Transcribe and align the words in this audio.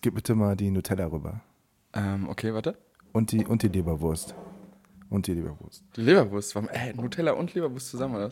Gib 0.00 0.14
bitte 0.14 0.34
mal 0.34 0.56
die 0.56 0.70
Nutella 0.70 1.06
rüber. 1.06 1.40
Ähm, 1.92 2.28
okay, 2.28 2.54
warte. 2.54 2.78
Und 3.12 3.32
die, 3.32 3.44
und 3.44 3.62
die 3.62 3.68
Leberwurst. 3.68 4.34
Und 5.10 5.26
die 5.26 5.34
Leberwurst. 5.34 5.84
Die 5.96 6.00
Leberwurst. 6.02 6.54
Warum, 6.54 6.68
äh, 6.70 6.92
Nutella 6.94 7.32
und 7.32 7.52
Leberwurst 7.54 7.88
zusammen, 7.90 8.14
oder? 8.14 8.30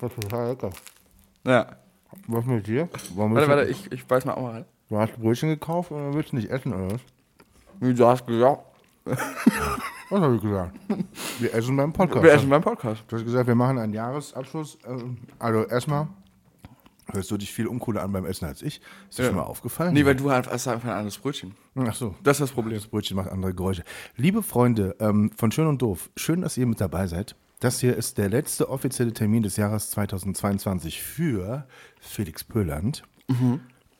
Das 0.00 0.12
ist 0.12 0.20
total 0.20 0.48
lecker. 0.50 0.70
Ja. 1.46 1.76
Was 2.26 2.44
mit 2.44 2.66
dir? 2.66 2.88
Warum 3.14 3.34
Warte, 3.34 3.48
warte, 3.48 3.70
ich, 3.70 3.90
ich 3.90 4.04
beiß 4.06 4.24
mal 4.26 4.34
auch 4.34 4.42
mal 4.42 4.50
rein. 4.52 4.64
du 4.90 4.98
hast 4.98 5.16
Brötchen 5.18 5.48
gekauft 5.48 5.92
oder 5.92 6.12
willst 6.12 6.32
du 6.32 6.36
nicht 6.36 6.50
essen 6.50 6.74
oder 6.74 6.92
was? 6.92 7.00
Wie 7.80 7.94
du 7.94 8.06
hast 8.06 8.26
gesagt. 8.26 8.62
Was 10.10 10.20
habe 10.20 10.36
ich 10.36 10.42
gesagt? 10.42 10.78
Wir 11.40 11.54
essen 11.54 11.74
beim 11.74 11.90
Podcast. 11.90 12.22
Wir 12.22 12.32
essen 12.32 12.50
beim 12.50 12.60
Podcast. 12.60 13.02
Du 13.08 13.16
hast 13.16 13.24
gesagt, 13.24 13.46
wir 13.46 13.54
machen 13.54 13.78
einen 13.78 13.94
Jahresabschluss. 13.94 14.76
ähm, 14.86 15.16
Also 15.38 15.64
erstmal 15.66 16.06
hörst 17.12 17.30
du 17.30 17.36
dich 17.36 17.52
viel 17.52 17.66
uncooler 17.66 18.02
an 18.02 18.12
beim 18.12 18.24
Essen 18.26 18.44
als 18.46 18.62
ich. 18.62 18.80
Ist 19.08 19.18
dir 19.18 19.22
Ja. 19.22 19.28
schon 19.28 19.36
mal 19.36 19.42
aufgefallen? 19.44 19.94
Nee, 19.94 20.04
weil 20.04 20.16
du 20.16 20.30
hast 20.30 20.48
einfach 20.68 20.84
ein 20.88 20.90
anderes 20.96 21.18
Brötchen. 21.18 21.54
Ach 21.76 21.94
so. 21.94 22.14
Das 22.22 22.36
ist 22.36 22.40
das 22.42 22.50
Problem. 22.52 22.74
Das 22.76 22.86
Brötchen 22.86 23.16
macht 23.16 23.30
andere 23.30 23.54
Geräusche. 23.54 23.84
Liebe 24.16 24.42
Freunde 24.42 24.96
ähm, 25.00 25.30
von 25.36 25.52
Schön 25.52 25.66
und 25.66 25.80
Doof, 25.82 26.10
schön, 26.16 26.42
dass 26.42 26.56
ihr 26.56 26.66
mit 26.66 26.80
dabei 26.80 27.06
seid. 27.06 27.34
Das 27.60 27.78
hier 27.78 27.96
ist 27.96 28.18
der 28.18 28.28
letzte 28.28 28.68
offizielle 28.68 29.12
Termin 29.12 29.42
des 29.44 29.56
Jahres 29.56 29.90
2022 29.90 31.00
für 31.02 31.66
Felix 32.00 32.42
Pöland 32.42 33.04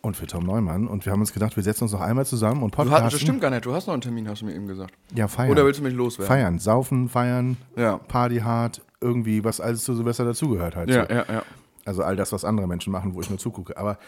und 0.01 0.17
für 0.17 0.27
Tom 0.27 0.45
Neumann. 0.45 0.89
Und 0.89 1.07
wir 1.07 1.13
haben 1.13 1.21
uns 1.21 1.33
gedacht, 1.33 1.55
wir 1.55 1.63
setzen 1.63 1.85
uns 1.85 1.93
noch 1.93 2.01
einmal 2.01 2.27
zusammen 2.27 2.63
und 2.65 2.75
Du 2.75 2.79
hast, 2.79 2.85
podcasten. 2.89 3.11
das 3.11 3.21
stimmt 3.21 3.41
gar 3.41 3.51
nicht. 3.51 3.65
Du 3.65 3.73
hast 3.73 3.87
noch 3.87 3.93
einen 3.95 4.03
Termin, 4.03 4.29
hast 4.29 4.43
du 4.43 4.47
mir 4.47 4.55
eben 4.55 4.67
gesagt. 4.67 4.93
Ja, 5.15 5.29
feiern. 5.29 5.53
Oder 5.53 5.65
willst 5.65 5.79
du 5.79 5.85
mich 5.85 5.95
loswerden? 5.95 6.27
Feiern, 6.27 6.59
saufen, 6.59 7.09
feiern, 7.09 7.57
Ja. 7.77 7.99
Party 7.99 8.39
hart, 8.39 8.83
irgendwie, 9.01 9.45
was 9.45 9.61
alles 9.61 9.85
zu 9.85 9.95
Silvester 9.95 10.25
dazugehört 10.25 10.75
halt. 10.75 10.91
Ja, 10.91 11.07
so. 11.07 11.13
ja, 11.15 11.25
ja. 11.33 11.43
Also 11.85 12.03
all 12.03 12.17
das, 12.17 12.33
was 12.33 12.45
andere 12.45 12.67
Menschen 12.67 12.93
machen, 12.93 13.15
wo 13.15 13.21
ich 13.21 13.29
nur 13.31 13.39
zugucke. 13.39 13.77
Aber 13.77 13.99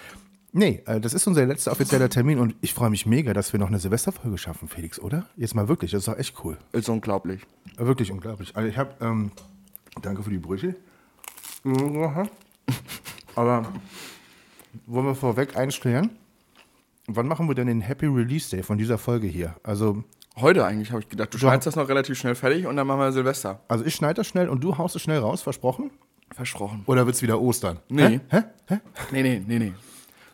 nee, 0.53 0.83
äh, 0.87 1.01
das 1.01 1.13
ist 1.15 1.27
unser 1.27 1.45
letzter 1.47 1.73
offizieller 1.73 2.09
Termin 2.09 2.39
und 2.39 2.55
ich 2.61 2.73
freue 2.75 2.91
mich 2.91 3.07
mega, 3.07 3.33
dass 3.33 3.53
wir 3.53 3.61
noch 3.61 3.69
eine 3.69 3.79
Silvesterfolge 3.79 4.39
schaffen, 4.39 4.69
Felix, 4.69 4.99
oder? 5.01 5.27
Jetzt 5.37 5.55
mal 5.55 5.69
wirklich, 5.69 5.91
das 5.91 6.01
ist 6.01 6.09
doch 6.09 6.19
echt 6.19 6.35
cool. 6.45 6.57
Ist 6.73 6.89
unglaublich. 6.89 7.43
Äh, 7.79 7.85
Wirklich 7.87 8.13
unglaublich. 8.13 8.55
Also 8.55 8.69
ich 8.69 8.79
habe, 8.79 8.95
ähm, 9.01 9.31
danke 10.03 10.23
für 10.23 10.31
die 10.31 10.39
Brötchen. 10.39 10.77
Aber 13.35 13.67
wollen 14.87 15.07
wir 15.07 15.15
vorweg 15.15 15.57
einstellen? 15.57 16.11
Wann 17.07 17.27
machen 17.29 17.49
wir 17.49 17.55
denn 17.55 17.67
den 17.67 17.81
Happy 17.81 18.07
Release 18.07 18.51
Day 18.51 18.63
von 18.63 18.79
dieser 18.79 18.99
Folge 18.99 19.27
hier? 19.27 19.57
Also, 19.63 20.05
Heute 20.37 20.65
eigentlich 20.65 20.91
habe 20.91 21.01
ich 21.01 21.09
gedacht, 21.09 21.33
du 21.33 21.39
schneidest 21.39 21.69
das 21.69 21.77
noch 21.77 21.89
relativ 21.89 22.19
schnell 22.19 22.35
fertig 22.35 22.67
und 22.67 22.75
dann 22.77 22.89
machen 22.89 22.99
wir 22.99 23.13
Silvester. 23.13 23.61
also 23.69 23.85
ich 23.85 23.95
schneide 23.95 24.15
das 24.15 24.27
schnell 24.27 24.49
und 24.49 24.65
du 24.65 24.77
haust 24.79 24.97
es 24.97 25.03
schnell 25.03 25.21
raus, 25.21 25.43
versprochen? 25.43 25.91
Versprochen. 26.35 26.83
Oder 26.87 27.07
wird's 27.07 27.23
wieder 27.23 27.41
Ostern? 27.41 27.79
Nee. 27.89 28.21
Hä? 28.29 28.43
Hä? 28.67 28.81
Nee, 29.13 29.23
nee, 29.23 29.43
nee, 29.47 29.59
nee. 29.59 29.73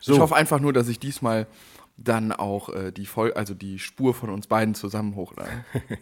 So. 0.01 0.15
Ich 0.15 0.19
hoffe 0.19 0.35
einfach 0.35 0.59
nur, 0.59 0.73
dass 0.73 0.89
ich 0.89 0.99
diesmal 0.99 1.47
dann 1.99 2.33
auch 2.33 2.71
äh, 2.71 2.91
die 2.91 3.05
Voll 3.05 3.35
also 3.35 3.53
die 3.53 3.79
Spur 3.79 4.15
von 4.15 4.31
uns 4.31 4.47
beiden 4.47 4.75
zusammen 4.75 5.15
hochlade. 5.15 5.65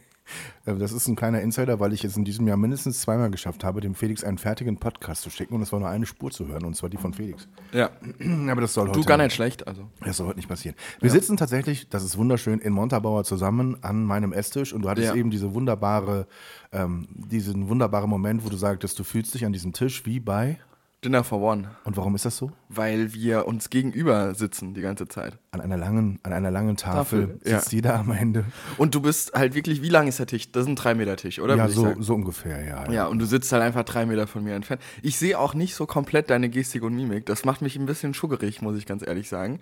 Äh, 0.66 0.74
Das 0.74 0.92
ist 0.92 1.08
ein 1.08 1.16
kleiner 1.16 1.40
Insider, 1.40 1.80
weil 1.80 1.92
ich 1.92 2.04
es 2.04 2.16
in 2.16 2.24
diesem 2.24 2.46
Jahr 2.46 2.56
mindestens 2.56 3.00
zweimal 3.00 3.30
geschafft 3.30 3.64
habe, 3.64 3.80
dem 3.80 3.94
Felix 3.94 4.25
einen 4.25 4.38
fertigen 4.38 4.78
Podcast 4.78 5.22
zu 5.22 5.30
schicken 5.30 5.54
und 5.54 5.62
es 5.62 5.72
war 5.72 5.80
nur 5.80 5.88
eine 5.88 6.06
Spur 6.06 6.30
zu 6.30 6.47
hören 6.47 6.64
und 6.64 6.75
zwar 6.76 6.91
die 6.91 6.97
von 6.97 7.14
Felix. 7.14 7.48
ja. 7.72 7.91
Aber 8.50 8.60
das 8.60 8.75
soll 8.75 8.88
heute 8.88 9.00
Du 9.00 9.04
gar 9.06 9.16
nicht 9.16 9.34
schlecht, 9.34 9.66
also. 9.66 9.88
Das 10.04 10.16
soll 10.16 10.26
heute 10.26 10.36
nicht 10.38 10.48
passieren. 10.48 10.76
Wir 11.00 11.10
sitzen 11.10 11.36
tatsächlich, 11.36 11.88
das 11.88 12.03
ist 12.04 12.16
wunderschön, 12.19 12.58
in 12.60 12.72
Montabaur 12.72 13.25
zusammen 13.25 13.76
an 13.82 14.04
meinem 14.04 14.32
Esstisch 14.32 14.72
und 14.72 14.82
du 14.82 14.88
hattest 14.88 15.08
Ja. 15.08 15.14
eben 15.14 15.30
diese 15.30 15.54
wunderbare, 15.54 16.26
ähm, 16.72 17.08
diesen 17.14 17.69
wunderbaren 17.69 18.10
Moment, 18.10 18.44
wo 18.44 18.48
du 18.48 18.56
sagtest, 18.56 18.98
du 18.98 19.04
fühlst 19.04 19.34
dich 19.34 19.44
an 19.44 19.53
diesem 19.53 19.72
Tisch 19.72 20.04
wie 20.06 20.20
bei. 20.20 20.58
Dinner 21.04 21.22
for 21.22 21.41
One. 21.41 21.70
Und 21.84 21.97
warum 21.97 22.16
ist 22.16 22.25
das 22.25 22.36
so? 22.36 22.50
Weil 22.69 23.14
wir 23.14 23.47
uns 23.47 23.70
gegenüber 23.70 24.34
sitzen 24.34 24.75
die 24.75 24.81
ganze 24.81 25.06
Zeit. 25.06 25.38
An 25.53 25.60
einer 25.60 25.76
langen, 25.76 26.19
an 26.25 26.32
einer 26.32 26.50
langen 26.50 26.76
Tafel, 26.76 27.28
Tafel, 27.28 27.41
ja. 27.44 27.60
sitzt 27.60 27.72
jeder 27.72 27.94
am 28.00 28.10
Ende. 28.10 28.44
Und 28.78 28.97
du 28.97 29.00
bist 29.00 29.32
halt 29.32 29.54
wirklich, 29.54 29.81
wie 29.81 29.91
lang 29.91 30.09
ist 30.09 30.19
der 30.19 30.26
Tisch? 30.26 30.50
Das 30.50 30.64
ist 30.64 30.69
ein 30.69 30.76
3-Meter-Tisch, 30.76 31.38
oder? 31.38 31.54
ja, 31.54 31.69
Würde 31.69 31.91
ich 31.91 31.97
so, 31.97 32.03
so 32.03 32.14
ungefähr, 32.14 32.64
ja. 32.64 32.91
Ja, 32.91 33.06
und 33.06 33.20
du 33.20 33.26
sitzt 33.26 33.53
halt 33.53 33.62
einfach 33.62 33.84
drei 33.84 34.06
Meter 34.06 34.26
von 34.26 34.42
mir 34.42 34.56
entfernt. 34.56 34.82
Ich 35.03 35.19
sehe 35.19 35.38
auch 35.38 35.54
nicht 35.54 35.76
so 35.76 35.86
komplett 35.86 36.31
deine 36.31 36.48
Gestik 36.48 36.82
und 36.82 36.97
Mimik. 36.97 37.26
Das 37.26 37.44
macht 37.44 37.62
mich 37.62 37.76
ein 37.76 37.86
bisschen 37.86 38.12
schuggerig, 38.12 38.60
muss 38.60 38.76
ich 38.76 38.84
ganz 38.84 39.06
ehrlich 39.06 39.28
sagen. 39.28 39.60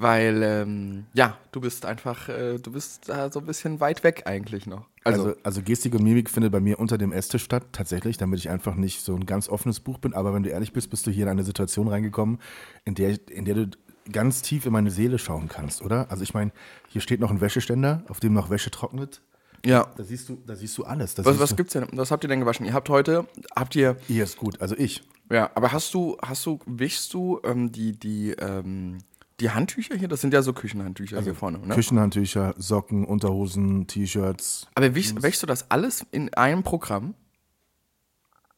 Weil, 0.00 0.42
ähm, 0.44 1.06
ja, 1.12 1.36
du 1.50 1.60
bist 1.60 1.84
einfach, 1.84 2.28
äh, 2.28 2.58
du 2.58 2.70
bist 2.70 3.08
da 3.08 3.32
so 3.32 3.40
ein 3.40 3.46
bisschen 3.46 3.80
weit 3.80 4.04
weg 4.04 4.22
eigentlich 4.26 4.66
noch. 4.66 4.86
Also, 5.02 5.22
Also, 5.24 5.36
also 5.42 5.62
Gestik 5.62 5.94
und 5.94 6.04
Mimik 6.04 6.30
findet 6.30 6.52
bei 6.52 6.60
mir 6.60 6.78
unter 6.78 6.98
dem 6.98 7.10
Esstisch 7.10 7.42
statt, 7.42 7.64
tatsächlich, 7.72 8.16
damit 8.16 8.38
ich 8.38 8.48
einfach 8.48 8.76
nicht 8.76 9.04
so 9.04 9.16
ein 9.16 9.26
ganz 9.26 9.48
offenes 9.48 9.80
Buch 9.80 9.98
bin. 9.98 10.14
Aber 10.14 10.32
wenn 10.34 10.44
du 10.44 10.50
ehrlich 10.50 10.72
bist, 10.72 10.90
bist 10.90 11.06
du 11.06 11.10
hier 11.10 11.24
in 11.24 11.28
eine 11.30 11.42
Situation 11.42 11.88
reingekommen, 11.88 12.38
in 12.84 12.94
der, 12.94 13.18
in 13.28 13.44
der 13.44 13.54
du 13.56 13.70
ganz 14.12 14.40
tief 14.42 14.66
in 14.66 14.72
meine 14.72 14.92
Seele 14.92 15.18
schauen 15.18 15.48
kannst, 15.48 15.82
oder? 15.82 16.10
Also 16.12 16.22
ich 16.22 16.32
meine, 16.32 16.52
hier 16.88 17.00
steht 17.00 17.18
noch 17.18 17.30
ein 17.32 17.40
Wäscheständer, 17.40 18.04
auf 18.08 18.20
dem 18.20 18.32
noch 18.34 18.50
Wäsche 18.50 18.70
trocknet. 18.70 19.20
ja. 19.66 19.90
Da 19.96 20.04
siehst 20.04 20.28
du, 20.28 20.38
da 20.46 20.54
siehst 20.54 20.78
du 20.78 20.84
alles. 20.84 21.16
Da 21.16 21.24
Was, 21.24 21.40
was 21.40 21.50
du, 21.50 21.56
gibt's 21.56 21.72
denn? 21.72 21.88
Was 21.92 22.12
habt 22.12 22.24
ihr 22.24 22.28
denn 22.28 22.38
gewaschen? 22.38 22.64
Ihr 22.64 22.72
habt 22.72 22.88
heute, 22.88 23.26
habt 23.56 23.74
ihr, 23.74 23.96
Hier 24.06 24.22
ist 24.22 24.36
gut. 24.36 24.60
Also 24.60 24.76
ich. 24.78 25.02
ja, 25.28 25.50
aber 25.56 25.72
hast 25.72 25.92
du, 25.92 26.16
hast 26.22 26.46
du, 26.46 26.60
wischst 26.66 27.12
du 27.12 27.40
ähm, 27.44 27.72
die, 27.72 27.98
die, 27.98 28.30
ähm, 28.38 28.98
die 29.40 29.50
Handtücher 29.50 29.94
hier? 29.94 30.08
Das 30.08 30.20
sind 30.20 30.34
ja 30.34 30.42
so 30.42 30.52
Küchenhandtücher 30.52 31.20
hier 31.22 31.34
vorne, 31.34 31.58
ne? 31.58 31.74
Küchenhandtücher, 31.74 32.54
Socken, 32.58 33.04
Unterhosen, 33.04 33.86
T-Shirts. 33.86 34.66
Aber 34.74 34.94
wäschst 34.94 35.42
du 35.42 35.46
das 35.46 35.70
alles 35.70 36.04
in 36.10 36.32
einem 36.34 36.62
Programm? 36.62 37.14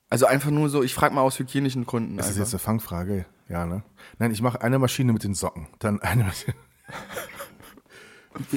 Also 0.09 0.27
einfach 0.27 0.51
nur 0.51 0.69
so, 0.69 0.83
ich 0.83 0.95
frage 0.95 1.15
mal 1.15 1.21
aus 1.21 1.39
hygienischen 1.39 1.87
Gründen. 1.87 2.17
Das 2.17 2.27
ist 2.27 2.33
einfach. 2.33 2.45
jetzt 2.45 2.55
eine 2.55 2.59
Fangfrage, 2.59 3.27
ja, 3.49 3.65
ne? 3.65 3.85
Nein, 4.19 4.33
ich 4.33 4.43
mache 4.43 4.61
eine 4.61 4.79
Maschine 4.79 5.13
mit 5.13 5.23
den 5.23 5.35
Socken, 5.35 5.69
dann 5.79 6.01
eine 6.03 6.25
Maschine. 6.25 6.57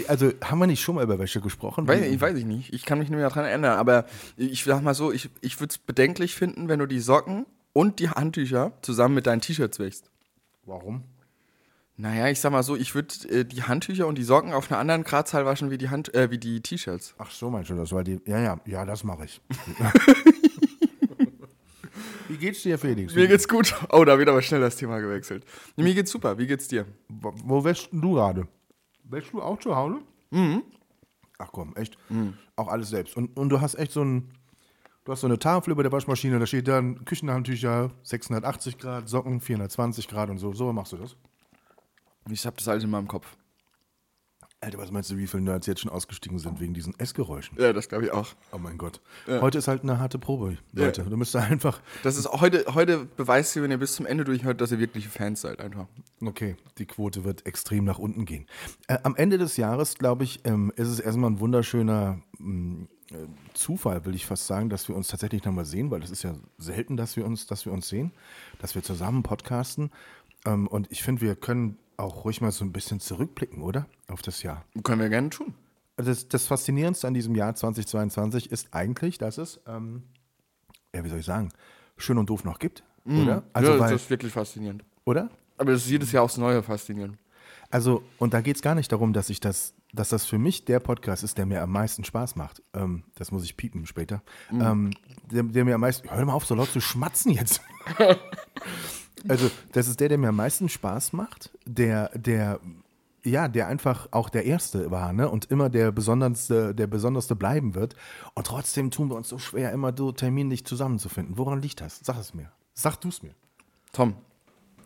Also 0.08 0.32
haben 0.44 0.60
wir 0.60 0.68
nicht 0.68 0.82
schon 0.82 0.96
mal 0.96 1.04
über 1.04 1.18
Wäsche 1.18 1.42
gesprochen? 1.42 1.88
Weiß, 1.88 2.06
ich 2.06 2.22
weiß 2.22 2.38
ich 2.38 2.46
nicht. 2.46 2.72
Ich 2.74 2.86
kann 2.86 3.00
mich 3.00 3.10
nicht 3.10 3.18
mehr 3.18 3.28
daran 3.28 3.46
erinnern. 3.46 3.78
Aber 3.80 4.06
ich 4.38 4.64
sag 4.64 4.84
mal 4.84 4.94
so, 4.94 5.12
ich, 5.12 5.32
ich 5.42 5.60
würde 5.60 5.72
es 5.72 5.78
bedenklich 5.80 6.36
finden, 6.36 6.68
wenn 6.68 6.78
du 6.80 6.86
die 6.86 7.00
Socken 7.00 7.48
und 7.74 8.00
die 8.00 8.10
Handtücher 8.10 8.74
zusammen 8.84 9.16
mit 9.16 9.26
deinen 9.26 9.42
T-Shirts 9.42 9.80
wäschst. 9.80 10.12
Warum? 10.66 11.04
Naja, 11.96 12.28
ich 12.30 12.40
sag 12.40 12.52
mal 12.52 12.64
so, 12.64 12.76
ich 12.76 12.96
würde 12.96 13.14
äh, 13.30 13.46
die 13.46 13.64
Handtücher 13.64 14.08
und 14.08 14.18
die 14.18 14.24
Socken 14.24 14.52
auf 14.54 14.72
einer 14.72 14.80
anderen 14.80 15.04
Gradzahl 15.04 15.46
waschen 15.46 15.70
wie 15.70 15.78
die, 15.78 15.90
Hand, 15.90 16.14
äh, 16.16 16.32
wie 16.32 16.40
die 16.40 16.62
T-Shirts. 16.62 17.14
Ach 17.20 17.30
so, 17.30 17.52
meinst 17.52 17.70
du 17.70 17.76
das? 17.76 17.92
Weil 17.92 18.04
die, 18.04 18.20
ja, 18.26 18.40
ja, 18.40 18.60
ja, 18.66 18.86
das 18.86 19.04
mache 19.04 19.26
ich. 19.26 19.42
Wie 22.30 22.38
geht's 22.38 22.64
dir, 22.64 22.80
Felix? 22.80 23.14
Mir 23.14 23.28
geht's 23.28 23.48
gut. 23.48 23.76
Oh, 23.90 24.04
da 24.06 24.18
wird 24.18 24.28
aber 24.28 24.42
schnell 24.42 24.62
das 24.62 24.76
Thema 24.76 25.00
gewechselt. 25.00 25.46
Mir 25.76 25.94
geht's 25.94 26.10
super. 26.10 26.38
Wie 26.40 26.48
geht's 26.48 26.68
dir? 26.68 26.88
Wo, 27.08 27.32
wo 27.44 27.64
wäschst 27.64 27.90
du 27.92 28.14
gerade? 28.14 28.48
Wäschst 29.04 29.34
du 29.34 29.42
auch 29.42 29.60
zu 29.60 29.76
Hause? 29.76 30.00
Mhm. 30.32 30.64
Ach 31.38 31.50
komm, 31.52 31.76
echt? 31.76 31.98
Auch 32.56 32.70
alles 32.70 32.90
selbst. 32.90 33.16
Und, 33.18 33.38
und 33.38 33.50
du 33.50 33.62
hast 33.62 33.76
echt 33.76 33.92
so 33.92 34.04
ein, 34.04 34.32
du 35.04 35.12
hast 35.12 35.22
so 35.22 35.28
eine 35.28 35.38
Tafel 35.38 35.72
über 35.72 35.84
der 35.84 35.92
Waschmaschine, 35.92 36.40
da 36.40 36.46
steht 36.48 36.68
dann 36.68 37.06
Küchenhandtücher, 37.06 37.92
680 38.02 38.78
Grad, 38.80 39.10
Socken, 39.10 39.40
420 39.40 40.08
Grad 40.08 40.30
und 40.30 40.38
so. 40.40 40.54
So 40.54 40.72
machst 40.74 40.94
du 40.94 40.98
das? 40.98 41.16
Ich 42.30 42.46
hab 42.46 42.58
das 42.58 42.68
alles 42.68 42.84
in 42.84 42.90
meinem 42.90 43.08
Kopf. 43.08 43.38
Alter, 44.64 44.78
was 44.78 44.92
meinst 44.92 45.12
du, 45.12 45.18
wie 45.18 45.28
viele 45.28 45.44
Nerds 45.44 45.68
jetzt 45.68 45.82
schon 45.82 45.92
ausgestiegen 45.92 46.40
sind 46.40 46.62
wegen 46.62 46.74
diesen 46.74 46.98
Essgeräuschen? 46.98 47.58
Ja, 47.60 47.74
das 47.74 47.90
glaube 47.90 48.06
ich 48.06 48.12
auch. 48.12 48.30
Oh 48.54 48.58
mein 48.58 48.78
Gott. 48.78 49.02
Heute 49.28 49.58
ist 49.58 49.68
halt 49.68 49.84
eine 49.84 50.00
harte 50.00 50.20
Probe, 50.20 50.58
Leute. 50.72 51.04
Du 51.04 51.18
müsst 51.18 51.36
da 51.36 51.42
einfach. 51.42 51.82
Das 52.02 52.16
ist 52.16 52.30
heute, 52.32 52.64
heute 52.74 53.06
beweist 53.18 53.56
ihr, 53.58 53.64
wenn 53.64 53.72
ihr 53.72 53.78
bis 53.78 53.94
zum 53.94 54.06
Ende 54.06 54.24
durchhört, 54.24 54.62
dass 54.62 54.72
ihr 54.72 54.80
wirkliche 54.80 55.10
Fans 55.10 55.42
seid 55.42 55.60
einfach. 55.60 55.88
Okay, 56.22 56.56
die 56.78 56.86
Quote 56.86 57.26
wird 57.26 57.46
extrem 57.46 57.84
nach 57.84 58.00
unten 58.00 58.24
gehen. 58.24 58.48
Äh, 58.88 59.00
am 59.04 59.18
Ende 59.18 59.38
des 59.38 59.58
Jahres, 59.58 59.96
glaube 59.96 60.24
ich, 60.24 60.40
ähm, 60.46 60.72
ist 60.78 60.88
es 60.88 61.02
erstmal 61.02 61.32
ein 61.32 61.42
wunderschöner 61.42 62.22
mh, 62.40 62.86
äh, 63.12 63.16
Zufall, 63.54 64.06
will 64.06 64.16
ich 64.16 64.26
fast 64.26 64.48
sagen, 64.48 64.70
dass 64.70 64.88
wir 64.88 64.96
uns 64.96 65.08
tatsächlich 65.08 65.44
nochmal 65.44 65.66
sehen, 65.66 65.92
weil 65.92 66.02
es 66.04 66.10
ist 66.10 66.24
ja 66.24 66.36
selten, 66.58 66.96
dass 66.96 67.18
wir 67.18 67.26
uns, 67.26 67.48
dass 67.48 67.66
wir 67.66 67.74
uns 67.74 67.90
sehen, 67.90 68.12
dass 68.60 68.76
wir 68.76 68.82
zusammen 68.82 69.24
podcasten. 69.24 69.92
Ähm, 70.46 70.68
und 70.68 70.92
ich 70.92 71.04
finde, 71.04 71.22
wir 71.22 71.36
können 71.36 71.78
auch 71.98 72.26
ruhig 72.26 72.42
mal 72.42 72.52
so 72.52 72.66
ein 72.66 72.72
bisschen 72.72 73.00
zurückblicken, 73.00 73.62
oder? 73.62 73.86
Auf 74.08 74.22
das 74.22 74.44
Jahr. 74.44 74.66
Können 74.84 75.02
wir 75.02 75.10
gerne 75.10 75.30
tun. 75.30 75.54
Das, 75.96 76.28
das 76.28 76.48
Faszinierendste 76.48 77.08
an 77.08 77.14
diesem 77.14 77.36
Jahr 77.36 77.54
2022 77.54 78.52
ist 78.52 78.74
eigentlich, 78.74 79.18
dass 79.20 79.38
es, 79.38 79.60
ähm, 79.68 80.04
ja, 80.94 81.04
wie 81.04 81.10
soll 81.10 81.20
ich 81.20 81.26
sagen, 81.26 81.50
schön 81.98 82.18
und 82.18 82.30
doof 82.30 82.44
noch 82.44 82.58
gibt, 82.58 82.84
oder? 83.06 83.44
Also, 83.54 83.74
ja, 83.74 83.80
weil, 83.80 83.92
das 83.92 84.04
ist 84.04 84.10
wirklich 84.10 84.34
faszinierend. 84.34 84.84
oder? 85.06 85.30
Aber 85.58 85.72
das 85.72 85.84
ist 85.84 85.92
jedes 85.92 86.12
Jahr 86.12 86.24
aufs 86.24 86.38
Neue 86.38 86.64
faszinierend. 86.64 87.18
Also, 87.70 88.04
und 88.18 88.34
da 88.34 88.42
geht 88.42 88.56
es 88.56 88.62
gar 88.62 88.76
nicht 88.76 88.92
darum, 88.92 89.14
dass 89.14 89.30
ich 89.30 89.40
das, 89.40 89.74
dass 89.94 90.10
das 90.10 90.26
für 90.26 90.40
mich 90.40 90.66
der 90.66 90.80
Podcast 90.80 91.24
ist, 91.24 91.38
der 91.38 91.46
mir 91.46 91.62
am 91.62 91.72
meisten 91.72 92.04
Spaß 92.04 92.36
macht. 92.36 92.64
Ähm, 92.74 93.04
das 93.16 93.32
muss 93.32 93.44
ich 93.44 93.56
piepen 93.58 93.86
später. 93.86 94.24
Ähm, 94.52 94.92
der, 95.32 95.44
der 95.44 95.66
mir 95.66 95.76
am 95.76 95.82
meisten. 95.82 96.10
Hör 96.10 96.26
mal 96.26 96.34
auf, 96.34 96.46
so 96.46 96.56
laut 96.56 96.70
zu 96.72 96.82
schmatzen 96.82 97.32
jetzt. 97.32 97.62
also, 99.28 99.50
das 99.72 99.88
ist 99.88 100.00
der, 100.00 100.10
der 100.10 100.18
mir 100.18 100.30
am 100.30 100.36
meisten 100.36 100.70
Spaß 100.70 101.14
macht, 101.14 101.52
der, 101.66 102.10
der, 102.18 102.60
ja, 103.24 103.48
der 103.48 103.68
einfach 103.68 104.08
auch 104.12 104.30
der 104.30 104.46
Erste 104.46 104.92
war, 104.92 105.14
ne? 105.14 105.30
Und 105.30 105.46
immer 105.52 105.70
der 105.70 105.92
besonderste, 105.92 106.76
der 106.76 106.88
besonderste 106.88 107.36
bleiben 107.36 107.76
wird. 107.76 107.96
Und 108.34 108.48
trotzdem 108.48 108.92
tun 108.92 109.10
wir 109.10 109.16
uns 109.16 109.30
so 109.30 109.38
schwer, 109.40 109.72
immer 109.72 109.94
so 109.96 110.12
terminlich 110.12 110.66
zusammenzufinden. 110.66 111.38
Woran 111.38 111.62
liegt 111.62 111.82
das? 111.82 112.00
Sag 112.04 112.18
es 112.20 112.34
mir. 112.34 112.52
Sag 112.74 112.98
du 112.98 113.10
es 113.10 113.24
mir. 113.24 113.34
Tom, 113.92 114.16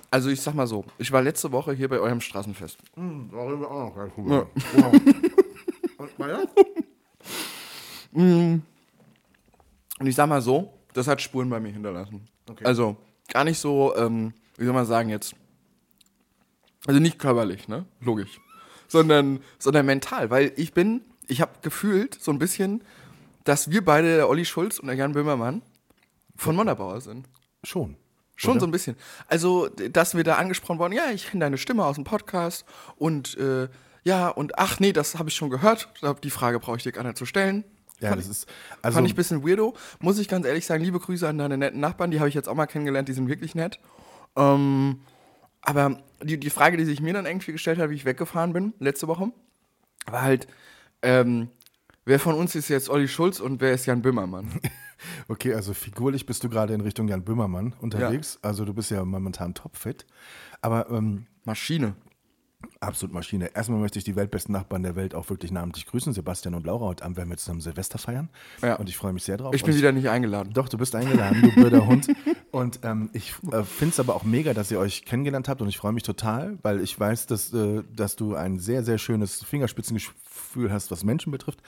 also 0.09 0.29
ich 0.29 0.41
sag 0.41 0.53
mal 0.53 0.67
so, 0.67 0.85
ich 0.97 1.11
war 1.11 1.21
letzte 1.21 1.51
Woche 1.51 1.73
hier 1.73 1.89
bei 1.89 1.99
eurem 1.99 2.21
Straßenfest. 2.21 2.77
Darüber 2.95 3.69
auch 3.69 3.87
noch 3.87 3.93
gleich 3.93 4.17
Und 9.99 10.05
ich 10.05 10.15
sag 10.15 10.27
mal 10.29 10.41
so, 10.41 10.73
das 10.93 11.07
hat 11.07 11.21
Spuren 11.21 11.49
bei 11.49 11.59
mir 11.59 11.71
hinterlassen. 11.71 12.21
Also 12.63 12.95
gar 13.27 13.43
nicht 13.43 13.59
so, 13.59 13.95
ähm, 13.95 14.33
wie 14.57 14.65
soll 14.65 14.73
man 14.73 14.85
sagen 14.85 15.09
jetzt, 15.09 15.35
also 16.85 16.99
nicht 16.99 17.19
körperlich, 17.19 17.67
ne? 17.67 17.85
Logisch. 18.01 18.39
Sondern, 18.87 19.41
sondern 19.59 19.85
mental, 19.85 20.29
weil 20.29 20.53
ich 20.55 20.73
bin, 20.73 21.01
ich 21.27 21.41
habe 21.41 21.51
gefühlt 21.61 22.17
so 22.21 22.31
ein 22.31 22.39
bisschen, 22.39 22.83
dass 23.43 23.69
wir 23.69 23.83
beide, 23.83 24.15
der 24.15 24.29
Olli 24.29 24.45
Schulz 24.45 24.79
und 24.79 24.87
der 24.87 24.95
Jan 24.95 25.13
Böhmermann, 25.13 25.61
von 26.35 26.55
Monderbauer 26.55 27.01
sind. 27.01 27.27
Schon. 27.63 27.97
Schon 28.35 28.51
Oder? 28.51 28.59
so 28.61 28.67
ein 28.67 28.71
bisschen. 28.71 28.95
Also, 29.27 29.67
dass 29.67 30.15
wir 30.15 30.23
da 30.23 30.35
angesprochen 30.35 30.79
worden, 30.79 30.93
ja, 30.93 31.09
ich 31.11 31.27
kenne 31.27 31.43
deine 31.43 31.57
Stimme 31.57 31.83
aus 31.83 31.95
dem 31.95 32.03
Podcast 32.03 32.65
und 32.95 33.35
äh, 33.37 33.67
ja, 34.03 34.29
und 34.29 34.57
ach 34.57 34.79
nee, 34.79 34.93
das 34.93 35.17
habe 35.17 35.27
ich 35.29 35.35
schon 35.35 35.49
gehört. 35.49 35.89
Die 36.23 36.29
Frage 36.29 36.59
brauche 36.59 36.77
ich 36.77 36.83
dir 36.83 36.91
gar 36.93 37.03
nicht 37.03 37.17
zu 37.17 37.25
stellen. 37.25 37.65
Ja, 37.99 38.09
Fand 38.09 38.21
das 38.21 38.29
ist. 38.29 38.47
Also, 38.81 38.95
Fand 38.95 39.07
ich 39.07 39.13
ein 39.13 39.15
bisschen 39.15 39.47
weirdo. 39.47 39.75
Muss 39.99 40.19
ich 40.19 40.27
ganz 40.27 40.45
ehrlich 40.45 40.65
sagen, 40.65 40.83
liebe 40.83 40.99
Grüße 40.99 41.27
an 41.27 41.37
deine 41.37 41.57
netten 41.57 41.79
Nachbarn, 41.79 42.11
die 42.11 42.19
habe 42.19 42.29
ich 42.29 42.35
jetzt 42.35 42.47
auch 42.47 42.55
mal 42.55 42.67
kennengelernt, 42.67 43.09
die 43.09 43.13
sind 43.13 43.27
wirklich 43.27 43.55
nett. 43.55 43.79
Ähm, 44.35 44.99
aber 45.61 45.99
die, 46.21 46.39
die 46.39 46.49
Frage, 46.49 46.77
die 46.77 46.85
sich 46.85 47.01
mir 47.01 47.13
dann 47.13 47.25
irgendwie 47.25 47.51
gestellt 47.51 47.79
hat, 47.79 47.89
wie 47.89 47.95
ich 47.95 48.05
weggefahren 48.05 48.53
bin, 48.53 48.73
letzte 48.79 49.07
Woche, 49.07 49.31
war 50.05 50.21
halt, 50.21 50.47
ähm, 51.01 51.49
wer 52.05 52.19
von 52.19 52.35
uns 52.35 52.55
ist 52.55 52.69
jetzt 52.69 52.89
Olli 52.89 53.07
Schulz 53.07 53.39
und 53.39 53.61
wer 53.61 53.73
ist 53.73 53.85
Jan 53.85 54.01
Böhmermann? 54.01 54.59
Okay, 55.27 55.53
also 55.53 55.75
figurlich 55.75 56.25
bist 56.25 56.43
du 56.43 56.49
gerade 56.49 56.73
in 56.73 56.81
Richtung 56.81 57.07
Jan 57.07 57.23
Böhmermann 57.23 57.73
unterwegs. 57.81 58.39
Also 58.41 58.65
du 58.65 58.73
bist 58.73 58.89
ja 58.89 59.05
momentan 59.05 59.53
topfit. 59.53 60.07
Aber 60.59 60.89
ähm, 60.89 61.27
Maschine. 61.45 61.93
Absolut 62.79 63.13
Maschine. 63.13 63.51
Erstmal 63.53 63.79
möchte 63.79 63.99
ich 63.99 64.05
die 64.05 64.15
weltbesten 64.15 64.53
Nachbarn 64.53 64.83
der 64.83 64.95
Welt 64.95 65.13
auch 65.15 65.29
wirklich 65.29 65.51
namentlich 65.51 65.85
grüßen. 65.85 66.13
Sebastian 66.13 66.55
und 66.55 66.65
Laura, 66.65 66.85
heute 66.85 67.03
Abend 67.03 67.17
werden 67.17 67.29
wir 67.29 67.37
zusammen 67.37 67.61
Silvester 67.61 67.97
feiern. 67.97 68.29
Ja. 68.61 68.75
Und 68.75 68.89
ich 68.89 68.97
freue 68.97 69.13
mich 69.13 69.23
sehr 69.23 69.37
drauf. 69.37 69.53
Ich 69.53 69.63
bin 69.63 69.73
Und 69.73 69.79
wieder 69.79 69.91
nicht 69.91 70.09
eingeladen. 70.09 70.53
Doch, 70.53 70.69
du 70.69 70.77
bist 70.77 70.95
eingeladen, 70.95 71.41
du 71.41 71.51
blöder 71.53 71.85
Hund. 71.85 72.07
Und 72.57 72.79
ähm, 72.81 73.11
ich 73.13 73.35
äh, 73.51 73.61
finde 73.61 73.93
es 73.93 73.99
aber 73.99 74.15
auch 74.15 74.23
mega, 74.23 74.55
dass 74.55 74.71
ihr 74.71 74.79
euch 74.79 75.05
kennengelernt 75.05 75.47
habt 75.47 75.61
und 75.61 75.69
ich 75.69 75.77
freue 75.77 75.91
mich 75.91 76.01
total, 76.01 76.57
weil 76.63 76.81
ich 76.81 76.99
weiß, 76.99 77.27
dass, 77.27 77.53
äh, 77.53 77.83
dass 77.95 78.15
du 78.15 78.33
ein 78.33 78.57
sehr, 78.57 78.83
sehr 78.83 78.97
schönes 78.97 79.43
Fingerspitzengefühl 79.43 80.71
hast, 80.71 80.89
was 80.89 81.03
Menschen 81.03 81.31
betrifft. 81.31 81.59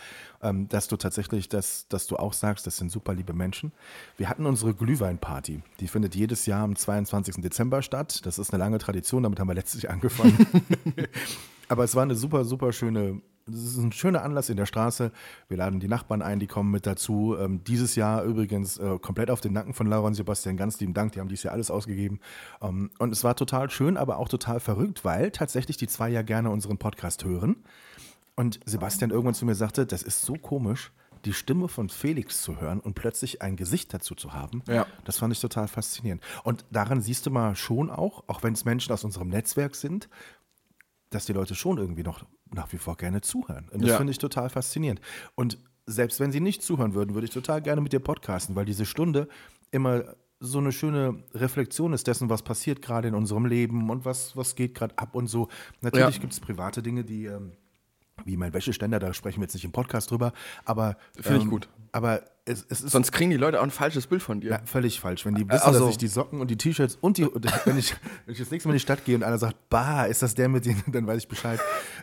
Ähm, 0.42 0.68
dass 0.68 0.88
du 0.88 0.98
tatsächlich, 0.98 1.48
dass, 1.48 1.88
dass 1.90 2.08
du 2.08 2.18
auch 2.18 2.34
sagst, 2.34 2.66
das 2.66 2.78
sind 2.78 2.92
super 2.92 3.14
liebe 3.14 3.34
Menschen. 3.34 3.72
Wir 4.18 4.30
hatten 4.30 4.48
unsere 4.48 4.74
Glühweinparty. 4.74 5.62
Die 5.80 5.88
findet 5.88 6.16
jedes 6.16 6.48
Jahr 6.48 6.64
am 6.64 6.76
22. 6.76 7.36
Dezember 7.36 7.84
statt. 7.84 8.26
Das 8.26 8.40
ist 8.40 8.52
eine 8.52 8.58
lange 8.58 8.80
Tradition, 8.80 9.22
damit 9.22 9.40
haben 9.40 9.48
wir 9.48 9.54
letztes 9.54 9.84
Jahr 9.84 9.94
angefangen. 9.94 10.36
Aber 11.68 11.84
es 11.84 11.94
war 11.94 12.02
eine 12.02 12.16
super, 12.16 12.46
super 12.46 12.74
schöne, 12.74 13.22
es 13.54 13.64
ist 13.64 13.78
ein 13.78 13.92
schöner 13.92 14.24
Anlass 14.24 14.50
in 14.50 14.58
der 14.58 14.66
Straße. 14.66 15.12
Wir 15.48 15.58
laden 15.58 15.80
die 15.80 15.88
Nachbarn 15.88 16.22
ein, 16.22 16.40
die 16.40 16.48
kommen 16.48 16.72
mit 16.72 16.86
dazu. 16.86 17.36
Ähm, 17.40 17.64
dieses 17.64 17.96
Jahr 17.96 18.24
übrigens 18.24 18.78
äh, 18.78 19.00
komplett 19.00 19.32
auf 19.32 19.42
den 19.42 19.54
Nacken 19.54 19.74
von 19.74 19.88
Laura 19.88 20.08
und 20.08 20.16
Sebastian. 20.16 20.58
Ganz 20.58 20.80
lieben 20.80 20.94
Dank, 20.94 21.14
die 21.14 21.20
haben 21.20 21.30
dieses 21.30 21.44
Jahr 21.44 21.54
alles 21.54 21.72
ausgegeben. 21.72 22.20
Ähm, 22.62 22.92
und 23.00 23.12
es 23.12 23.24
war 23.24 23.36
total 23.36 23.70
schön, 23.70 23.98
aber 23.98 24.18
auch 24.18 24.30
total 24.30 24.60
verrückt, 24.60 25.06
weil 25.06 25.32
tatsächlich 25.32 25.78
die 25.78 25.88
zwei 25.88 26.10
ja 26.10 26.22
gerne 26.22 26.50
unseren 26.50 26.78
Podcast 26.78 27.26
hören. 27.26 27.58
Und 28.36 28.60
Sebastian 28.66 29.12
irgendwann 29.12 29.34
zu 29.34 29.46
mir 29.46 29.56
sagte, 29.56 29.86
das 29.86 30.02
ist 30.02 30.22
so 30.22 30.36
komisch, 30.36 30.92
die 31.26 31.34
Stimme 31.34 31.68
von 31.68 31.90
Felix 31.90 32.42
zu 32.42 32.62
hören 32.62 32.80
und 32.80 32.94
plötzlich 32.94 33.42
ein 33.42 33.56
Gesicht 33.56 33.94
dazu 33.94 34.16
zu 34.16 34.34
haben. 34.34 34.64
Ja. 34.68 34.88
Das 35.04 35.20
fand 35.20 35.34
ich 35.34 35.40
total 35.40 35.68
faszinierend. 35.68 36.24
Und 36.44 36.66
daran 36.72 37.02
siehst 37.02 37.26
du 37.26 37.32
mal 37.32 37.56
schon 37.56 37.90
auch, 37.90 38.24
auch 38.28 38.44
wenn 38.44 38.54
es 38.54 38.66
Menschen 38.66 38.94
aus 38.94 39.04
unserem 39.04 39.30
Netzwerk 39.30 39.76
sind, 39.76 40.10
dass 41.10 41.26
die 41.26 41.34
Leute 41.34 41.56
schon 41.56 41.78
irgendwie 41.78 42.04
noch 42.04 42.26
nach 42.54 42.72
wie 42.74 42.78
vor 42.78 42.98
gerne 42.98 43.22
zuhören. 43.22 43.68
Und 43.72 43.82
das 43.82 43.92
Ja. 43.92 43.98
finde 43.98 44.12
ich 44.12 44.18
total 44.18 44.50
faszinierend. 44.50 45.02
Und 45.36 45.58
selbst 45.86 46.20
wenn 46.20 46.32
sie 46.32 46.40
nicht 46.40 46.62
zuhören 46.62 46.94
würden, 46.94 47.14
würde 47.16 47.26
ich 47.26 47.34
total 47.34 47.62
gerne 47.62 47.82
mit 47.82 47.94
dir 47.94 48.00
podcasten, 48.00 48.56
weil 48.56 48.66
diese 48.66 48.86
Stunde 48.86 49.28
immer 49.72 50.16
so 50.40 50.60
eine 50.60 50.72
schöne 50.72 51.22
Reflexion 51.34 51.92
ist 51.94 52.08
dessen, 52.08 52.30
was 52.30 52.44
passiert 52.44 52.82
gerade 52.82 53.08
in 53.10 53.16
unserem 53.16 53.46
Leben 53.46 53.90
und 53.90 54.06
was, 54.06 54.38
was 54.38 54.56
geht 54.56 54.74
gerade 54.74 54.98
ab 54.98 55.16
und 55.16 55.28
so. 55.28 55.50
Natürlich 55.82 56.16
Ja. 56.16 56.22
gibt 56.22 56.32
es 56.34 56.40
private 56.40 56.82
Dinge, 56.82 57.04
die, 57.04 57.26
ähm, 57.26 57.52
wie 58.26 58.38
mein 58.38 58.54
Wäscheständer, 58.54 59.00
da 59.00 59.14
sprechen 59.14 59.40
wir 59.40 59.44
jetzt 59.46 59.54
nicht 59.54 59.66
im 59.66 59.72
Podcast 59.72 60.12
drüber, 60.12 60.32
aber. 60.66 60.98
Finde 61.20 61.40
ich 61.44 61.50
gut. 61.50 61.68
Aber 61.92 62.24
es, 62.50 62.66
es 62.70 62.82
ist 62.82 62.92
Sonst 62.92 63.12
kriegen 63.12 63.30
die 63.30 63.38
Leute 63.38 63.60
auch 63.60 63.64
ein 63.64 63.72
falsches 63.72 64.08
Bild 64.08 64.22
von 64.22 64.42
dir. 64.42 64.52
ja, 64.52 64.60
völlig 64.66 65.00
falsch. 65.00 65.26
Wenn 65.26 65.36
die 65.36 65.48
wissen, 65.48 65.62
also- 65.66 65.80
dass 65.82 65.90
ich 65.92 65.98
die 65.98 66.08
Socken 66.08 66.42
und 66.42 66.50
die 66.52 66.58
T-Shirts 66.58 66.98
und 67.00 67.18
die, 67.18 67.24
wenn 67.66 67.78
ich, 67.78 67.96
wenn 68.26 68.34
ich 68.34 68.40
das 68.40 68.52
nächste 68.52 68.68
Mal 68.68 68.74
in 68.74 68.78
die 68.78 68.82
Stadt 68.82 69.06
gehe 69.06 69.16
und 69.16 69.24
einer 69.24 69.38
sagt, 69.38 69.56
bah, 69.70 70.06
ist 70.06 70.22
das 70.22 70.36
der 70.36 70.50
mit 70.50 70.66
denen, 70.66 70.84
dann 70.92 71.08
weiß 71.08 71.18
ich 71.20 71.28
Bescheid. 71.28 71.60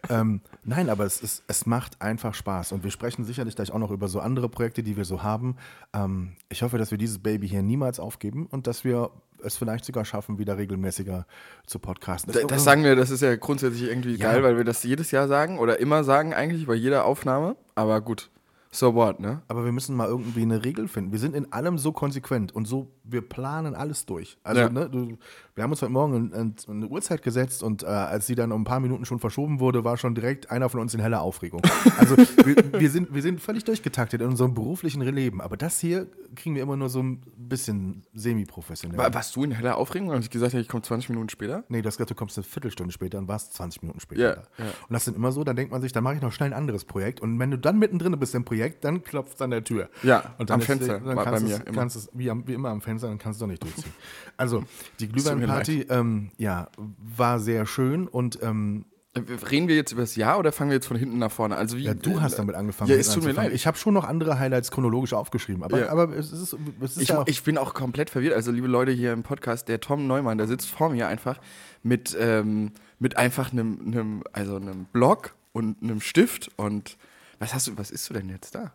ähm, 0.09 0.41
nein, 0.65 0.89
aber 0.89 1.05
es, 1.05 1.21
ist, 1.21 1.43
es 1.49 1.67
macht 1.67 2.01
einfach 2.01 2.35
Spaß 2.35 2.73
und 2.73 2.85
wir 2.85 2.91
sprechen 2.91 3.25
sicherlich 3.25 3.57
gleich 3.57 3.71
auch 3.73 3.79
noch 3.79 3.91
über 3.91 4.09
so 4.09 4.21
andere 4.21 4.49
Projekte, 4.49 4.83
die 4.83 4.97
wir 4.97 5.05
so 5.05 5.23
haben. 5.23 5.57
Ähm, 5.93 6.37
ich 6.49 6.63
hoffe, 6.63 6.79
dass 6.79 6.91
wir 6.91 6.99
dieses 6.99 7.19
Baby 7.19 7.49
hier 7.49 7.63
niemals 7.63 8.01
aufgeben 8.01 8.47
und 8.47 8.67
dass 8.67 8.85
wir 8.85 9.11
es 9.43 9.57
vielleicht 9.59 9.85
sogar 9.85 10.05
schaffen, 10.07 10.39
wieder 10.39 10.57
regelmäßiger 10.57 11.27
zu 11.67 11.79
podcasten. 11.79 12.33
Da- 12.33 12.41
Das 12.47 12.65
sagen 12.65 12.85
wir, 12.85 12.97
das 12.97 13.11
ist 13.11 13.21
ja 13.21 13.37
grundsätzlich 13.37 13.83
irgendwie 13.83 14.15
Ja. 14.17 14.33
geil, 14.33 14.43
weil 14.43 14.57
wir 14.57 14.65
das 14.65 14.83
jedes 14.83 15.11
Jahr 15.11 15.29
sagen 15.29 15.59
oder 15.59 15.79
immer 15.79 16.05
sagen 16.05 16.33
eigentlich 16.33 16.67
bei 16.67 16.75
jeder 16.75 17.05
Aufnahme. 17.05 17.55
Aber 17.75 18.01
gut, 18.01 18.31
so 18.79 18.95
what, 18.95 19.21
ne? 19.21 19.43
Aber 19.49 19.65
wir 19.65 19.73
müssen 19.73 19.97
mal 19.97 20.09
irgendwie 20.09 20.43
eine 20.43 20.65
Regel 20.65 20.89
finden. 20.89 21.13
Wir 21.13 21.19
sind 21.19 21.35
in 21.35 21.53
allem 21.53 21.79
so 21.79 21.93
konsequent 21.93 22.55
und 22.55 22.67
so, 22.67 22.91
wir 23.05 23.23
planen 23.23 23.75
alles 23.75 24.05
durch. 24.07 24.37
Also, 24.43 24.61
Ja. 24.63 24.69
ne, 24.69 24.89
du, 24.91 25.17
wir 25.55 25.65
haben 25.65 25.71
uns 25.71 25.81
heute 25.83 25.93
Morgen 25.93 26.15
ein- 26.15 26.33
ein- 26.35 26.55
eine 26.69 26.87
Uhrzeit 26.89 27.23
gesetzt 27.23 27.63
und 27.63 27.83
äh, 27.83 27.87
als 27.87 28.27
sie 28.27 28.35
dann 28.35 28.53
um 28.53 28.63
ein 28.63 28.65
paar 28.65 28.81
Minuten 28.81 29.05
schon 29.05 29.19
verschoben 29.19 29.61
wurde, 29.61 29.85
war 29.85 29.97
schon 29.97 30.15
direkt 30.15 30.51
einer 30.51 30.69
von 30.69 30.81
uns 30.81 30.93
in 30.95 31.01
heller 31.01 31.23
Aufregung. 31.23 31.63
Also, 31.99 32.17
wir, 32.45 32.57
wir, 32.81 32.91
sind, 32.91 33.15
wir 33.15 33.23
sind 33.23 33.41
völlig 33.41 33.65
durchgetaktet 33.65 34.21
in 34.21 34.29
unserem 34.29 34.55
beruflichen 34.55 35.01
Leben. 35.03 35.41
Aber 35.41 35.57
das 35.57 35.79
hier 35.81 36.07
kriegen 36.35 36.55
wir 36.55 36.63
immer 36.63 36.77
nur 36.77 36.89
so 36.89 37.03
ein 37.03 37.21
bisschen 37.37 38.03
semi-professionell. 38.13 38.99
War, 38.99 39.15
warst 39.15 39.35
du 39.37 39.45
in 39.45 39.53
heller 39.53 39.77
Aufregung, 39.79 40.11
als 40.13 40.25
ich 40.25 40.31
gesagt 40.31 40.53
ich 40.55 40.69
komme 40.69 40.83
20 40.83 41.09
Minuten 41.11 41.29
später? 41.29 41.65
Nee, 41.69 41.83
das 41.83 41.97
gesagt, 41.97 42.11
du 42.11 42.15
kommst 42.15 42.37
eine 42.37 42.45
Viertelstunde 42.45 42.93
später 42.93 43.19
und 43.19 43.29
warst 43.29 43.55
20 43.55 43.83
Minuten 43.83 44.01
später 44.01 44.35
da. 44.59 44.65
ja. 44.65 44.71
Und 44.89 44.93
das 44.93 45.05
sind 45.05 45.17
immer 45.17 45.33
so, 45.33 45.45
dann 45.45 45.57
denkt 45.57 45.73
man 45.73 45.81
sich, 45.81 45.93
dann 45.93 46.05
mache 46.05 46.17
ich 46.17 46.23
noch 46.23 46.33
schnell 46.33 46.51
ein 46.51 46.59
anderes 46.59 46.85
Projekt. 46.85 47.21
Und 47.21 47.39
wenn 47.39 47.51
du 47.51 47.59
dann 47.59 47.79
mittendrin 47.79 48.17
bist 48.19 48.35
im 48.35 48.45
Projekt, 48.45 48.66
dann 48.81 49.03
klopft 49.05 49.35
es 49.35 49.43
an 49.43 49.51
der 49.51 49.65
Tür. 49.65 49.89
Ja, 50.03 50.35
und 50.39 50.51
dann 50.51 50.61
am 50.61 50.67
Fenster, 50.67 51.01
Dann 51.01 51.17
war 51.17 51.25
kannst 51.25 51.33
bei 51.33 51.39
du 51.41 51.45
mir 51.47 51.55
es, 51.55 51.61
immer. 51.69 51.79
kannst 51.79 51.97
es 51.97 52.11
wie, 52.13 52.31
wie 52.47 52.55
immer 52.55 52.71
am 52.71 52.81
Fenster, 52.81 53.09
dann 53.09 53.19
kannst 53.19 53.41
du 53.41 53.45
doch 53.45 53.51
nicht 53.51 53.63
durchziehen. 53.63 53.93
Also, 54.39 54.65
die 55.01 55.09
Glühweinparty, 55.09 55.87
ähm, 55.89 56.31
ja, 56.37 56.69
war 56.99 57.39
sehr 57.41 57.65
schön 57.67 58.07
und 58.09 58.39
ähm, 58.43 58.85
Äh, 59.15 59.21
Reden 59.51 59.67
wir 59.67 59.75
jetzt 59.77 59.93
über 59.93 60.03
das 60.03 60.15
Jahr 60.15 60.39
oder 60.39 60.53
fangen 60.53 60.69
wir 60.69 60.75
jetzt 60.75 60.87
von 60.87 60.99
hinten 60.99 61.19
nach 61.19 61.33
vorne? 61.33 61.57
Also 61.57 61.79
wie, 61.79 61.85
ja, 61.85 61.95
du 61.95 62.21
hast 62.21 62.39
damit 62.39 62.55
angefangen. 62.55 62.91
Ja, 62.91 62.97
es 62.99 63.11
tut 63.15 63.25
mir 63.25 63.33
leid. 63.33 63.51
Ich 63.55 63.67
habe 63.67 63.79
schon 63.79 63.95
noch 63.95 64.05
andere 64.05 64.39
Highlights 64.39 64.71
chronologisch 64.71 65.15
aufgeschrieben, 65.15 65.63
aber, 65.63 65.81
Ja. 65.81 65.89
aber 65.89 66.15
es 66.15 66.33
ist, 66.33 66.53
es 66.83 66.97
ist 66.97 67.01
Ich, 67.03 67.09
ja 67.09 67.23
ich 67.27 67.43
bin 67.43 67.57
auch 67.57 67.73
komplett 67.73 68.11
verwirrt. 68.11 68.35
Also, 68.35 68.53
liebe 68.53 68.67
Leute 68.67 68.93
hier 68.93 69.15
im 69.15 69.23
Podcast, 69.23 69.69
der 69.69 69.81
Tom 69.81 70.07
Neumann, 70.07 70.37
der 70.37 70.47
sitzt 70.49 70.69
vor 70.69 70.91
mir 70.91 71.09
einfach 71.09 71.41
mit, 71.83 72.15
ähm, 72.21 72.73
mit 72.99 73.17
einfach 73.17 73.53
einem, 73.53 73.81
einem, 73.87 74.23
also 74.35 74.57
einem 74.57 74.85
Block 74.93 75.35
und 75.55 75.83
einem 75.83 76.03
Stift 76.03 76.51
und 76.57 76.99
was 77.39 77.55
hast 77.55 77.67
du, 77.67 77.77
was 77.77 77.91
isst 77.91 78.09
du 78.11 78.15
denn 78.15 78.29
jetzt 78.29 78.55
da? 78.55 78.73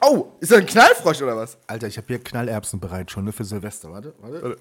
Oh, 0.00 0.32
ist 0.40 0.52
das 0.52 0.58
ein 0.58 0.66
Knallfrosch 0.66 1.22
oder 1.22 1.36
was? 1.36 1.56
Alter, 1.66 1.86
ich 1.86 1.96
habe 1.96 2.06
hier 2.08 2.18
Knallerbsen 2.18 2.78
bereit 2.78 3.10
schon, 3.10 3.24
ne, 3.24 3.32
für 3.32 3.44
Silvester. 3.44 3.90
Warte, 3.90 4.14
warte. 4.18 4.58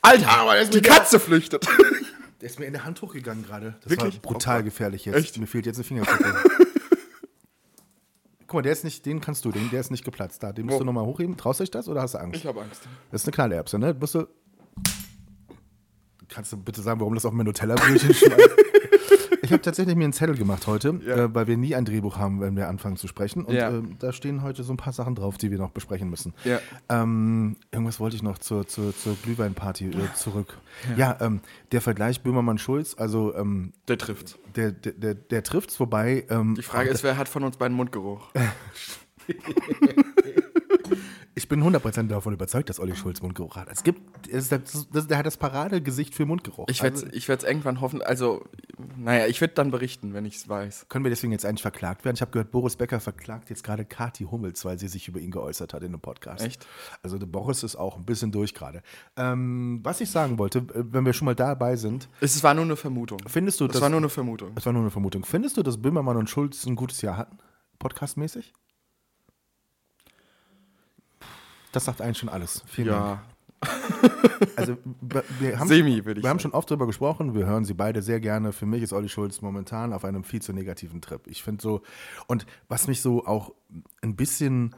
Alter, 0.00 0.64
die 0.70 0.80
Katze 0.80 1.20
flüchtet. 1.20 1.66
Der 2.40 2.48
ist 2.48 2.58
mir 2.60 2.66
in 2.66 2.72
der 2.72 2.84
Hand 2.84 3.02
hochgegangen 3.02 3.44
gerade. 3.44 3.74
Das 3.82 3.90
Wirklich? 3.90 4.14
war 4.14 4.22
brutal 4.22 4.62
gefährlich 4.62 5.04
jetzt. 5.04 5.16
Echt? 5.16 5.36
Mir 5.38 5.48
fehlt 5.48 5.66
jetzt 5.66 5.76
eine 5.76 5.84
Fingerkuppe. 5.84 6.34
Guck 8.46 8.54
mal, 8.54 8.62
der 8.62 8.72
ist 8.72 8.84
nicht, 8.84 9.04
den 9.04 9.20
kannst 9.20 9.44
du, 9.44 9.50
den, 9.50 9.68
der 9.70 9.80
ist 9.80 9.90
nicht 9.90 10.04
geplatzt. 10.04 10.42
Da, 10.42 10.52
den 10.52 10.64
musst 10.64 10.76
Wo? 10.76 10.78
du 10.78 10.84
nochmal 10.86 11.04
hochheben. 11.04 11.36
Traust 11.36 11.60
du 11.60 11.64
dich 11.64 11.70
das 11.70 11.86
oder 11.88 12.00
hast 12.00 12.14
du 12.14 12.18
Angst? 12.18 12.36
Ich 12.40 12.46
habe 12.46 12.62
Angst. 12.62 12.82
Das 13.10 13.22
ist 13.22 13.26
eine 13.26 13.34
Knallerbse, 13.34 13.78
ne? 13.78 13.94
Musst 13.98 14.14
du. 14.14 14.26
Kannst 16.28 16.52
du 16.52 16.56
bitte 16.56 16.80
sagen, 16.80 17.00
warum 17.00 17.14
das 17.14 17.26
auf 17.26 17.32
mein 17.32 17.44
Nutella-Brötchen 17.44 18.14
schmeißt? 18.14 18.50
ich 19.48 19.52
habe 19.52 19.62
tatsächlich 19.62 19.96
mir 19.96 20.04
einen 20.04 20.12
Zettel 20.12 20.36
gemacht 20.36 20.66
heute, 20.66 21.00
Ja. 21.06 21.16
äh, 21.24 21.34
weil 21.34 21.46
wir 21.46 21.56
nie 21.56 21.74
ein 21.74 21.84
Drehbuch 21.84 22.18
haben, 22.18 22.40
wenn 22.40 22.56
wir 22.56 22.68
anfangen 22.68 22.96
zu 22.96 23.08
sprechen. 23.08 23.44
Und 23.44 23.54
Ja. 23.54 23.70
ähm, 23.70 23.96
da 23.98 24.12
stehen 24.12 24.42
heute 24.42 24.62
so 24.62 24.72
ein 24.72 24.76
paar 24.76 24.92
Sachen 24.92 25.14
drauf, 25.14 25.38
die 25.38 25.50
wir 25.50 25.58
noch 25.58 25.70
besprechen 25.70 26.10
müssen. 26.10 26.34
Ja. 26.44 26.60
Ähm, 26.88 27.56
irgendwas 27.72 27.98
wollte 28.00 28.16
ich 28.16 28.22
noch 28.22 28.38
zur, 28.38 28.66
zur, 28.66 28.96
zur 28.96 29.16
Glühweinparty 29.22 29.86
äh, 29.88 30.14
zurück. 30.14 30.58
Ja, 30.96 31.16
ähm, 31.20 31.40
der 31.72 31.80
Vergleich 31.80 32.22
Böhmermann-Schulz, 32.22 32.94
also 32.98 33.34
ähm, 33.34 33.72
Der 33.88 33.98
trifft. 33.98 34.38
der, 34.56 34.72
der, 34.72 34.92
der, 34.92 35.14
der 35.14 35.42
trifft's, 35.42 35.80
wobei. 35.80 36.24
Ähm, 36.30 36.54
Die 36.54 36.62
Frage 36.62 36.90
ist, 36.90 37.02
wer 37.02 37.16
hat 37.16 37.28
von 37.28 37.42
uns 37.44 37.56
beiden 37.56 37.76
Mundgeruch? 37.76 38.28
Ich 41.34 41.46
bin 41.48 41.62
100% 41.62 42.08
davon 42.08 42.32
überzeugt, 42.32 42.68
dass 42.68 42.80
Olli 42.80 42.96
Schulz 42.96 43.22
Mundgeruch 43.22 43.54
hat. 43.56 43.68
Es 43.70 43.84
gibt, 43.84 44.26
es, 44.28 44.48
das, 44.48 44.88
das, 44.92 45.06
der 45.06 45.18
hat 45.18 45.24
das 45.26 45.36
Paradegesicht 45.36 46.12
für 46.12 46.26
Mundgeruch. 46.26 46.66
Ich 46.68 46.82
werde 46.82 46.96
Also, 46.96 47.06
es 47.32 47.44
irgendwann 47.44 47.80
hoffen, 47.80 48.02
also, 48.02 48.44
naja, 48.96 49.26
ich 49.26 49.40
werde 49.40 49.54
dann 49.54 49.70
berichten, 49.70 50.14
wenn 50.14 50.24
ich 50.24 50.36
es 50.36 50.48
weiß. 50.48 50.86
können 50.88 51.04
wir 51.04 51.10
deswegen 51.10 51.32
jetzt 51.32 51.44
eigentlich 51.44 51.62
verklagt 51.62 52.04
werden? 52.04 52.14
Ich 52.14 52.20
habe 52.20 52.30
gehört, 52.30 52.50
Boris 52.50 52.76
Becker 52.76 53.00
verklagt 53.00 53.50
jetzt 53.50 53.64
gerade 53.64 53.84
Kati 53.84 54.24
Hummels, 54.24 54.64
weil 54.64 54.78
sie 54.78 54.88
sich 54.88 55.08
über 55.08 55.20
ihn 55.20 55.30
geäußert 55.30 55.74
hat 55.74 55.82
in 55.82 55.88
einem 55.88 56.00
Podcast. 56.00 56.44
Echt? 56.44 56.66
Also 57.02 57.18
der 57.18 57.26
Boris 57.26 57.62
ist 57.62 57.76
auch 57.76 57.96
ein 57.96 58.04
bisschen 58.04 58.32
durch 58.32 58.54
gerade. 58.54 58.82
Ähm, 59.16 59.80
was 59.82 60.00
ich 60.00 60.10
sagen 60.10 60.38
wollte, 60.38 60.58
äh, 60.58 60.64
wenn 60.92 61.04
wir 61.06 61.12
schon 61.12 61.26
mal 61.26 61.34
dabei 61.34 61.76
sind, 61.76 62.08
Es 62.20 62.42
war 62.42 62.54
nur 62.54 62.64
eine 62.64 62.76
Vermutung. 62.76 63.18
findest 63.26 63.60
du, 63.60 63.66
Das 63.66 63.74
dass, 63.74 63.82
war 63.82 63.88
nur 63.90 63.98
eine 63.98 64.08
Vermutung. 64.08 64.54
das 64.54 64.66
war 64.66 64.72
nur 64.72 64.82
eine 64.82 64.90
Vermutung. 64.90 65.24
Findest 65.24 65.56
du, 65.56 65.62
dass 65.62 65.80
Böhmermann 65.80 66.16
und 66.16 66.28
Schulz 66.30 66.64
ein 66.66 66.76
gutes 66.76 67.02
Jahr 67.02 67.16
hatten? 67.16 67.38
Podcastmäßig? 67.78 68.52
Das 71.72 71.84
sagt 71.84 72.00
eigentlich 72.00 72.18
schon 72.18 72.28
alles. 72.28 72.62
Vielen 72.66 72.88
Dank. 72.88 73.37
Also 74.56 74.76
wir- 75.40 75.58
haben 75.58 75.68
Semi, 75.68 76.04
Wir 76.04 76.14
haben 76.14 76.22
sagen. 76.22 76.40
schon 76.40 76.52
oft 76.52 76.70
drüber 76.70 76.86
gesprochen, 76.86 77.34
wir 77.34 77.46
hören 77.46 77.64
sie 77.64 77.74
beide 77.74 78.02
sehr 78.02 78.20
gerne. 78.20 78.52
Für 78.52 78.66
mich 78.66 78.82
ist 78.82 78.92
Olli 78.92 79.08
Schulz 79.08 79.40
momentan 79.40 79.92
auf 79.92 80.04
einem 80.04 80.24
viel 80.24 80.42
zu 80.42 80.52
negativen 80.52 81.00
Trip. 81.00 81.26
Ich 81.26 81.42
finde 81.42 81.62
so, 81.62 81.82
und 82.26 82.46
was 82.68 82.86
mich 82.88 83.00
so 83.00 83.24
auch 83.26 83.52
ein 84.02 84.16
bisschen 84.16 84.74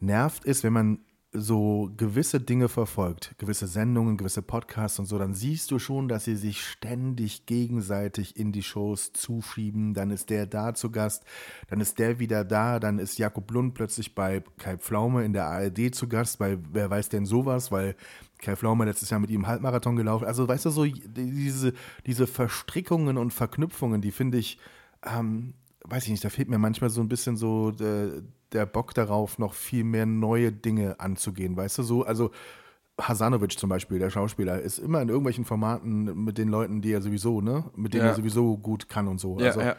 nervt, 0.00 0.44
ist, 0.44 0.64
wenn 0.64 0.72
man 0.72 0.98
so 1.40 1.90
gewisse 1.96 2.40
Dinge 2.40 2.68
verfolgt, 2.68 3.34
gewisse 3.38 3.66
Sendungen, 3.66 4.16
gewisse 4.16 4.42
Podcasts 4.42 4.98
und 4.98 5.06
so, 5.06 5.18
dann 5.18 5.34
siehst 5.34 5.70
du 5.70 5.78
schon, 5.78 6.08
dass 6.08 6.24
sie 6.24 6.36
sich 6.36 6.64
ständig 6.64 7.46
gegenseitig 7.46 8.36
in 8.36 8.52
die 8.52 8.62
Shows 8.62 9.12
zuschieben. 9.12 9.94
Dann 9.94 10.10
ist 10.10 10.30
der 10.30 10.46
da 10.46 10.74
zu 10.74 10.90
Gast, 10.90 11.24
dann 11.68 11.80
ist 11.80 11.98
der 11.98 12.18
wieder 12.18 12.44
da, 12.44 12.80
dann 12.80 12.98
ist 12.98 13.18
Jakob 13.18 13.50
Lund 13.50 13.74
plötzlich 13.74 14.14
bei 14.14 14.42
Kai 14.58 14.76
Pflaume 14.76 15.24
in 15.24 15.32
der 15.32 15.46
ARD 15.46 15.94
zu 15.94 16.08
Gast, 16.08 16.40
weil 16.40 16.58
wer 16.72 16.90
weiß 16.90 17.08
denn 17.08 17.26
sowas, 17.26 17.70
weil 17.70 17.96
Kai 18.38 18.56
Pflaume 18.56 18.84
letztes 18.84 19.10
Jahr 19.10 19.20
mit 19.20 19.30
ihm 19.30 19.46
Halbmarathon 19.46 19.96
gelaufen. 19.96 20.26
Also 20.26 20.46
weißt 20.46 20.66
du, 20.66 20.70
so 20.70 20.84
diese, 20.84 21.72
diese 22.06 22.26
Verstrickungen 22.26 23.16
und 23.16 23.32
Verknüpfungen, 23.32 24.00
die 24.00 24.12
finde 24.12 24.38
ich, 24.38 24.58
ähm, 25.02 25.54
weiß 25.84 26.04
ich 26.04 26.10
nicht, 26.10 26.24
da 26.24 26.30
fehlt 26.30 26.48
mir 26.48 26.58
manchmal 26.58 26.90
so 26.90 27.00
ein 27.00 27.08
bisschen 27.08 27.36
so 27.36 27.70
der, 27.70 28.22
der 28.52 28.66
Bock 28.66 28.94
darauf, 28.94 29.38
noch 29.38 29.54
viel 29.54 29.84
mehr 29.84 30.06
neue 30.06 30.52
Dinge 30.52 31.00
anzugehen, 31.00 31.56
weißt 31.56 31.78
du, 31.78 31.82
so, 31.82 32.04
also 32.04 32.30
Hasanovic 33.00 33.58
zum 33.58 33.68
Beispiel, 33.68 33.98
der 33.98 34.10
Schauspieler, 34.10 34.60
ist 34.60 34.78
immer 34.78 35.02
in 35.02 35.08
irgendwelchen 35.08 35.44
Formaten 35.44 36.24
mit 36.24 36.38
den 36.38 36.48
Leuten, 36.48 36.80
die 36.80 36.92
er 36.92 37.02
sowieso, 37.02 37.40
ne, 37.40 37.64
mit 37.74 37.92
denen 37.92 38.04
Ja. 38.04 38.10
er 38.12 38.14
sowieso 38.16 38.56
gut 38.56 38.88
kann 38.88 39.06
und 39.08 39.18
so. 39.20 39.38
Ja, 39.38 39.46
also, 39.48 39.60
ja. 39.60 39.76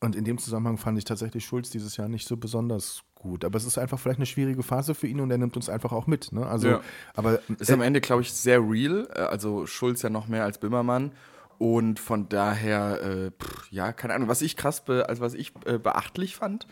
Und 0.00 0.14
in 0.14 0.24
dem 0.24 0.38
Zusammenhang 0.38 0.78
fand 0.78 0.96
ich 0.96 1.04
tatsächlich 1.04 1.44
Schulz 1.44 1.70
dieses 1.70 1.96
Jahr 1.96 2.08
nicht 2.08 2.26
so 2.28 2.36
besonders 2.36 3.02
gut. 3.16 3.44
Aber 3.44 3.56
es 3.56 3.64
ist 3.64 3.78
einfach 3.78 3.98
vielleicht 3.98 4.20
eine 4.20 4.26
schwierige 4.26 4.62
Phase 4.62 4.94
für 4.94 5.08
ihn 5.08 5.18
und 5.18 5.28
er 5.32 5.38
nimmt 5.38 5.56
uns 5.56 5.68
einfach 5.68 5.90
auch 5.90 6.06
mit. 6.06 6.30
Ne? 6.32 6.46
Also, 6.46 6.68
Ja. 6.68 6.80
aber 7.14 7.40
Ist 7.58 7.70
am 7.72 7.80
Ende, 7.80 8.00
glaube 8.00 8.22
ich, 8.22 8.32
sehr 8.32 8.60
real. 8.60 9.08
äh, 9.12 9.18
Also 9.22 9.66
Schulz 9.66 10.02
ja 10.02 10.08
noch 10.10 10.28
mehr 10.28 10.44
als 10.44 10.58
Böhmermann. 10.58 11.12
Und 11.58 11.98
von 11.98 12.28
daher, 12.28 13.00
äh, 13.02 13.30
pff, 13.32 13.72
ja, 13.72 13.92
keine 13.92 14.14
Ahnung. 14.14 14.28
Was 14.28 14.40
ich 14.40 14.56
krass, 14.56 14.84
be 14.84 15.08
also 15.08 15.20
was 15.20 15.34
ich 15.34 15.52
äh, 15.66 15.78
beachtlich 15.78 16.36
fand 16.36 16.68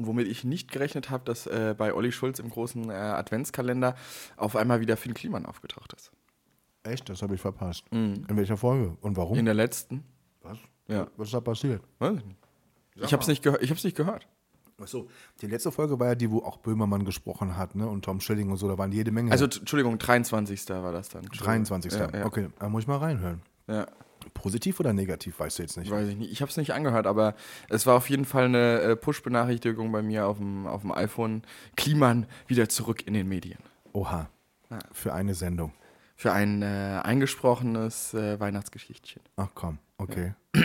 und 0.00 0.06
womit 0.06 0.26
ich 0.28 0.44
nicht 0.44 0.72
gerechnet 0.72 1.10
habe, 1.10 1.24
dass 1.26 1.46
äh, 1.46 1.74
bei 1.76 1.92
Olli 1.92 2.10
Schulz 2.10 2.38
im 2.38 2.48
großen 2.48 2.88
äh, 2.88 2.94
Adventskalender 2.94 3.94
auf 4.38 4.56
einmal 4.56 4.80
wieder 4.80 4.96
Finn 4.96 5.12
Kliman 5.12 5.44
aufgetaucht 5.44 5.92
ist. 5.92 6.10
echt, 6.84 7.08
das 7.10 7.20
habe 7.20 7.34
ich 7.34 7.40
verpasst. 7.42 7.84
In 7.90 8.24
welcher 8.30 8.56
Folge 8.56 8.96
und 9.02 9.18
warum? 9.18 9.36
In 9.36 9.44
der 9.44 9.52
letzten. 9.54 10.04
Was? 10.40 10.56
Ja. 10.88 11.06
Was 11.18 11.28
ist 11.28 11.34
da 11.34 11.40
passiert? 11.40 11.82
Weiß 11.98 12.16
ich 12.16 12.24
nicht. 12.24 12.38
Ich 12.96 13.12
habe 13.12 13.22
es 13.22 13.28
nicht, 13.28 13.46
hab's 13.46 13.84
nicht 13.84 13.96
gehört. 13.96 14.26
Achso, 14.80 15.08
die 15.42 15.46
letzte 15.46 15.70
Folge 15.70 16.00
war 16.00 16.06
ja 16.08 16.14
die, 16.14 16.30
wo 16.30 16.38
auch 16.38 16.56
Böhmermann 16.56 17.04
gesprochen 17.04 17.58
hat, 17.58 17.74
ne? 17.74 17.86
Und 17.86 18.06
Tom 18.06 18.18
Schilling 18.20 18.50
und 18.50 18.56
so, 18.56 18.66
da 18.66 18.78
waren 18.78 18.92
jede 18.92 19.10
Menge. 19.10 19.30
Also, 19.30 19.44
Entschuldigung, 19.44 19.98
23. 19.98 20.66
war 20.70 20.92
das 20.92 21.10
dann. 21.10 21.24
Entschuldigung. 21.24 21.64
23. 21.66 21.92
Ja, 21.92 22.10
ja. 22.10 22.24
Okay, 22.24 22.48
da 22.58 22.70
muss 22.70 22.84
ich 22.84 22.88
mal 22.88 22.96
reinhören. 22.96 23.42
Ja. 23.68 23.86
Positiv 24.34 24.80
oder 24.80 24.92
negativ, 24.92 25.40
weißt 25.40 25.58
du 25.58 25.62
jetzt 25.62 25.76
nicht. 25.76 25.90
Weiß 25.90 26.08
ich 26.08 26.16
nicht. 26.16 26.32
Ich 26.32 26.42
habe 26.42 26.50
es 26.50 26.56
nicht 26.56 26.72
angehört, 26.72 27.06
aber 27.06 27.34
es 27.68 27.86
war 27.86 27.96
auf 27.96 28.08
jeden 28.10 28.24
Fall 28.24 28.44
eine 28.44 28.80
äh, 28.80 28.96
Push-Benachrichtigung 28.96 29.90
bei 29.92 30.02
mir 30.02 30.26
auf 30.26 30.38
dem, 30.38 30.66
auf 30.66 30.82
dem 30.82 30.92
iPhone. 30.92 31.42
Kliman 31.76 32.26
wieder 32.46 32.68
zurück 32.68 33.06
in 33.06 33.14
den 33.14 33.28
Medien. 33.28 33.58
Oha. 33.92 34.28
Für 34.92 35.14
eine 35.14 35.34
Sendung. 35.34 35.72
Für 36.14 36.32
ein 36.32 36.62
äh, 36.62 37.00
eingesprochenes 37.02 38.14
äh, 38.14 38.38
Weihnachtsgeschichtchen. 38.38 39.22
Ach 39.36 39.48
komm, 39.54 39.78
okay. 39.98 40.34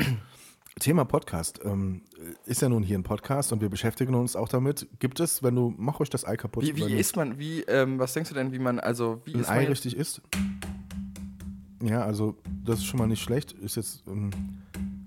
Thema 0.79 1.05
Podcast. 1.05 1.61
Ähm, 1.63 2.01
ist 2.45 2.61
ja 2.61 2.67
nun 2.67 2.83
hier 2.83 2.97
ein 2.97 3.03
Podcast 3.03 3.53
und 3.53 3.61
wir 3.61 3.69
beschäftigen 3.69 4.13
uns 4.15 4.35
auch 4.35 4.49
damit. 4.49 4.87
Gibt 4.99 5.21
es, 5.21 5.41
wenn 5.41 5.55
du, 5.55 5.73
mach 5.77 6.01
euch 6.01 6.09
das 6.09 6.25
Ei 6.25 6.35
kaputt. 6.35 6.63
Wie, 6.63 6.75
wie 6.75 6.95
ist 6.95 7.15
man, 7.15 7.39
wie, 7.39 7.61
ähm, 7.61 7.97
was 7.97 8.13
denkst 8.13 8.29
du 8.29 8.35
denn, 8.35 8.51
wie 8.51 8.59
man, 8.59 8.79
also, 8.79 9.21
wie 9.23 9.35
ein 9.35 9.39
ist 9.39 9.49
Ei 9.49 9.65
richtig 9.65 9.95
isst? 9.95 10.21
Ja, 11.81 12.03
also 12.03 12.35
das 12.63 12.79
ist 12.79 12.85
schon 12.85 12.99
mal 12.99 13.07
nicht 13.07 13.21
schlecht. 13.21 13.51
Ist 13.53 13.75
jetzt, 13.75 14.03
ähm, 14.07 14.31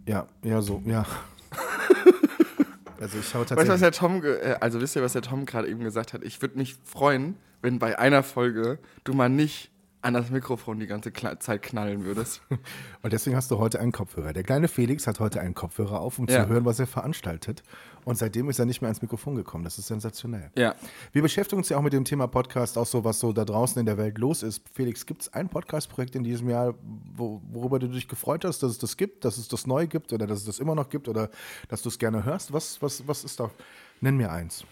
ja, 0.06 0.26
ja, 0.42 0.60
so, 0.60 0.82
ja. 0.87 1.06
also 3.00 3.18
ich 3.18 3.28
schaue 3.28 3.42
Weißt 3.42 3.52
du, 3.52 3.56
was 3.56 3.80
tatsächlich. 3.80 3.80
der 3.80 3.92
Tom, 3.92 4.22
äh, 4.25 4.56
also 4.60 4.80
wisst 4.80 4.96
ihr, 4.96 5.02
was 5.02 5.14
der 5.14 5.22
Tom 5.22 5.46
gerade 5.46 5.68
eben 5.68 5.80
gesagt 5.80 6.12
hat? 6.12 6.22
Ich 6.22 6.40
würde 6.42 6.58
mich 6.58 6.76
freuen, 6.84 7.37
wenn 7.62 7.78
bei 7.78 7.98
einer 7.98 8.22
Folge 8.22 8.78
du 9.04 9.14
mal 9.14 9.28
nicht 9.28 9.70
an 10.00 10.14
das 10.14 10.30
Mikrofon 10.30 10.78
die 10.78 10.86
ganze 10.86 11.12
Zeit 11.12 11.62
knallen 11.62 12.04
würdest. 12.04 12.40
Und 13.02 13.12
deswegen 13.12 13.34
hast 13.36 13.50
du 13.50 13.58
heute 13.58 13.80
einen 13.80 13.90
Kopfhörer. 13.92 14.32
Der 14.32 14.44
kleine 14.44 14.68
Felix 14.68 15.06
hat 15.06 15.18
heute 15.18 15.40
einen 15.40 15.54
Kopfhörer 15.54 16.00
auf, 16.00 16.18
um 16.18 16.26
Ja. 16.28 16.44
zu 16.44 16.48
hören, 16.48 16.64
was 16.64 16.78
er 16.78 16.86
veranstaltet. 16.86 17.62
Und 18.04 18.16
seitdem 18.16 18.48
ist 18.48 18.58
er 18.58 18.64
nicht 18.64 18.80
mehr 18.80 18.88
ans 18.88 19.02
Mikrofon 19.02 19.34
gekommen. 19.34 19.64
Das 19.64 19.76
ist 19.78 19.88
sensationell. 19.88 20.50
ja. 20.56 20.74
Wir 21.12 21.22
beschäftigen 21.22 21.58
uns 21.58 21.68
ja 21.68 21.76
auch 21.76 21.82
mit 21.82 21.92
dem 21.92 22.04
Thema 22.04 22.26
Podcast, 22.28 22.78
auch 22.78 22.86
so, 22.86 23.02
was 23.04 23.18
so 23.18 23.32
da 23.32 23.44
draußen 23.44 23.78
in 23.80 23.86
der 23.86 23.98
Welt 23.98 24.18
los 24.18 24.42
ist. 24.42 24.62
Felix, 24.72 25.04
gibt 25.04 25.22
es 25.22 25.32
ein 25.34 25.48
Podcast-Projekt 25.48 26.14
in 26.14 26.22
diesem 26.22 26.48
Jahr, 26.48 26.74
wo, 27.14 27.42
worüber 27.50 27.78
du 27.78 27.88
dich 27.88 28.06
gefreut 28.08 28.44
hast, 28.44 28.62
dass 28.62 28.70
es 28.72 28.78
das 28.78 28.96
gibt, 28.96 29.24
dass 29.24 29.36
es 29.36 29.48
das 29.48 29.66
neu 29.66 29.86
gibt 29.88 30.12
oder 30.12 30.26
dass 30.26 30.38
es 30.38 30.44
das 30.44 30.58
immer 30.60 30.74
noch 30.74 30.88
gibt 30.90 31.08
oder 31.08 31.28
dass 31.68 31.82
du 31.82 31.88
es 31.88 31.98
gerne 31.98 32.24
hörst? 32.24 32.52
Was, 32.52 32.80
was, 32.80 33.06
was 33.08 33.24
ist 33.24 33.40
da? 33.40 33.50
Nenn 34.00 34.16
mir 34.16 34.30
eins. 34.30 34.64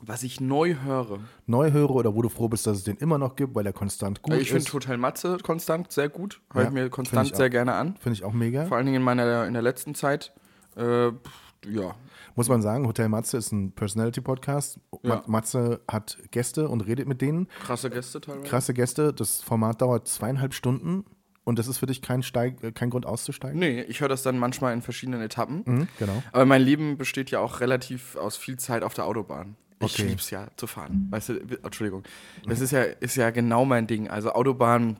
Was 0.00 0.22
ich 0.22 0.40
neu 0.40 0.74
höre. 0.84 1.20
Neu 1.46 1.72
höre 1.72 1.90
oder 1.90 2.14
wo 2.14 2.20
du 2.22 2.28
froh 2.28 2.48
bist, 2.48 2.66
dass 2.66 2.76
es 2.78 2.84
den 2.84 2.96
immer 2.98 3.16
noch 3.16 3.34
gibt, 3.34 3.54
weil 3.54 3.64
er 3.64 3.72
konstant 3.72 4.20
gut 4.22 4.34
ich 4.34 4.48
finde 4.48 4.64
ist. 4.64 4.72
Hotel 4.74 4.98
Matze 4.98 5.38
konstant 5.42 5.90
sehr 5.90 6.08
gut. 6.10 6.40
Hört 6.52 6.66
Ja, 6.66 6.70
mir 6.70 6.82
find 6.82 6.92
konstant 6.92 7.30
ich 7.30 7.34
sehr 7.36 7.48
gerne 7.48 7.72
an. 7.74 7.96
Finde 7.98 8.12
ich 8.14 8.22
auch 8.24 8.34
mega. 8.34 8.66
Vor 8.66 8.76
allen 8.76 8.84
Dingen 8.86 8.96
in 8.96 9.02
meiner 9.02 9.46
in 9.46 9.54
der 9.54 9.62
letzten 9.62 9.94
Zeit. 9.94 10.32
Äh, 10.76 11.06
ja. 11.08 11.94
Muss 12.34 12.50
man 12.50 12.60
sagen, 12.60 12.86
Hotel 12.86 13.08
Matze 13.08 13.38
ist 13.38 13.50
ein 13.52 13.72
Personality-Podcast. 13.72 14.78
Ja. 15.02 15.16
Ma- 15.16 15.24
Matze 15.26 15.80
hat 15.90 16.18
Gäste 16.30 16.68
und 16.68 16.82
redet 16.86 17.08
mit 17.08 17.22
denen. 17.22 17.48
Krasse 17.64 17.88
Gäste 17.88 18.20
teilweise. 18.20 18.46
Krasse 18.46 18.74
Gäste. 18.74 19.14
Das 19.14 19.40
Format 19.40 19.80
dauert 19.80 20.06
zweieinhalb 20.06 20.52
Stunden 20.52 21.06
und 21.44 21.58
das 21.58 21.66
ist 21.68 21.78
für 21.78 21.86
dich 21.86 22.02
kein, 22.02 22.22
Steig, 22.22 22.62
äh, 22.62 22.72
kein 22.72 22.90
Grund 22.90 23.06
auszusteigen? 23.06 23.58
Nee, 23.58 23.80
ich 23.82 24.02
höre 24.02 24.08
das 24.10 24.22
dann 24.22 24.38
manchmal 24.38 24.74
in 24.74 24.82
verschiedenen 24.82 25.22
Etappen. 25.22 25.62
Mhm, 25.64 25.88
genau. 25.98 26.22
Aber 26.32 26.44
mein 26.44 26.60
Leben 26.60 26.98
besteht 26.98 27.30
ja 27.30 27.40
auch 27.40 27.60
relativ 27.60 28.16
aus 28.16 28.36
viel 28.36 28.58
Zeit 28.58 28.82
auf 28.82 28.92
der 28.92 29.06
Autobahn. 29.06 29.56
Ich 29.80 29.94
Okay. 29.94 30.08
lieb's 30.08 30.30
ja 30.30 30.48
zu 30.56 30.66
fahren. 30.66 31.08
Weißt 31.10 31.28
du, 31.28 31.34
Entschuldigung. 31.62 32.02
Das 32.46 32.60
ist 32.60 32.70
ja, 32.70 32.82
ist 32.82 33.16
ja 33.16 33.30
genau 33.30 33.64
mein 33.64 33.86
Ding. 33.86 34.08
Also 34.08 34.32
Autobahn, 34.32 34.98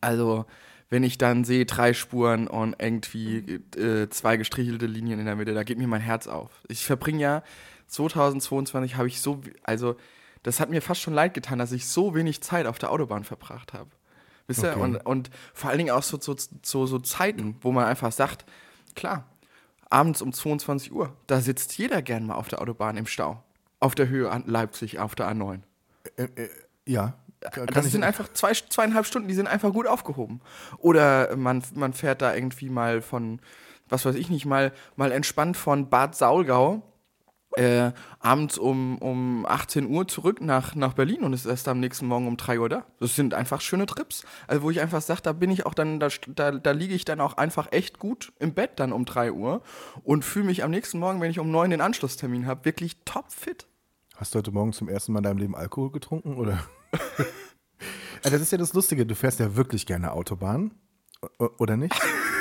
also 0.00 0.46
wenn 0.88 1.02
ich 1.02 1.18
dann 1.18 1.44
sehe, 1.44 1.66
drei 1.66 1.92
Spuren 1.92 2.46
und 2.48 2.74
irgendwie 2.78 3.60
äh, 3.76 4.08
zwei 4.08 4.38
gestrichelte 4.38 4.86
Linien 4.86 5.20
in 5.20 5.26
der 5.26 5.36
Mitte, 5.36 5.52
da 5.52 5.62
geht 5.62 5.76
mir 5.78 5.86
mein 5.88 6.00
Herz 6.00 6.26
auf. 6.26 6.50
Ich 6.68 6.84
verbringe 6.86 7.20
ja 7.20 7.42
2022 7.88 8.96
habe 8.96 9.08
ich 9.08 9.20
so, 9.20 9.40
also 9.62 9.96
das 10.42 10.60
hat 10.60 10.70
mir 10.70 10.80
fast 10.80 11.00
schon 11.00 11.14
leid 11.14 11.34
getan, 11.34 11.58
dass 11.58 11.72
ich 11.72 11.86
so 11.86 12.14
wenig 12.14 12.40
Zeit 12.42 12.66
auf 12.66 12.78
der 12.78 12.90
Autobahn 12.92 13.24
verbracht 13.24 13.72
habe. 13.72 13.90
Wisst 14.46 14.62
ihr? 14.62 14.70
Okay. 14.70 14.80
Und, 14.80 14.96
und 14.96 15.30
vor 15.52 15.70
allen 15.70 15.78
Dingen 15.78 15.90
auch 15.90 16.02
so, 16.02 16.18
so, 16.20 16.34
so, 16.62 16.86
so 16.86 16.98
Zeiten, 17.00 17.56
wo 17.60 17.72
man 17.72 17.84
einfach 17.84 18.12
sagt, 18.12 18.46
klar, 18.94 19.26
abends 19.90 20.22
um 20.22 20.32
22 20.32 20.92
Uhr, 20.92 21.14
da 21.26 21.40
sitzt 21.40 21.76
jeder 21.76 22.00
gern 22.02 22.26
mal 22.26 22.36
auf 22.36 22.48
der 22.48 22.62
Autobahn 22.62 22.96
im 22.96 23.06
Stau. 23.06 23.42
Auf 23.80 23.94
der 23.94 24.08
Höhe 24.08 24.30
an 24.30 24.44
Leipzig, 24.46 24.98
auf 24.98 25.14
der 25.14 25.30
A9. 25.30 25.60
Ja. 26.84 27.14
Kann 27.52 27.66
Das 27.68 27.92
sind 27.92 28.02
einfach 28.02 28.32
zwei, 28.32 28.52
zweieinhalb 28.52 29.06
Stunden, 29.06 29.28
die 29.28 29.34
sind 29.34 29.46
einfach 29.46 29.72
gut 29.72 29.86
aufgehoben. 29.86 30.40
Oder 30.78 31.36
man, 31.36 31.62
man 31.74 31.92
fährt 31.92 32.20
da 32.20 32.34
irgendwie 32.34 32.68
mal 32.68 33.00
von, 33.00 33.40
was 33.88 34.04
weiß 34.04 34.16
ich 34.16 34.28
nicht, 34.28 34.44
mal, 34.44 34.72
mal 34.96 35.12
entspannt 35.12 35.56
von 35.56 35.88
Bad 35.88 36.16
Saulgau 36.16 36.82
äh, 37.56 37.92
abends 38.20 38.58
um, 38.58 38.98
um 38.98 39.46
18 39.46 39.86
Uhr 39.86 40.06
zurück 40.06 40.40
nach, 40.40 40.74
nach 40.74 40.92
Berlin 40.92 41.22
und 41.22 41.32
ist 41.32 41.46
erst 41.46 41.68
am 41.68 41.80
nächsten 41.80 42.06
Morgen 42.06 42.26
um 42.26 42.36
3 42.36 42.60
Uhr 42.60 42.68
da. 42.68 42.84
Das 43.00 43.16
sind 43.16 43.34
einfach 43.34 43.60
schöne 43.60 43.86
Trips. 43.86 44.24
Also 44.46 44.62
wo 44.62 44.70
ich 44.70 44.80
einfach 44.80 45.00
sage, 45.00 45.22
da 45.22 45.32
bin 45.32 45.50
ich 45.50 45.66
auch 45.66 45.74
dann, 45.74 45.98
da, 45.98 46.08
da, 46.28 46.52
da 46.52 46.70
liege 46.72 46.94
ich 46.94 47.04
dann 47.04 47.20
auch 47.20 47.36
einfach 47.36 47.72
echt 47.72 47.98
gut 47.98 48.32
im 48.38 48.54
Bett 48.54 48.72
dann 48.76 48.92
um 48.92 49.04
3 49.04 49.32
Uhr 49.32 49.62
und 50.04 50.24
fühle 50.24 50.46
mich 50.46 50.62
am 50.62 50.70
nächsten 50.70 50.98
Morgen, 50.98 51.20
wenn 51.20 51.30
ich 51.30 51.38
um 51.38 51.50
9 51.50 51.70
den 51.70 51.80
Anschlusstermin 51.80 52.46
habe, 52.46 52.64
wirklich 52.64 52.98
topfit. 53.04 53.66
Hast 54.16 54.34
du 54.34 54.38
heute 54.38 54.50
Morgen 54.50 54.72
zum 54.72 54.88
ersten 54.88 55.12
Mal 55.12 55.20
in 55.20 55.24
deinem 55.24 55.38
Leben 55.38 55.56
Alkohol 55.56 55.92
getrunken, 55.92 56.36
oder? 56.36 56.64
ja, 56.92 57.28
das 58.30 58.40
ist 58.40 58.52
ja 58.52 58.58
das 58.58 58.72
Lustige, 58.72 59.06
du 59.06 59.14
fährst 59.14 59.40
ja 59.40 59.56
wirklich 59.56 59.86
gerne 59.86 60.12
Autobahn, 60.12 60.72
oder 61.58 61.76
nicht? 61.76 61.94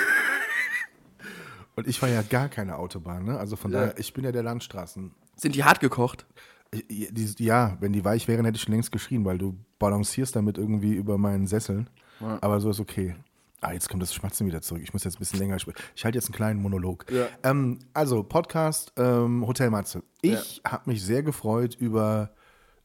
Und 1.77 1.87
ich 1.87 1.99
fahre 1.99 2.13
ja 2.13 2.21
gar 2.23 2.49
keine 2.49 2.77
Autobahn, 2.77 3.23
ne? 3.23 3.37
Also 3.39 3.55
von 3.55 3.71
Ja. 3.71 3.79
daher, 3.81 3.99
ich 3.99 4.11
bin 4.13 4.25
ja 4.25 4.31
der 4.33 4.43
Landstraßen. 4.43 5.11
Sind 5.37 5.55
die 5.55 5.63
hart 5.63 5.79
gekocht? 5.79 6.25
Die- 6.73 7.35
Ja, 7.37 7.77
wenn 7.79 7.93
die 7.93 8.03
weich 8.03 8.27
wären, 8.27 8.43
hätte 8.45 8.57
ich 8.57 8.63
schon 8.63 8.73
längst 8.73 8.91
geschrien, 8.91 9.23
weil 9.23 9.37
du 9.37 9.55
balancierst 9.79 10.35
damit 10.35 10.57
irgendwie 10.57 10.93
über 10.93 11.17
meinen 11.17 11.47
Sesseln. 11.47 11.89
Aber 12.19 12.59
so 12.59 12.71
ist 12.71 12.79
okay. 12.81 13.15
Ah, 13.61 13.71
jetzt 13.73 13.89
kommt 13.89 14.03
das 14.03 14.13
Schmatzen 14.13 14.45
wieder 14.47 14.61
zurück. 14.61 14.81
Ich 14.83 14.91
muss 14.93 15.03
jetzt 15.03 15.15
ein 15.15 15.19
bisschen 15.19 15.39
länger 15.39 15.57
sprechen. 15.59 15.77
Ich 15.95 16.03
halte 16.03 16.17
jetzt 16.17 16.25
einen 16.27 16.35
kleinen 16.35 16.61
Monolog. 16.61 17.05
Ja. 17.11 17.27
Ähm, 17.43 17.79
also, 17.93 18.21
Podcast 18.23 18.91
ähm, 18.97 19.45
Hotel 19.47 19.69
Matze. 19.71 20.03
Ich 20.21 20.61
habe 20.67 20.89
mich 20.89 21.03
sehr 21.03 21.23
gefreut 21.23 21.75
über, 21.79 22.31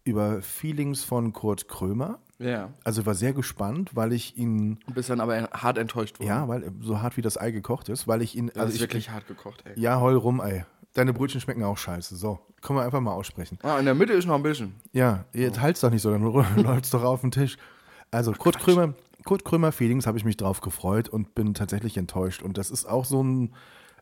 über 0.04 0.40
Feelings 0.42 1.02
von 1.04 1.32
Kurt 1.32 1.66
Krömer. 1.68 2.20
Ja. 2.42 2.72
Also 2.84 3.06
war 3.06 3.14
sehr 3.14 3.32
gespannt, 3.32 3.90
weil 3.94 4.12
ich 4.12 4.37
ihn, 4.37 4.78
Du 4.87 4.94
bist 4.94 5.08
dann 5.11 5.20
aber 5.20 5.49
hart 5.52 5.78
enttäuscht 5.78 6.18
worden. 6.18 6.28
ja, 6.28 6.49
weil 6.49 6.72
so 6.80 7.00
hart 7.00 7.16
wie 7.16 7.22
das 7.22 7.38
Ei 7.40 7.50
gekocht 7.50 7.88
ist, 7.88 8.08
weil 8.08 8.22
ich 8.22 8.37
ihn, 8.37 8.49
Das 8.49 8.56
also 8.56 8.68
ist 8.70 8.75
ich, 8.76 8.80
wirklich 8.82 9.11
hart 9.11 9.26
gekocht, 9.26 9.62
ey. 9.66 9.78
ja, 9.80 10.00
heul 10.00 10.16
rum, 10.16 10.40
ey. 10.40 10.64
Deine 10.94 11.12
Brötchen 11.14 11.40
schmecken 11.40 11.64
auch 11.64 11.78
scheiße. 11.78 12.16
So, 12.16 12.38
können 12.61 12.78
wir 12.78 12.84
einfach 12.84 13.00
mal 13.00 13.12
aussprechen. 13.12 13.58
Ah, 13.62 13.78
in 13.78 13.87
der 13.87 13.94
Mitte 13.94 14.12
ist 14.12 14.26
noch 14.26 14.34
ein 14.34 14.42
bisschen. 14.42 14.75
Ja, 14.92 15.25
jetzt 15.32 15.61
halt's 15.61 15.80
doch 15.80 15.90
nicht 15.90 16.02
so, 16.02 16.11
dann 16.11 16.22
läuft's 16.62 16.90
doch 16.90 17.02
auf 17.02 17.22
den 17.22 17.30
Tisch. 17.30 17.56
Also 18.11 18.32
Kurt 18.32 18.58
Krömer, 18.58 18.92
Kurt 19.25 19.44
Krömer 19.44 19.72
Feelings 19.72 20.06
habe 20.06 20.18
ich 20.18 20.25
mich 20.26 20.37
drauf 20.37 20.61
gefreut 20.61 21.08
und 21.08 21.34
bin 21.34 21.54
tatsächlich 21.54 21.96
enttäuscht. 21.96 22.42
Und 22.42 22.58
das 22.58 22.70
ist 22.70 22.84
auch 22.84 23.06
so 23.06 23.22
ein, 23.22 23.54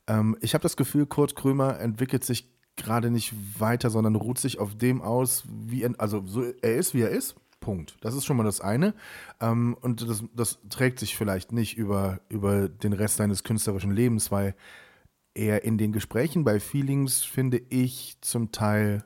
ähm, 0.08 0.36
ich 0.40 0.54
habe 0.54 0.62
das 0.62 0.76
Gefühl, 0.76 1.06
Kurt 1.06 1.36
Krömer 1.36 1.78
entwickelt 1.78 2.24
sich 2.24 2.50
gerade 2.76 3.10
nicht 3.10 3.34
weiter, 3.60 3.88
sondern 3.90 4.16
ruht 4.16 4.38
sich 4.38 4.58
auf 4.58 4.74
dem 4.74 5.00
aus, 5.00 5.44
wie 5.48 5.82
er, 5.82 5.92
also 5.98 6.22
so, 6.26 6.42
er 6.62 6.74
ist, 6.76 6.92
wie 6.94 7.02
er 7.02 7.10
ist. 7.10 7.36
Punkt. 7.60 7.96
Das 8.00 8.14
ist 8.14 8.24
schon 8.24 8.36
mal 8.36 8.44
das 8.44 8.60
eine. 8.60 8.94
Ähm, 9.40 9.76
und 9.80 10.08
das, 10.08 10.24
das 10.34 10.58
trägt 10.70 10.98
sich 10.98 11.16
vielleicht 11.16 11.52
nicht 11.52 11.76
über, 11.76 12.20
über 12.28 12.68
den 12.68 12.92
Rest 12.92 13.16
seines 13.18 13.44
künstlerischen 13.44 13.92
Lebens, 13.92 14.32
weil 14.32 14.54
er 15.34 15.62
in 15.64 15.78
den 15.78 15.92
Gesprächen 15.92 16.42
bei 16.44 16.58
Feelings, 16.58 17.22
finde 17.22 17.62
ich, 17.68 18.16
zum 18.20 18.50
Teil 18.50 19.04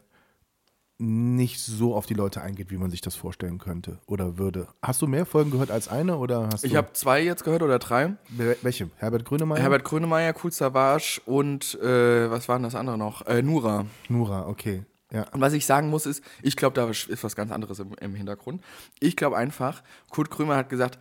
nicht 0.98 1.58
so 1.60 1.94
auf 1.96 2.06
die 2.06 2.14
Leute 2.14 2.40
eingeht, 2.40 2.70
wie 2.70 2.76
man 2.78 2.90
sich 2.90 3.00
das 3.00 3.16
vorstellen 3.16 3.58
könnte 3.58 3.98
oder 4.06 4.38
würde. 4.38 4.68
Hast 4.80 5.02
du 5.02 5.08
mehr 5.08 5.26
Folgen 5.26 5.50
gehört 5.50 5.72
als 5.72 5.88
eine 5.88 6.16
oder 6.16 6.48
hast 6.52 6.64
Ich 6.64 6.76
habe 6.76 6.92
zwei 6.92 7.20
jetzt 7.22 7.42
gehört 7.42 7.62
oder 7.62 7.80
drei. 7.80 8.14
Wel- 8.36 8.56
welche? 8.62 8.88
Herbert 8.98 9.24
Grönemeyer? 9.24 9.60
Herbert 9.60 9.82
Grönemeyer, 9.84 10.32
Cool 10.42 10.52
Savage 10.52 11.20
und 11.26 11.74
äh, 11.82 12.30
was 12.30 12.48
war 12.48 12.56
denn 12.56 12.62
das 12.62 12.76
andere 12.76 12.96
noch? 12.96 13.26
Äh, 13.26 13.42
Nura. 13.42 13.86
Nura, 14.08 14.46
okay. 14.46 14.84
Ja. 15.14 15.28
Und 15.30 15.40
was 15.40 15.52
ich 15.52 15.64
sagen 15.64 15.90
muss, 15.90 16.06
ist, 16.06 16.24
ich 16.42 16.56
glaube, 16.56 16.74
da 16.74 16.90
ist 16.90 17.22
was 17.22 17.36
ganz 17.36 17.52
anderes 17.52 17.78
im, 17.78 17.94
im 18.00 18.14
Hintergrund. 18.16 18.64
Ich 18.98 19.14
glaube 19.14 19.36
einfach, 19.36 19.84
Kurt 20.10 20.28
Krömer 20.28 20.56
hat 20.56 20.68
gesagt, 20.68 20.98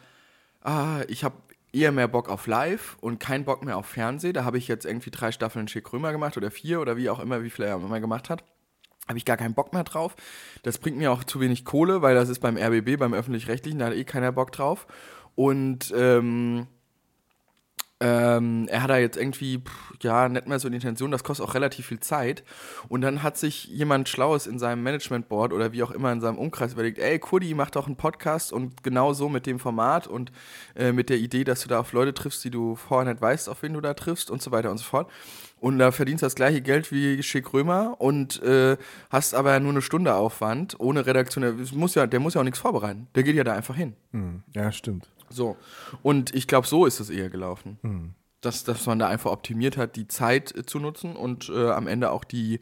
ah, 0.62 1.02
ich 1.08 1.24
habe 1.24 1.36
eher 1.72 1.92
mehr 1.92 2.08
Bock 2.08 2.30
auf 2.30 2.46
Live 2.46 2.96
und 3.02 3.20
keinen 3.20 3.44
Bock 3.44 3.66
mehr 3.66 3.76
auf 3.76 3.88
Fernsehen. 3.88 4.34
Da 4.34 4.44
habe 4.44 4.60
ich 4.60 4.68
jetzt 4.68 4.86
irgendwie 4.86 5.10
drei 5.10 5.32
Staffeln 5.32 5.68
Schick 5.68 5.86
Krömer 5.86 6.12
gemacht 6.12 6.38
oder 6.38 6.52
vier 6.52 6.80
oder 6.80 6.96
wie 6.96 7.10
auch 7.10 7.20
immer, 7.20 7.42
wie 7.42 7.50
viel 7.50 7.66
er 7.66 7.76
immer 7.76 8.00
gemacht 8.00 8.30
hat. 8.30 8.44
Habe 9.08 9.18
ich 9.18 9.26
gar 9.26 9.36
keinen 9.36 9.56
Bock 9.56 9.74
mehr 9.74 9.84
drauf. 9.84 10.16
Das 10.62 10.78
bringt 10.78 10.98
mir 10.98 11.12
auch 11.12 11.24
zu 11.24 11.40
wenig 11.40 11.66
Kohle, 11.66 12.04
weil 12.04 12.14
das 12.14 12.30
ist 12.30 12.40
beim 12.40 12.56
RBB, 12.56 12.98
beim 12.98 13.16
Öffentlich-Rechtlichen, 13.16 13.80
da 13.80 13.88
hat 13.88 13.94
eh 13.94 14.04
keiner 14.04 14.32
Bock 14.32 14.52
drauf. 14.52 14.86
Und 15.36 15.92
ähm, 15.96 16.68
ähm, 18.04 18.68
er 18.70 18.84
hat 18.84 18.90
da 18.90 18.98
jetzt 18.98 19.16
irgendwie, 19.16 19.64
ja, 20.02 20.28
nicht 20.28 20.46
mehr 20.46 20.60
so 20.60 20.68
die 20.68 20.76
Intention, 20.76 21.10
das 21.10 21.24
kostet 21.24 21.48
auch 21.48 21.54
relativ 21.54 21.86
viel 21.86 22.02
Zeit. 22.02 22.44
Und 22.90 23.00
dann 23.00 23.24
hat 23.24 23.38
sich 23.38 23.66
jemand 23.66 24.10
Schlaues 24.10 24.46
in 24.46 24.60
seinem 24.60 24.84
Management-Board 24.84 25.54
oder 25.54 25.72
wie 25.72 25.84
auch 25.84 25.92
immer 25.92 26.12
in 26.12 26.20
seinem 26.20 26.38
Umkreis 26.38 26.74
überlegt, 26.74 27.00
ey, 27.00 27.18
Kurdi, 27.18 27.54
mach 27.54 27.70
doch 27.70 27.88
einen 27.88 27.96
Podcast 27.96 28.52
und 28.52 28.84
genau 28.84 29.14
so 29.14 29.30
mit 29.30 29.46
dem 29.46 29.58
Format 29.58 30.08
und 30.08 30.34
äh, 30.76 30.92
mit 30.92 31.10
der 31.10 31.18
Idee, 31.18 31.46
dass 31.46 31.62
du 31.62 31.70
da 31.70 31.80
auf 31.80 31.94
Leute 31.94 32.14
triffst, 32.14 32.44
die 32.44 32.50
du 32.50 32.76
vorher 32.76 33.10
nicht 33.10 33.22
weißt, 33.22 33.48
auf 33.48 33.64
wen 33.64 33.74
du 33.74 33.80
da 33.80 33.94
triffst 33.94 34.30
und 34.30 34.42
so 34.42 34.52
weiter 34.52 34.70
und 34.70 34.80
so 34.80 34.84
fort. 34.84 35.10
Und 35.62 35.80
da 35.80 35.94
verdienst 35.94 36.24
du 36.24 36.26
das 36.26 36.36
gleiche 36.36 36.60
Geld 36.60 36.92
wie 36.92 37.24
Schick 37.24 37.54
Römer 37.54 37.96
und 38.00 38.44
äh, 38.44 38.76
hast 39.10 39.34
aber 39.34 39.58
nur 39.62 39.72
eine 39.72 39.82
Stunde 39.82 40.14
Aufwand, 40.14 40.78
ohne 40.78 41.06
Redaktion. 41.06 41.42
Der 41.42 41.54
muss 41.78 41.96
ja, 41.96 42.06
der 42.06 42.20
muss 42.20 42.34
ja 42.34 42.42
auch 42.42 42.46
nichts 42.46 42.60
vorbereiten. 42.60 43.08
Der 43.16 43.24
geht 43.24 43.38
ja 43.38 43.46
da 43.46 43.54
einfach 43.54 43.78
hin. 43.78 43.94
Hm, 44.12 44.44
ja, 44.54 44.74
stimmt. 44.74 45.08
So. 45.34 45.58
Und 46.02 46.34
ich 46.34 46.48
glaube, 46.48 46.68
so 46.68 46.86
ist 46.86 47.00
es 47.00 47.10
eher 47.10 47.30
gelaufen. 47.30 47.78
Dass, 48.42 48.64
dass 48.64 48.86
man 48.86 49.00
da 49.00 49.08
einfach 49.08 49.32
optimiert 49.32 49.78
hat, 49.78 49.96
die 49.96 50.08
Zeit 50.08 50.54
äh, 50.56 50.66
zu 50.66 50.80
nutzen 50.80 51.16
und 51.16 51.50
äh, 51.50 51.72
am 51.72 51.88
Ende 51.88 52.12
auch 52.12 52.26
die, 52.26 52.60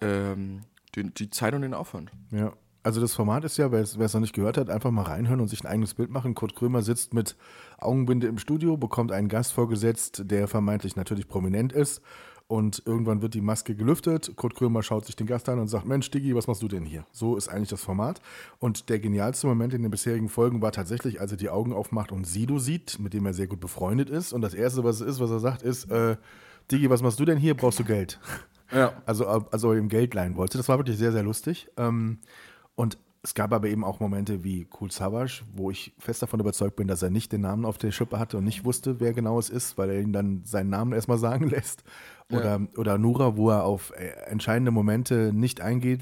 ähm, 0.00 0.60
die, 0.94 1.12
die 1.12 1.30
Zeit 1.30 1.54
und 1.54 1.62
den 1.62 1.72
Aufwand. 1.74 2.10
Ja. 2.30 2.52
Also 2.82 3.00
das 3.00 3.14
Format 3.14 3.42
ist 3.42 3.56
ja, 3.56 3.72
wer 3.72 3.80
es 3.80 3.96
noch 3.96 4.20
nicht 4.20 4.32
gehört 4.32 4.56
hat, 4.56 4.70
einfach 4.70 4.92
mal 4.92 5.02
reinhören 5.02 5.40
und 5.40 5.48
sich 5.48 5.64
ein 5.64 5.66
eigenes 5.66 5.94
Bild 5.94 6.08
machen. 6.08 6.36
Kurt 6.36 6.54
Krömer 6.54 6.82
sitzt 6.82 7.14
mit 7.14 7.34
Augenbinde 7.78 8.28
im 8.28 8.38
Studio, 8.38 8.76
bekommt 8.76 9.10
einen 9.10 9.28
Gast 9.28 9.54
vorgesetzt, 9.54 10.22
der 10.26 10.46
vermeintlich 10.46 10.94
natürlich 10.94 11.26
prominent 11.26 11.72
ist. 11.72 12.00
Und 12.48 12.82
irgendwann 12.86 13.22
wird 13.22 13.34
die 13.34 13.40
Maske 13.40 13.74
gelüftet. 13.74 14.36
Kurt 14.36 14.54
Krömer 14.54 14.82
schaut 14.84 15.04
sich 15.04 15.16
den 15.16 15.26
Gast 15.26 15.48
an 15.48 15.58
und 15.58 15.66
sagt, 15.66 15.84
Mensch, 15.84 16.10
Diggi, 16.12 16.34
was 16.36 16.46
machst 16.46 16.62
du 16.62 16.68
denn 16.68 16.84
hier? 16.84 17.04
So 17.10 17.36
ist 17.36 17.48
eigentlich 17.48 17.70
das 17.70 17.82
Format. 17.82 18.20
Und 18.60 18.88
der 18.88 19.00
genialste 19.00 19.48
Moment 19.48 19.74
in 19.74 19.82
den 19.82 19.90
bisherigen 19.90 20.28
Folgen 20.28 20.62
war 20.62 20.70
tatsächlich, 20.70 21.20
als 21.20 21.32
er 21.32 21.38
die 21.38 21.50
Augen 21.50 21.72
aufmacht 21.72 22.12
und 22.12 22.24
Sido 22.24 22.60
sieht, 22.60 23.00
mit 23.00 23.14
dem 23.14 23.26
er 23.26 23.34
sehr 23.34 23.48
gut 23.48 23.58
befreundet 23.58 24.10
ist. 24.10 24.32
Und 24.32 24.42
das 24.42 24.54
Erste, 24.54 24.84
was 24.84 25.00
es 25.00 25.08
ist, 25.08 25.20
was 25.20 25.30
er 25.30 25.40
sagt, 25.40 25.62
ist, 25.62 25.90
äh, 25.90 26.16
Diggi, 26.70 26.88
was 26.88 27.02
machst 27.02 27.18
du 27.18 27.24
denn 27.24 27.38
hier? 27.38 27.56
Brauchst 27.56 27.80
du 27.80 27.84
Geld? 27.84 28.20
Ja. 28.72 28.92
Also, 29.06 29.26
also 29.26 29.72
ihm 29.74 29.88
Geld 29.88 30.12
leihen 30.14 30.36
wollte. 30.36 30.58
Das 30.58 30.68
war 30.68 30.78
wirklich 30.78 30.98
sehr, 30.98 31.12
sehr 31.12 31.22
lustig. 31.22 31.68
Ähm, 31.76 32.18
und 32.74 32.98
es 33.26 33.34
gab 33.34 33.52
aber 33.52 33.66
eben 33.66 33.82
auch 33.82 33.98
Momente 33.98 34.44
wie 34.44 34.68
Cool 34.80 34.92
Savage, 34.92 35.42
wo 35.52 35.72
ich 35.72 35.92
fest 35.98 36.22
davon 36.22 36.38
überzeugt 36.38 36.76
bin, 36.76 36.86
dass 36.86 37.02
er 37.02 37.10
nicht 37.10 37.32
den 37.32 37.40
Namen 37.40 37.64
auf 37.64 37.76
der 37.76 37.90
Schippe 37.90 38.20
hatte 38.20 38.38
und 38.38 38.44
nicht 38.44 38.64
wusste, 38.64 39.00
wer 39.00 39.12
genau 39.14 39.36
es 39.40 39.50
ist, 39.50 39.76
weil 39.78 39.90
er 39.90 40.00
ihn 40.00 40.12
dann 40.12 40.42
seinen 40.44 40.70
Namen 40.70 40.92
erstmal 40.92 41.18
sagen 41.18 41.48
lässt. 41.50 41.82
Oder, 42.32 42.60
oder 42.76 42.98
Nura, 42.98 43.36
wo 43.36 43.50
er 43.50 43.64
auf 43.64 43.92
äh, 43.96 44.08
entscheidende 44.30 44.72
Momente 44.72 45.32
nicht 45.32 45.60
eingeht. 45.60 46.00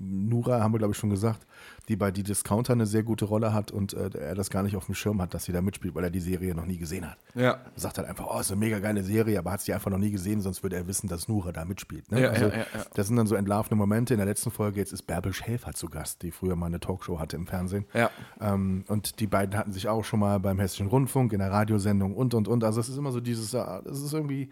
Nura, 0.00 0.60
haben 0.60 0.72
wir 0.72 0.78
glaube 0.78 0.92
ich 0.92 0.98
schon 0.98 1.10
gesagt, 1.10 1.46
die 1.88 1.96
bei 1.96 2.10
die 2.10 2.22
Discounter 2.22 2.74
eine 2.74 2.86
sehr 2.86 3.02
gute 3.02 3.24
Rolle 3.24 3.52
hat 3.52 3.70
und 3.70 3.94
äh, 3.94 4.10
er 4.16 4.34
das 4.34 4.50
gar 4.50 4.62
nicht 4.62 4.76
auf 4.76 4.86
dem 4.86 4.94
Schirm 4.94 5.20
hat, 5.22 5.34
dass 5.34 5.44
sie 5.44 5.52
da 5.52 5.62
mitspielt, 5.62 5.94
weil 5.94 6.04
er 6.04 6.10
die 6.10 6.20
Serie 6.20 6.54
noch 6.54 6.66
nie 6.66 6.76
gesehen 6.76 7.10
hat. 7.10 7.18
Ja. 7.34 7.52
Er 7.52 7.60
sagt 7.74 7.98
halt 7.98 8.08
einfach, 8.08 8.26
oh, 8.30 8.38
ist 8.38 8.52
eine 8.52 8.60
mega 8.60 8.78
geile 8.78 9.02
Serie, 9.02 9.38
aber 9.38 9.52
hat 9.52 9.62
sie 9.62 9.72
einfach 9.72 9.90
noch 9.90 9.98
nie 9.98 10.10
gesehen, 10.10 10.42
sonst 10.42 10.62
würde 10.62 10.76
er 10.76 10.86
wissen, 10.86 11.08
dass 11.08 11.28
Nura 11.28 11.50
da 11.50 11.64
mitspielt. 11.64 12.10
Ne? 12.12 12.22
Ja, 12.22 12.28
also, 12.28 12.44
ja, 12.46 12.50
ja, 12.50 12.58
ja. 12.58 12.66
Das 12.94 13.06
sind 13.06 13.16
dann 13.16 13.26
so 13.26 13.34
entlarvende 13.34 13.76
Momente. 13.76 14.14
In 14.14 14.18
der 14.18 14.26
letzten 14.26 14.50
Folge 14.50 14.78
jetzt 14.78 14.92
ist 14.92 15.02
Bärbel 15.02 15.32
Schäfer 15.32 15.72
zu 15.72 15.88
Gast, 15.88 16.22
die 16.22 16.30
früher 16.30 16.56
mal 16.56 16.66
eine 16.66 16.80
Talkshow 16.80 17.18
hatte 17.18 17.36
im 17.36 17.46
Fernsehen. 17.46 17.86
Ja. 17.94 18.10
Ähm, 18.40 18.84
und 18.88 19.18
die 19.20 19.26
beiden 19.26 19.56
hatten 19.56 19.72
sich 19.72 19.88
auch 19.88 20.04
schon 20.04 20.20
mal 20.20 20.38
beim 20.40 20.60
Hessischen 20.60 20.88
Rundfunk 20.88 21.32
in 21.32 21.38
der 21.38 21.50
Radiosendung 21.50 22.14
und 22.14 22.34
und 22.34 22.48
und. 22.48 22.64
Also 22.64 22.80
es 22.80 22.88
ist 22.88 22.98
immer 22.98 23.12
so 23.12 23.20
dieses, 23.20 23.54
ah, 23.54 23.82
das 23.82 24.00
ist 24.02 24.12
irgendwie, 24.12 24.50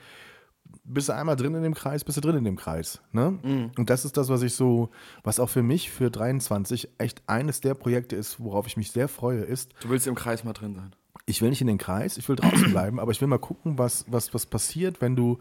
bist 0.84 1.08
du 1.08 1.14
einmal 1.14 1.36
drin 1.36 1.54
in 1.54 1.62
dem 1.62 1.74
Kreis, 1.74 2.04
bist 2.04 2.16
du 2.16 2.20
drin 2.20 2.36
in 2.36 2.44
dem 2.44 2.56
Kreis. 2.56 3.00
Ne? 3.12 3.38
Mhm. 3.42 3.70
Und 3.76 3.90
das 3.90 4.04
ist 4.04 4.16
das, 4.16 4.28
was 4.28 4.42
ich 4.42 4.54
so, 4.54 4.90
was 5.24 5.40
auch 5.40 5.48
für 5.48 5.62
mich 5.62 5.90
für 5.90 6.10
23 6.10 6.88
echt 6.98 7.22
eines 7.26 7.60
der 7.60 7.74
Projekte 7.74 8.16
ist, 8.16 8.40
worauf 8.40 8.66
ich 8.66 8.76
mich 8.76 8.90
sehr 8.92 9.08
freue, 9.08 9.40
ist, 9.40 9.72
Du 9.80 9.88
willst 9.88 10.06
im 10.06 10.14
Kreis 10.14 10.44
mal 10.44 10.52
drin 10.52 10.74
sein. 10.74 10.94
ich 11.26 11.42
will 11.42 11.50
nicht 11.50 11.60
in 11.60 11.66
den 11.66 11.78
Kreis, 11.78 12.16
ich 12.18 12.28
will 12.28 12.36
draußen 12.36 12.70
bleiben, 12.70 13.00
aber 13.00 13.10
ich 13.12 13.20
will 13.20 13.28
mal 13.28 13.38
gucken, 13.38 13.78
was, 13.78 14.04
was, 14.08 14.32
was 14.34 14.46
passiert, 14.46 15.00
wenn 15.00 15.16
du 15.16 15.38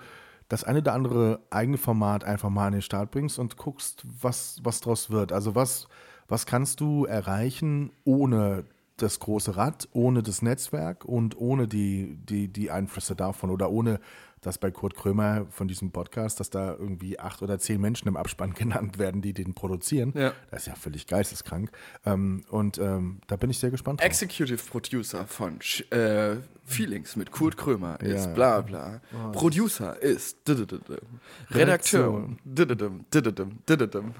das 0.47 0.63
eine 0.63 0.79
oder 0.79 0.93
andere 0.93 1.39
eigene 1.49 1.77
Format 1.77 2.23
einfach 2.23 2.49
mal 2.49 2.67
an 2.67 2.73
den 2.73 2.81
Start 2.83 3.09
bringst 3.11 3.39
und 3.39 3.57
guckst, 3.57 4.03
was, 4.21 4.59
was 4.63 4.79
draus 4.81 5.09
wird. 5.09 5.31
Also 5.31 5.55
was, 5.55 5.87
was 6.27 6.45
kannst 6.45 6.79
du 6.81 7.05
erreichen 7.05 7.91
ohne 8.03 8.65
das 8.97 9.19
große 9.19 9.57
Rad, 9.57 9.89
ohne 9.91 10.23
das 10.23 10.41
Netzwerk 10.41 11.03
und 11.03 11.37
ohne 11.37 11.67
die, 11.67 12.15
die, 12.29 12.47
die 12.47 12.71
Einflüsse 12.71 13.15
davon 13.15 13.49
oder 13.49 13.69
ohne 13.71 13.99
dass 14.45 14.57
bei 14.57 14.71
Kurt 14.71 14.95
Krömer 14.95 15.45
von 15.49 15.67
diesem 15.67 15.91
Podcast, 15.91 16.39
dass 16.39 16.49
da 16.49 16.71
irgendwie 16.73 17.19
acht 17.19 17.41
oder 17.41 17.59
zehn 17.59 17.81
Menschen 17.81 18.07
im 18.07 18.15
Abspann 18.15 18.53
genannt 18.55 18.97
werden, 18.97 19.21
die 19.21 19.33
den 19.33 19.53
produzieren. 19.53 20.13
Ja. 20.15 20.31
Das 20.51 20.61
ist 20.61 20.67
ja 20.67 20.75
völlig 20.75 21.07
geisteskrank. 21.07 21.71
Ähm, 22.05 22.43
und 22.49 22.77
ähm, 22.77 23.19
da 23.27 23.35
bin 23.35 23.49
ich 23.49 23.59
sehr 23.59 23.71
gespannt 23.71 23.99
drauf. 23.99 24.05
Executive 24.07 24.63
Producer 24.69 25.25
von 25.27 25.59
äh, 25.91 26.35
Feelings 26.63 27.15
mit 27.15 27.31
Kurt 27.31 27.57
Krömer 27.57 27.99
ist 28.01 28.25
Ja. 28.25 28.33
bla 28.33 28.61
bla. 28.61 29.01
Producer 29.33 30.01
ist. 30.01 30.37
Redakteur. 31.51 32.29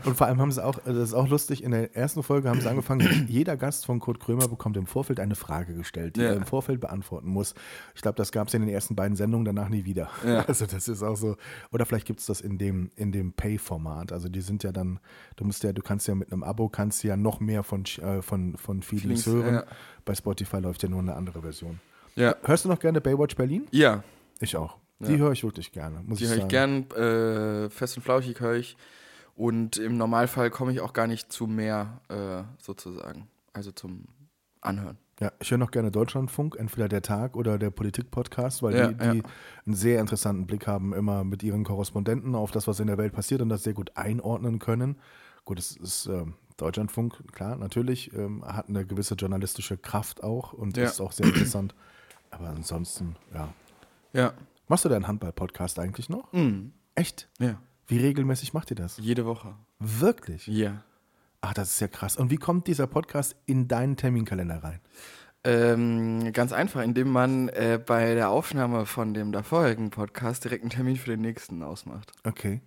Und 0.06 0.16
vor 0.18 0.28
allem 0.28 0.40
haben 0.42 0.52
sie 0.52 0.64
auch, 0.64 0.78
äh, 0.80 0.82
das 0.94 0.98
ist 1.10 1.14
auch 1.14 1.28
lustig, 1.28 1.64
in 1.64 1.72
der 1.72 1.96
ersten 1.96 2.22
Folge 2.24 2.50
haben 2.50 2.62
sie 2.62 2.70
angefangen, 2.70 3.26
jeder 3.30 3.58
Gast 3.58 3.86
von 3.86 4.00
Kurt 4.00 4.20
Krömer 4.20 4.48
bekommt 4.48 4.66
bekommt 4.66 4.78
im 4.78 4.88
Vorfeld 4.88 5.20
eine 5.20 5.36
Frage 5.36 5.74
gestellt, 5.76 6.16
die 6.16 6.22
Ja. 6.22 6.30
er 6.30 6.38
im 6.38 6.46
Vorfeld 6.46 6.80
beantworten 6.80 7.28
muss. 7.30 7.54
Ich 7.94 8.02
glaube, 8.02 8.16
das 8.16 8.32
gab 8.32 8.48
es 8.48 8.54
in 8.56 8.62
den 8.62 8.70
ersten 8.70 8.96
beiden 8.96 9.16
Sendungen, 9.16 9.46
danach 9.46 9.70
nie 9.70 9.86
wieder. 9.86 10.10
Ja. 10.24 10.44
Also 10.48 10.66
das 10.66 10.88
ist 10.88 11.02
auch 11.04 11.16
so. 11.16 11.36
Oder 11.72 11.86
vielleicht 11.86 12.06
gibt 12.06 12.20
es 12.20 12.26
das 12.28 12.42
in 12.42 12.58
dem, 12.58 12.92
in 12.96 13.12
dem 13.12 13.34
Pay-Format. 13.34 14.12
Also 14.12 14.30
die 14.30 14.42
sind 14.42 14.64
ja 14.64 14.72
dann, 14.72 15.00
du 15.36 15.46
musst 15.46 15.64
ja, 15.64 15.74
du 15.74 15.82
kannst 15.82 16.08
ja 16.08 16.16
mit 16.16 16.32
einem 16.32 16.44
Abo 16.44 16.70
kannst 16.70 17.04
ja 17.04 17.18
noch 17.18 17.40
mehr 17.40 17.64
von, 17.64 17.84
äh, 18.02 18.22
von, 18.22 18.56
von 18.58 18.82
Feelings, 18.82 19.24
Feelings, 19.24 19.46
hören. 19.46 19.54
ja. 19.56 19.64
Bei 20.06 20.14
Spotify 20.16 20.58
läuft 20.58 20.84
ja 20.84 20.90
nur 20.90 21.00
eine 21.00 21.16
andere 21.16 21.42
Version. 21.42 21.80
Ja. 22.16 22.36
Hörst 22.44 22.66
du 22.66 22.70
noch 22.70 22.80
gerne 22.80 23.02
Baywatch 23.02 23.36
Berlin? 23.36 23.68
Ja, 23.72 24.04
Ich 24.40 24.56
auch. 24.56 24.78
Die 25.00 25.12
Ja. 25.12 25.18
höre 25.18 25.32
ich 25.34 25.44
wirklich 25.44 25.72
gerne, 25.74 26.02
muss 26.04 26.20
die 26.20 26.24
ich 26.24 26.30
höre 26.30 26.38
ich 26.38 26.48
gern. 26.48 26.90
Äh, 26.92 27.70
fest 27.70 27.98
und 27.98 28.04
flauschig 28.04 28.40
höre 28.40 28.56
ich. 28.56 28.78
Und 29.36 29.76
im 29.76 29.98
Normalfall 29.98 30.50
komme 30.50 30.72
ich 30.72 30.80
auch 30.80 30.94
gar 30.94 31.08
nicht 31.08 31.30
zu 31.34 31.48
mehr, 31.48 32.00
äh, 32.08 32.44
sozusagen. 32.64 33.28
Also 33.52 33.72
zum 33.72 34.06
Anhören. 34.62 34.98
Ja, 35.20 35.32
ich 35.40 35.50
höre 35.50 35.58
noch 35.58 35.72
gerne 35.72 35.92
Deutschlandfunk, 35.92 36.58
entweder 36.58 36.90
der 36.90 37.02
Tag 37.02 37.38
oder 37.38 37.58
der 37.58 37.70
Politik-Podcast, 37.70 38.62
weil 38.64 38.76
Ja, 38.76 38.88
die, 38.90 38.96
die 38.98 39.18
ja. 39.20 39.24
einen 39.66 39.76
sehr 39.76 40.02
interessanten 40.02 40.46
Blick 40.46 40.68
haben, 40.68 40.94
immer 40.94 41.24
mit 41.24 41.42
ihren 41.42 41.64
Korrespondenten 41.64 42.36
auf 42.36 42.52
das, 42.52 42.68
was 42.68 42.82
in 42.82 42.88
der 42.88 42.98
Welt 42.98 43.14
passiert 43.14 43.42
und 43.42 43.48
das 43.50 43.64
sehr 43.64 43.74
gut 43.74 43.92
einordnen 43.96 44.60
können. 44.60 44.98
Gut, 45.46 45.58
es 45.58 45.78
ist 45.78 46.08
ähm, 46.08 46.34
Deutschlandfunk, 46.58 47.32
klar, 47.32 47.56
natürlich, 47.56 48.14
ähm, 48.14 48.44
hat 48.46 48.68
eine 48.68 48.86
gewisse 48.86 49.16
journalistische 49.16 49.78
Kraft 49.78 50.22
auch 50.24 50.52
und 50.52 50.76
Ja. 50.76 50.84
ist 50.86 51.00
auch 51.00 51.14
sehr 51.14 51.28
interessant. 51.28 51.76
Aber 52.32 52.50
ansonsten, 52.50 53.16
ja. 53.34 53.48
Ja. 54.12 54.34
Machst 54.68 54.84
du 54.84 54.90
deinen 54.90 55.08
Handball-Podcast 55.08 55.80
eigentlich 55.80 56.10
noch? 56.10 56.34
Mhm. 56.34 56.74
Echt? 56.96 57.30
Ja. 57.40 57.62
Wie 57.88 58.00
regelmäßig 58.00 58.54
macht 58.54 58.72
ihr 58.72 58.76
das? 58.76 58.98
Jede 58.98 59.26
Woche. 59.26 59.56
Wirklich? 59.80 60.48
Ja. 60.48 60.84
Ach, 61.48 61.54
das 61.54 61.70
ist 61.70 61.80
ja 61.80 61.88
krass. 61.88 62.18
Und 62.18 62.32
wie 62.32 62.38
kommt 62.38 62.66
dieser 62.66 62.88
Podcast 62.88 63.36
in 63.46 63.68
deinen 63.68 63.98
Terminkalender 63.98 64.64
rein? 64.64 64.80
Ähm, 65.44 66.34
ganz 66.34 66.52
einfach, 66.52 66.82
indem 66.82 67.12
man 67.12 67.50
äh, 67.50 67.80
bei 67.86 68.16
der 68.16 68.32
Aufnahme 68.32 68.88
von 68.88 69.14
dem 69.14 69.32
davorigen 69.32 69.92
Podcast 69.92 70.44
direkt 70.44 70.64
einen 70.64 70.72
Termin 70.72 70.96
für 70.96 71.12
den 71.12 71.22
nächsten 71.22 71.62
ausmacht. 71.62 72.14
Okay. 72.24 72.62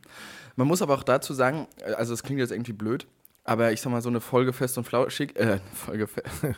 Man 0.54 0.68
muss 0.68 0.80
aber 0.80 0.94
auch 0.94 1.02
dazu 1.02 1.34
sagen, 1.34 1.66
äh, 1.78 1.94
also 1.94 2.14
es 2.14 2.22
klingt 2.22 2.38
jetzt 2.38 2.52
irgendwie 2.52 2.72
blöd, 2.72 3.08
aber 3.42 3.72
ich 3.72 3.80
sag 3.80 3.90
mal, 3.90 4.00
so 4.00 4.10
eine 4.10 4.20
Folge 4.20 4.52
fest 4.52 4.78
und 4.78 4.84
flauschig, 4.84 5.34
äh, 5.34 5.42
eine 5.42 5.60
Folge, 5.74 6.08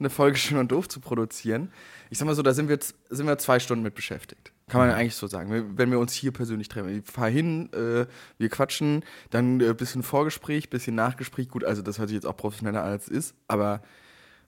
eine 0.00 0.10
Folge 0.10 0.38
schön 0.38 0.58
und 0.58 0.72
doof 0.72 0.88
zu 0.88 0.98
produzieren, 0.98 1.70
ich 2.10 2.18
sag 2.18 2.26
mal 2.26 2.34
so, 2.34 2.42
da 2.42 2.52
sind 2.52 2.68
wir, 2.68 2.80
sind 3.10 3.28
wir 3.28 3.38
zwei 3.38 3.60
Stunden 3.60 3.84
mit 3.84 3.94
beschäftigt. 3.94 4.50
Kann 4.68 4.80
man 4.80 4.90
eigentlich 4.90 5.14
so 5.14 5.26
sagen. 5.26 5.76
Wenn 5.76 5.90
wir 5.90 5.98
uns 5.98 6.12
hier 6.12 6.32
persönlich 6.32 6.68
treffen. 6.68 6.98
Ich 6.98 7.10
fahre 7.10 7.30
hin, 7.30 7.72
äh, 7.72 8.06
wir 8.38 8.48
quatschen, 8.48 9.04
dann 9.30 9.56
ein 9.56 9.60
äh, 9.60 9.74
bisschen 9.74 10.02
Vorgespräch, 10.02 10.70
bisschen 10.70 10.94
Nachgespräch. 10.94 11.48
Gut, 11.48 11.64
also 11.64 11.82
das 11.82 11.98
hört 11.98 12.08
sich 12.08 12.16
jetzt 12.16 12.26
auch 12.26 12.36
professioneller 12.36 12.84
an, 12.84 12.90
als 12.90 13.04
es 13.04 13.08
ist, 13.08 13.34
aber 13.48 13.82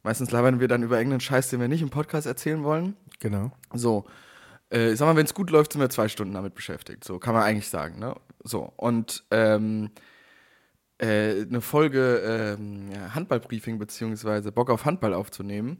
meistens 0.02 0.30
labern 0.30 0.60
wir 0.60 0.68
dann 0.68 0.82
über 0.82 0.98
irgendeinen 0.98 1.20
Scheiß, 1.20 1.50
den 1.50 1.60
wir 1.60 1.68
nicht 1.68 1.82
im 1.82 1.90
Podcast 1.90 2.26
erzählen 2.26 2.62
wollen. 2.62 2.96
Genau. 3.18 3.52
So, 3.72 4.06
äh, 4.72 4.92
ich 4.92 4.98
sag 4.98 5.06
mal, 5.06 5.16
wenn 5.16 5.26
es 5.26 5.34
gut 5.34 5.50
läuft, 5.50 5.72
sind 5.72 5.80
wir 5.80 5.90
zwei 5.90 6.08
Stunden 6.08 6.34
damit 6.34 6.54
beschäftigt. 6.54 7.04
So 7.04 7.18
kann 7.18 7.34
man 7.34 7.42
eigentlich 7.42 7.68
sagen. 7.68 7.98
Ne? 7.98 8.14
So, 8.42 8.72
und 8.76 9.24
ähm, 9.30 9.90
äh, 10.98 11.42
eine 11.42 11.60
Folge 11.60 12.56
ähm, 12.58 12.90
ja, 12.92 13.14
Handballbriefing 13.14 13.78
beziehungsweise 13.78 14.52
Bock 14.52 14.70
auf 14.70 14.84
Handball 14.84 15.14
aufzunehmen, 15.14 15.78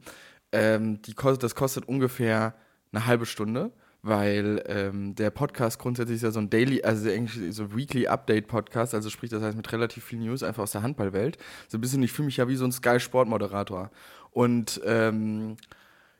ähm, 0.51 1.01
die 1.03 1.13
kostet, 1.13 1.43
das 1.43 1.55
kostet 1.55 1.87
ungefähr 1.87 2.55
eine 2.91 3.05
halbe 3.05 3.25
Stunde, 3.25 3.71
weil 4.03 4.63
ähm, 4.67 5.13
der 5.15 5.29
Podcast 5.29 5.77
grundsätzlich 5.79 6.15
ist 6.17 6.23
ja 6.23 6.31
so 6.31 6.39
ein 6.39 6.49
Daily, 6.49 6.83
also 6.83 7.09
eigentlich 7.09 7.53
so 7.53 7.75
Weekly 7.75 8.07
Update 8.07 8.47
Podcast, 8.47 8.93
also 8.95 9.09
sprich, 9.09 9.29
das 9.29 9.43
heißt 9.43 9.55
mit 9.55 9.71
relativ 9.71 10.03
viel 10.03 10.19
News 10.19 10.41
einfach 10.41 10.63
aus 10.63 10.71
der 10.71 10.81
Handballwelt. 10.81 11.37
So 11.67 11.77
ein 11.77 11.81
bisschen, 11.81 12.01
ich 12.01 12.11
fühle 12.11 12.25
mich 12.25 12.37
ja 12.37 12.47
wie 12.47 12.55
so 12.55 12.65
ein 12.65 12.71
Sky 12.71 12.99
Sport 12.99 13.27
Moderator. 13.27 13.91
Und 14.31 14.81
ähm, 14.85 15.57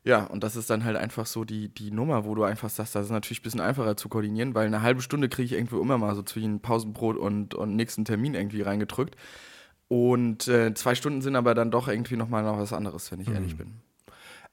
ja, 0.04 0.26
und 0.26 0.44
das 0.44 0.56
ist 0.56 0.70
dann 0.70 0.84
halt 0.84 0.98
einfach 0.98 1.26
so 1.26 1.44
die, 1.44 1.70
die 1.70 1.92
Nummer, 1.92 2.26
wo 2.26 2.36
du 2.36 2.44
einfach 2.44 2.70
sagst, 2.70 2.96
das 2.96 3.06
ist 3.06 3.12
natürlich 3.12 3.42
ein 3.42 3.44
bisschen 3.44 3.62
einfacher 3.62 3.98
zu 3.98 4.10
koordinieren, 4.10 4.56
weil 4.56 4.66
eine 4.68 4.82
halbe 4.82 5.02
Stunde 5.02 5.30
kriege 5.30 5.46
ich 5.46 5.54
irgendwo 5.54 5.80
immer 5.80 5.98
mal 5.98 6.16
so 6.16 6.24
zwischen 6.24 6.60
Pausenbrot 6.60 7.18
und, 7.18 7.56
und 7.56 7.76
nächsten 7.76 8.06
Termin 8.06 8.34
irgendwie 8.34 8.62
reingedrückt. 8.62 9.16
Und 9.88 10.48
äh, 10.48 10.74
zwei 10.74 10.96
Stunden 10.96 11.22
sind 11.22 11.36
aber 11.36 11.54
dann 11.54 11.70
doch 11.70 11.88
irgendwie 11.88 12.16
nochmal 12.16 12.44
noch 12.44 12.58
was 12.58 12.74
anderes, 12.74 13.12
wenn 13.12 13.20
ich 13.20 13.30
ehrlich 13.30 13.58
bin. 13.58 13.82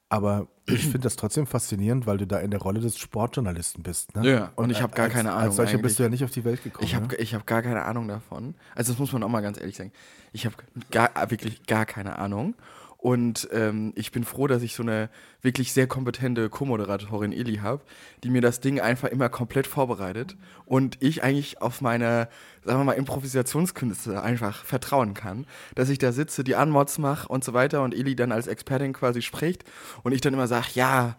Aber 0.09 0.47
ich 0.65 0.81
finde 0.83 0.99
das 0.99 1.15
trotzdem 1.15 1.45
faszinierend, 1.47 2.07
weil 2.07 2.17
du 2.17 2.25
da 2.27 2.39
in 2.39 2.51
der 2.51 2.59
Rolle 2.59 2.79
des 2.79 2.97
Sportjournalisten 2.97 3.83
bist. 3.83 4.15
Ne? 4.15 4.29
Ja, 4.29 4.51
und 4.55 4.69
ich 4.71 4.81
hab 4.81 4.95
gar 4.95 5.05
als- 5.05 5.13
keine 5.13 5.31
Ahnung 5.31 5.43
Als 5.47 5.55
solcher 5.55 5.71
eigentlich. 5.73 5.83
bist 5.83 5.99
du 5.99 6.03
ja 6.03 6.09
nicht 6.09 6.23
auf 6.23 6.31
die 6.31 6.43
Welt 6.43 6.63
gekommen. 6.63 6.85
Ich 6.85 6.95
habe 6.95 7.07
ne? 7.07 7.15
ich 7.15 7.33
hab 7.35 7.45
gar 7.45 7.61
keine 7.61 7.85
Ahnung 7.85 8.07
davon. 8.07 8.55
Also 8.75 8.91
das 8.91 8.99
muss 8.99 9.13
man 9.13 9.21
auch 9.23 9.29
mal 9.29 9.41
ganz 9.41 9.59
ehrlich 9.59 9.77
sagen. 9.77 9.91
Ich 10.33 10.45
habe 10.45 10.55
gar, 10.91 11.11
wirklich 11.29 11.65
gar 11.65 11.85
keine 11.85 12.17
Ahnung. 12.17 12.55
Und 13.01 13.47
ähm, 13.53 13.93
ich 13.95 14.11
bin 14.11 14.25
froh, 14.25 14.47
dass 14.47 14.61
ich 14.61 14.75
so 14.75 14.83
eine 14.83 15.09
wirklich 15.41 15.71
sehr 15.71 15.87
kompetente 15.87 16.49
Co-Moderatorin 16.49 17.31
Eli 17.31 17.55
habe, 17.57 17.81
die 18.25 18.29
mir 18.29 18.41
das 18.41 18.59
Ding 18.59 18.81
einfach 18.81 19.07
immer 19.07 19.29
komplett 19.29 19.67
vorbereitet 19.67 20.35
und 20.65 20.97
ich 20.99 21.23
eigentlich 21.23 21.61
auf 21.61 21.79
meine, 21.79 22.27
sagen 22.65 22.81
wir 22.81 22.83
mal, 22.83 22.91
Improvisationskünste 22.93 24.21
einfach 24.21 24.65
vertrauen 24.65 25.13
kann, 25.13 25.47
dass 25.75 25.87
ich 25.87 25.97
da 25.97 26.11
sitze, 26.11 26.43
die 26.43 26.57
Anmods 26.57 26.97
mache 26.97 27.29
und 27.29 27.45
so 27.45 27.53
weiter 27.53 27.83
und 27.83 27.95
Eli 27.95 28.17
dann 28.17 28.33
als 28.33 28.47
Expertin 28.47 28.91
quasi 28.91 29.21
spricht 29.21 29.63
und 30.03 30.11
ich 30.11 30.19
dann 30.19 30.33
immer 30.33 30.47
sage, 30.47 30.67
ja, 30.73 31.15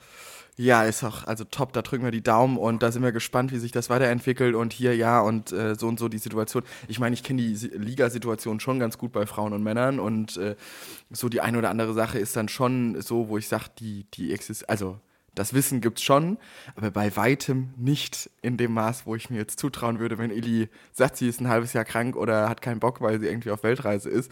ja, 0.61 0.85
ist 0.85 1.03
auch, 1.05 1.25
also 1.27 1.44
top, 1.44 1.73
da 1.73 1.81
drücken 1.81 2.05
wir 2.05 2.11
die 2.11 2.23
Daumen 2.23 2.59
und 2.59 2.83
da 2.83 2.92
sind 2.92 3.03
wir 3.03 3.12
gespannt, 3.12 3.51
wie 3.51 3.59
sich 3.59 3.73
das 3.73 3.88
weiterentwickelt 3.88 4.55
und 4.55 4.75
hier, 4.75 4.94
ja, 4.94 5.20
und 5.20 5.53
äh, 5.53 5.75
so 5.75 5.88
und 5.88 5.99
so 5.99 6.09
die 6.11 6.18
Situation. 6.18 6.64
Ich 6.87 6.99
meine, 6.99 7.14
ich 7.14 7.23
kenne 7.23 7.40
die 7.40 7.57
Si- 7.57 7.68
Ligasituation 7.68 8.61
schon 8.61 8.79
ganz 8.79 8.99
gut 8.99 9.12
bei 9.12 9.25
Frauen 9.25 9.55
und 9.55 9.62
Männern 9.62 9.99
und 9.99 10.37
äh, 10.37 10.57
so 11.11 11.31
die 11.31 11.40
eine 11.40 11.57
oder 11.57 11.70
andere 11.70 11.94
Sache 11.94 12.18
ist 12.18 12.37
dann 12.37 12.49
schon 12.49 13.01
so, 13.01 13.29
wo 13.31 13.38
ich 13.38 13.49
sage, 13.49 13.64
die, 13.79 14.05
die 14.12 14.33
existiert, 14.35 14.68
also 14.68 14.99
das 15.35 15.55
Wissen 15.55 15.81
gibt's 15.81 16.03
schon, 16.03 16.37
aber 16.77 16.90
bei 16.90 17.16
weitem 17.16 17.73
nicht 17.77 18.29
in 18.42 18.57
dem 18.59 18.75
Maß, 18.75 19.07
wo 19.07 19.14
ich 19.14 19.31
mir 19.31 19.38
jetzt 19.38 19.61
zutrauen 19.61 19.99
würde, 19.99 20.18
wenn 20.18 20.31
Eli 20.31 20.68
sagt, 20.92 21.16
sie 21.16 21.29
ist 21.29 21.40
ein 21.40 21.49
halbes 21.49 21.73
Jahr 21.73 21.85
krank 21.87 22.16
oder 22.16 22.49
hat 22.49 22.61
keinen 22.61 22.81
Bock, 22.81 23.01
weil 23.01 23.18
sie 23.20 23.29
irgendwie 23.29 23.53
auf 23.53 23.62
Weltreise 23.62 24.11
ist, 24.11 24.31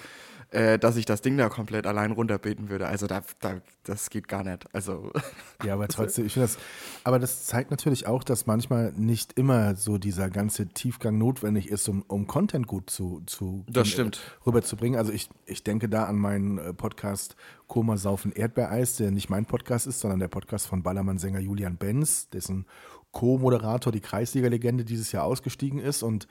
äh, 0.51 0.79
dass 0.79 0.97
ich 0.97 1.05
das 1.05 1.21
Ding 1.21 1.37
da 1.37 1.49
komplett 1.49 1.87
allein 1.87 2.13
runterbeten 2.13 2.71
würde. 2.71 2.87
Also 2.87 3.07
da, 3.07 3.23
da, 3.41 3.61
das 3.85 4.11
geht 4.11 4.29
gar 4.29 4.45
nicht. 4.45 4.67
Also 4.75 5.13
Ja, 5.65 5.75
aber 5.75 5.89
trotzdem, 5.89 6.27
ich 6.27 6.33
finde 6.33 6.47
das, 6.49 6.59
aber 7.05 7.19
das 7.19 7.45
zeigt 7.45 7.71
natürlich 7.71 8.07
auch, 8.07 8.23
dass 8.23 8.47
manchmal 8.47 8.93
nicht 8.97 9.39
immer 9.39 9.75
so 9.75 9.99
dieser 9.99 10.31
ganze 10.31 10.69
Tiefgang 10.69 11.19
notwendig 11.19 11.69
ist, 11.69 11.89
um, 11.89 12.03
um 12.07 12.27
Content 12.27 12.67
gut 12.67 12.91
zu, 12.91 13.23
zu 13.27 13.65
Das 13.69 13.89
stimmt. 13.89 14.21
rüberzubringen. 14.47 14.99
Also 14.99 15.13
ich, 15.13 15.29
ich 15.47 15.65
denke 15.65 15.89
da 15.89 16.05
an 16.05 16.17
meinen 16.17 16.59
äh, 16.59 16.73
Podcast 16.73 17.37
Koma 17.67 17.97
Saufen 17.97 18.33
Erdbeereis, 18.33 18.97
der 18.97 19.11
nicht 19.11 19.29
mein 19.29 19.45
Podcast 19.47 19.87
ist, 19.87 20.01
sondern 20.01 20.21
der 20.21 20.29
Podcast 20.29 20.67
von 20.67 20.83
Ballermann-Sänger 20.83 21.41
Julian 21.41 21.77
Benz, 21.77 22.31
dessen 22.31 22.67
Co-Moderator, 23.11 23.93
die 23.93 24.01
Kreisliga-Legende 24.01 24.85
dieses 24.85 25.13
Jahr 25.13 25.25
ausgestiegen 25.25 25.79
ist 25.81 26.03
und 26.03 26.29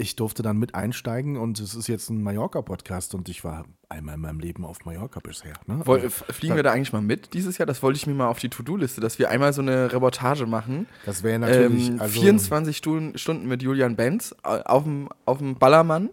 ich 0.00 0.14
durfte 0.14 0.42
dann 0.42 0.58
mit 0.58 0.76
einsteigen 0.76 1.36
und 1.36 1.58
es 1.58 1.74
ist 1.74 1.88
jetzt 1.88 2.08
ein 2.08 2.22
Mallorca-Podcast 2.22 3.16
und 3.16 3.28
ich 3.28 3.42
war 3.42 3.64
einmal 3.88 4.14
in 4.14 4.20
meinem 4.20 4.38
Leben 4.38 4.64
auf 4.64 4.84
Mallorca 4.84 5.18
bisher. 5.18 5.54
Ne? 5.66 5.80
Woll, 5.84 6.00
Also, 6.02 6.24
fliegen 6.32 6.54
wir 6.54 6.62
da 6.62 6.70
eigentlich 6.70 6.92
mal 6.92 7.02
mit 7.02 7.34
dieses 7.34 7.58
Jahr? 7.58 7.66
Das 7.66 7.82
wollte 7.82 7.96
ich 7.96 8.06
mir 8.06 8.14
mal 8.14 8.28
auf 8.28 8.38
die 8.38 8.48
To-Do-Liste, 8.48 9.00
dass 9.00 9.18
wir 9.18 9.28
einmal 9.28 9.52
so 9.52 9.60
eine 9.60 9.92
Reportage 9.92 10.46
machen. 10.46 10.86
das 11.04 11.24
wäre 11.24 11.40
natürlich 11.40 11.88
Ähm, 11.88 12.00
also, 12.00 12.20
24 12.20 12.76
Stunden, 12.76 13.18
Stunden 13.18 13.48
mit 13.48 13.60
Julian 13.60 13.96
Benz 13.96 14.36
äh, 14.44 14.60
auf 14.62 14.84
dem, 14.84 15.08
auf 15.24 15.38
dem 15.38 15.56
Ballermann. 15.56 16.10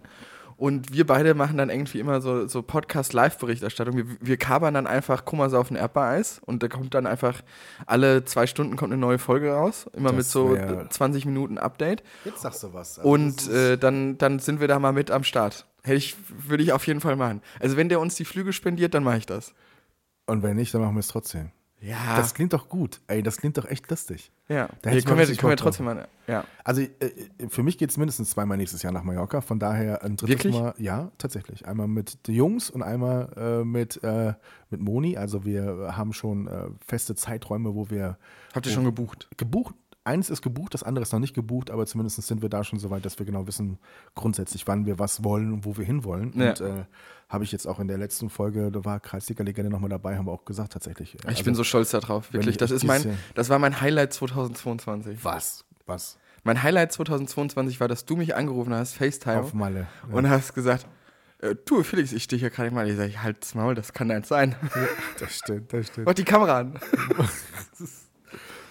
Und 0.57 0.93
wir 0.93 1.05
beide 1.05 1.33
machen 1.33 1.57
dann 1.57 1.69
irgendwie 1.69 1.99
immer 1.99 2.21
so, 2.21 2.47
so 2.47 2.61
Podcast-Live-Berichterstattung. 2.61 3.97
Wir, 3.97 4.05
wir 4.21 4.37
kabern 4.37 4.73
dann 4.73 4.87
einfach 4.87 5.25
Kummersaufen 5.25 5.75
Erdbeereis 5.75 6.39
und 6.45 6.63
da 6.63 6.67
kommt 6.67 6.93
dann 6.93 7.05
einfach 7.07 7.41
alle 7.85 8.23
zwei 8.25 8.47
Stunden 8.47 8.75
kommt 8.77 8.93
eine 8.93 8.99
neue 9.01 9.19
Folge 9.19 9.51
raus. 9.51 9.87
Immer 9.93 10.09
Das 10.09 10.17
mit 10.17 10.25
so 10.27 10.53
wär- 10.53 10.89
20 10.89 11.25
Minuten 11.25 11.57
Update. 11.57 12.03
Jetzt 12.23 12.41
sagst 12.41 12.63
du 12.63 12.73
was. 12.73 12.99
Also 12.99 13.09
Und 13.09 13.49
äh, 13.49 13.77
dann, 13.77 14.17
dann 14.17 14.39
sind 14.39 14.59
wir 14.61 14.67
da 14.67 14.79
mal 14.79 14.93
mit 14.93 15.11
am 15.11 15.23
Start. 15.23 15.65
Hätte 15.83 15.97
ich, 15.97 16.15
würde 16.29 16.63
ich 16.63 16.71
auf 16.71 16.87
jeden 16.87 17.01
Fall 17.01 17.15
machen. 17.15 17.41
Also 17.59 17.75
wenn 17.77 17.89
der 17.89 17.99
uns 17.99 18.15
die 18.15 18.25
Flüge 18.25 18.53
spendiert, 18.53 18.93
dann 18.93 19.03
mache 19.03 19.17
ich 19.17 19.25
das. 19.25 19.53
und 20.27 20.41
wenn 20.41 20.55
nicht, 20.55 20.73
dann 20.73 20.81
machen 20.81 20.95
wir 20.95 20.99
es 21.01 21.07
trotzdem. 21.09 21.51
Ja. 21.81 22.15
Das 22.17 22.33
klingt 22.33 22.53
doch 22.53 22.67
gut. 22.69 23.01
Ey, 23.07 23.21
das 23.21 23.37
klingt 23.37 23.57
doch 23.57 23.65
echt 23.65 23.89
lustig. 23.89 24.31
ja. 24.47 24.55
Da 24.55 24.63
hätte 24.65 24.89
Hier 24.89 24.97
ich 24.99 25.05
können 25.05 25.27
wir, 25.27 25.35
können 25.35 25.57
trotzdem 25.57 25.85
mal. 25.85 26.07
Ja. 26.25 26.43
Also 26.63 26.81
äh, 26.81 26.89
für 27.49 27.63
mich 27.63 27.77
geht 27.77 27.91
es 27.91 27.97
mindestens 27.97 28.31
zweimal 28.31 28.57
nächstes 28.57 28.81
Jahr 28.81 28.91
nach 28.91 29.03
Mallorca. 29.03 29.41
Von 29.41 29.59
daher 29.59 30.03
ein 30.03 30.15
drittes 30.15 30.29
Wirklich? 30.29 30.55
Mal. 30.55 30.73
Ja, 30.77 31.11
tatsächlich. 31.17 31.67
Einmal 31.67 31.87
mit 31.87 32.27
den 32.27 32.35
Jungs 32.35 32.69
und 32.69 32.81
einmal 32.81 33.29
äh, 33.37 33.63
mit, 33.63 34.03
äh, 34.03 34.33
mit 34.69 34.81
Moni. 34.81 35.17
Also 35.17 35.45
wir 35.45 35.93
haben 35.95 36.13
schon 36.13 36.47
äh, 36.47 36.67
feste 36.85 37.13
Zeiträume, 37.15 37.75
wo 37.75 37.89
wir 37.89 38.17
Habt 38.53 38.65
ihr 38.65 38.71
schon 38.71 38.85
gebucht? 38.85 39.27
gebucht. 39.37 39.75
Eins 40.07 40.29
ist 40.29 40.43
gebucht, 40.43 40.75
das 40.75 40.83
andere 40.83 41.01
ist 41.01 41.13
noch 41.13 41.19
nicht 41.19 41.33
gebucht, 41.33 41.71
aber 41.71 41.87
zumindest 41.87 42.21
sind 42.21 42.43
wir 42.43 42.49
da 42.49 42.63
schon 42.63 42.77
so 42.77 42.91
weit, 42.91 43.05
dass 43.05 43.17
wir 43.17 43.25
genau 43.25 43.47
wissen, 43.47 43.79
grundsätzlich, 44.13 44.67
wann 44.67 44.85
wir 44.85 44.99
was 44.99 45.23
wollen 45.23 45.51
und 45.51 45.65
wo 45.65 45.77
wir 45.77 45.83
hinwollen. 45.85 46.31
Ja. 46.35 46.49
Und 46.49 46.61
äh, 46.61 46.85
habe 47.29 47.43
ich 47.43 47.51
jetzt 47.51 47.67
auch 47.67 47.79
in 47.79 47.87
der 47.87 47.97
letzten 47.97 48.29
Folge, 48.29 48.71
da 48.71 48.85
war 48.85 48.99
Kreisliga-Legende 48.99 49.71
nochmal 49.71 49.89
dabei, 49.89 50.17
haben 50.17 50.27
wir 50.27 50.31
auch 50.31 50.45
gesagt, 50.45 50.73
tatsächlich. 50.73 51.17
Ich 51.29 51.43
bin 51.43 51.55
so 51.55 51.63
stolz 51.63 51.91
darauf, 51.91 52.31
wirklich. 52.33 52.55
ich 52.55 52.57
Das 52.57 52.71
ist 52.71 52.83
mein, 52.83 53.17
das 53.33 53.49
war 53.49 53.59
mein 53.59 53.81
Highlight 53.81 54.13
2022. 54.13 55.23
Was? 55.23 55.65
Was? 55.85 56.17
Mein 56.43 56.61
Highlight 56.61 56.91
2022 56.91 57.79
war, 57.79 57.87
dass 57.87 58.05
du 58.05 58.15
mich 58.15 58.35
angerufen 58.35 58.73
hast, 58.73 58.93
FaceTime, 58.93 59.41
Auf 59.41 59.53
Malle. 59.53 59.87
Ja. 60.09 60.15
und 60.15 60.29
hast 60.29 60.53
gesagt, 60.53 60.85
äh, 61.39 61.55
du 61.65 61.83
Felix, 61.83 62.11
ich 62.11 62.23
stehe 62.23 62.39
hier 62.39 62.51
gerade 62.51 62.71
mal. 62.71 62.87
Ich 62.87 62.97
sage, 62.97 63.23
halt's 63.23 63.55
Maul, 63.55 63.73
das 63.75 63.93
kann 63.93 64.07
nicht 64.07 64.25
sein. 64.25 64.55
Das 65.19 65.35
stimmt, 65.37 65.73
das 65.73 65.87
stimmt. 65.87 66.05
Mach 66.05 66.13
die 66.13 66.23
Kamera 66.23 66.59
an. 66.59 66.79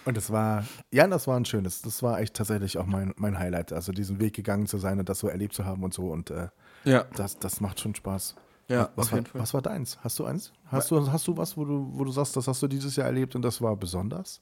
Und 0.05 0.17
das 0.17 0.31
war, 0.31 0.65
ja, 0.91 1.07
das 1.07 1.27
war 1.27 1.37
ein 1.37 1.47
schönes, 1.47 1.81
das 1.83 2.03
war 2.03 2.21
echt 2.21 2.35
tatsächlich 2.35 2.77
auch 2.77 2.87
mein, 2.87 3.15
mein 3.17 3.39
Highlight. 3.39 3.73
Also 3.73 3.91
diesen 3.91 4.21
Weg 4.21 4.35
gegangen 4.35 4.67
zu 4.67 4.79
sein 4.79 4.99
und 4.99 5.09
das 5.09 5.19
so 5.19 5.29
erlebt 5.29 5.55
zu 5.55 5.65
haben 5.65 5.83
und 5.83 5.95
so. 5.95 6.09
Und 6.11 6.31
äh, 6.31 6.49
Ja, 6.85 7.07
das, 7.17 7.39
das 7.39 7.61
macht 7.61 7.81
schon 7.81 7.95
Spaß. 7.95 8.37
Ja, 8.69 8.91
was, 8.97 9.07
auf 9.07 9.13
war, 9.13 9.19
jeden 9.19 9.27
Fall. 9.31 9.41
was 9.41 9.55
war 9.55 9.63
deins? 9.63 9.99
Hast 10.03 10.19
du 10.19 10.25
eins? 10.25 10.53
Hast 10.67 10.91
du, 10.91 11.11
hast 11.13 11.27
du 11.29 11.37
was, 11.37 11.57
wo 11.57 11.65
du, 11.65 11.89
wo 11.93 12.05
du 12.05 12.11
sagst, 12.13 12.37
das 12.37 12.49
hast 12.49 12.63
du 12.63 12.69
dieses 12.69 12.97
Jahr 12.97 13.07
erlebt 13.07 13.35
und 13.37 13.43
das 13.43 13.61
war 13.61 13.77
besonders? 13.77 14.41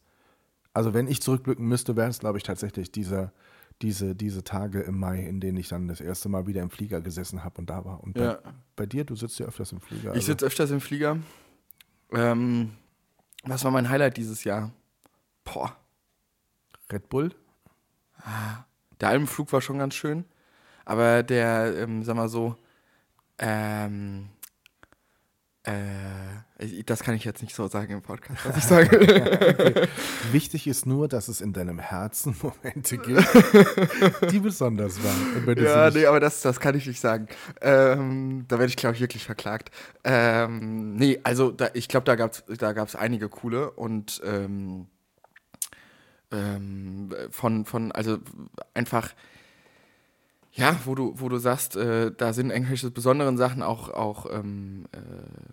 Also 0.74 0.94
wenn 0.94 1.06
ich 1.08 1.20
zurückblicken 1.20 1.66
müsste, 1.66 1.96
wäre 1.96 2.08
es, 2.08 2.18
glaube 2.18 2.38
ich, 2.38 2.44
tatsächlich 2.44 2.90
dieser, 2.92 3.32
diese, 3.82 4.14
diese 4.14 4.42
Tage 4.44 4.80
im 4.80 4.98
Mai, 4.98 5.20
in 5.20 5.40
denen 5.40 5.58
ich 5.58 5.68
dann 5.68 5.88
das 5.88 6.00
erste 6.00 6.28
Mal 6.28 6.46
wieder 6.46 6.62
im 6.62 6.70
Flieger 6.70 7.00
gesessen 7.00 7.44
habe 7.44 7.58
und 7.60 7.68
da 7.68 7.84
war. 7.84 8.02
Und 8.02 8.14
bei, 8.14 8.22
Ja. 8.24 8.38
bei 8.76 8.86
dir, 8.86 9.04
du 9.04 9.14
sitzt 9.16 9.38
ja 9.38 9.46
öfters 9.46 9.72
im 9.72 9.80
Flieger. 9.80 10.10
Ich 10.10 10.16
also- 10.16 10.26
sitze 10.32 10.46
öfters 10.46 10.70
im 10.70 10.80
Flieger. 10.80 11.18
Ähm, 12.12 12.72
was 13.44 13.64
war 13.64 13.70
mein 13.70 13.88
Highlight 13.88 14.16
dieses 14.16 14.44
Jahr? 14.44 14.70
Boah, 15.44 15.76
Red 16.90 17.08
Bull? 17.08 17.34
der 19.00 19.08
Alpenflug 19.08 19.52
war 19.52 19.60
schon 19.60 19.78
ganz 19.78 19.94
schön. 19.94 20.24
Aber 20.84 21.22
der, 21.22 21.76
ähm, 21.76 22.02
sag 22.04 22.16
mal 22.16 22.28
so, 22.28 22.56
ähm, 23.38 24.28
äh, 25.64 26.82
das 26.86 27.04
kann 27.04 27.14
ich 27.14 27.24
jetzt 27.24 27.40
nicht 27.40 27.54
so 27.54 27.68
sagen 27.68 27.92
im 27.92 28.02
Podcast, 28.02 28.44
was 28.44 28.56
ich 28.56 28.64
sage. 28.64 29.88
Wichtig 30.32 30.66
ist 30.66 30.86
nur, 30.86 31.06
dass 31.06 31.28
es 31.28 31.40
in 31.40 31.52
deinem 31.52 31.78
Herzen 31.78 32.34
Momente 32.42 32.98
gibt, 32.98 33.24
die 34.32 34.40
besonders 34.40 34.98
waren. 35.04 35.56
Ja, 35.62 35.90
nee, 35.90 36.06
aber 36.06 36.18
das, 36.18 36.40
das 36.40 36.58
kann 36.58 36.74
ich 36.74 36.86
nicht 36.86 37.00
sagen. 37.00 37.28
Ähm, 37.60 38.44
da 38.48 38.58
werde 38.58 38.70
ich, 38.70 38.76
glaube 38.76 38.96
ich, 38.96 39.00
wirklich 39.00 39.24
verklagt. 39.24 39.70
Ähm, 40.02 40.94
nee, 40.96 41.20
also 41.22 41.52
da, 41.52 41.68
ich 41.74 41.86
glaube, 41.86 42.04
da 42.04 42.16
gab 42.16 42.32
es 42.32 42.44
da 42.58 42.72
gab's 42.72 42.96
einige 42.96 43.28
coole 43.28 43.70
und 43.70 44.20
ähm, 44.24 44.88
ähm, 46.32 47.14
von, 47.30 47.64
von, 47.64 47.92
also 47.92 48.18
einfach, 48.74 49.10
ja, 50.54 50.78
wo 50.84 50.94
du, 50.94 51.14
wo 51.16 51.30
du 51.30 51.38
sagst, 51.38 51.76
äh, 51.76 52.12
da 52.14 52.34
sind 52.34 52.50
irgendwelche 52.50 52.90
besonderen 52.90 53.38
Sachen 53.38 53.62
auch, 53.62 53.88
auch 53.88 54.26
ähm, 54.30 54.86
äh, 54.92 54.98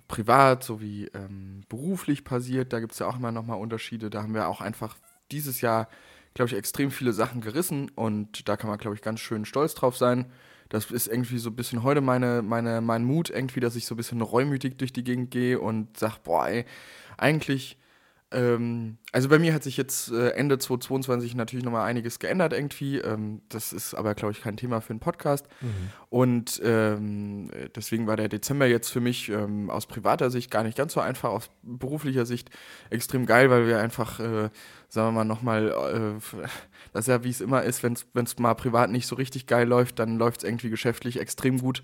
privat 0.09 0.63
sowie 0.63 1.09
ähm, 1.13 1.61
beruflich 1.69 2.25
passiert. 2.25 2.73
Da 2.73 2.81
gibt 2.81 2.91
es 2.91 2.99
ja 2.99 3.07
auch 3.07 3.17
immer 3.17 3.31
nochmal 3.31 3.59
Unterschiede. 3.59 4.09
Da 4.09 4.23
haben 4.23 4.33
wir 4.33 4.49
auch 4.49 4.59
einfach 4.59 4.97
dieses 5.31 5.61
Jahr, 5.61 5.87
glaube 6.33 6.49
ich, 6.49 6.57
extrem 6.57 6.91
viele 6.91 7.13
Sachen 7.13 7.39
gerissen 7.39 7.89
und 7.95 8.49
da 8.49 8.57
kann 8.57 8.69
man, 8.69 8.77
glaube 8.77 8.95
ich, 8.95 9.01
ganz 9.01 9.21
schön 9.21 9.45
stolz 9.45 9.73
drauf 9.73 9.95
sein. 9.95 10.25
Das 10.67 10.91
ist 10.91 11.07
irgendwie 11.07 11.39
so 11.39 11.49
ein 11.49 11.55
bisschen 11.55 11.81
heute 11.81 12.01
meine, 12.01 12.41
meine, 12.41 12.81
mein 12.81 13.05
Mut, 13.05 13.29
irgendwie, 13.29 13.61
dass 13.61 13.77
ich 13.77 13.85
so 13.85 13.95
ein 13.95 13.97
bisschen 13.97 14.21
reumütig 14.21 14.77
durch 14.77 14.91
die 14.91 15.05
Gegend 15.05 15.31
gehe 15.31 15.59
und 15.59 15.97
sag, 15.97 16.19
boah, 16.23 16.47
ey, 16.47 16.65
eigentlich 17.17 17.77
ähm, 18.31 18.97
also 19.11 19.27
bei 19.27 19.39
mir 19.39 19.53
hat 19.53 19.63
sich 19.63 19.75
jetzt 19.75 20.11
äh, 20.11 20.29
Ende 20.31 20.59
2022 20.59 21.33
natürlich 21.35 21.65
nochmal 21.65 21.87
einiges 21.87 22.19
geändert 22.19 22.53
irgendwie. 22.53 22.97
Ähm, 22.97 23.41
das 23.49 23.73
ist 23.73 23.95
aber, 23.95 24.13
glaube 24.13 24.33
ich, 24.33 24.41
kein 24.41 24.55
Thema 24.55 24.81
für 24.81 24.91
einen 24.91 24.99
Podcast. 24.99 25.47
Und 26.09 26.61
ähm, 26.63 27.49
äh, 27.51 27.69
deswegen 27.75 28.05
war 28.05 28.17
der 28.17 28.29
Dezember 28.29 28.67
jetzt 28.67 28.89
für 28.89 28.99
mich 28.99 29.29
ähm, 29.29 29.69
aus 29.71 29.87
privater 29.87 30.29
Sicht 30.29 30.51
gar 30.51 30.63
nicht 30.63 30.77
ganz 30.77 30.93
so 30.93 30.99
einfach, 30.99 31.29
aus 31.29 31.49
beruflicher 31.63 32.25
Sicht 32.25 32.51
extrem 32.91 33.25
geil, 33.25 33.49
weil 33.49 33.65
wir 33.65 33.79
einfach, 33.79 34.19
äh, 34.19 34.49
sagen 34.89 35.07
wir 35.07 35.11
mal, 35.11 35.25
nochmal, 35.25 35.69
äh, 35.69 36.37
das 36.93 37.05
ist 37.05 37.07
ja 37.07 37.23
wie 37.23 37.29
es 37.29 37.41
immer 37.41 37.63
ist, 37.63 37.81
wenn 37.81 37.93
es 37.93 38.37
mal 38.37 38.53
privat 38.53 38.91
nicht 38.91 39.07
so 39.07 39.15
richtig 39.15 39.47
geil 39.47 39.67
läuft, 39.67 39.97
dann 39.97 40.17
läuft 40.17 40.43
es 40.43 40.43
irgendwie 40.43 40.69
geschäftlich 40.69 41.19
extrem 41.19 41.57
gut 41.57 41.81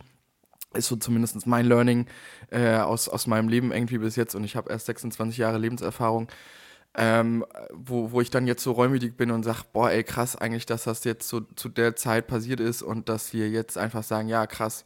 ist 0.76 0.88
so 0.88 0.96
zumindest 0.96 1.46
mein 1.48 1.66
Learning 1.66 2.08
äh, 2.52 2.78
aus, 2.78 3.10
aus 3.10 3.28
meinem 3.28 3.50
Leben 3.50 3.72
irgendwie 3.72 3.98
bis 3.98 4.16
jetzt 4.16 4.36
und 4.36 4.44
ich 4.44 4.56
habe 4.56 4.70
erst 4.70 4.88
26 4.88 5.38
Jahre 5.38 5.58
Lebenserfahrung, 5.58 6.28
ähm, 6.96 7.46
wo, 7.74 8.12
wo 8.12 8.22
ich 8.22 8.30
dann 8.30 8.48
jetzt 8.48 8.64
so 8.64 8.72
reumütig 8.72 9.18
bin 9.18 9.32
und 9.32 9.44
sage, 9.44 9.64
boah, 9.74 9.92
ey, 9.92 10.04
krass 10.04 10.36
eigentlich, 10.36 10.66
dass 10.66 10.86
das 10.86 11.04
jetzt 11.04 11.28
so 11.28 11.42
zu 11.42 11.70
der 11.70 11.96
Zeit 11.96 12.28
passiert 12.28 12.60
ist 12.60 12.82
und 12.82 13.10
dass 13.10 13.34
wir 13.34 13.50
jetzt 13.50 13.78
einfach 13.78 14.04
sagen, 14.04 14.30
ja, 14.30 14.48
krass. 14.48 14.86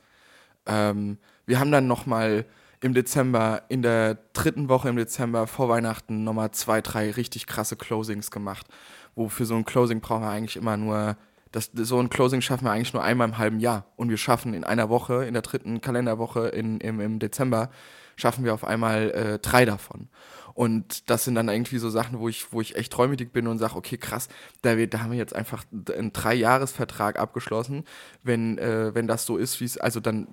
Ähm, 0.65 1.17
wir 1.45 1.60
haben 1.60 1.71
dann 1.71 1.88
nochmal 1.88 2.45
im 2.82 2.93
Dezember, 2.93 3.63
in 3.69 3.82
der 3.82 4.17
dritten 4.34 4.69
Woche 4.69 4.89
im 4.89 4.95
Dezember 4.95 5.47
vor 5.47 5.69
Weihnachten 5.69 6.23
nochmal 6.23 6.52
zwei, 6.52 6.82
drei 6.82 7.12
richtig 7.12 7.45
krasse 7.45 7.75
Closings 7.75 8.32
gemacht, 8.32 8.67
wo 9.15 9.28
für 9.30 9.45
so 9.45 9.56
ein 9.56 9.65
Closing 9.65 9.99
brauchen 10.02 10.23
wir 10.23 10.30
eigentlich 10.30 10.56
immer 10.56 10.78
nur 10.78 11.17
das, 11.51 11.71
so 11.73 11.99
ein 11.99 12.09
Closing 12.09 12.41
schaffen 12.41 12.65
wir 12.65 12.71
eigentlich 12.71 12.93
nur 12.93 13.03
einmal 13.03 13.27
im 13.27 13.38
halben 13.38 13.59
Jahr. 13.59 13.85
Und 13.95 14.09
wir 14.09 14.17
schaffen 14.17 14.53
in 14.53 14.63
einer 14.63 14.89
Woche, 14.89 15.25
in 15.25 15.33
der 15.33 15.41
dritten 15.41 15.81
Kalenderwoche 15.81 16.47
in, 16.49 16.79
im, 16.79 16.99
im 16.99 17.19
Dezember, 17.19 17.69
schaffen 18.15 18.43
wir 18.43 18.53
auf 18.53 18.63
einmal 18.63 19.12
äh, 19.12 19.39
drei 19.39 19.65
davon. 19.65 20.09
Und 20.53 21.09
das 21.09 21.23
sind 21.23 21.35
dann 21.35 21.47
irgendwie 21.47 21.77
so 21.77 21.89
Sachen, 21.89 22.19
wo 22.19 22.27
ich, 22.27 22.51
wo 22.51 22.59
ich 22.59 22.75
echt 22.75 22.91
träumütig 22.91 23.31
bin 23.31 23.47
und 23.47 23.59
sage, 23.59 23.75
okay, 23.75 23.97
krass, 23.97 24.27
da, 24.62 24.77
wir, 24.77 24.89
da 24.89 24.99
haben 24.99 25.12
wir 25.12 25.17
jetzt 25.17 25.33
einfach 25.33 25.63
einen 25.71 26.12
Dreijahresvertrag 26.12 27.17
abgeschlossen. 27.17 27.85
Wenn, 28.23 28.57
äh, 28.57 28.93
wenn 28.93 29.07
das 29.07 29.25
so 29.25 29.38
ist, 29.38 29.62
wie 29.62 29.65
es, 29.65 29.77
also 29.77 30.01
dann, 30.01 30.27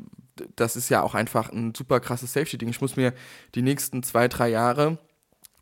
das 0.56 0.74
ist 0.74 0.88
ja 0.88 1.02
auch 1.02 1.14
einfach 1.14 1.50
ein 1.50 1.74
super 1.74 2.00
krasses 2.00 2.32
Safety-Ding. 2.32 2.68
Ich 2.68 2.80
muss 2.80 2.96
mir 2.96 3.14
die 3.54 3.62
nächsten 3.62 4.02
zwei, 4.02 4.26
drei 4.26 4.48
Jahre 4.48 4.98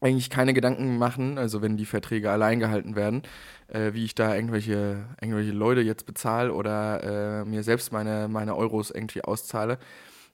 eigentlich 0.05 0.29
keine 0.29 0.53
Gedanken 0.53 0.99
machen, 0.99 1.38
also 1.38 1.62
wenn 1.62 1.79
die 1.79 1.87
Verträge 1.87 2.31
allein 2.31 2.61
gehalten 2.61 2.95
werden, 2.95 3.23
äh, 3.69 3.95
wie 3.95 4.05
ich 4.05 4.14
da 4.14 4.35
irgendwelche, 4.35 5.07
irgendwelche 5.21 5.53
Leute 5.53 5.81
jetzt 5.81 6.05
bezahle 6.05 6.53
oder 6.53 7.40
äh, 7.40 7.45
mir 7.47 7.62
selbst 7.62 7.90
meine, 7.90 8.29
meine 8.29 8.55
Euros 8.55 8.90
irgendwie 8.90 9.25
auszahle. 9.25 9.79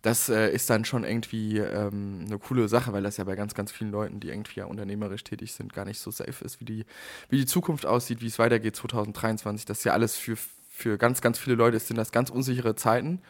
Das 0.03 0.29
äh, 0.29 0.51
ist 0.51 0.69
dann 0.71 0.85
schon 0.85 1.05
irgendwie 1.05 1.59
ähm, 1.59 2.25
eine 2.27 2.39
coole 2.39 2.67
Sache, 2.69 2.93
weil 2.93 3.05
das 3.05 3.19
ja 3.19 3.25
bei 3.25 3.37
ganz, 3.37 3.55
ganz 3.55 3.71
vielen 3.71 3.93
Leuten, 3.93 4.19
die 4.19 4.31
irgendwie 4.31 4.59
ja 4.59 4.67
unternehmerisch 4.67 5.23
tätig 5.23 5.53
sind, 5.53 5.73
gar 5.73 5.85
nicht 5.85 6.01
so 6.01 6.11
safe 6.11 6.45
ist, 6.45 6.59
wie 6.61 6.65
die, 6.65 6.85
wie 7.29 7.37
die 7.37 7.47
Zukunft 7.47 7.87
aussieht, 7.87 8.23
wie 8.23 8.27
es 8.27 8.41
weitergeht 8.41 8.75
2023. 8.75 9.67
Das 9.67 9.79
ist 9.79 9.85
ja 9.85 9.93
alles 9.93 10.17
für, 10.17 10.37
für 10.69 10.99
ganz, 10.99 11.21
ganz 11.21 11.39
viele 11.39 11.55
Leute, 11.55 11.79
sind 11.79 11.97
das 11.97 12.11
ganz 12.11 12.31
unsichere 12.31 12.75
Zeiten. 12.75 13.21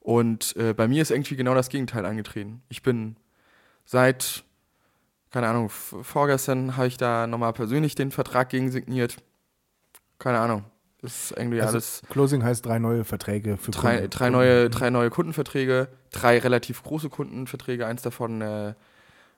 Und 0.00 0.54
äh, 0.56 0.74
bei 0.74 0.86
mir 0.86 1.00
ist 1.00 1.12
irgendwie 1.12 1.36
genau 1.36 1.54
das 1.54 1.70
Gegenteil 1.70 2.04
eingetreten. 2.04 2.62
Ich 2.68 2.82
bin 2.82 3.16
seit 3.86 4.44
keine 5.30 5.48
Ahnung, 5.48 5.68
vorgestern 5.68 6.76
habe 6.76 6.86
ich 6.88 6.96
da 6.96 7.26
nochmal 7.26 7.52
persönlich 7.52 7.94
den 7.94 8.10
Vertrag 8.10 8.48
gegen 8.48 8.70
signiert. 8.70 9.16
Keine 10.18 10.38
Ahnung. 10.40 10.64
Das 11.00 11.30
ist 11.30 11.38
irgendwie 11.38 11.60
Also, 11.60 11.74
alles. 11.74 12.02
Closing 12.10 12.42
heißt 12.42 12.66
drei 12.66 12.78
neue 12.80 13.04
Verträge 13.04 13.56
für 13.56 13.70
Drei, 13.70 13.96
Kunden. 13.98 14.10
drei, 14.10 14.30
neue, 14.30 14.68
drei 14.70 14.90
neue 14.90 15.10
Kundenverträge, 15.10 15.88
drei 16.10 16.38
relativ 16.38 16.82
große 16.82 17.08
Kundenverträge, 17.08 17.86
eins 17.86 18.02
davon, 18.02 18.40
äh, 18.40 18.74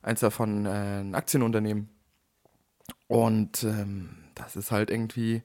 eins 0.01 0.21
davon 0.21 0.65
äh, 0.65 1.01
ein 1.01 1.15
Aktienunternehmen. 1.15 1.91
Und 3.09 3.63
ähm, 3.65 4.11
das 4.35 4.57
ist 4.57 4.71
halt 4.71 4.91
irgendwie, 4.91 5.43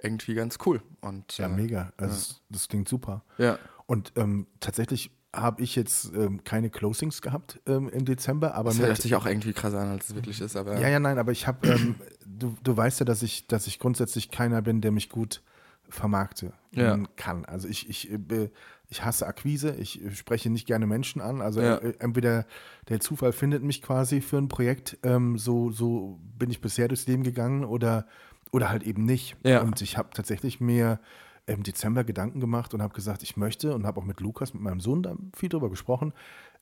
irgendwie 0.00 0.34
ganz 0.34 0.58
cool. 0.64 0.80
Und, 1.00 1.36
Ja, 1.38 1.46
äh, 1.46 1.50
mega. 1.50 1.92
Also 1.96 2.14
das- 2.14 2.40
Das 2.48 2.68
klingt 2.68 2.88
super. 2.88 3.22
Ja, 3.38 3.58
Und 3.86 4.12
ähm, 4.16 4.46
tatsächlich 4.60 5.10
habe 5.36 5.62
ich 5.62 5.76
jetzt 5.76 6.12
ähm, 6.14 6.42
keine 6.44 6.70
Closings 6.70 7.22
gehabt 7.22 7.60
ähm, 7.66 7.88
im 7.88 8.04
Dezember, 8.04 8.54
aber 8.54 8.70
das 8.70 8.78
hört 8.78 9.00
sich 9.02 9.14
auch 9.14 9.26
irgendwie 9.26 9.52
krasser 9.52 9.80
an, 9.80 9.88
als 9.90 10.08
es 10.10 10.14
wirklich 10.14 10.40
ist. 10.40 10.56
Aber 10.56 10.78
Ja, 10.80 10.88
ja, 10.88 10.98
nein, 11.00 11.18
aber 11.18 11.32
ich 11.32 11.46
habe, 11.46 11.66
ähm, 11.68 11.96
du, 12.24 12.54
du 12.62 12.76
weißt 12.76 13.00
ja, 13.00 13.06
dass 13.06 13.22
ich, 13.22 13.46
dass 13.46 13.66
ich 13.66 13.78
grundsätzlich 13.78 14.30
keiner 14.30 14.62
bin, 14.62 14.80
der 14.80 14.92
mich 14.92 15.08
gut 15.10 15.42
vermarkte 15.88 16.52
Ja. 16.72 16.98
kann. 17.16 17.44
Also 17.44 17.68
ich, 17.68 17.88
ich, 17.88 18.10
äh, 18.10 18.50
ich 18.88 19.04
hasse 19.04 19.26
Akquise, 19.26 19.74
ich 19.76 20.00
spreche 20.14 20.50
nicht 20.50 20.66
gerne 20.66 20.86
Menschen 20.86 21.20
an. 21.20 21.40
Also 21.40 21.60
Ja. 21.60 21.76
äh, 21.76 21.94
entweder 21.98 22.46
der 22.88 23.00
Zufall 23.00 23.32
findet 23.32 23.62
mich 23.62 23.82
quasi 23.82 24.20
für 24.20 24.38
ein 24.38 24.48
Projekt, 24.48 24.98
ähm, 25.02 25.38
so, 25.38 25.70
so 25.70 26.18
bin 26.38 26.50
ich 26.50 26.60
bisher 26.60 26.88
durchs 26.88 27.06
Leben 27.06 27.22
gegangen 27.22 27.64
oder, 27.64 28.06
oder 28.50 28.70
halt 28.70 28.82
eben 28.82 29.04
nicht. 29.04 29.36
Ja. 29.44 29.60
Und 29.62 29.80
ich 29.82 29.98
habe 29.98 30.08
tatsächlich 30.14 30.60
mir 30.60 30.98
im 31.46 31.62
Dezember 31.62 32.04
Gedanken 32.04 32.40
gemacht 32.40 32.72
und 32.72 32.80
habe 32.82 32.94
gesagt, 32.94 33.22
ich 33.22 33.36
möchte 33.36 33.74
und 33.74 33.86
habe 33.86 34.00
auch 34.00 34.04
mit 34.04 34.20
Lukas, 34.20 34.54
mit 34.54 34.62
meinem 34.62 34.80
Sohn, 34.80 35.02
da 35.02 35.14
viel 35.36 35.48
drüber 35.50 35.68
gesprochen. 35.68 36.12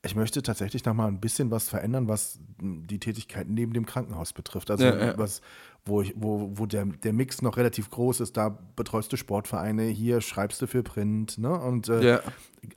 Ich 0.04 0.16
möchte 0.16 0.42
tatsächlich 0.42 0.84
noch 0.84 0.94
mal 0.94 1.06
ein 1.06 1.20
bisschen 1.20 1.52
was 1.52 1.68
verändern, 1.68 2.08
was 2.08 2.40
die 2.60 2.98
Tätigkeit 2.98 3.48
neben 3.48 3.72
dem 3.72 3.86
Krankenhaus 3.86 4.32
betrifft. 4.32 4.72
Also 4.72 4.84
Ja, 4.84 4.96
ja. 5.06 5.18
was, 5.18 5.40
wo 5.84 6.02
ich, 6.02 6.12
wo, 6.16 6.50
wo 6.54 6.66
der, 6.66 6.84
der 6.86 7.12
Mix 7.12 7.40
noch 7.42 7.56
relativ 7.56 7.88
groß 7.90 8.18
ist. 8.20 8.36
Da 8.36 8.58
betreust 8.74 9.12
du 9.12 9.16
Sportvereine, 9.16 9.84
hier 9.84 10.20
schreibst 10.20 10.60
du 10.60 10.66
für 10.66 10.82
Print, 10.82 11.38
ne? 11.38 11.52
Und 11.56 11.88
äh, 11.88 12.04
Ja. 12.04 12.20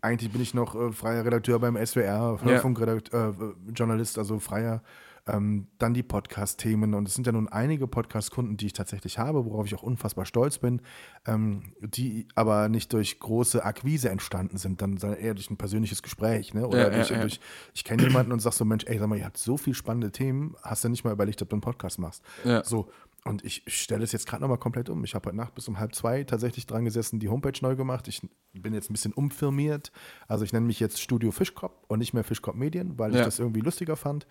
eigentlich 0.01 0.31
bin 0.31 0.41
ich 0.41 0.53
noch 0.53 0.75
äh, 0.75 0.91
freier 0.91 1.25
Redakteur 1.25 1.57
beim 1.57 1.75
SWR, 1.83 2.39
Ja. 2.45 2.59
Funkredakteur, 2.59 3.35
äh, 3.39 3.71
Journalist, 3.71 4.19
also 4.19 4.37
freier. 4.37 4.83
Ähm, 5.27 5.67
dann 5.79 5.95
die 5.95 6.03
Podcast-Themen 6.03 6.93
und 6.93 7.07
es 7.07 7.15
sind 7.15 7.25
ja 7.25 7.33
nun 7.33 7.47
einige 7.49 7.87
Podcast-Kunden, 7.87 8.57
die 8.57 8.67
ich 8.67 8.73
tatsächlich 8.73 9.17
habe, 9.17 9.43
worauf 9.45 9.65
ich 9.65 9.73
auch 9.73 9.81
unfassbar 9.81 10.25
stolz 10.27 10.59
bin, 10.59 10.81
ähm, 11.25 11.73
die 11.81 12.27
aber 12.35 12.69
nicht 12.69 12.93
durch 12.93 13.19
große 13.19 13.65
Akquise 13.65 14.09
entstanden 14.09 14.57
sind, 14.57 14.83
dann 14.83 14.97
sondern 14.97 15.17
eher 15.19 15.33
durch 15.33 15.49
ein 15.49 15.57
persönliches 15.57 16.03
Gespräch, 16.03 16.53
ne? 16.53 16.67
Oder 16.67 16.77
Ja, 16.77 16.83
ja, 16.89 16.95
durch, 16.97 17.09
ja. 17.09 17.21
durch 17.21 17.39
ich 17.73 17.83
kenne 17.83 18.03
jemanden 18.03 18.31
und 18.33 18.39
sag 18.39 18.53
so, 18.53 18.65
Mensch, 18.65 18.83
ey, 18.85 18.99
sag 18.99 19.07
mal, 19.07 19.17
ihr 19.17 19.25
habt 19.25 19.37
so 19.37 19.57
viel 19.57 19.73
spannende 19.73 20.11
Themen, 20.11 20.55
hast 20.61 20.83
du 20.83 20.89
nicht 20.89 21.03
mal 21.03 21.11
überlegt, 21.13 21.41
ob 21.41 21.49
du 21.49 21.55
einen 21.55 21.61
Podcast 21.61 21.97
machst. 21.97 22.21
Ja. 22.43 22.63
So. 22.63 22.91
und 23.27 23.43
ich 23.43 23.63
stelle 23.65 24.03
es 24.03 24.11
jetzt 24.11 24.27
gerade 24.27 24.43
nochmal 24.43 24.59
komplett 24.59 24.89
um. 24.91 25.03
Ich 25.03 25.15
habe 25.15 25.25
heute 25.29 25.37
Nacht 25.37 25.55
bis 25.55 25.67
um 25.67 25.79
halb 25.79 25.95
zwei 25.95 26.23
tatsächlich 26.23 26.67
dran 26.67 26.85
gesessen, 26.85 27.19
die 27.19 27.29
Homepage 27.29 27.57
neu 27.61 27.75
gemacht. 27.75 28.07
Ich 28.07 28.21
bin 28.53 28.75
jetzt 28.75 28.91
ein 28.91 28.93
bisschen 28.93 29.13
umfirmiert. 29.13 29.91
Also 30.27 30.45
ich 30.45 30.53
nenne 30.53 30.67
mich 30.67 30.79
jetzt 30.79 31.01
Studio 31.01 31.31
Fischkopf 31.31 31.73
und 31.87 31.97
nicht 31.97 32.13
mehr 32.13 32.23
Fischkopf 32.23 32.53
Medien, 32.55 32.99
weil 32.99 33.11
Ja. 33.13 33.21
ich 33.21 33.25
das 33.25 33.39
irgendwie 33.39 33.61
lustiger 33.61 33.95
fand. 33.95 34.27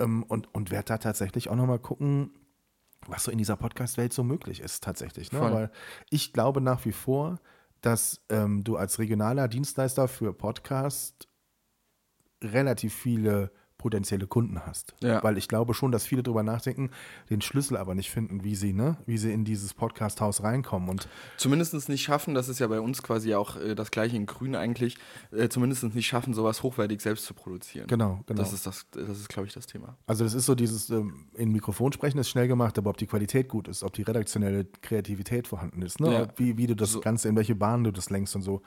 Ähm, 0.00 0.24
und 0.24 0.52
und 0.54 0.70
werde 0.70 0.86
da 0.86 0.98
tatsächlich 0.98 1.48
auch 1.48 1.56
nochmal 1.56 1.78
gucken, 1.78 2.32
was 3.06 3.24
so 3.24 3.30
in 3.30 3.38
dieser 3.38 3.56
Podcast-Welt 3.56 4.12
so 4.12 4.24
möglich 4.24 4.60
ist 4.60 4.82
tatsächlich. 4.82 5.32
Ne? 5.32 5.40
Weil 5.40 5.70
ich 6.10 6.32
glaube 6.32 6.60
nach 6.60 6.84
wie 6.84 6.92
vor, 6.92 7.40
dass 7.80 8.20
ähm, 8.28 8.64
du 8.64 8.76
als 8.76 8.98
regionaler 8.98 9.48
Dienstleister 9.48 10.08
für 10.08 10.32
Podcast 10.32 11.28
relativ 12.42 12.94
viele 12.94 13.52
potenzielle 13.80 14.26
Kunden 14.26 14.60
hast. 14.66 14.94
Ja. 15.02 15.22
Weil 15.24 15.38
ich 15.38 15.48
glaube 15.48 15.72
schon, 15.72 15.90
dass 15.90 16.04
viele 16.04 16.22
darüber 16.22 16.42
nachdenken, 16.42 16.90
den 17.30 17.40
Schlüssel 17.40 17.78
aber 17.78 17.94
nicht 17.94 18.10
finden, 18.10 18.44
wie 18.44 18.54
sie, 18.54 18.74
ne, 18.74 18.98
wie 19.06 19.16
sie 19.16 19.32
in 19.32 19.46
dieses 19.46 19.72
Podcast-Haus 19.72 20.42
reinkommen. 20.42 20.90
Und 20.90 21.08
Zumindest 21.38 21.88
nicht 21.88 22.02
schaffen, 22.02 22.34
das 22.34 22.50
ist 22.50 22.58
ja 22.58 22.66
bei 22.66 22.78
uns 22.78 23.02
quasi 23.02 23.34
auch 23.34 23.56
äh, 23.56 23.74
das 23.74 23.90
gleiche 23.90 24.16
in 24.16 24.26
Grün 24.26 24.54
eigentlich, 24.54 24.98
äh, 25.32 25.48
zumindest 25.48 25.82
nicht 25.82 26.06
schaffen, 26.06 26.34
sowas 26.34 26.62
hochwertig 26.62 27.00
selbst 27.00 27.24
zu 27.24 27.32
produzieren. 27.32 27.86
genau, 27.86 28.20
genau. 28.26 28.42
Das 28.42 28.52
ist, 28.52 28.66
das, 28.66 28.86
das 28.90 29.18
ist 29.18 29.28
glaube 29.30 29.46
ich, 29.46 29.54
das 29.54 29.66
Thema. 29.66 29.96
Also 30.06 30.24
das 30.24 30.34
ist 30.34 30.44
so 30.44 30.54
dieses 30.54 30.90
ähm, 30.90 31.26
in 31.34 31.50
Mikrofon 31.52 31.92
sprechen 31.92 32.18
ist 32.18 32.28
schnell 32.28 32.48
gemacht, 32.48 32.76
aber 32.76 32.90
ob 32.90 32.98
die 32.98 33.06
Qualität 33.06 33.48
gut 33.48 33.66
ist, 33.66 33.82
ob 33.82 33.94
die 33.94 34.02
redaktionelle 34.02 34.66
Kreativität 34.82 35.48
vorhanden 35.48 35.80
ist, 35.80 36.00
ne? 36.00 36.12
Ja. 36.12 36.28
Wie, 36.36 36.58
wie 36.58 36.66
du 36.66 36.76
das 36.76 36.92
So. 36.92 37.00
Ganze, 37.00 37.28
in 37.28 37.36
welche 37.36 37.54
Bahn 37.54 37.82
du 37.84 37.92
das 37.92 38.10
lenkst 38.10 38.36
und 38.36 38.42
so. 38.42 38.60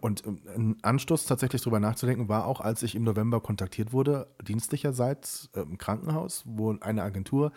Und 0.00 0.26
ähm, 0.26 0.40
ein 0.56 0.76
Anstoß 0.82 1.26
tatsächlich 1.26 1.62
drüber 1.62 1.78
nachzudenken 1.78 2.28
war 2.28 2.46
auch, 2.46 2.60
als 2.60 2.82
ich 2.82 2.94
im 2.94 3.04
November 3.04 3.40
kontaktiert 3.40 3.92
wurde, 3.92 4.26
dienstlicherseits 4.56 5.50
äh, 5.54 5.60
im 5.60 5.78
Krankenhaus, 5.78 6.42
wo 6.46 6.74
eine 6.80 7.02
Agentur 7.02 7.52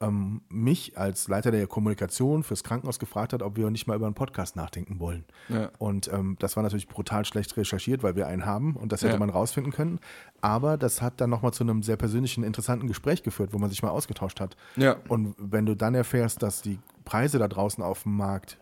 ähm, 0.00 0.42
mich 0.48 0.98
als 0.98 1.28
Leiter 1.28 1.50
der 1.50 1.66
Kommunikation 1.66 2.42
fürs 2.42 2.62
Krankenhaus 2.64 2.98
gefragt 2.98 3.32
hat, 3.32 3.42
ob 3.42 3.56
wir 3.56 3.70
nicht 3.70 3.86
mal 3.86 3.96
über 3.96 4.06
einen 4.06 4.14
Podcast 4.14 4.56
nachdenken 4.56 4.98
wollen. 5.00 5.24
Ja. 5.48 5.70
Und 5.78 6.12
ähm, 6.12 6.36
das 6.40 6.56
war 6.56 6.62
natürlich 6.62 6.88
brutal 6.88 7.24
schlecht 7.24 7.56
recherchiert, 7.56 8.02
weil 8.02 8.16
wir 8.16 8.26
einen 8.26 8.44
haben 8.44 8.76
und 8.76 8.92
das 8.92 9.02
hätte 9.02 9.14
Ja. 9.14 9.18
man 9.18 9.30
rausfinden 9.30 9.72
können. 9.72 9.98
Aber 10.40 10.76
das 10.76 11.00
hat 11.02 11.20
dann 11.20 11.30
nochmal 11.30 11.52
zu 11.52 11.64
einem 11.64 11.82
sehr 11.82 11.96
persönlichen, 11.96 12.44
interessanten 12.44 12.88
Gespräch 12.88 13.22
geführt, 13.22 13.52
wo 13.52 13.58
man 13.58 13.70
sich 13.70 13.82
mal 13.82 13.90
ausgetauscht 13.90 14.40
hat. 14.40 14.56
Ja. 14.76 14.96
Und 15.08 15.34
wenn 15.38 15.66
du 15.66 15.74
dann 15.74 15.94
erfährst, 15.94 16.42
dass 16.42 16.62
die 16.62 16.78
Preise 17.04 17.38
da 17.38 17.48
draußen 17.48 17.82
auf 17.82 18.02
dem 18.04 18.16
Markt 18.16 18.58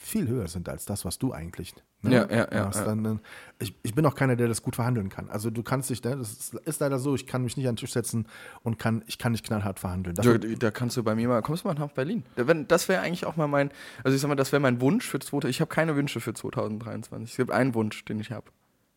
viel 0.00 0.28
höher 0.28 0.46
sind 0.46 0.68
als 0.68 0.84
das, 0.84 1.04
was 1.04 1.18
du 1.18 1.32
eigentlich 1.32 1.74
ne, 2.02 2.12
Ja, 2.14 2.30
ja, 2.30 2.48
ja, 2.52 2.66
hast, 2.68 2.86
dann, 2.86 3.20
ich, 3.58 3.74
ich 3.82 3.96
bin 3.96 4.06
auch 4.06 4.14
keiner, 4.14 4.36
der 4.36 4.46
das 4.46 4.62
gut 4.62 4.76
verhandeln 4.76 5.08
kann. 5.08 5.28
Also 5.28 5.50
du 5.50 5.64
kannst 5.64 5.90
dich, 5.90 6.04
ne, 6.04 6.16
das 6.16 6.52
ist, 6.64 6.78
leider 6.80 7.00
so, 7.00 7.16
ich 7.16 7.26
kann 7.26 7.42
mich 7.42 7.56
nicht 7.56 7.66
an 7.66 7.72
den 7.74 7.78
Tisch 7.80 7.92
setzen 7.92 8.28
und 8.62 8.78
kann, 8.78 9.02
ich 9.08 9.18
kann 9.18 9.32
nicht 9.32 9.44
knallhart 9.44 9.80
verhandeln. 9.80 10.14
Da, 10.14 10.38
da 10.38 10.70
kannst 10.70 10.96
du 10.96 11.02
bei 11.02 11.16
mir 11.16 11.26
mal, 11.26 11.42
kommst 11.42 11.64
du 11.64 11.68
mal 11.68 11.74
nach 11.74 11.90
Berlin. 11.90 12.22
Das 12.68 12.88
wäre 12.88 13.02
eigentlich 13.02 13.26
auch 13.26 13.34
mal 13.34 13.48
mein, 13.48 13.72
also 14.04 14.14
ich 14.14 14.20
sag 14.22 14.28
mal, 14.28 14.36
das 14.36 14.52
wäre 14.52 14.60
mein 14.60 14.80
Wunsch 14.80 15.04
für 15.04 15.18
2000, 15.18 15.50
ich 15.50 15.60
habe 15.60 15.68
keine 15.68 15.96
Wünsche 15.96 16.20
für 16.20 16.32
2023. 16.32 17.32
Es 17.32 17.36
gibt 17.36 17.50
einen 17.50 17.74
Wunsch, 17.74 18.04
den 18.04 18.20
ich 18.20 18.30
habe. 18.30 18.46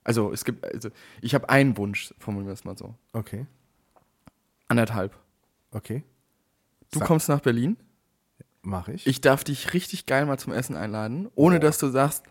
Also 0.04 0.32
es 0.32 0.46
gibt, 0.46 0.64
also 0.72 0.90
ich 1.22 1.34
habe 1.34 1.50
einen 1.50 1.78
Wunsch, 1.78 2.14
formulieren 2.20 2.50
wir 2.50 2.54
es 2.54 2.64
mal 2.64 2.78
so. 2.78 2.94
okay, 3.14 3.48
Anderthalb. 4.68 5.16
okay, 5.72 6.04
Du 6.92 7.00
Sa- 7.00 7.06
kommst 7.06 7.28
nach 7.30 7.40
Berlin, 7.40 7.78
mache 8.62 8.94
ich. 8.94 9.08
ich 9.08 9.22
darf 9.22 9.44
dich 9.44 9.74
richtig 9.74 10.06
geil 10.06 10.26
mal 10.26 10.38
zum 10.38 10.54
Essen 10.54 10.76
einladen, 10.76 11.30
ohne 11.36 11.60
dass 11.60 11.78
du 11.78 11.88
sagst, 11.88 12.24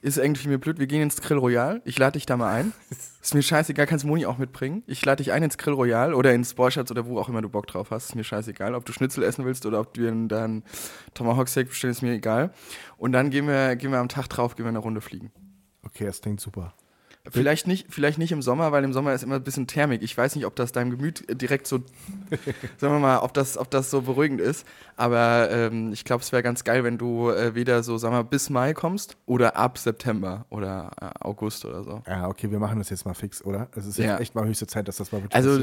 ist 0.00 0.18
irgendwie 0.18 0.48
mir 0.48 0.58
blöd, 0.58 0.78
wir 0.78 0.86
gehen 0.86 1.02
ins 1.02 1.20
Grill 1.20 1.38
Royal, 1.38 1.82
ich 1.84 1.98
lade 1.98 2.12
dich 2.12 2.26
da 2.26 2.36
mal 2.36 2.52
ein. 2.52 2.72
Ist 3.20 3.34
mir 3.34 3.42
scheißegal, 3.42 3.86
kannst 3.86 4.04
Moni 4.04 4.26
auch 4.26 4.38
mitbringen. 4.38 4.82
Ich 4.86 5.04
lade 5.04 5.22
dich 5.22 5.32
ein 5.32 5.42
ins 5.42 5.58
Grill 5.58 5.74
Royal 5.74 6.14
oder 6.14 6.32
ins 6.32 6.54
Borschatz 6.54 6.90
oder 6.90 7.06
wo 7.06 7.18
auch 7.18 7.28
immer 7.28 7.42
du 7.42 7.48
Bock 7.48 7.66
drauf 7.66 7.90
hast, 7.90 8.10
ist 8.10 8.14
mir 8.14 8.24
scheißegal. 8.24 8.74
Ob 8.74 8.84
du 8.84 8.92
Schnitzel 8.92 9.24
essen 9.24 9.44
willst 9.44 9.66
oder 9.66 9.80
ob 9.80 9.94
du 9.94 10.28
dann 10.28 10.62
Tomahawk 11.14 11.48
Steak 11.48 11.68
bestellen, 11.68 11.92
ist 11.92 12.02
mir 12.02 12.12
egal. 12.12 12.52
Und 12.96 13.12
dann 13.12 13.30
gehen 13.30 13.46
wir, 13.46 13.76
gehen 13.76 13.90
wir 13.90 13.98
am 13.98 14.08
Tag 14.08 14.28
drauf, 14.28 14.54
gehen 14.54 14.64
wir 14.64 14.70
eine 14.70 14.78
Runde 14.78 15.00
fliegen. 15.00 15.32
Okay, 15.82 16.06
das 16.06 16.20
klingt 16.20 16.40
super. 16.40 16.74
Vielleicht 17.30 17.66
nicht, 17.66 17.86
vielleicht 17.90 18.18
nicht 18.18 18.32
im 18.32 18.42
Sommer, 18.42 18.72
weil 18.72 18.84
im 18.84 18.92
Sommer 18.92 19.12
ist 19.14 19.22
immer 19.22 19.36
ein 19.36 19.42
bisschen 19.42 19.66
Thermik. 19.66 20.02
Ich 20.02 20.16
weiß 20.16 20.36
nicht, 20.36 20.46
ob 20.46 20.56
das 20.56 20.72
deinem 20.72 20.90
Gemüt 20.90 21.28
äh, 21.28 21.34
direkt 21.36 21.66
so, 21.66 21.78
sagen 22.78 22.94
wir 22.94 22.98
mal, 22.98 23.18
ob 23.18 23.34
das, 23.34 23.56
ob 23.58 23.70
das 23.70 23.90
so 23.90 24.02
beruhigend 24.02 24.40
ist. 24.40 24.66
Aber 24.96 25.48
ähm, 25.50 25.92
ich 25.92 26.04
glaube, 26.04 26.22
es 26.22 26.32
wäre 26.32 26.42
ganz 26.42 26.64
geil, 26.64 26.82
wenn 26.84 26.98
du 26.98 27.30
äh, 27.30 27.54
wieder 27.54 27.82
so, 27.82 27.98
sagen 27.98 28.14
wir 28.14 28.22
mal, 28.22 28.28
bis 28.28 28.50
Mai 28.50 28.74
kommst 28.74 29.16
oder 29.26 29.56
ab 29.56 29.78
September 29.78 30.44
oder 30.50 30.90
äh, 31.00 31.24
August 31.24 31.64
oder 31.64 31.84
so. 31.84 32.02
Ja, 32.06 32.28
okay, 32.28 32.50
wir 32.50 32.58
machen 32.58 32.78
das 32.78 32.90
jetzt 32.90 33.04
mal 33.04 33.14
fix, 33.14 33.44
oder? 33.44 33.68
Es 33.76 33.86
ist 33.86 33.98
Ja. 33.98 34.18
echt 34.18 34.34
mal 34.34 34.46
höchste 34.46 34.66
Zeit, 34.66 34.88
dass 34.88 34.96
das 34.96 35.12
mal 35.12 35.22
wirklich 35.22 35.34
Also, 35.36 35.60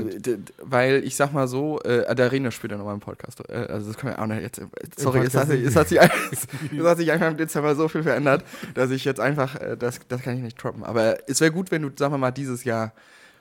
weil 0.61 1.03
ich 1.03 1.15
sag 1.15 1.33
mal 1.33 1.47
so, 1.47 1.81
äh, 1.81 2.15
da 2.15 2.27
reden 2.27 2.45
wir 2.45 2.51
später 2.51 2.77
nochmal 2.77 2.93
im 2.93 2.99
Podcast. 3.01 3.41
Äh, 3.49 3.53
also, 3.53 3.87
das 3.91 3.97
können 3.97 4.13
wir 4.15 4.21
auch 4.21 4.27
nicht 4.27 4.41
jetzt. 4.41 4.61
Sorry, 4.97 5.19
es 5.25 5.35
hat, 5.35 5.49
es, 5.49 5.75
hat 5.75 5.89
sich, 5.89 5.99
es 5.99 6.85
hat 6.85 6.97
sich 6.97 7.11
einfach 7.11 7.31
im 7.31 7.37
Dezember 7.37 7.75
so 7.75 7.87
viel 7.87 8.03
verändert, 8.03 8.43
dass 8.73 8.89
ich 8.91 9.03
jetzt 9.03 9.19
einfach, 9.19 9.55
äh, 9.55 9.75
das, 9.77 9.99
das 10.07 10.21
kann 10.21 10.37
ich 10.37 10.43
nicht 10.43 10.61
droppen. 10.63 10.83
Aber 10.83 11.17
es 11.29 11.41
wäre 11.41 11.51
gut, 11.55 11.71
wenn 11.71 11.81
du, 11.81 11.89
sagen 11.97 12.13
wir 12.13 12.17
mal, 12.19 12.31
dieses 12.31 12.63
Jahr 12.63 12.93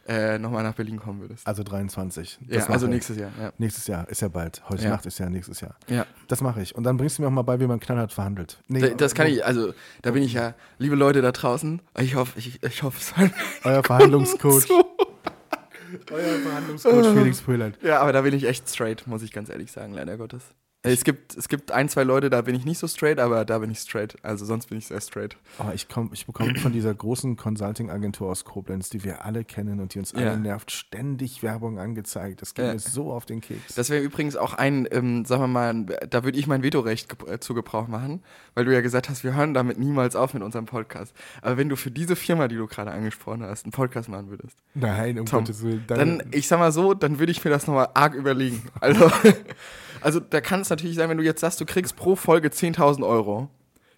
äh, 0.06 0.38
nochmal 0.38 0.62
nach 0.62 0.74
Berlin 0.74 0.98
kommen 0.98 1.20
würdest. 1.22 1.46
Also 1.46 1.62
23. 1.62 2.38
Ja, 2.48 2.56
Das 2.58 2.68
also 2.68 2.70
mache 2.70 2.84
ich. 2.84 2.90
nächstes 2.96 3.16
Jahr. 3.16 3.30
Ja. 3.40 3.52
Nächstes 3.56 3.86
Jahr 3.86 4.06
ist 4.08 4.20
ja 4.20 4.28
bald. 4.28 4.62
Heute 4.68 4.84
Ja. 4.84 4.90
Nacht 4.90 5.06
ist 5.06 5.18
ja 5.18 5.30
nächstes 5.30 5.60
Jahr. 5.62 5.76
ja. 5.88 6.04
Das 6.28 6.40
mache 6.42 6.60
ich. 6.60 6.74
Und 6.74 6.84
dann 6.84 6.96
bringst 6.98 7.16
du 7.18 7.22
mir 7.22 7.28
auch 7.28 7.32
mal 7.32 7.40
bei, 7.42 7.58
wie 7.58 7.66
man 7.66 7.80
knallhart 7.80 8.12
verhandelt. 8.12 8.58
Nee, 8.68 8.80
Da- 8.80 8.88
Das 8.88 9.14
kann 9.14 9.26
ich, 9.28 9.44
also 9.44 9.72
da 10.02 10.10
bin 10.10 10.22
ich 10.22 10.34
ja, 10.34 10.54
liebe 10.78 10.94
Leute 10.94 11.22
da 11.22 11.32
draußen, 11.32 11.80
ich 11.98 12.14
hoffe, 12.16 12.38
ich, 12.38 12.62
ich 12.62 12.82
hoffe, 12.82 12.98
es 13.00 13.16
war 13.16 13.30
Euer 13.72 13.82
Verhandlungscoach. 13.82 14.68
Euer 16.10 16.38
Verhandlungscoach 16.40 17.12
Felix 17.14 17.40
Pöhlert. 17.40 17.82
Ja, 17.82 18.00
aber 18.00 18.12
da 18.12 18.20
bin 18.22 18.34
ich 18.34 18.44
echt 18.44 18.68
straight, 18.68 19.06
muss 19.06 19.22
ich 19.22 19.32
ganz 19.32 19.48
ehrlich 19.48 19.70
sagen, 19.72 19.94
leider 19.94 20.16
Gottes. 20.16 20.42
Es 20.86 21.02
gibt, 21.02 21.34
es 21.34 21.48
gibt 21.48 21.72
ein, 21.72 21.88
zwei 21.88 22.04
Leute, 22.04 22.28
da 22.28 22.42
bin 22.42 22.54
ich 22.54 22.66
nicht 22.66 22.78
so 22.78 22.86
straight, 22.86 23.18
aber 23.18 23.46
da 23.46 23.58
bin 23.58 23.70
ich 23.70 23.78
straight. 23.78 24.16
Also 24.22 24.44
sonst 24.44 24.66
bin 24.66 24.76
ich 24.76 24.86
sehr 24.86 25.00
straight. 25.00 25.36
Oh, 25.58 25.70
ich, 25.74 25.88
komm, 25.88 26.10
ich 26.12 26.26
bekomme 26.26 26.56
von 26.56 26.72
dieser 26.72 26.92
großen 26.94 27.36
Consulting-Agentur 27.36 28.30
aus 28.30 28.44
Koblenz, 28.44 28.90
die 28.90 29.02
wir 29.02 29.24
alle 29.24 29.44
kennen 29.44 29.80
und 29.80 29.94
die 29.94 29.98
uns 29.98 30.12
Ja. 30.12 30.18
alle 30.18 30.36
nervt, 30.38 30.70
ständig 30.70 31.42
Werbung 31.42 31.78
angezeigt. 31.78 32.42
Das 32.42 32.52
geht 32.52 32.66
Ja. 32.66 32.72
mir 32.74 32.78
so 32.78 33.12
auf 33.12 33.24
den 33.24 33.40
Keks. 33.40 33.74
Das 33.76 33.88
wäre 33.88 34.02
übrigens 34.04 34.36
auch 34.36 34.52
ein, 34.52 34.86
ähm, 34.90 35.24
sagen 35.24 35.42
wir 35.42 35.46
mal, 35.48 35.86
da 36.10 36.22
würde 36.22 36.38
ich 36.38 36.46
mein 36.46 36.62
Vetorecht 36.62 37.16
äh, 37.28 37.40
zu 37.40 37.54
Gebrauch 37.54 37.88
machen, 37.88 38.22
weil 38.54 38.66
du 38.66 38.74
ja 38.74 38.82
gesagt 38.82 39.08
hast, 39.08 39.24
wir 39.24 39.34
hören 39.34 39.54
damit 39.54 39.78
niemals 39.78 40.14
auf 40.16 40.34
mit 40.34 40.42
unserem 40.42 40.66
Podcast. 40.66 41.14
Aber 41.40 41.56
wenn 41.56 41.70
du 41.70 41.76
für 41.76 41.90
diese 41.90 42.14
Firma, 42.14 42.46
die 42.46 42.56
du 42.56 42.66
gerade 42.66 42.90
angesprochen 42.90 43.42
hast, 43.42 43.64
einen 43.64 43.72
Podcast 43.72 44.10
machen 44.10 44.28
würdest, 44.28 44.58
Nein, 44.74 45.18
um 45.18 45.24
Tom, 45.24 45.40
Gottes 45.44 45.62
Willen. 45.62 45.82
dann, 45.86 46.22
ich 46.30 46.46
sag 46.46 46.58
mal 46.58 46.72
so, 46.72 46.92
dann 46.92 47.18
würde 47.18 47.32
ich 47.32 47.42
mir 47.42 47.50
das 47.50 47.66
nochmal 47.66 47.88
arg 47.94 48.12
überlegen. 48.14 48.62
Also, 48.80 49.10
also 50.04 50.20
da 50.20 50.40
kann 50.40 50.60
es 50.60 50.70
natürlich 50.70 50.96
sein, 50.96 51.08
wenn 51.08 51.16
du 51.18 51.24
jetzt 51.24 51.40
sagst, 51.40 51.60
du 51.60 51.64
kriegst 51.66 51.96
pro 51.96 52.14
Folge 52.16 52.48
10.000 52.48 53.06
Euro, 53.06 53.48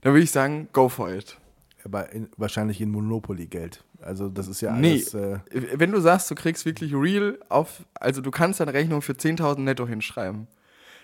dann 0.01 0.13
würde 0.13 0.23
ich 0.25 0.31
sagen, 0.31 0.69
go 0.73 0.89
for 0.89 1.11
it. 1.13 1.37
aber 1.85 2.11
in, 2.13 2.29
wahrscheinlich 2.37 2.81
in 2.81 2.91
Monopoly-Geld. 2.91 3.85
Also 4.01 4.29
das 4.29 4.49
ist 4.49 4.61
ja 4.61 4.73
Nee. 4.73 4.93
alles... 4.93 5.15
Äh, 5.15 5.39
Wenn 5.75 5.93
du 5.93 6.01
sagst, 6.01 6.31
du 6.31 6.35
kriegst 6.35 6.65
wirklich 6.65 6.93
real 6.95 7.39
auf, 7.49 7.85
also 7.95 8.21
du 8.21 8.31
kannst 8.31 8.61
deine 8.61 8.73
Rechnung 8.75 9.03
für 9.03 9.13
10.000 9.13 9.61
netto 9.61 9.87
hinschreiben, 9.87 10.47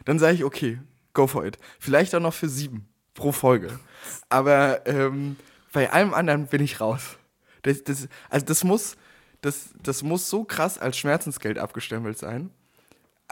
dann 0.04 0.18
sage 0.18 0.34
ich, 0.34 0.44
okay, 0.44 0.80
go 1.14 1.26
for 1.26 1.44
it. 1.44 1.58
Vielleicht 1.78 2.14
auch 2.14 2.20
noch 2.20 2.34
für 2.34 2.48
sieben 2.48 2.88
pro 3.14 3.30
Folge. 3.32 3.78
Aber 4.28 4.86
ähm, 4.86 5.36
bei 5.72 5.90
allem 5.92 6.14
anderen 6.14 6.46
bin 6.46 6.62
ich 6.62 6.80
raus. 6.80 7.16
Das, 7.62 7.82
das, 7.84 8.08
also 8.28 8.44
das 8.46 8.64
muss, 8.64 8.96
das, 9.40 9.70
das 9.82 10.02
muss 10.02 10.28
so 10.28 10.44
krass 10.44 10.78
als 10.78 10.96
Schmerzensgeld 10.98 11.58
abgestempelt 11.58 12.18
sein. 12.18 12.50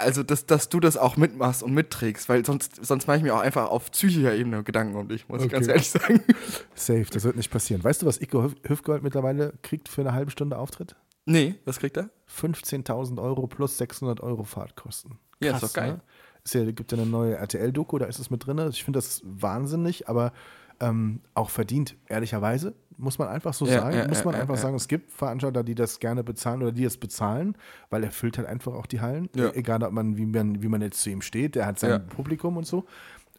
Also, 0.00 0.22
dass, 0.22 0.46
dass 0.46 0.68
du 0.68 0.80
das 0.80 0.96
auch 0.96 1.16
mitmachst 1.16 1.62
und 1.62 1.72
mitträgst, 1.74 2.28
weil 2.28 2.44
sonst, 2.44 2.84
sonst 2.84 3.06
mache 3.06 3.18
ich 3.18 3.22
mir 3.22 3.34
auch 3.34 3.40
einfach 3.40 3.68
auf 3.70 3.90
psychischer 3.90 4.34
Ebene 4.34 4.62
Gedanken 4.62 4.96
um 4.96 5.08
dich, 5.08 5.28
muss 5.28 5.40
ich 5.40 5.46
Okay. 5.46 5.54
ganz 5.54 5.68
ehrlich 5.68 5.90
sagen. 5.90 6.20
safe, 6.74 7.06
das 7.12 7.24
wird 7.24 7.36
nicht 7.36 7.50
passieren. 7.50 7.84
Weißt 7.84 8.02
du, 8.02 8.06
was 8.06 8.18
Hüf- 8.20 8.56
Hüfgold 8.66 9.02
mittlerweile 9.02 9.52
kriegt 9.62 9.88
für 9.88 10.00
eine 10.00 10.12
halbe 10.12 10.30
Stunde 10.30 10.58
Auftritt? 10.58 10.96
Nee, 11.26 11.56
was 11.64 11.78
kriegt 11.78 11.96
er? 11.96 12.10
15.000 12.34 13.20
Euro 13.22 13.46
plus 13.46 13.78
600 13.78 14.20
Euro 14.20 14.44
Fahrtkosten. 14.44 15.18
Ja, 15.42 15.54
ist 15.54 15.62
doch 15.62 15.72
geil. 15.72 15.92
Ne? 15.92 16.00
Es 16.44 16.54
ja, 16.54 16.64
gibt 16.70 16.90
ja 16.92 16.98
eine 16.98 17.06
neue 17.06 17.36
RTL-Doku, 17.36 17.98
da 17.98 18.06
ist 18.06 18.18
es 18.18 18.30
mit 18.30 18.46
drin. 18.46 18.58
Ich 18.70 18.82
finde 18.82 18.96
das 18.98 19.20
wahnsinnig, 19.24 20.08
aber 20.08 20.32
ähm, 20.80 21.20
auch 21.34 21.50
verdient, 21.50 21.96
ehrlicherweise, 22.08 22.74
muss 23.00 23.18
man 23.18 23.28
einfach 23.28 23.52
so 23.54 23.66
Ja, 23.66 23.80
sagen. 23.80 23.96
ja, 23.96 24.08
muss 24.08 24.24
man 24.24 24.34
ja, 24.34 24.40
einfach 24.40 24.56
sagen, 24.56 24.74
es 24.76 24.86
gibt 24.88 25.10
Veranstalter, 25.10 25.64
die 25.64 25.74
das 25.74 25.98
gerne 26.00 26.22
bezahlen 26.22 26.62
oder 26.62 26.72
die 26.72 26.84
es 26.84 26.96
bezahlen, 26.96 27.56
weil 27.90 28.04
er 28.04 28.10
füllt 28.12 28.38
halt 28.38 28.46
einfach 28.48 28.72
auch 28.74 28.86
die 28.86 29.00
Hallen. 29.00 29.28
E- 29.36 29.50
Egal, 29.54 29.82
ob 29.82 29.92
man 29.92 30.16
wie, 30.16 30.26
man, 30.26 30.62
wie 30.62 30.68
man 30.68 30.80
jetzt 30.82 31.00
zu 31.02 31.10
ihm 31.10 31.22
steht, 31.22 31.54
der 31.54 31.66
hat 31.66 31.78
sein. 31.78 32.06
Publikum 32.06 32.56
und 32.56 32.66
so. 32.66 32.84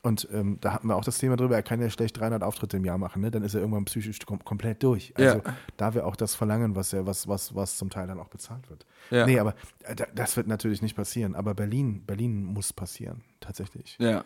Und 0.04 0.28
ähm, 0.34 0.58
da 0.62 0.74
hatten 0.74 0.88
wir 0.88 0.96
auch 0.96 1.04
das 1.04 1.20
Thema 1.20 1.36
drüber, 1.36 1.56
er 1.56 1.62
kann 1.62 1.80
ja 1.80 1.88
schlecht 1.92 2.20
300 2.20 2.42
Auftritte 2.42 2.76
im 2.78 2.86
Jahr 2.86 2.98
machen, 2.98 3.22
ne? 3.22 3.30
dann 3.30 3.44
ist 3.44 3.54
er 3.54 3.60
irgendwann 3.62 3.86
psychisch 3.86 4.18
kom 4.26 4.44
komplett 4.44 4.82
durch. 4.82 5.14
Also 5.16 5.44
da 5.78 5.94
wir 5.94 6.08
auch 6.08 6.16
das 6.16 6.34
verlangen, 6.34 6.76
was, 6.76 6.92
er, 6.92 7.06
was, 7.06 7.28
was, 7.28 7.54
was 7.54 7.78
zum 7.78 7.92
Teil 7.92 8.08
dann 8.08 8.20
auch 8.20 8.30
bezahlt 8.30 8.68
wird. 8.72 8.88
Ja. 9.12 9.28
Nee, 9.28 9.38
aber 9.40 9.54
äh, 9.84 9.94
da- 9.94 10.08
das 10.16 10.36
wird 10.38 10.48
natürlich 10.48 10.82
nicht 10.82 10.96
passieren. 10.96 11.36
Aber 11.36 11.54
Berlin, 11.54 12.02
Berlin 12.04 12.46
muss 12.46 12.74
passieren, 12.74 13.22
tatsächlich. 13.42 13.96
Ja. 14.00 14.24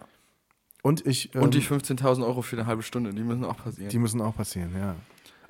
Und 0.81 1.05
ich. 1.05 1.35
Und 1.35 1.55
die 1.55 1.57
ähm, 1.59 1.63
15.000 1.79 2.23
Euro 2.25 2.41
für 2.41 2.55
eine 2.55 2.67
halbe 2.67 2.83
Stunde, 2.83 3.09
die 3.13 3.23
müssen 3.23 3.43
auch 3.43 3.57
passieren. 3.57 3.89
die 3.89 3.99
müssen 3.99 4.21
auch 4.21 4.35
passieren, 4.37 4.69
ja. 4.79 4.95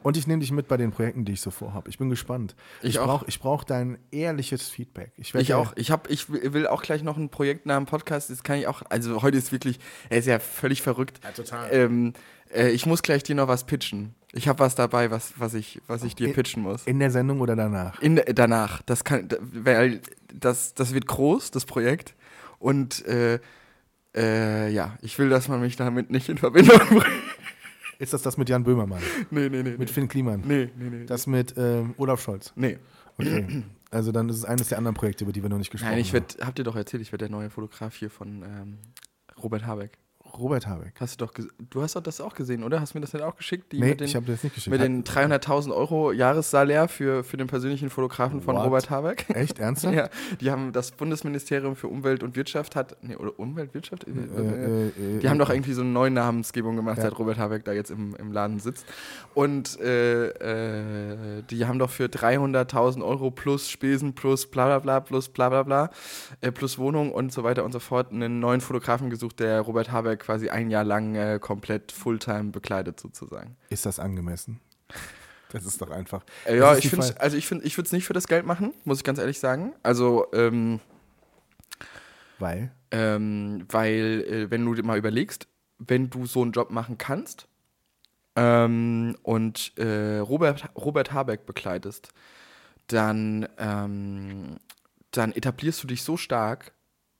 Und 0.06 0.18
ich 0.18 0.28
nehme 0.28 0.40
dich 0.42 0.52
mit 0.52 0.68
bei 0.68 0.78
den 0.78 0.92
Projekten, 0.92 1.26
die 1.26 1.32
ich 1.34 1.42
so 1.42 1.50
vorhabe. 1.50 1.90
Ich 1.90 1.98
bin 1.98 2.12
gespannt. 2.12 2.56
Ich 2.84 2.90
Ich, 2.90 3.00
auch. 3.00 3.06
brauche 3.08 3.26
ich 3.28 3.40
brauch 3.40 3.64
dein 3.64 3.98
ehrliches 4.12 4.70
Feedback. 4.70 5.12
Ich, 5.18 5.34
Ich 5.34 5.54
auch. 5.56 5.74
Ich, 5.78 5.90
hab, 5.90 6.10
ich 6.12 6.30
will 6.30 6.68
auch 6.68 6.84
gleich 6.84 7.02
noch 7.02 7.18
ein 7.18 7.30
Projekt 7.30 7.66
nach 7.66 7.78
dem 7.78 7.88
Podcast. 7.88 8.30
Das 8.30 8.44
kann 8.44 8.60
ich 8.60 8.68
auch. 8.68 8.84
Also 8.90 9.24
heute 9.24 9.38
ist 9.40 9.52
wirklich, 9.52 9.80
er 10.10 10.20
ist 10.20 10.28
ja 10.28 10.38
völlig 10.38 10.84
verrückt. 10.84 11.20
Ja, 11.24 11.32
total. 11.32 11.70
Ähm, 11.72 12.14
äh, 12.54 12.70
ich 12.70 12.86
muss 12.86 13.02
gleich 13.02 13.24
dir 13.24 13.34
noch 13.34 13.48
was 13.48 13.64
pitchen. 13.66 14.14
Ich 14.32 14.48
habe 14.48 14.60
was 14.60 14.76
dabei, 14.76 15.10
was, 15.10 15.34
was, 15.38 15.56
ich, 15.56 15.82
was 15.88 16.04
ich 16.04 16.14
dir 16.16 16.28
In- 16.28 16.34
pitchen 16.34 16.62
muss. 16.62 16.84
In 16.86 17.00
der 17.00 17.10
Sendung 17.10 17.42
oder 17.42 17.56
danach? 17.56 18.00
In, 18.00 18.22
danach. 18.36 18.84
Das 18.84 19.06
kann, 19.06 19.28
weil 19.42 20.02
das, 20.32 20.76
das 20.76 20.94
wird 20.94 21.08
groß, 21.08 21.50
das 21.50 21.66
Projekt. 21.66 22.14
Und 22.60 23.04
äh, 23.08 23.40
äh, 24.16 24.70
ja, 24.72 24.98
ich 25.02 25.18
will, 25.18 25.30
dass 25.30 25.48
man 25.48 25.62
mich 25.62 25.78
damit 25.78 26.12
nicht 26.12 26.30
in 26.30 26.38
Verbindung 26.38 26.78
bringt. 26.90 27.06
Ist 28.06 28.14
das 28.14 28.22
das 28.22 28.38
mit 28.38 28.48
Jan 28.50 28.64
Böhmermann? 28.64 29.02
Nee, 29.32 29.50
nee, 29.50 29.64
nee. 29.64 29.76
Mit 29.78 29.90
Finn 29.90 30.08
Kliman? 30.08 30.42
nee, 30.46 30.70
nee, 30.78 30.90
nee. 30.90 31.06
Das 31.06 31.26
mit 31.28 31.56
ähm, 31.58 31.96
Olaf 31.98 32.22
Scholz? 32.22 32.54
nee. 32.56 32.78
Okay. 33.18 33.64
Also 33.92 34.12
dann 34.12 34.28
ist 34.30 34.36
es 34.38 34.46
eines 34.46 34.68
der 34.68 34.78
anderen 34.78 34.94
Projekte, 34.96 35.24
über 35.24 35.32
die 35.32 35.42
wir 35.42 35.50
noch 35.50 35.58
nicht 35.58 35.72
gesprochen 35.72 35.92
Nein, 35.92 36.02
ich 36.02 36.10
haben. 36.10 36.14
werd, 36.16 36.38
hab 36.46 36.54
dir 36.56 36.64
doch 36.64 36.76
erzählt, 36.76 37.02
ich 37.02 37.12
werde 37.14 37.26
der 37.28 37.32
neue 37.32 37.50
Fotograf 37.50 37.96
hier 37.96 38.10
von 38.10 38.44
ähm, 38.44 38.78
Robert 39.42 39.66
Habeck. 39.66 39.98
Robert 40.38 40.68
Habeck. 40.68 40.94
Hast 41.00 41.20
du 41.22 41.26
doch, 41.26 41.34
du 41.70 41.82
hast 41.82 41.96
doch 41.96 42.04
das 42.04 42.20
auch 42.22 42.34
gesehen, 42.34 42.64
oder? 42.64 42.82
Hast 42.82 42.94
du 42.94 42.98
mir 42.98 43.02
das 43.02 43.14
nicht 43.14 43.24
auch 43.24 43.36
geschickt? 43.36 43.72
Die 43.72 43.80
Nee, 43.80 43.90
mit 43.90 44.00
den, 44.02 44.06
ich 44.08 44.16
habe 44.16 44.26
das 44.26 44.44
nicht 44.44 44.56
geschickt. 44.56 44.72
mit 44.72 44.82
den 44.82 45.04
300.000 45.04 45.74
Euro 45.76 46.12
Jahressalär 46.12 46.88
für, 46.88 47.24
für 47.24 47.38
den 47.38 47.48
persönlichen 47.48 47.90
Fotografen 47.90 48.42
von 48.42 48.56
What? 48.56 48.66
Robert 48.66 48.90
Habeck. 48.90 49.26
Echt? 49.36 49.60
Ernsthaft? 49.60 49.96
Ja, 49.96 50.10
die 50.42 50.52
haben 50.52 50.74
das 50.74 50.92
Bundesministerium 50.92 51.76
für 51.76 51.88
Umwelt 51.88 52.24
und 52.24 52.36
Wirtschaft 52.36 52.76
hat, 52.76 52.98
nee, 53.02 53.16
oder 53.16 53.38
Umweltwirtschaft? 53.40 54.06
Äh, 54.08 54.12
äh, 54.12 54.88
äh, 54.88 55.20
Die 55.20 55.30
haben 55.30 55.40
doch 55.40 55.50
irgendwie 55.50 55.74
so 55.74 55.82
eine 55.82 55.92
neue 55.92 56.12
Namensgebung 56.12 56.76
gemacht, 56.76 56.98
Ja. 56.98 57.04
seit 57.04 57.18
Robert 57.20 57.38
Habeck 57.38 57.64
da 57.66 57.72
jetzt 57.74 57.92
im, 57.92 58.16
im 58.16 58.32
Laden 58.32 58.60
sitzt. 58.60 58.86
Und 59.34 59.80
äh, 59.80 60.28
äh, 60.30 61.44
die 61.50 61.66
haben 61.66 61.80
doch 61.80 61.90
für 61.90 62.06
300.000 62.06 63.04
Euro 63.04 63.32
plus 63.32 63.70
Spesen 63.70 64.14
plus 64.16 64.46
bla 64.48 64.66
bla 64.66 64.80
bla 64.80 65.00
plus 65.00 65.30
bla 65.30 65.50
bla 65.50 65.64
bla 65.64 65.90
äh, 66.42 66.52
plus 66.52 66.78
Wohnung 66.78 67.12
und 67.12 67.32
so 67.32 67.44
weiter 67.44 67.64
und 67.64 67.72
so 67.72 67.80
fort 67.80 68.12
einen 68.12 68.40
neuen 68.40 68.62
Fotografen 68.62 69.10
gesucht, 69.10 69.40
der 69.40 69.62
Robert 69.62 69.92
Habeck 69.92 70.25
quasi 70.26 70.50
ein 70.50 70.70
Jahr 70.70 70.84
lang 70.84 71.16
äh, 71.16 71.40
komplett 71.40 71.92
Fulltime 71.92 72.52
bekleidet 72.52 73.00
sozusagen. 73.00 73.56
Ist 73.70 73.86
das 73.86 74.00
angemessen? 74.00 74.60
Das 75.52 75.64
ist 75.66 75.82
doch 75.82 75.92
einfach. 75.92 76.26
Äh, 76.46 76.58
ja, 76.58 76.76
ich 76.76 76.90
finde 76.90 77.22
also 77.22 77.38
ich 77.38 77.48
finde 77.48 77.66
ich 77.66 77.78
würde 77.78 77.86
es 77.86 77.94
nicht 77.94 78.06
für 78.06 78.14
das 78.14 78.28
Geld 78.28 78.46
machen, 78.46 78.74
muss 78.84 78.98
ich 78.98 79.04
ganz 79.04 79.20
ehrlich 79.20 79.40
sagen. 79.40 79.74
Also 79.84 80.28
ähm, 80.34 80.82
Weil? 82.40 82.72
Ähm, 82.92 83.66
weil, 83.70 84.26
äh, 84.28 84.52
wenn 84.52 84.66
du 84.66 84.74
dir 84.74 84.84
mal 84.84 84.98
überlegst, 84.98 85.48
wenn 85.78 86.10
du 86.10 86.26
so 86.26 86.42
einen 86.42 86.52
Job 86.52 86.72
machen 86.72 86.98
kannst 86.98 87.48
ähm, 88.36 89.16
und 89.24 89.78
äh, 89.78 90.18
Robert, 90.20 90.70
Robert 90.76 91.12
Habeck 91.12 91.46
bekleidest, 91.46 92.10
dann, 92.88 93.48
ähm, 93.58 94.58
dann 95.12 95.32
etablierst 95.32 95.84
du 95.84 95.88
dich 95.88 96.04
so 96.04 96.18
stark, 96.18 96.72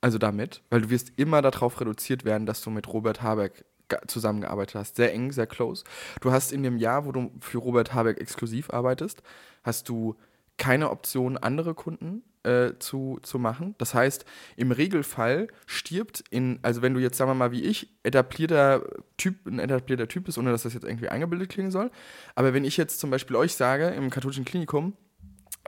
also 0.06 0.20
damit, 0.20 0.62
weil 0.70 0.82
du 0.82 0.92
wirst 0.92 1.14
immer 1.16 1.42
darauf 1.42 1.82
reduziert 1.82 2.26
werden, 2.26 2.46
dass 2.46 2.62
du 2.62 2.70
mit 2.70 2.88
Robert 2.88 3.24
Habeck 3.24 3.66
zusammengearbeitet 4.06 4.76
hast. 4.76 4.98
Sehr 4.98 5.12
eng, 5.12 5.32
sehr 5.32 5.48
close. 5.48 5.84
Du 6.22 6.32
hast 6.32 6.52
in 6.52 6.62
dem 6.62 6.78
Jahr, 6.78 7.08
wo 7.08 7.12
du 7.12 7.32
für 7.40 7.58
Robert 7.58 7.96
Habeck 7.96 8.22
exklusiv 8.22 8.70
arbeitest, 8.70 9.24
hast 9.64 9.90
du 9.90 10.16
keine 10.60 10.92
Option, 10.92 11.38
andere 11.38 11.74
Kunden 11.74 12.22
äh, 12.44 12.74
zu, 12.78 13.18
zu 13.24 13.40
machen. 13.40 13.74
Das 13.80 13.96
heißt, 13.96 14.26
im 14.58 14.72
Regelfall 14.72 15.48
stirbt 15.66 16.24
in, 16.30 16.60
also 16.62 16.84
wenn 16.84 16.94
du 16.94 17.00
jetzt, 17.00 17.18
sagen 17.18 17.32
wir 17.32 17.36
mal, 17.36 17.52
wie 17.52 17.64
ich, 17.64 17.90
etablierter 18.04 18.84
Typ, 19.18 19.48
ein 19.48 19.58
etablierter 19.58 20.08
Typ 20.08 20.26
bist, 20.26 20.38
ohne 20.38 20.52
dass 20.52 20.62
das 20.62 20.76
jetzt 20.76 20.86
irgendwie 20.86 21.10
eingebildet 21.10 21.50
klingen 21.50 21.72
soll, 21.72 21.90
aber 22.36 22.54
wenn 22.54 22.64
ich 22.64 22.78
jetzt 22.78 23.00
zum 23.00 23.10
Beispiel 23.10 23.38
euch 23.38 23.56
sage, 23.56 23.88
im 23.88 24.12
katholischen 24.12 24.46
Klinikum, 24.46 24.94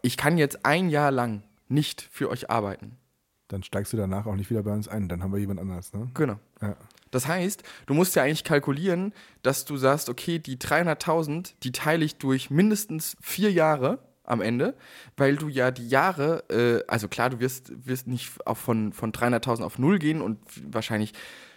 ich 0.03 0.15
kann 0.15 0.37
jetzt 0.37 0.63
ein 0.63 0.89
Jahr 0.89 1.09
lang 1.09 1.41
nicht 1.69 2.07
für 2.11 2.29
euch 2.29 2.51
arbeiten. 2.51 2.99
Dann 3.47 3.63
steigst 3.63 3.93
du 3.93 3.97
danach 3.97 4.25
auch 4.25 4.35
nicht 4.35 4.49
wieder 4.49 4.63
bei 4.63 4.73
uns 4.73 4.87
ein. 4.87 5.07
Dann 5.07 5.23
haben 5.23 5.31
wir 5.31 5.39
jemand 5.39 5.59
anders, 5.59 5.93
ne? 5.93 6.09
Genau. 6.13 6.39
Ja. 6.61 6.75
Das 7.11 7.27
heißt, 7.27 7.63
du 7.85 7.93
musst 7.93 8.15
ja 8.15 8.23
eigentlich 8.23 8.43
kalkulieren, 8.43 9.13
dass 9.41 9.65
du 9.65 9.77
sagst, 9.77 10.09
okay, 10.09 10.39
die 10.39 10.57
300.000, 10.57 11.53
die 11.63 11.71
teile 11.71 12.03
ich 12.03 12.17
durch 12.17 12.49
mindestens 12.49 13.15
vier 13.21 13.51
Jahre 13.51 13.99
am 14.23 14.41
Ende, 14.41 14.75
weil 15.15 15.37
du 15.37 15.47
ja 15.47 15.71
die 15.71 15.87
Jahre, 15.87 16.43
äh, 16.49 16.83
also 16.87 17.07
klar, 17.07 17.29
du 17.29 17.39
wirst, 17.39 17.71
wirst 17.87 18.07
nicht 18.07 18.45
auch 18.45 18.57
von, 18.57 18.91
von 18.91 19.11
300.000 19.13 19.63
auf 19.63 19.79
null 19.79 19.99
gehen 19.99 20.21
und 20.21 20.39
wahrscheinlich 20.69 21.13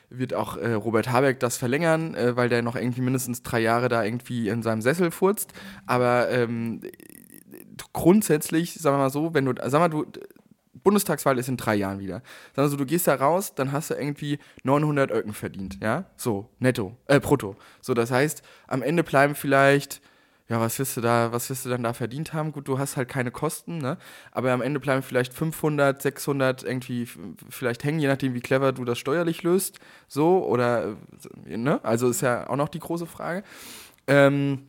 wird 0.08 0.34
auch 0.34 0.56
äh, 0.56 0.72
Robert 0.72 1.10
Habeck 1.10 1.40
das 1.40 1.56
verlängern, 1.56 2.14
äh, 2.14 2.36
weil 2.36 2.48
der 2.48 2.62
noch 2.62 2.76
irgendwie 2.76 3.00
mindestens 3.00 3.42
drei 3.42 3.60
Jahre 3.60 3.88
da 3.88 4.04
irgendwie 4.04 4.48
in 4.48 4.62
seinem 4.62 4.82
Sessel 4.82 5.10
furzt. 5.10 5.52
Aber 5.86 6.30
ähm, 6.30 6.80
grundsätzlich, 7.92 8.74
sagen 8.74 8.96
wir 8.96 9.04
mal 9.04 9.10
so, 9.10 9.34
wenn 9.34 9.44
du, 9.44 9.54
sag 9.66 9.80
mal, 9.80 9.88
du, 9.88 10.04
Bundestagswahl 10.82 11.38
ist 11.38 11.48
in 11.48 11.56
drei 11.56 11.74
Jahren 11.74 11.98
wieder. 11.98 12.22
Sagen 12.54 12.66
wir 12.66 12.68
so, 12.68 12.76
du 12.76 12.86
gehst 12.86 13.06
da 13.06 13.14
raus, 13.14 13.54
dann 13.54 13.72
hast 13.72 13.90
du 13.90 13.94
irgendwie 13.94 14.38
900 14.64 15.10
Öcken 15.10 15.32
verdient, 15.32 15.78
ja? 15.82 16.06
So, 16.16 16.48
netto, 16.58 16.96
äh, 17.06 17.20
brutto. 17.20 17.56
So, 17.80 17.94
das 17.94 18.10
heißt, 18.10 18.42
am 18.66 18.82
Ende 18.82 19.02
bleiben 19.04 19.34
vielleicht, 19.34 20.00
ja, 20.48 20.60
was 20.60 20.78
wirst 20.78 20.96
du 20.96 21.00
da, 21.00 21.30
was 21.32 21.48
wirst 21.48 21.64
du 21.64 21.68
dann 21.68 21.84
da 21.84 21.92
verdient 21.92 22.32
haben? 22.32 22.50
Gut, 22.50 22.66
du 22.66 22.78
hast 22.78 22.96
halt 22.96 23.08
keine 23.08 23.30
Kosten, 23.30 23.78
ne? 23.78 23.98
Aber 24.32 24.50
am 24.50 24.62
Ende 24.62 24.80
bleiben 24.80 25.02
vielleicht 25.02 25.32
500, 25.32 26.02
600 26.02 26.64
irgendwie 26.64 27.06
vielleicht 27.48 27.84
hängen, 27.84 28.00
je 28.00 28.08
nachdem, 28.08 28.34
wie 28.34 28.40
clever 28.40 28.72
du 28.72 28.84
das 28.84 28.98
steuerlich 28.98 29.42
löst, 29.44 29.78
so, 30.08 30.44
oder, 30.44 30.96
äh, 31.46 31.56
ne? 31.56 31.78
Also 31.84 32.08
ist 32.08 32.22
ja 32.22 32.48
auch 32.48 32.56
noch 32.56 32.68
die 32.68 32.80
große 32.80 33.06
Frage. 33.06 33.44
Ähm, 34.06 34.66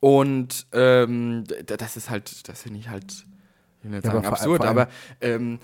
und 0.00 0.66
ähm, 0.72 1.44
das 1.66 1.96
ist 1.96 2.10
halt, 2.10 2.48
das 2.48 2.62
finde 2.62 2.80
ich 2.80 2.88
halt, 2.88 3.26
ich 3.80 3.84
will 3.84 3.92
nicht 3.92 4.04
Ja, 4.04 4.12
sagen 4.12 4.26
aber 4.26 4.36
absurd, 4.36 4.64
aber 4.64 4.88
ähm, 5.20 5.58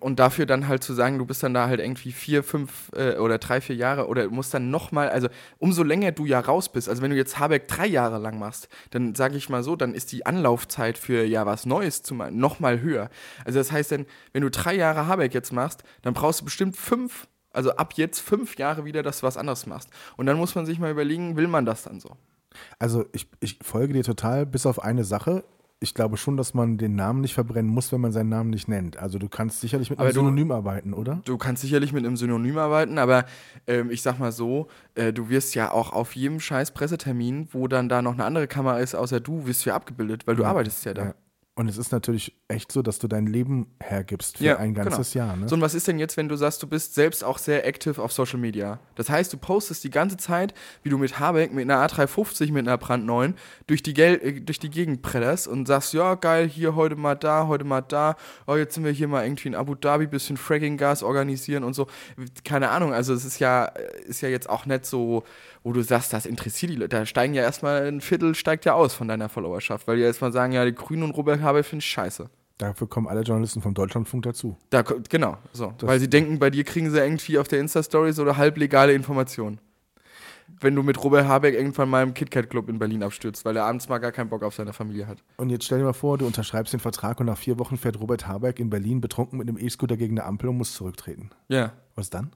und 0.00 0.18
dafür 0.18 0.44
dann 0.44 0.66
halt 0.66 0.82
zu 0.82 0.92
sagen, 0.92 1.18
du 1.18 1.24
bist 1.24 1.42
dann 1.42 1.54
da 1.54 1.68
halt 1.68 1.80
irgendwie 1.80 2.12
vier, 2.12 2.42
fünf 2.42 2.90
äh, 2.94 3.16
oder 3.16 3.38
drei, 3.38 3.60
vier 3.60 3.76
Jahre 3.76 4.08
oder 4.08 4.24
du 4.24 4.30
musst 4.30 4.52
dann 4.52 4.70
nochmal, 4.70 5.08
also 5.08 5.28
umso 5.58 5.82
länger 5.82 6.12
du 6.12 6.26
ja 6.26 6.40
raus 6.40 6.70
bist, 6.70 6.88
also 6.88 7.00
wenn 7.00 7.10
du 7.10 7.16
jetzt 7.16 7.38
Habeck 7.38 7.68
drei 7.68 7.86
Jahre 7.86 8.18
lang 8.18 8.38
machst, 8.38 8.68
dann 8.90 9.14
sage 9.14 9.36
ich 9.36 9.48
mal 9.48 9.62
so, 9.62 9.76
dann 9.76 9.94
ist 9.94 10.10
die 10.12 10.26
Anlaufzeit 10.26 10.98
für 10.98 11.24
ja 11.24 11.46
was 11.46 11.64
Neues 11.64 12.02
zu 12.02 12.14
machen 12.14 12.38
nochmal 12.38 12.80
höher. 12.80 13.08
Also 13.44 13.58
das 13.58 13.70
heißt 13.70 13.92
dann, 13.92 14.06
wenn 14.32 14.42
du 14.42 14.50
drei 14.50 14.74
Jahre 14.74 15.06
Habeck 15.06 15.32
jetzt 15.32 15.52
machst, 15.52 15.84
dann 16.02 16.12
brauchst 16.12 16.40
du 16.40 16.44
bestimmt 16.46 16.76
fünf, 16.76 17.28
also 17.52 17.70
ab 17.76 17.94
jetzt 17.94 18.20
fünf 18.20 18.58
Jahre 18.58 18.84
wieder, 18.84 19.02
dass 19.02 19.20
du 19.20 19.26
was 19.26 19.36
anderes 19.36 19.66
machst. 19.66 19.90
Und 20.16 20.26
dann 20.26 20.36
muss 20.36 20.54
man 20.54 20.66
sich 20.66 20.78
mal 20.78 20.90
überlegen, 20.90 21.36
will 21.36 21.46
man 21.48 21.64
das 21.64 21.84
dann 21.84 22.00
so? 22.00 22.16
Also 22.78 23.04
ich, 23.12 23.28
ich 23.38 23.58
folge 23.62 23.92
dir 23.92 24.02
total, 24.02 24.44
bis 24.44 24.66
auf 24.66 24.82
eine 24.82 25.04
Sache. 25.04 25.44
Ich 25.82 25.94
glaube 25.94 26.18
schon, 26.18 26.36
dass 26.36 26.52
man 26.52 26.76
den 26.76 26.94
Namen 26.94 27.22
nicht 27.22 27.32
verbrennen 27.32 27.70
muss, 27.70 27.90
wenn 27.90 28.02
man 28.02 28.12
seinen 28.12 28.28
Namen 28.28 28.50
nicht 28.50 28.68
nennt. 28.68 28.98
Also 28.98 29.18
du 29.18 29.30
kannst 29.30 29.62
sicherlich 29.62 29.88
mit 29.88 29.98
einem 29.98 30.08
du- 30.10 30.14
Synonym 30.20 30.50
arbeiten, 30.52 30.92
oder? 30.92 31.22
Du 31.24 31.38
kannst 31.38 31.62
sicherlich 31.62 31.94
mit 31.94 32.04
einem 32.04 32.18
Synonym 32.18 32.58
arbeiten, 32.58 32.98
aber 32.98 33.24
ähm, 33.66 33.90
ich 33.90 34.02
sag 34.02 34.18
mal 34.18 34.30
so, 34.30 34.68
äh, 34.94 35.10
du 35.14 35.30
wirst 35.30 35.54
ja 35.54 35.70
auch 35.70 35.94
auf 35.94 36.14
jedem 36.14 36.38
scheiß 36.38 36.72
Pressetermin, 36.72 37.48
wo 37.52 37.66
dann 37.66 37.88
da 37.88 38.02
noch 38.02 38.12
eine 38.12 38.24
andere 38.26 38.46
Kamera 38.46 38.78
ist, 38.78 38.94
außer 38.94 39.20
du, 39.20 39.46
wirst 39.46 39.64
du 39.64 39.70
ja 39.70 39.76
abgebildet, 39.76 40.26
weil 40.26 40.36
du 40.36 40.44
arbeitest 40.44 40.84
ja 40.84 40.92
da. 40.92 41.04
Ja. 41.06 41.14
Und 41.60 41.68
es 41.68 41.76
ist 41.76 41.92
natürlich 41.92 42.34
echt 42.48 42.72
so, 42.72 42.80
dass 42.80 42.98
du 43.00 43.06
dein 43.06 43.26
Leben 43.26 43.66
hergibst 43.80 44.38
für 44.38 44.44
Ja, 44.44 44.56
ein 44.56 44.72
ganzes 44.72 45.12
genau. 45.12 45.26
Jahr. 45.26 45.36
Ne? 45.36 45.46
So, 45.46 45.56
und 45.56 45.60
was 45.60 45.74
ist 45.74 45.86
denn 45.88 45.98
jetzt, 45.98 46.16
wenn 46.16 46.26
du 46.26 46.34
sagst, 46.36 46.62
du 46.62 46.66
bist 46.66 46.94
selbst 46.94 47.22
auch 47.22 47.36
sehr 47.36 47.66
active 47.66 48.00
auf 48.00 48.12
Social 48.14 48.38
Media? 48.38 48.80
Das 48.94 49.10
heißt, 49.10 49.30
du 49.30 49.36
postest 49.36 49.84
die 49.84 49.90
ganze 49.90 50.16
Zeit, 50.16 50.54
wie 50.82 50.88
du 50.88 50.96
mit 50.96 51.20
Habeck, 51.20 51.52
mit 51.52 51.70
einer 51.70 51.86
A350, 51.86 52.50
mit 52.50 52.66
einer 52.66 52.78
brandneuen, 52.78 53.34
durch 53.66 53.82
die, 53.82 53.92
Gel 53.92 54.18
äh, 54.22 54.40
durch 54.40 54.58
die 54.58 54.70
Gegend 54.70 55.02
prellerst 55.02 55.48
und 55.48 55.66
sagst, 55.66 55.92
ja, 55.92 56.14
geil, 56.14 56.48
hier 56.48 56.76
heute 56.76 56.96
mal 56.96 57.14
da, 57.14 57.46
heute 57.46 57.64
mal 57.64 57.82
da, 57.82 58.16
oh, 58.46 58.56
jetzt 58.56 58.72
sind 58.72 58.84
wir 58.84 58.92
hier 58.92 59.08
mal 59.08 59.24
irgendwie 59.26 59.48
in 59.48 59.54
Abu 59.54 59.74
Dhabi, 59.74 60.06
bisschen 60.06 60.38
Fracking-Gas 60.38 61.02
organisieren 61.02 61.62
und 61.62 61.74
so. 61.74 61.88
Keine 62.42 62.70
Ahnung, 62.70 62.94
also 62.94 63.12
es 63.12 63.26
ist 63.26 63.38
ja, 63.38 63.66
ist 64.06 64.22
ja 64.22 64.30
jetzt 64.30 64.48
auch 64.48 64.64
nicht 64.64 64.86
so, 64.86 65.24
wo 65.62 65.72
du 65.72 65.82
sagst, 65.82 66.12
das 66.12 66.26
interessiert 66.26 66.72
die 66.72 66.76
Leute. 66.76 66.96
Da 66.96 67.06
steigen 67.06 67.34
ja 67.34 67.42
erstmal 67.42 67.86
ein 67.86 68.00
Viertel 68.00 68.34
steigt 68.34 68.64
ja 68.64 68.74
aus 68.74 68.94
von 68.94 69.08
deiner 69.08 69.28
Followerschaft, 69.28 69.86
weil 69.86 69.96
die 69.96 70.02
erstmal 70.02 70.32
sagen, 70.32 70.52
ja, 70.52 70.64
die 70.64 70.74
Grünen 70.74 71.02
und 71.02 71.10
Robert 71.12 71.40
Habeck 71.42 71.64
finde 71.66 71.82
ich 71.82 71.90
scheiße. 71.90 72.30
Dafür 72.58 72.88
kommen 72.88 73.06
alle 73.08 73.22
Journalisten 73.22 73.62
vom 73.62 73.72
Deutschlandfunk 73.74 74.22
dazu. 74.24 74.56
Da, 74.70 74.82
genau, 74.82 75.38
so. 75.52 75.72
Das- 75.78 75.88
Weil 75.88 75.98
sie 76.00 76.08
denken, 76.10 76.38
bei 76.38 76.50
dir 76.50 76.64
kriegen 76.64 76.90
sie 76.90 76.98
irgendwie 76.98 77.38
auf 77.38 77.48
der 77.48 77.58
Insta-Stories 77.60 78.18
oder 78.20 78.36
halblegale 78.36 78.92
Informationen. 78.92 79.60
Wenn 80.60 80.74
du 80.74 80.82
mit 80.82 81.02
Robert 81.02 81.26
Habeck 81.26 81.54
irgendwann 81.54 81.88
mal 81.88 82.02
im 82.02 82.12
KitKat-Club 82.12 82.68
in 82.68 82.78
Berlin 82.78 83.02
abstürzt, 83.02 83.44
weil 83.44 83.56
er 83.56 83.64
abends 83.64 83.88
mal 83.88 83.98
gar 83.98 84.12
keinen 84.12 84.28
Bock 84.28 84.42
auf 84.42 84.54
seine 84.54 84.72
Familie 84.74 85.06
hat. 85.06 85.22
Und 85.38 85.48
jetzt 85.48 85.64
stell 85.64 85.78
dir 85.78 85.84
mal 85.84 85.92
vor, 85.94 86.18
du 86.18 86.26
unterschreibst 86.26 86.72
den 86.72 86.80
Vertrag 86.80 87.20
und 87.20 87.26
nach 87.26 87.38
vier 87.38 87.58
Wochen 87.58 87.78
fährt 87.78 87.98
Robert 88.00 88.26
Habeck 88.26 88.58
in 88.58 88.68
Berlin 88.68 89.00
betrunken 89.00 89.38
mit 89.38 89.48
einem 89.48 89.56
E-Scooter 89.56 89.96
gegen 89.96 90.18
eine 90.18 90.26
Ampel 90.26 90.48
und 90.50 90.58
muss 90.58 90.74
zurücktreten. 90.74 91.30
Ja. 91.48 91.72
Was 91.94 92.10
dann? 92.10 92.32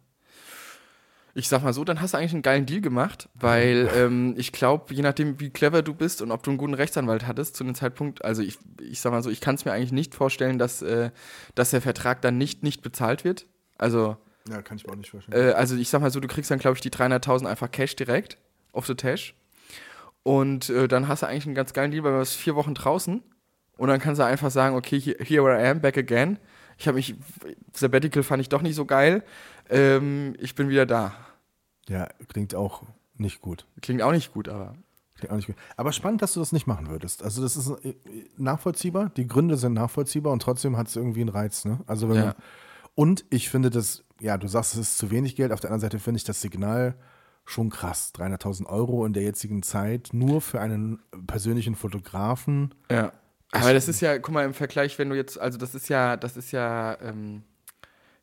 Ich 1.36 1.48
sag 1.48 1.64
mal 1.64 1.72
so, 1.72 1.82
dann 1.84 2.00
hast 2.00 2.14
du 2.14 2.18
eigentlich 2.18 2.32
einen 2.32 2.42
geilen 2.42 2.64
Deal 2.64 2.80
gemacht, 2.80 3.28
weil 3.34 3.90
ähm, 3.96 4.34
ich 4.38 4.52
glaube, 4.52 4.94
je 4.94 5.02
nachdem, 5.02 5.40
wie 5.40 5.50
clever 5.50 5.82
du 5.82 5.92
bist 5.92 6.22
und 6.22 6.30
ob 6.30 6.44
du 6.44 6.50
einen 6.50 6.58
guten 6.58 6.74
Rechtsanwalt 6.74 7.26
hattest 7.26 7.56
zu 7.56 7.64
dem 7.64 7.74
Zeitpunkt, 7.74 8.24
also 8.24 8.40
ich, 8.40 8.56
ich 8.80 9.00
sag 9.00 9.10
mal 9.10 9.22
so, 9.22 9.30
ich 9.30 9.40
kann 9.40 9.56
es 9.56 9.64
mir 9.64 9.72
eigentlich 9.72 9.90
nicht 9.90 10.14
vorstellen, 10.14 10.58
dass, 10.58 10.80
äh, 10.82 11.10
dass 11.56 11.70
der 11.70 11.80
Vertrag 11.82 12.22
dann 12.22 12.38
nicht, 12.38 12.62
nicht 12.62 12.82
bezahlt 12.82 13.24
wird. 13.24 13.46
Also, 13.78 14.16
Ja, 14.48 14.62
kann 14.62 14.76
ich 14.76 14.86
mir 14.86 14.92
auch 14.92 14.96
nicht 14.96 15.10
vorstellen. 15.10 15.50
Äh, 15.50 15.52
also 15.54 15.74
ich 15.74 15.88
sag 15.88 16.00
mal 16.00 16.10
so, 16.12 16.20
du 16.20 16.28
kriegst 16.28 16.52
dann, 16.52 16.60
glaube 16.60 16.76
ich, 16.76 16.80
die 16.82 16.90
300.000 16.90 17.46
einfach 17.46 17.70
Cash 17.70 17.96
direkt 17.96 18.38
auf 18.72 18.86
the 18.86 18.94
Tash. 18.94 19.34
Und 20.22 20.70
äh, 20.70 20.86
dann 20.86 21.08
hast 21.08 21.22
du 21.22 21.26
eigentlich 21.26 21.46
einen 21.46 21.56
ganz 21.56 21.72
geilen 21.72 21.90
Deal, 21.90 22.04
weil 22.04 22.12
du 22.12 22.18
bist 22.20 22.36
vier 22.36 22.54
Wochen 22.54 22.74
draußen 22.74 23.22
und 23.76 23.88
dann 23.88 24.00
kannst 24.00 24.20
du 24.20 24.24
einfach 24.24 24.50
sagen, 24.50 24.76
okay, 24.76 25.00
here, 25.00 25.16
here 25.22 25.60
I 25.60 25.66
am, 25.66 25.80
back 25.80 25.98
again. 25.98 26.38
Ich 26.78 26.88
habe 26.88 26.96
mich, 26.96 27.14
Sabbatical 27.72 28.22
fand 28.22 28.40
ich 28.40 28.48
doch 28.48 28.62
nicht 28.62 28.74
so 28.74 28.84
geil. 28.84 29.22
Ähm, 29.70 30.34
ich 30.38 30.54
bin 30.54 30.68
wieder 30.68 30.86
da. 30.86 31.14
Ja, 31.88 32.08
klingt 32.28 32.54
auch 32.54 32.82
nicht 33.16 33.40
gut. 33.40 33.66
Klingt 33.82 34.02
auch 34.02 34.12
nicht 34.12 34.32
gut, 34.32 34.48
aber. 34.48 34.74
Klingt 35.16 35.32
auch 35.32 35.36
nicht 35.36 35.46
gut. 35.46 35.56
Aber 35.76 35.92
spannend, 35.92 36.22
dass 36.22 36.34
du 36.34 36.40
das 36.40 36.52
nicht 36.52 36.66
machen 36.66 36.88
würdest. 36.88 37.22
Also 37.22 37.42
das 37.42 37.56
ist 37.56 37.68
äh, 37.84 37.94
nachvollziehbar, 38.36 39.10
die 39.16 39.26
Gründe 39.26 39.56
sind 39.56 39.74
nachvollziehbar 39.74 40.32
und 40.32 40.42
trotzdem 40.42 40.76
hat 40.76 40.88
es 40.88 40.96
irgendwie 40.96 41.20
einen 41.20 41.28
Reiz, 41.30 41.64
ne? 41.64 41.80
Also 41.86 42.08
wenn 42.08 42.16
Ja. 42.16 42.24
man, 42.26 42.34
und 42.96 43.24
ich 43.30 43.48
finde 43.48 43.70
das, 43.70 44.04
ja, 44.20 44.36
du 44.38 44.48
sagst, 44.48 44.74
es 44.74 44.80
ist 44.80 44.98
zu 44.98 45.10
wenig 45.10 45.36
Geld, 45.36 45.52
auf 45.52 45.60
der 45.60 45.70
anderen 45.70 45.80
Seite 45.80 45.98
finde 45.98 46.18
ich 46.18 46.24
das 46.24 46.40
Signal 46.40 46.94
schon 47.44 47.70
krass. 47.70 48.12
300.000 48.16 48.66
Euro 48.66 49.04
in 49.04 49.12
der 49.12 49.22
jetzigen 49.22 49.62
Zeit 49.62 50.10
nur 50.12 50.40
für 50.40 50.60
einen 50.60 51.00
persönlichen 51.26 51.74
Fotografen. 51.74 52.74
Ja. 52.90 53.12
Aber 53.52 53.72
das 53.72 53.86
ist 53.86 54.00
ja, 54.00 54.18
guck 54.18 54.34
mal, 54.34 54.44
im 54.44 54.54
Vergleich, 54.54 54.98
wenn 54.98 55.10
du 55.10 55.14
jetzt, 55.16 55.38
also 55.38 55.58
das 55.58 55.74
ist 55.76 55.88
ja, 55.88 56.16
das 56.16 56.36
ist 56.36 56.50
ja, 56.50 56.98
ähm, 57.00 57.42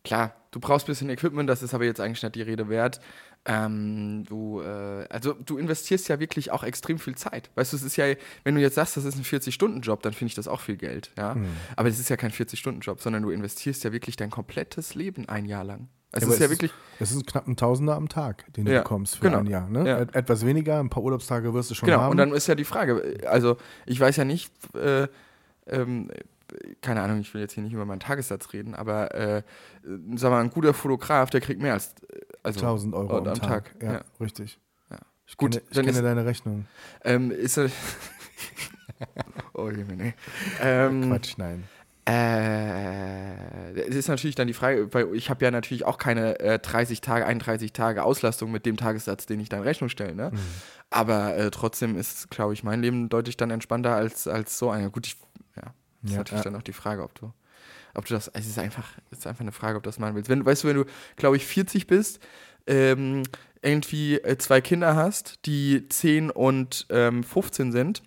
klar, 0.04 0.34
du 0.52 0.60
brauchst 0.60 0.86
ein 0.88 0.92
bisschen 0.92 1.10
Equipment, 1.10 1.50
das 1.50 1.64
ist 1.64 1.74
aber 1.74 1.86
jetzt 1.86 2.00
eigentlich 2.00 2.22
nicht 2.24 2.36
die 2.36 2.42
Rede 2.42 2.70
wert. 2.70 3.00
Ähm, 3.46 4.24
du, 4.28 4.62
äh, 4.62 5.08
also 5.10 5.34
du 5.34 5.58
investierst 5.58 6.08
ja 6.10 6.20
wirklich 6.20 6.52
auch 6.52 6.64
extrem 6.64 7.00
viel 7.00 7.16
Zeit. 7.16 7.50
Weißt 7.56 7.74
du, 7.74 7.78
es 7.78 7.84
ist 7.84 7.96
ja, 7.96 8.06
wenn 8.44 8.54
du 8.56 8.62
jetzt 8.62 8.76
sagst, 8.76 8.98
das 8.98 9.06
ist 9.06 9.16
ein 9.18 9.24
40-Stunden-Job, 9.24 10.04
dann 10.04 10.14
finde 10.14 10.28
ich 10.30 10.36
das 10.36 10.48
auch 10.48 10.60
viel 10.62 10.78
Geld, 10.78 11.12
ja. 11.18 11.34
Mhm. 11.34 11.48
Aber 11.76 11.90
es 11.90 12.00
ist 12.00 12.10
ja 12.10 12.18
kein 12.18 12.32
40-Stunden-Job, 12.32 13.02
sondern 13.02 13.24
du 13.24 13.32
investierst 13.32 13.84
ja 13.84 13.92
wirklich 13.92 14.16
dein 14.16 14.30
komplettes 14.30 14.94
Leben 14.94 15.28
ein 15.28 15.46
Jahr 15.46 15.64
lang. 15.64 15.88
Also 16.12 16.28
es 16.28 16.34
ist 16.36 16.40
ja 16.42 16.50
wirklich, 16.50 16.72
Es 17.00 17.12
ist 17.12 17.26
knapp 17.26 17.48
ein 17.48 17.56
Tausender 17.56 17.96
am 17.96 18.10
Tag, 18.10 18.52
den 18.54 18.66
du 18.66 18.74
Ja, 18.74 18.80
bekommst 18.82 19.16
für 19.16 19.24
genau. 19.24 19.40
ein 19.40 19.48
Jahr. 19.48 19.70
Ne? 19.70 19.88
Ja. 19.88 20.02
Et 20.02 20.14
etwas 20.14 20.46
weniger, 20.46 20.78
ein 20.80 20.90
paar 20.90 21.02
Urlaubstage 21.04 21.54
wirst 21.54 21.72
du 21.72 21.74
schon 21.76 21.88
Genau, 21.88 22.02
haben. 22.02 22.12
und 22.12 22.18
dann 22.18 22.34
ist 22.34 22.48
ja 22.48 22.56
die 22.56 22.66
Frage, 22.66 23.18
also 23.28 23.56
ich 23.86 23.98
weiß 24.00 24.18
ja 24.18 24.26
nicht, 24.26 24.52
äh, 24.76 25.08
ähm, 25.68 26.12
keine 26.82 27.02
Ahnung, 27.02 27.20
ich 27.20 27.34
will 27.34 27.42
jetzt 27.42 27.54
hier 27.54 27.64
nicht 27.64 27.74
über 27.74 27.86
meinen 27.86 28.00
Tagessatz 28.00 28.54
reden, 28.54 28.76
aber 28.76 29.14
äh, 29.16 29.44
sag 30.16 30.32
mal, 30.32 30.42
ein 30.42 30.50
guter 30.50 30.74
Fotograf, 30.74 31.30
der 31.30 31.42
kriegt 31.42 31.62
mehr 31.62 31.74
als 31.74 31.94
äh, 32.12 32.20
also, 32.44 32.60
1000 32.62 32.94
Euro 32.96 33.18
am 33.18 33.28
am, 33.28 33.34
Tag. 33.36 33.80
Tag, 33.80 33.84
Ja, 33.84 33.94
ja. 33.94 34.02
richtig. 34.20 34.60
Ja. 34.90 34.98
Ich 35.28 35.38
Gut, 35.38 35.52
kenne, 35.52 35.64
ich 35.70 35.76
dann 35.76 35.86
kenne 35.86 35.98
ist- 35.98 36.04
deine 36.04 36.26
Rechnung. 36.26 36.66
Ähm, 37.04 37.32
ist 37.32 37.58
er. 37.58 37.70
oh, 39.54 39.70
Jemine. 39.70 40.14
Ähm, 40.62 41.10
Quatsch, 41.10 41.36
nein. 41.38 41.64
Äh, 42.06 43.80
es 43.88 43.96
ist 43.96 44.08
natürlich 44.08 44.36
dann 44.36 44.48
die 44.48 44.54
Frage, 44.54 44.94
weil 44.94 45.14
ich 45.16 45.30
habe 45.30 45.44
ja 45.46 45.52
natürlich 45.52 45.86
auch 45.86 45.98
keine 45.98 46.40
äh, 46.40 46.60
30 46.60 47.02
Tage, 47.02 47.26
31 47.26 47.74
Tage 47.74 48.04
Auslastung 48.04 48.52
mit 48.52 48.66
dem 48.66 48.78
Tagessatz, 48.78 49.26
den 49.26 49.40
ich 49.40 49.50
dann 49.50 49.60
in 49.60 49.66
Rechnung 49.66 49.90
stelle. 49.90 50.16
Ne? 50.16 50.32
Aber 50.90 51.36
äh, 51.38 51.52
trotzdem 51.52 51.96
ist, 51.98 52.30
glaube 52.32 52.54
ich, 52.54 52.64
mein 52.64 52.82
Leben 52.82 53.10
deutlich 53.10 53.38
dann 53.38 53.52
entspannter 53.52 53.96
als, 53.96 54.28
als 54.28 54.58
so 54.58 54.70
eine. 54.72 54.90
Gut, 54.90 55.08
ich, 55.08 55.18
ja, 56.04 56.12
ist 56.12 56.18
natürlich 56.18 56.46
ja. 56.46 56.52
dann 56.52 56.60
auch 56.60 56.64
die 56.64 56.74
Frage, 56.74 57.04
ob 57.04 57.16
du, 57.16 57.34
ob 57.94 58.06
du 58.06 58.14
das, 58.14 58.28
es 58.30 58.48
ist 58.48 58.60
einfach, 58.60 58.98
es 59.12 59.20
ist 59.20 59.28
einfach 59.28 59.42
eine 59.42 59.52
Frage, 59.52 59.78
ob 59.78 59.84
du 59.84 59.88
das 59.90 60.00
machen 60.00 60.16
willst. 60.16 60.30
Wenn, 60.30 60.46
weißt 60.46 60.64
du, 60.64 60.68
wenn 60.68 60.78
du, 60.78 60.86
glaube 61.16 61.38
ich, 61.38 61.46
40 61.46 61.88
bist, 61.88 62.20
ähm, 62.68 63.24
irgendwie 63.62 64.16
äh, 64.16 64.38
zwei 64.38 64.62
Kinder 64.62 64.96
hast, 64.96 65.46
die 65.46 65.88
10 65.88 66.32
und 66.32 66.88
ähm, 66.90 67.24
15 67.24 67.72
sind, 67.72 68.04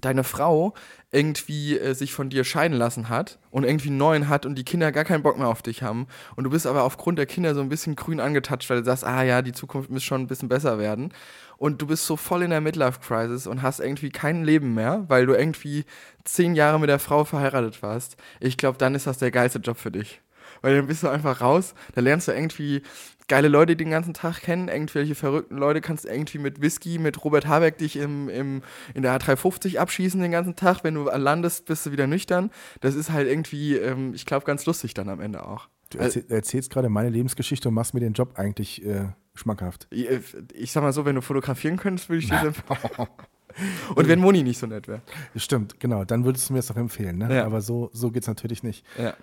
deine 0.00 0.24
Frau 0.24 0.74
irgendwie 1.10 1.78
äh, 1.78 1.94
sich 1.94 2.12
von 2.12 2.30
dir 2.30 2.44
scheiden 2.44 2.76
lassen 2.76 3.08
hat 3.08 3.38
und 3.50 3.64
irgendwie 3.64 3.88
einen 3.88 3.98
neuen 3.98 4.28
hat 4.28 4.46
und 4.46 4.56
die 4.56 4.64
Kinder 4.64 4.92
gar 4.92 5.04
keinen 5.04 5.22
Bock 5.22 5.38
mehr 5.38 5.48
auf 5.48 5.62
dich 5.62 5.82
haben 5.82 6.06
und 6.36 6.44
du 6.44 6.50
bist 6.50 6.66
aber 6.66 6.84
aufgrund 6.84 7.18
der 7.18 7.26
Kinder 7.26 7.54
so 7.54 7.60
ein 7.60 7.68
bisschen 7.68 7.96
grün 7.96 8.20
angetatscht, 8.20 8.68
weil 8.70 8.78
du 8.78 8.84
sagst, 8.84 9.04
ah 9.04 9.22
ja, 9.22 9.42
die 9.42 9.52
Zukunft 9.52 9.90
muss 9.90 10.04
schon 10.04 10.22
ein 10.22 10.26
bisschen 10.26 10.48
besser 10.48 10.78
werden 10.78 11.12
und 11.56 11.82
du 11.82 11.86
bist 11.86 12.06
so 12.06 12.16
voll 12.16 12.42
in 12.42 12.50
der 12.50 12.60
Midlife-Crisis 12.60 13.46
und 13.46 13.62
hast 13.62 13.80
irgendwie 13.80 14.10
kein 14.10 14.44
Leben 14.44 14.74
mehr, 14.74 15.04
weil 15.08 15.26
du 15.26 15.34
irgendwie 15.34 15.84
zehn 16.24 16.54
Jahre 16.54 16.78
mit 16.78 16.88
der 16.88 16.98
Frau 16.98 17.24
verheiratet 17.24 17.82
warst. 17.82 18.16
Ich 18.40 18.56
glaube, 18.56 18.78
dann 18.78 18.94
ist 18.94 19.06
das 19.06 19.18
der 19.18 19.30
geilste 19.30 19.58
Job 19.58 19.78
für 19.78 19.90
dich. 19.90 20.20
Weil 20.62 20.76
dann 20.76 20.86
bist 20.86 21.02
du 21.02 21.08
einfach 21.08 21.40
raus, 21.40 21.74
da 21.94 22.00
lernst 22.00 22.28
du 22.28 22.32
irgendwie 22.32 22.82
geile 23.28 23.48
Leute 23.48 23.76
den 23.76 23.90
ganzen 23.90 24.14
Tag 24.14 24.40
kennen, 24.40 24.68
irgendwelche 24.68 25.14
verrückten 25.14 25.56
Leute, 25.58 25.80
kannst 25.80 26.06
irgendwie 26.06 26.38
mit 26.38 26.62
Whisky, 26.62 26.98
mit 26.98 27.22
Robert 27.24 27.46
Habeck 27.46 27.78
dich 27.78 27.96
im, 27.96 28.28
im, 28.28 28.62
in 28.94 29.02
der 29.02 29.18
A350 29.18 29.78
abschießen 29.78 30.20
den 30.20 30.32
ganzen 30.32 30.56
Tag. 30.56 30.82
Wenn 30.82 30.94
du 30.94 31.04
landest, 31.04 31.66
bist 31.66 31.84
du 31.86 31.92
wieder 31.92 32.06
nüchtern. 32.06 32.50
Das 32.80 32.94
ist 32.94 33.12
halt 33.12 33.28
irgendwie, 33.28 33.76
ähm, 33.76 34.14
ich 34.14 34.24
glaube, 34.24 34.46
ganz 34.46 34.64
lustig 34.66 34.94
dann 34.94 35.08
am 35.08 35.20
Ende 35.20 35.46
auch. 35.46 35.68
Du 35.90 35.98
erzähl, 35.98 36.24
erzählst 36.28 36.70
gerade 36.70 36.88
meine 36.88 37.10
Lebensgeschichte 37.10 37.68
und 37.68 37.74
machst 37.74 37.94
mir 37.94 38.00
den 38.00 38.12
Job 38.12 38.38
eigentlich 38.38 38.84
äh, 38.84 39.08
schmackhaft. 39.34 39.86
Ich, 39.90 40.08
ich 40.54 40.72
sag 40.72 40.82
mal 40.82 40.92
so, 40.92 41.04
wenn 41.04 41.14
du 41.14 41.22
fotografieren 41.22 41.76
könntest, 41.76 42.08
würde 42.08 42.20
ich 42.20 42.28
dir 42.28 42.38
empfehlen. 42.40 43.08
Und 43.96 44.06
wenn 44.06 44.20
Moni 44.20 44.44
nicht 44.44 44.58
so 44.58 44.66
nett 44.66 44.86
wäre. 44.86 45.02
Stimmt, 45.34 45.80
genau. 45.80 46.04
Dann 46.04 46.24
würdest 46.24 46.48
du 46.48 46.52
mir 46.52 46.60
das 46.60 46.68
doch 46.68 46.76
empfehlen. 46.76 47.18
Ne? 47.18 47.34
Ja. 47.34 47.44
Aber 47.46 47.60
so, 47.60 47.90
so 47.92 48.12
geht 48.12 48.22
es 48.22 48.28
natürlich 48.28 48.62
nicht. 48.62 48.86
Ja, 48.96 49.14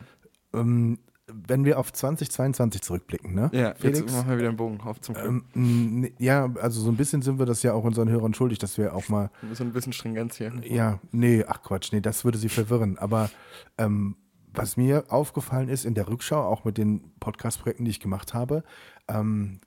Ähm, 0.53 0.99
wenn 1.27 1.65
wir 1.65 1.79
auf 1.79 1.91
2022 1.91 2.81
zurückblicken, 2.81 3.33
ne? 3.33 3.49
ja 3.51 3.73
Felix? 3.75 3.99
jetzt 3.99 4.11
machen 4.13 4.29
wir 4.29 4.37
wieder 4.37 4.49
einen 4.49 4.57
Bogen 4.57 4.79
auf 4.81 5.01
zum 5.01 5.15
Glück. 5.15 5.43
Ähm, 5.55 6.11
ja, 6.19 6.53
also 6.61 6.81
so 6.81 6.89
ein 6.89 6.97
bisschen 6.97 7.21
sind 7.21 7.39
wir 7.39 7.45
das 7.45 7.63
ja 7.63 7.73
auch 7.73 7.83
unseren 7.83 8.09
Hörern 8.09 8.33
schuldig, 8.33 8.59
dass 8.59 8.77
wir 8.77 8.93
auch 8.95 9.09
mal 9.09 9.31
so 9.53 9.63
ein 9.63 9.73
bisschen 9.73 9.93
Stringenz 9.93 10.37
hier. 10.37 10.53
Ja, 10.63 10.99
nee, 11.11 11.43
ach 11.47 11.63
Quatsch, 11.63 11.91
nee, 11.91 12.01
das 12.01 12.25
würde 12.25 12.37
sie 12.37 12.49
verwirren. 12.49 12.97
Aber 12.97 13.29
ähm, 13.77 14.17
was 14.53 14.77
mir 14.77 15.05
aufgefallen 15.09 15.69
ist 15.69 15.85
in 15.85 15.95
der 15.95 16.07
Rückschau, 16.07 16.41
auch 16.41 16.63
mit 16.63 16.77
den 16.77 17.11
Podcast-Projekten, 17.19 17.85
die 17.85 17.91
ich 17.91 17.99
gemacht 17.99 18.33
habe, 18.33 18.63
ähm, 19.07 19.59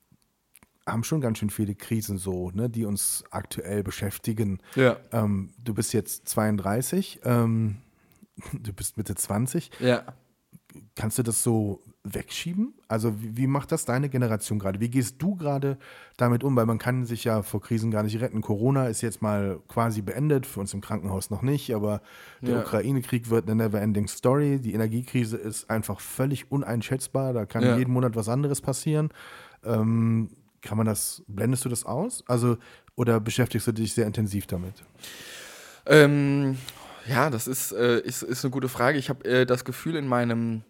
haben 0.87 1.03
schon 1.03 1.21
ganz 1.21 1.37
schön 1.37 1.49
viele 1.49 1.75
Krisen 1.75 2.17
so, 2.17 2.51
ne, 2.51 2.69
die 2.69 2.85
uns 2.85 3.23
aktuell 3.31 3.83
beschäftigen. 3.83 4.59
Ja, 4.75 4.97
Ähm, 5.11 5.51
du 5.63 5.73
bist 5.73 5.93
jetzt 5.93 6.27
32, 6.29 7.19
ähm, 7.23 7.77
du 8.53 8.73
bist 8.73 8.97
Mitte 8.97 9.15
20. 9.15 9.71
ja. 9.79 10.03
Kannst 10.95 11.17
du 11.17 11.23
das 11.23 11.41
so 11.41 11.81
wegschieben? 12.03 12.75
Also 12.87 13.19
wie, 13.21 13.37
wie 13.37 13.47
macht 13.47 13.71
das 13.71 13.85
deine 13.85 14.07
Generation 14.07 14.59
gerade? 14.59 14.79
Wie 14.79 14.89
gehst 14.89 15.15
du 15.19 15.35
gerade 15.35 15.79
damit 16.17 16.43
um? 16.43 16.55
Weil 16.55 16.67
man 16.67 16.77
kann 16.77 17.05
sich 17.05 17.23
ja 17.23 17.41
vor 17.41 17.59
Krisen 17.61 17.89
gar 17.89 18.03
nicht 18.03 18.19
retten. 18.21 18.41
Corona 18.41 18.85
ist 18.87 19.01
jetzt 19.01 19.21
mal 19.23 19.59
quasi 19.67 20.01
beendet, 20.03 20.45
für 20.45 20.59
uns 20.59 20.73
im 20.75 20.81
Krankenhaus 20.81 21.31
noch 21.31 21.41
nicht, 21.41 21.73
aber 21.73 22.01
der 22.41 22.55
Ja. 22.55 22.61
Ukraine-Krieg 22.61 23.31
wird 23.31 23.49
eine 23.49 23.55
never-ending 23.55 24.07
Story. 24.07 24.59
Die 24.59 24.73
Energiekrise 24.73 25.37
ist 25.37 25.69
einfach 25.71 25.99
völlig 25.99 26.51
uneinschätzbar. 26.51 27.33
Da 27.33 27.45
kann 27.47 27.63
Ja. 27.63 27.75
jeden 27.77 27.91
Monat 27.91 28.15
was 28.15 28.29
anderes 28.29 28.61
passieren. 28.61 29.09
Ähm, 29.63 30.29
kann 30.61 30.77
man 30.77 30.85
das, 30.85 31.23
blendest 31.27 31.65
du 31.65 31.69
das 31.69 31.83
aus? 31.83 32.23
Also, 32.27 32.57
oder 32.95 33.19
beschäftigst 33.19 33.65
du 33.65 33.71
dich 33.71 33.93
sehr 33.93 34.05
intensiv 34.05 34.45
damit? 34.45 34.83
Ähm, 35.87 36.57
ja, 37.09 37.29
das 37.29 37.47
ist, 37.47 37.71
äh, 37.71 37.99
ist, 37.99 38.23
ist 38.23 38.43
eine 38.45 38.51
gute 38.51 38.69
Frage. 38.69 38.97
Ich 38.97 39.09
habe 39.09 39.25
äh, 39.25 39.45
das 39.45 39.65
Gefühl, 39.65 39.95
in 39.95 40.07
meinem 40.07 40.63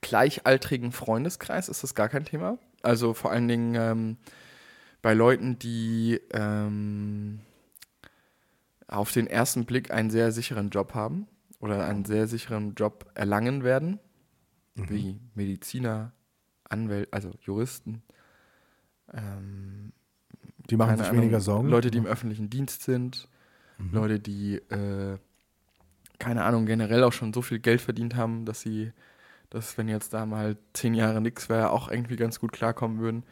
gleichaltrigen 0.00 0.92
Freundeskreis 0.92 1.68
ist 1.68 1.82
das 1.82 1.94
gar 1.94 2.08
kein 2.08 2.24
Thema. 2.24 2.58
Also 2.82 3.14
vor 3.14 3.30
allen 3.30 3.48
Dingen 3.48 3.74
ähm, 3.74 4.16
bei 5.02 5.14
Leuten, 5.14 5.58
die 5.58 6.20
ähm, 6.32 7.40
auf 8.86 9.12
den 9.12 9.26
ersten 9.26 9.64
Blick 9.64 9.90
einen 9.90 10.10
sehr 10.10 10.32
sicheren 10.32 10.70
Job 10.70 10.94
haben 10.94 11.26
oder 11.60 11.84
einen 11.86 12.04
sehr 12.04 12.26
sicheren 12.26 12.74
Job 12.74 13.10
erlangen 13.14 13.62
werden, 13.64 13.98
wie 14.74 15.18
Mediziner, 15.34 16.12
Anwälte, 16.64 17.12
also 17.12 17.32
Juristen. 17.42 18.02
Ähm, 19.12 19.92
Die 20.70 20.76
machen 20.76 20.96
sich 20.98 21.06
Ahnung, 21.08 21.22
weniger 21.22 21.40
Sorgen. 21.40 21.68
Leute, 21.68 21.90
die 21.90 21.98
im 21.98 22.06
öffentlichen 22.06 22.48
Dienst 22.50 22.82
sind, 22.82 23.28
Mhm. 23.78 23.90
Leute, 23.92 24.18
die, 24.18 24.56
äh, 24.56 25.18
keine 26.18 26.44
Ahnung, 26.44 26.66
generell 26.66 27.04
auch 27.04 27.12
schon 27.12 27.32
so 27.32 27.42
viel 27.42 27.58
Geld 27.58 27.80
verdient 27.80 28.16
haben, 28.16 28.44
dass 28.44 28.60
sie, 28.60 28.92
dass 29.50 29.78
wenn 29.78 29.88
jetzt 29.88 30.12
da 30.14 30.26
mal 30.26 30.56
zehn 30.72 30.94
Jahre 30.94 31.20
nichts 31.20 31.48
wäre, 31.48 31.70
auch 31.70 31.90
irgendwie 31.90 32.16
ganz 32.16 32.40
gut 32.40 32.52
klarkommen 32.52 32.98
würden. 33.00 33.24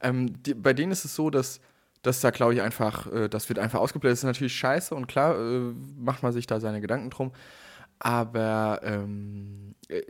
Ähm, 0.00 0.42
die, 0.42 0.54
bei 0.54 0.72
denen 0.72 0.92
ist 0.92 1.04
es 1.04 1.14
so, 1.14 1.30
dass, 1.30 1.60
dass 2.02 2.20
da, 2.20 2.30
glaube 2.30 2.54
ich, 2.54 2.62
einfach, 2.62 3.10
äh, 3.12 3.28
das 3.28 3.48
wird 3.48 3.58
einfach 3.58 3.80
ausgeblendet. 3.80 4.14
Das 4.14 4.20
ist 4.20 4.24
natürlich 4.26 4.56
scheiße 4.56 4.94
und 4.94 5.06
klar 5.08 5.36
äh, 5.38 5.72
macht 5.98 6.22
man 6.22 6.32
sich 6.32 6.46
da 6.46 6.60
seine 6.60 6.80
Gedanken 6.80 7.10
drum. 7.10 7.32
Aber 7.98 8.80
ähm, 8.84 9.74
äh, 9.88 10.02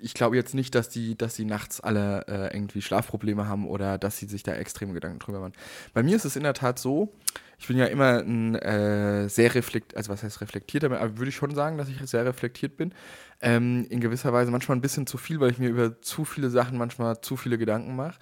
ich 0.00 0.14
glaube 0.14 0.36
jetzt 0.36 0.54
nicht, 0.54 0.74
dass 0.74 0.88
die, 0.88 1.16
dass 1.16 1.34
die 1.34 1.44
nachts 1.44 1.80
alle 1.80 2.26
äh, 2.28 2.54
irgendwie 2.54 2.82
Schlafprobleme 2.82 3.48
haben 3.48 3.66
oder 3.66 3.98
dass 3.98 4.18
sie 4.18 4.26
sich 4.26 4.42
da 4.42 4.54
extreme 4.54 4.92
Gedanken 4.92 5.18
drüber 5.18 5.40
machen. 5.40 5.54
Bei 5.94 6.02
mir 6.02 6.16
ist 6.16 6.24
es 6.24 6.36
in 6.36 6.42
der 6.42 6.54
Tat 6.54 6.78
so, 6.78 7.12
ich 7.58 7.66
bin 7.66 7.76
ja 7.76 7.86
immer 7.86 8.20
ein 8.20 8.54
äh, 8.54 9.28
sehr 9.28 9.54
reflektiert, 9.54 9.96
also 9.96 10.12
was 10.12 10.22
heißt 10.22 10.40
reflektiert, 10.40 10.84
aber 10.84 11.18
würde 11.18 11.28
ich 11.28 11.36
schon 11.36 11.54
sagen, 11.54 11.76
dass 11.76 11.88
ich 11.88 11.98
sehr 12.08 12.24
reflektiert 12.24 12.76
bin. 12.76 12.94
Ähm, 13.40 13.86
in 13.90 14.00
gewisser 14.00 14.32
Weise 14.32 14.50
manchmal 14.50 14.76
ein 14.76 14.80
bisschen 14.80 15.06
zu 15.06 15.18
viel, 15.18 15.40
weil 15.40 15.50
ich 15.50 15.58
mir 15.58 15.68
über 15.68 16.00
zu 16.00 16.24
viele 16.24 16.50
Sachen 16.50 16.78
manchmal 16.78 17.20
zu 17.20 17.36
viele 17.36 17.58
Gedanken 17.58 17.96
mache. 17.96 18.18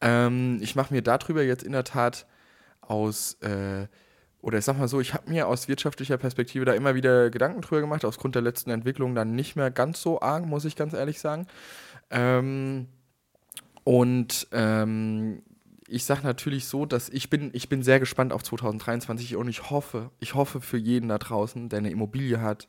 Ähm, 0.00 0.58
ich 0.60 0.76
mache 0.76 0.92
mir 0.92 1.02
darüber 1.02 1.42
jetzt 1.42 1.62
in 1.62 1.72
der 1.72 1.84
Tat 1.84 2.26
aus, 2.80 3.34
äh, 3.40 3.86
oder 4.44 4.58
ich 4.58 4.64
sag 4.66 4.78
mal 4.78 4.88
so, 4.88 5.00
ich 5.00 5.14
habe 5.14 5.30
mir 5.30 5.48
aus 5.48 5.68
wirtschaftlicher 5.68 6.18
Perspektive 6.18 6.66
da 6.66 6.74
immer 6.74 6.94
wieder 6.94 7.30
Gedanken 7.30 7.62
drüber 7.62 7.80
gemacht, 7.80 8.04
aufgrund 8.04 8.34
der 8.34 8.42
letzten 8.42 8.68
Entwicklung 8.68 9.14
dann 9.14 9.34
nicht 9.34 9.56
mehr 9.56 9.70
ganz 9.70 10.02
so 10.02 10.20
arg, 10.20 10.44
muss 10.44 10.66
ich 10.66 10.76
ganz 10.76 10.92
ehrlich 10.92 11.18
sagen. 11.18 11.46
Ähm, 12.10 12.88
und 13.84 14.46
ähm, 14.52 15.42
ich 15.88 16.04
sage 16.04 16.24
natürlich 16.24 16.66
so, 16.66 16.84
dass 16.84 17.08
ich 17.08 17.30
bin, 17.30 17.50
ich 17.54 17.70
bin 17.70 17.82
sehr 17.82 18.00
gespannt 18.00 18.34
auf 18.34 18.42
2023 18.42 19.36
und 19.36 19.48
ich 19.48 19.70
hoffe, 19.70 20.10
ich 20.20 20.34
hoffe 20.34 20.60
für 20.60 20.76
jeden 20.76 21.08
da 21.08 21.16
draußen, 21.16 21.70
der 21.70 21.78
eine 21.78 21.90
Immobilie 21.90 22.42
hat, 22.42 22.68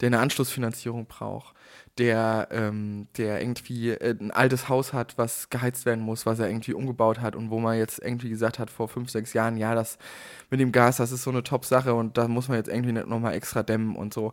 der 0.00 0.06
eine 0.06 0.20
Anschlussfinanzierung 0.20 1.06
braucht, 1.06 1.56
der, 1.98 2.48
ähm, 2.50 3.08
der 3.16 3.40
irgendwie 3.40 3.90
äh, 3.90 4.16
ein 4.18 4.30
altes 4.30 4.68
Haus 4.68 4.92
hat, 4.92 5.18
was 5.18 5.50
geheizt 5.50 5.86
werden 5.86 6.04
muss, 6.04 6.26
was 6.26 6.38
er 6.38 6.48
irgendwie 6.48 6.74
umgebaut 6.74 7.20
hat 7.20 7.36
und 7.36 7.50
wo 7.50 7.60
man 7.60 7.78
jetzt 7.78 8.00
irgendwie 8.02 8.30
gesagt 8.30 8.58
hat 8.58 8.70
vor 8.70 8.88
fünf, 8.88 9.10
sechs 9.10 9.32
Jahren, 9.32 9.56
ja, 9.56 9.74
das 9.74 9.98
mit 10.50 10.60
dem 10.60 10.72
Gas, 10.72 10.96
das 10.96 11.12
ist 11.12 11.22
so 11.22 11.30
eine 11.30 11.42
Top-Sache 11.42 11.94
und 11.94 12.16
da 12.16 12.28
muss 12.28 12.48
man 12.48 12.56
jetzt 12.56 12.68
irgendwie 12.68 12.92
nicht 12.92 13.06
nochmal 13.06 13.34
extra 13.34 13.62
dämmen 13.62 13.96
und 13.96 14.14
so 14.14 14.32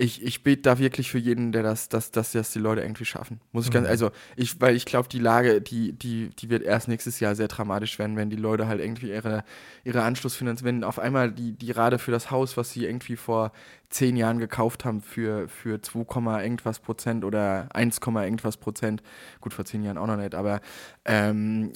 ich, 0.00 0.22
ich 0.22 0.44
bete 0.44 0.62
da 0.62 0.78
wirklich 0.78 1.10
für 1.10 1.18
jeden, 1.18 1.50
der 1.50 1.64
das, 1.64 1.88
dass, 1.88 2.12
dass 2.12 2.30
das 2.30 2.52
die 2.52 2.60
Leute 2.60 2.82
irgendwie 2.82 3.04
schaffen. 3.04 3.40
Muss 3.50 3.64
ich 3.64 3.72
ganz, 3.72 3.86
mhm. 3.86 3.90
also 3.90 4.10
ich, 4.36 4.60
weil 4.60 4.76
ich 4.76 4.84
glaube, 4.84 5.08
die 5.08 5.18
Lage, 5.18 5.60
die, 5.60 5.92
die, 5.92 6.30
die 6.38 6.50
wird 6.50 6.62
erst 6.62 6.86
nächstes 6.86 7.18
Jahr 7.18 7.34
sehr 7.34 7.48
dramatisch 7.48 7.98
werden, 7.98 8.16
wenn 8.16 8.30
die 8.30 8.36
Leute 8.36 8.68
halt 8.68 8.80
irgendwie 8.80 9.10
ihre, 9.10 9.42
ihre 9.82 10.04
Anschlussfinanzierung, 10.04 10.76
wenn 10.76 10.84
auf 10.84 11.00
einmal 11.00 11.32
die, 11.32 11.52
die 11.52 11.72
Rate 11.72 11.98
für 11.98 12.12
das 12.12 12.30
Haus, 12.30 12.56
was 12.56 12.70
sie 12.70 12.84
irgendwie 12.84 13.16
vor 13.16 13.50
zehn 13.90 14.16
Jahren 14.16 14.38
gekauft 14.38 14.84
haben, 14.84 15.00
für, 15.00 15.48
für 15.48 15.82
2, 15.82 16.44
irgendwas 16.44 16.78
Prozent 16.78 17.24
oder 17.24 17.68
1, 17.74 17.98
irgendwas 17.98 18.56
Prozent, 18.56 19.02
gut, 19.40 19.52
vor 19.52 19.64
zehn 19.64 19.82
Jahren 19.82 19.98
auch 19.98 20.06
noch 20.06 20.16
nicht, 20.16 20.36
aber 20.36 20.60
ähm, 21.06 21.72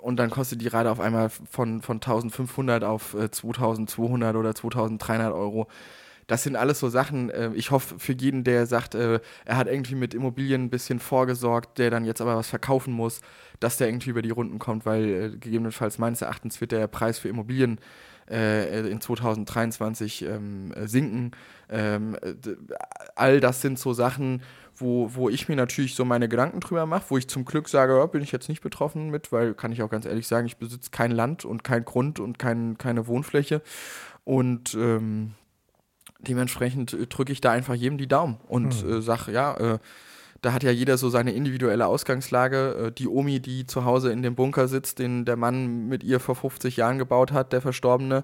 und 0.00 0.16
dann 0.16 0.30
kostet 0.30 0.62
die 0.62 0.68
Rate 0.68 0.90
auf 0.90 1.00
einmal 1.00 1.28
von, 1.28 1.82
von 1.82 1.96
1500 1.96 2.84
auf 2.84 3.12
äh, 3.12 3.30
2200 3.30 4.34
oder 4.34 4.54
2300 4.54 5.34
Euro 5.34 5.68
das 6.26 6.42
sind 6.42 6.56
alles 6.56 6.80
so 6.80 6.88
Sachen, 6.88 7.30
äh, 7.30 7.50
ich 7.54 7.70
hoffe 7.70 7.98
für 7.98 8.12
jeden, 8.12 8.44
der 8.44 8.66
sagt, 8.66 8.94
äh, 8.94 9.20
er 9.44 9.56
hat 9.56 9.68
irgendwie 9.68 9.94
mit 9.94 10.14
Immobilien 10.14 10.64
ein 10.64 10.70
bisschen 10.70 10.98
vorgesorgt, 10.98 11.78
der 11.78 11.90
dann 11.90 12.04
jetzt 12.04 12.20
aber 12.20 12.36
was 12.36 12.48
verkaufen 12.48 12.92
muss, 12.92 13.20
dass 13.60 13.76
der 13.76 13.88
irgendwie 13.88 14.10
über 14.10 14.22
die 14.22 14.30
Runden 14.30 14.58
kommt, 14.58 14.86
weil 14.86 15.04
äh, 15.04 15.30
gegebenenfalls 15.30 15.98
meines 15.98 16.22
Erachtens 16.22 16.60
wird 16.60 16.72
der 16.72 16.86
Preis 16.88 17.18
für 17.18 17.28
Immobilien 17.28 17.78
äh, 18.28 18.88
in 18.88 19.00
2023 19.00 20.22
ähm, 20.22 20.72
sinken. 20.84 21.30
Ähm, 21.68 22.16
all 23.14 23.40
das 23.40 23.60
sind 23.60 23.78
so 23.78 23.92
Sachen, 23.92 24.42
wo, 24.74 25.14
wo 25.14 25.28
ich 25.28 25.48
mir 25.48 25.56
natürlich 25.56 25.94
so 25.94 26.04
meine 26.04 26.28
Gedanken 26.28 26.60
drüber 26.60 26.86
mache, 26.86 27.06
wo 27.08 27.18
ich 27.18 27.28
zum 27.28 27.44
Glück 27.44 27.68
sage, 27.68 27.96
ja, 27.96 28.06
bin 28.06 28.22
ich 28.22 28.32
jetzt 28.32 28.48
nicht 28.48 28.62
betroffen 28.62 29.10
mit, 29.10 29.32
weil 29.32 29.54
kann 29.54 29.72
ich 29.72 29.82
auch 29.82 29.90
ganz 29.90 30.06
ehrlich 30.06 30.26
sagen, 30.26 30.46
ich 30.46 30.56
besitze 30.56 30.90
kein 30.90 31.12
Land 31.12 31.44
und 31.44 31.64
kein 31.64 31.84
Grund 31.84 32.20
und 32.20 32.38
kein, 32.38 32.76
keine 32.78 33.06
Wohnfläche. 33.06 33.62
Und 34.24 34.74
ähm, 34.74 35.34
dementsprechend 36.26 36.92
äh, 36.92 37.06
drücke 37.06 37.32
ich 37.32 37.40
da 37.40 37.52
einfach 37.52 37.74
jedem 37.74 37.98
die 37.98 38.08
Daumen 38.08 38.38
und 38.48 38.84
mhm. 38.84 38.98
äh, 38.98 39.02
sage, 39.02 39.32
ja, 39.32 39.56
äh, 39.56 39.78
da 40.42 40.52
hat 40.52 40.62
ja 40.62 40.70
jeder 40.70 40.98
so 40.98 41.08
seine 41.08 41.32
individuelle 41.32 41.86
Ausgangslage. 41.86 42.86
Äh, 42.86 42.92
die 42.92 43.08
Omi, 43.08 43.40
die 43.40 43.66
zu 43.66 43.84
Hause 43.84 44.12
in 44.12 44.22
dem 44.22 44.34
Bunker 44.34 44.68
sitzt, 44.68 44.98
den 44.98 45.24
der 45.24 45.36
Mann 45.36 45.88
mit 45.88 46.04
ihr 46.04 46.20
vor 46.20 46.36
50 46.36 46.76
Jahren 46.76 46.98
gebaut 46.98 47.32
hat, 47.32 47.52
der 47.52 47.60
Verstorbene, 47.60 48.22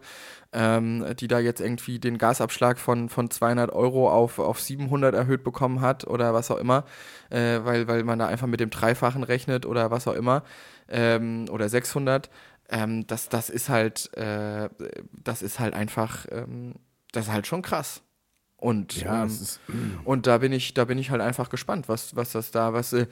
ähm, 0.52 1.04
die 1.18 1.28
da 1.28 1.38
jetzt 1.38 1.60
irgendwie 1.60 1.98
den 1.98 2.18
Gasabschlag 2.18 2.78
von, 2.78 3.08
von 3.08 3.30
200 3.30 3.72
Euro 3.72 4.10
auf, 4.10 4.38
auf 4.38 4.60
700 4.60 5.14
erhöht 5.14 5.42
bekommen 5.42 5.80
hat 5.80 6.06
oder 6.06 6.34
was 6.34 6.50
auch 6.50 6.58
immer, 6.58 6.84
äh, 7.30 7.60
weil, 7.64 7.88
weil 7.88 8.04
man 8.04 8.18
da 8.18 8.26
einfach 8.26 8.46
mit 8.46 8.60
dem 8.60 8.70
Dreifachen 8.70 9.24
rechnet 9.24 9.66
oder 9.66 9.90
was 9.90 10.06
auch 10.06 10.14
immer, 10.14 10.44
ähm, 10.88 11.46
oder 11.50 11.68
600. 11.68 12.30
Ähm, 12.68 13.06
das, 13.06 13.28
das 13.28 13.50
ist 13.50 13.68
halt, 13.68 14.16
äh, 14.16 14.68
das 15.12 15.42
ist 15.42 15.58
halt 15.58 15.74
einfach 15.74 16.26
ähm, 16.30 16.74
das 17.12 17.26
ist 17.26 17.32
halt 17.32 17.46
schon 17.46 17.62
krass. 17.62 18.02
Und, 18.62 19.00
ja, 19.02 19.22
ähm, 19.22 19.26
ist, 19.26 19.60
und 20.04 20.28
da 20.28 20.38
bin 20.38 20.52
ich, 20.52 20.72
da 20.72 20.84
bin 20.84 20.96
ich 20.96 21.10
halt 21.10 21.20
einfach 21.20 21.50
gespannt, 21.50 21.88
was, 21.88 22.14
was 22.14 22.30
das 22.30 22.52
da, 22.52 22.72
was 22.72 22.92
äh, 22.92 23.06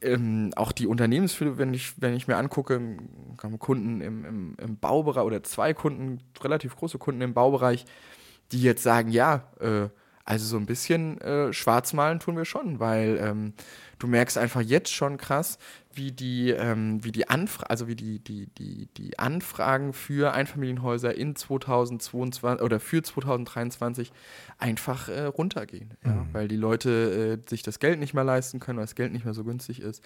ähm, 0.00 0.52
auch 0.54 0.70
die 0.70 0.86
Unternehmensfülle, 0.86 1.58
wenn 1.58 1.74
ich, 1.74 2.00
wenn 2.00 2.14
ich 2.14 2.28
mir 2.28 2.36
angucke, 2.36 2.80
Kunden 3.58 4.00
im, 4.00 4.24
im, 4.24 4.56
im 4.56 4.78
Baubereich 4.78 5.24
oder 5.24 5.42
zwei 5.42 5.74
Kunden, 5.74 6.20
relativ 6.40 6.76
große 6.76 6.98
Kunden 6.98 7.22
im 7.22 7.34
Baubereich, 7.34 7.86
die 8.52 8.62
jetzt 8.62 8.84
sagen, 8.84 9.10
ja, 9.10 9.48
äh, 9.58 9.88
also 10.24 10.46
so 10.46 10.56
ein 10.56 10.64
bisschen 10.64 11.20
äh, 11.20 11.52
schwarz 11.52 11.92
malen 11.92 12.18
tun 12.18 12.36
wir 12.36 12.46
schon, 12.46 12.80
weil 12.80 13.18
ähm, 13.20 13.52
du 13.98 14.06
merkst 14.06 14.38
einfach 14.38 14.62
jetzt 14.62 14.92
schon 14.92 15.18
krass, 15.18 15.58
wie 15.92 16.12
die, 16.12 16.50
ähm, 16.50 17.04
wie 17.04 17.12
die 17.12 17.28
Anfra 17.28 17.66
also 17.66 17.88
wie 17.88 17.94
die, 17.94 18.20
die, 18.20 18.46
die, 18.46 18.88
die 18.96 19.18
Anfragen 19.18 19.92
für 19.92 20.32
Einfamilienhäuser 20.32 21.14
in 21.14 21.36
2022 21.36 22.64
oder 22.64 22.80
für 22.80 23.02
2023 23.02 24.12
einfach 24.58 25.08
äh, 25.08 25.24
runtergehen. 25.24 25.94
Ja? 26.04 26.12
Mhm. 26.12 26.28
Weil 26.32 26.48
die 26.48 26.56
Leute 26.56 27.40
äh, 27.44 27.48
sich 27.48 27.62
das 27.62 27.78
Geld 27.78 27.98
nicht 27.98 28.14
mehr 28.14 28.24
leisten 28.24 28.60
können, 28.60 28.78
weil 28.78 28.86
das 28.86 28.94
Geld 28.94 29.12
nicht 29.12 29.26
mehr 29.26 29.34
so 29.34 29.44
günstig 29.44 29.80
ist, 29.80 30.02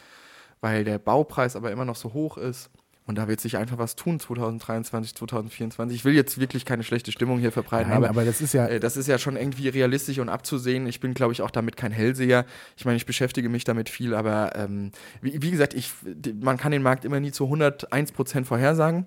weil 0.60 0.82
der 0.82 0.98
Baupreis 0.98 1.54
aber 1.54 1.70
immer 1.70 1.84
noch 1.84 1.96
so 1.96 2.12
hoch 2.12 2.38
ist. 2.38 2.70
Und 3.08 3.14
da 3.14 3.26
wird 3.26 3.40
sich 3.40 3.56
einfach 3.56 3.78
was 3.78 3.96
tun 3.96 4.20
2023, 4.20 5.14
2024. 5.14 5.96
Ich 5.96 6.04
will 6.04 6.12
jetzt 6.12 6.38
wirklich 6.38 6.66
keine 6.66 6.82
schlechte 6.82 7.10
Stimmung 7.10 7.38
hier 7.38 7.52
verbreiten, 7.52 7.88
Nein, 7.88 7.96
aber, 7.96 8.10
aber, 8.10 8.24
das 8.26 8.42
ist 8.42 8.52
ja 8.52 8.66
äh, 8.66 8.80
das 8.80 8.98
ist 8.98 9.06
ja 9.06 9.18
schon 9.18 9.36
irgendwie 9.36 9.70
realistisch 9.70 10.18
und 10.18 10.28
abzusehen. 10.28 10.86
Ich 10.86 11.00
bin, 11.00 11.14
glaube 11.14 11.32
ich, 11.32 11.40
auch 11.40 11.50
damit 11.50 11.78
kein 11.78 11.90
Hellseher. 11.90 12.44
Ich 12.76 12.84
meine, 12.84 12.98
ich 12.98 13.06
beschäftige 13.06 13.48
mich 13.48 13.64
damit 13.64 13.88
viel, 13.88 14.14
aber 14.14 14.54
ähm, 14.56 14.92
wie, 15.22 15.40
wie, 15.40 15.50
gesagt, 15.50 15.72
ich, 15.72 15.90
man 16.38 16.58
kann 16.58 16.70
den 16.70 16.82
Markt 16.82 17.06
immer 17.06 17.18
nie 17.18 17.32
zu 17.32 17.44
101 17.44 18.12
Prozent 18.12 18.46
vorhersagen. 18.46 19.06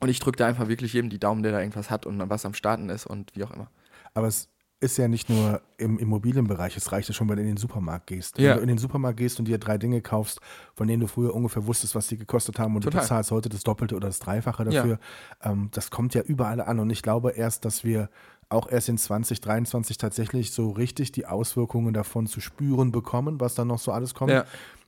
Und 0.00 0.08
ich 0.08 0.20
drücke 0.20 0.38
da 0.38 0.46
einfach 0.46 0.68
wirklich 0.68 0.94
jedem 0.94 1.10
die 1.10 1.20
Daumen, 1.20 1.42
der 1.42 1.52
da 1.52 1.60
irgendwas 1.60 1.90
hat 1.90 2.06
und 2.06 2.18
was 2.30 2.46
am 2.46 2.54
Starten 2.54 2.88
ist 2.88 3.04
und 3.04 3.30
wie 3.34 3.44
auch 3.44 3.50
immer. 3.50 3.70
Aber 4.14 4.26
es 4.26 4.48
ist 4.84 4.98
ja 4.98 5.08
nicht 5.08 5.30
nur 5.30 5.62
im 5.78 5.98
Immobilienbereich, 5.98 6.76
es 6.76 6.92
reicht 6.92 7.08
ja 7.08 7.14
schon, 7.14 7.28
wenn 7.28 7.36
du 7.36 7.42
in 7.42 7.48
den 7.48 7.56
Supermarkt 7.56 8.06
gehst. 8.06 8.38
Ja. 8.38 8.50
Wenn 8.50 8.56
du 8.56 8.62
in 8.62 8.68
den 8.68 8.78
Supermarkt 8.78 9.18
gehst 9.18 9.38
und 9.38 9.46
dir 9.46 9.58
drei 9.58 9.78
Dinge 9.78 10.02
kaufst, 10.02 10.40
von 10.74 10.86
denen 10.86 11.00
du 11.00 11.06
früher 11.06 11.34
ungefähr 11.34 11.66
wusstest, 11.66 11.94
was 11.94 12.08
die 12.08 12.18
gekostet 12.18 12.58
haben 12.58 12.76
und 12.76 12.82
Total. 12.82 13.00
du 13.00 13.04
bezahlst 13.04 13.30
heute 13.30 13.48
das 13.48 13.62
Doppelte 13.62 13.96
oder 13.96 14.08
das 14.08 14.18
Dreifache 14.18 14.64
dafür, 14.64 14.98
ja. 15.42 15.52
ähm, 15.52 15.70
das 15.72 15.90
kommt 15.90 16.14
ja 16.14 16.22
überall 16.22 16.60
an. 16.60 16.78
Und 16.78 16.90
ich 16.90 17.02
glaube 17.02 17.30
erst, 17.30 17.64
dass 17.64 17.82
wir 17.82 18.10
auch 18.50 18.70
erst 18.70 18.90
in 18.90 18.98
2023 18.98 19.96
tatsächlich 19.96 20.52
so 20.52 20.70
richtig 20.70 21.12
die 21.12 21.26
Auswirkungen 21.26 21.94
davon 21.94 22.26
zu 22.26 22.40
spüren 22.40 22.92
bekommen, 22.92 23.40
was 23.40 23.54
dann 23.54 23.68
noch 23.68 23.78
so 23.78 23.90
alles 23.90 24.14
kommt. 24.14 24.32
Ja. 24.32 24.44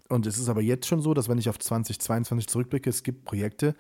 Und 0.09 0.27
es 0.27 0.39
ist 0.39 0.49
aber 0.49 0.61
jetzt 0.61 0.87
schon 0.87 1.01
so, 1.01 1.15
dass 1.15 1.29
wenn 1.29 1.39
ich 1.39 1.49
auf 1.49 1.59
2022 1.59 2.47
zurückblicke, 2.49 2.89
es 2.91 3.03
gibt 3.03 3.25
Projekte, 3.25 3.75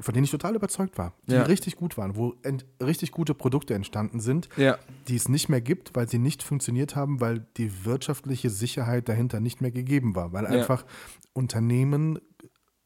von 0.00 0.14
denen 0.14 0.24
ich 0.24 0.30
total 0.30 0.54
überzeugt 0.54 0.98
war, 0.98 1.12
die 1.26 1.34
ja. 1.34 1.42
richtig 1.42 1.76
gut 1.76 1.96
waren, 1.96 2.16
wo 2.16 2.34
richtig 2.82 3.12
gute 3.12 3.34
Produkte 3.34 3.74
entstanden 3.74 4.20
sind, 4.20 4.48
ja. 4.56 4.78
die 5.08 5.16
es 5.16 5.28
nicht 5.28 5.48
mehr 5.48 5.60
gibt, 5.60 5.94
weil 5.94 6.08
sie 6.08 6.18
nicht 6.18 6.42
funktioniert 6.42 6.96
haben, 6.96 7.20
weil 7.20 7.46
die 7.56 7.84
wirtschaftliche 7.84 8.50
Sicherheit 8.50 9.08
dahinter 9.08 9.40
nicht 9.40 9.60
mehr 9.60 9.70
gegeben 9.70 10.14
war, 10.14 10.32
weil 10.32 10.44
ja. 10.44 10.50
einfach 10.50 10.84
Unternehmen 11.32 12.18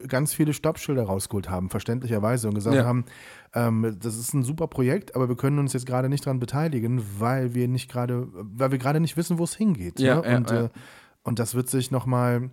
ganz 0.09 0.35
viele 0.35 0.53
Stoppschilder 0.53 1.05
rausgeholt 1.05 1.49
haben, 1.49 1.71
verständlicherweise, 1.71 2.49
und 2.49 2.55
gesagt 2.55 2.77
haben, 2.85 3.05
ähm, 3.55 3.97
das 4.01 4.19
ist 4.19 4.35
ein 4.35 4.43
super 4.43 4.67
Projekt, 4.67 5.15
aber 5.15 5.29
wir 5.29 5.37
können 5.37 5.59
uns 5.59 5.73
jetzt 5.73 5.87
gerade 5.87 6.09
nicht 6.09 6.27
daran 6.27 6.41
beteiligen, 6.41 7.03
weil 7.19 7.55
wir 7.55 7.69
nicht 7.69 7.91
gerade, 7.91 8.29
weil 8.33 8.71
wir 8.71 8.79
gerade 8.79 9.01
nicht 9.01 9.17
wissen, 9.17 9.39
wo 9.39 9.45
es 9.45 9.55
hingeht. 9.55 9.99
Ne? 9.99 10.37
und, 10.37 10.51
äh, 10.51 10.69
und 11.23 11.39
das 11.39 11.55
wird 11.55 11.69
sich 11.69 11.91
nochmal 11.91 12.51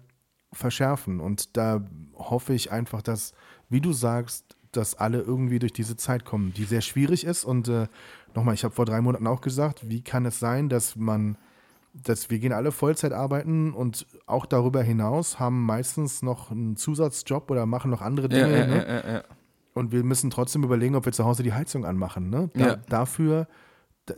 verschärfen. 0.53 1.19
Und 1.19 1.57
da 1.57 1.85
hoffe 2.15 2.53
ich 2.53 2.71
einfach, 2.71 3.01
dass 3.01 3.33
wie 3.71 3.81
du 3.81 3.93
sagst, 3.93 4.55
dass 4.71 4.95
alle 4.95 5.19
irgendwie 5.19 5.59
durch 5.59 5.73
diese 5.73 5.97
Zeit 5.97 6.25
kommen, 6.25 6.53
die 6.53 6.63
sehr 6.63 6.81
schwierig 6.81 7.25
ist. 7.25 7.43
Und 7.43 7.67
äh, 7.67 7.87
nochmal, 8.35 8.53
ich 8.53 8.63
habe 8.63 8.73
vor 8.73 8.85
drei 8.85 9.01
Monaten 9.01 9.27
auch 9.27 9.41
gesagt, 9.41 9.89
wie 9.89 10.01
kann 10.01 10.25
es 10.25 10.39
sein, 10.39 10.69
dass 10.69 10.95
man, 10.95 11.37
dass 11.93 12.29
wir 12.29 12.39
gehen 12.39 12.53
alle 12.53 12.71
Vollzeit 12.71 13.11
arbeiten 13.11 13.73
und 13.73 14.05
auch 14.27 14.45
darüber 14.45 14.81
hinaus 14.81 15.39
haben 15.39 15.65
meistens 15.65 16.21
noch 16.21 16.51
einen 16.51 16.77
Zusatzjob 16.77 17.51
oder 17.51 17.65
machen 17.65 17.91
noch 17.91 18.01
andere 18.01 18.29
Dinge. 18.29 18.59
Ja, 18.59 18.67
ne? 18.67 18.87
ja, 18.87 19.13
ja, 19.13 19.23
und 19.73 19.91
wir 19.91 20.03
müssen 20.03 20.29
trotzdem 20.29 20.63
überlegen, 20.63 20.95
ob 20.95 21.05
wir 21.05 21.13
zu 21.13 21.25
Hause 21.25 21.43
die 21.43 21.53
Heizung 21.53 21.85
anmachen. 21.85 22.29
Ne? 22.29 22.49
Da, 22.53 22.75
dafür, 22.89 23.47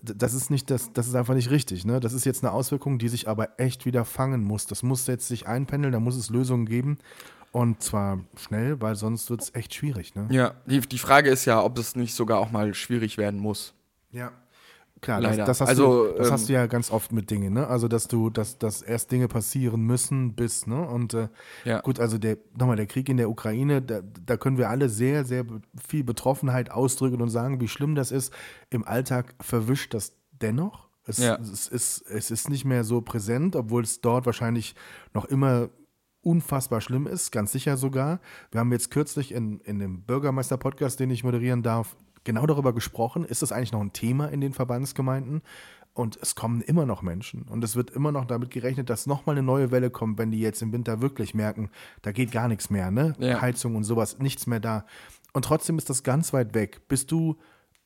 das 0.01 0.33
ist 0.33 0.49
nicht, 0.49 0.71
das, 0.71 0.93
das 0.93 1.07
ist 1.07 1.15
einfach 1.15 1.35
nicht 1.35 1.51
richtig. 1.51 1.85
Ne? 1.85 1.99
Das 1.99 2.13
ist 2.13 2.25
jetzt 2.25 2.43
eine 2.43 2.53
Auswirkung, 2.53 2.97
die 2.97 3.09
sich 3.09 3.27
aber 3.27 3.59
echt 3.59 3.85
wieder 3.85 4.05
fangen 4.05 4.43
muss. 4.43 4.65
Das 4.65 4.81
muss 4.81 5.05
jetzt 5.07 5.27
sich 5.27 5.47
einpendeln, 5.47 5.93
da 5.93 5.99
muss 5.99 6.15
es 6.15 6.29
Lösungen 6.29 6.65
geben. 6.65 6.97
Und 7.53 7.83
zwar 7.83 8.19
schnell, 8.35 8.81
weil 8.81 8.95
sonst 8.95 9.29
wird 9.29 9.43
es 9.43 9.53
echt 9.53 9.75
schwierig. 9.75 10.15
Ne? 10.15 10.27
Ja, 10.31 10.55
die, 10.65 10.79
die 10.81 10.97
Frage 10.97 11.29
ist 11.29 11.45
ja, 11.45 11.63
ob 11.63 11.77
es 11.77 11.95
nicht 11.95 12.15
sogar 12.15 12.39
auch 12.39 12.49
mal 12.49 12.73
schwierig 12.73 13.19
werden 13.19 13.39
muss. 13.39 13.75
Ja. 14.09 14.31
Klar, 15.01 15.21
das, 15.21 15.37
das, 15.37 15.61
hast, 15.61 15.69
also, 15.69 16.07
du, 16.07 16.17
das 16.17 16.27
ähm, 16.27 16.33
hast 16.33 16.49
du 16.49 16.53
ja 16.53 16.65
ganz 16.65 16.89
oft 16.89 17.11
mit 17.11 17.29
Dingen, 17.29 17.53
ne? 17.53 17.67
Also 17.67 17.87
dass 17.87 18.07
du, 18.07 18.29
dass, 18.29 18.57
dass 18.57 18.81
erst 18.81 19.11
Dinge 19.11 19.27
passieren 19.27 19.81
müssen, 19.81 20.33
bis, 20.33 20.65
ne? 20.65 20.81
Und 20.81 21.13
äh, 21.13 21.27
ja. 21.65 21.81
gut, 21.81 21.99
also 21.99 22.17
der, 22.17 22.37
nochmal, 22.57 22.77
der 22.77 22.87
Krieg 22.87 23.07
in 23.09 23.17
der 23.17 23.29
Ukraine, 23.29 23.81
da, 23.81 24.01
da 24.25 24.37
können 24.37 24.57
wir 24.57 24.69
alle 24.69 24.89
sehr, 24.89 25.25
sehr 25.25 25.45
viel 25.87 26.03
Betroffenheit 26.03 26.71
ausdrücken 26.71 27.21
und 27.21 27.29
sagen, 27.29 27.59
wie 27.59 27.67
schlimm 27.67 27.95
das 27.95 28.11
ist. 28.11 28.33
Im 28.69 28.83
Alltag 28.83 29.35
verwischt 29.41 29.93
das 29.93 30.13
dennoch. 30.31 30.87
Es, 31.05 31.17
ja. 31.17 31.35
es, 31.35 31.67
ist, 31.67 32.01
es 32.09 32.31
ist 32.31 32.49
nicht 32.49 32.65
mehr 32.65 32.83
so 32.83 33.01
präsent, 33.01 33.57
obwohl 33.57 33.83
es 33.83 33.99
dort 33.99 34.25
wahrscheinlich 34.25 34.73
noch 35.13 35.25
immer 35.25 35.69
unfassbar 36.23 36.81
schlimm 36.81 37.05
ist, 37.05 37.31
ganz 37.31 37.51
sicher 37.51 37.77
sogar. 37.77 38.19
Wir 38.51 38.59
haben 38.59 38.71
jetzt 38.71 38.91
kürzlich 38.91 39.33
in, 39.33 39.59
in 39.61 39.79
dem 39.79 40.01
Bürgermeister-Podcast, 40.01 40.99
den 40.99 41.11
ich 41.11 41.23
moderieren 41.23 41.63
darf, 41.63 41.95
genau 42.23 42.45
darüber 42.45 42.73
gesprochen, 42.73 43.25
ist 43.25 43.41
das 43.41 43.51
eigentlich 43.51 43.71
noch 43.71 43.81
ein 43.81 43.93
Thema 43.93 44.27
in 44.27 44.41
den 44.41 44.53
Verbandsgemeinden? 44.53 45.41
Und 45.93 46.17
es 46.21 46.33
kommen 46.33 46.61
immer 46.61 46.87
noch 46.87 47.03
Menschen. 47.03 47.43
Und 47.43 47.63
es 47.63 47.75
wird 47.75 47.91
immer 47.91 48.11
noch 48.11 48.25
damit 48.25 48.49
gerechnet, 48.49 48.89
dass 48.89 49.05
nochmal 49.05 49.35
eine 49.35 49.45
neue 49.45 49.69
Welle 49.69 49.91
kommt, 49.91 50.17
wenn 50.17 50.31
die 50.31 50.39
jetzt 50.39 50.61
im 50.63 50.73
Winter 50.73 51.01
wirklich 51.01 51.35
merken, 51.35 51.69
da 52.01 52.11
geht 52.11 52.31
gar 52.31 52.47
nichts 52.47 52.71
mehr, 52.71 52.89
ne? 52.89 53.13
Ja. 53.19 53.41
Heizung 53.41 53.75
und 53.75 53.83
sowas, 53.83 54.17
nichts 54.17 54.47
mehr 54.47 54.59
da. 54.59 54.85
Und 55.33 55.45
trotzdem 55.45 55.77
ist 55.77 55.91
das 55.91 56.01
ganz 56.01 56.33
weit 56.33 56.55
weg, 56.55 56.87
bis 56.87 57.05
du 57.05 57.37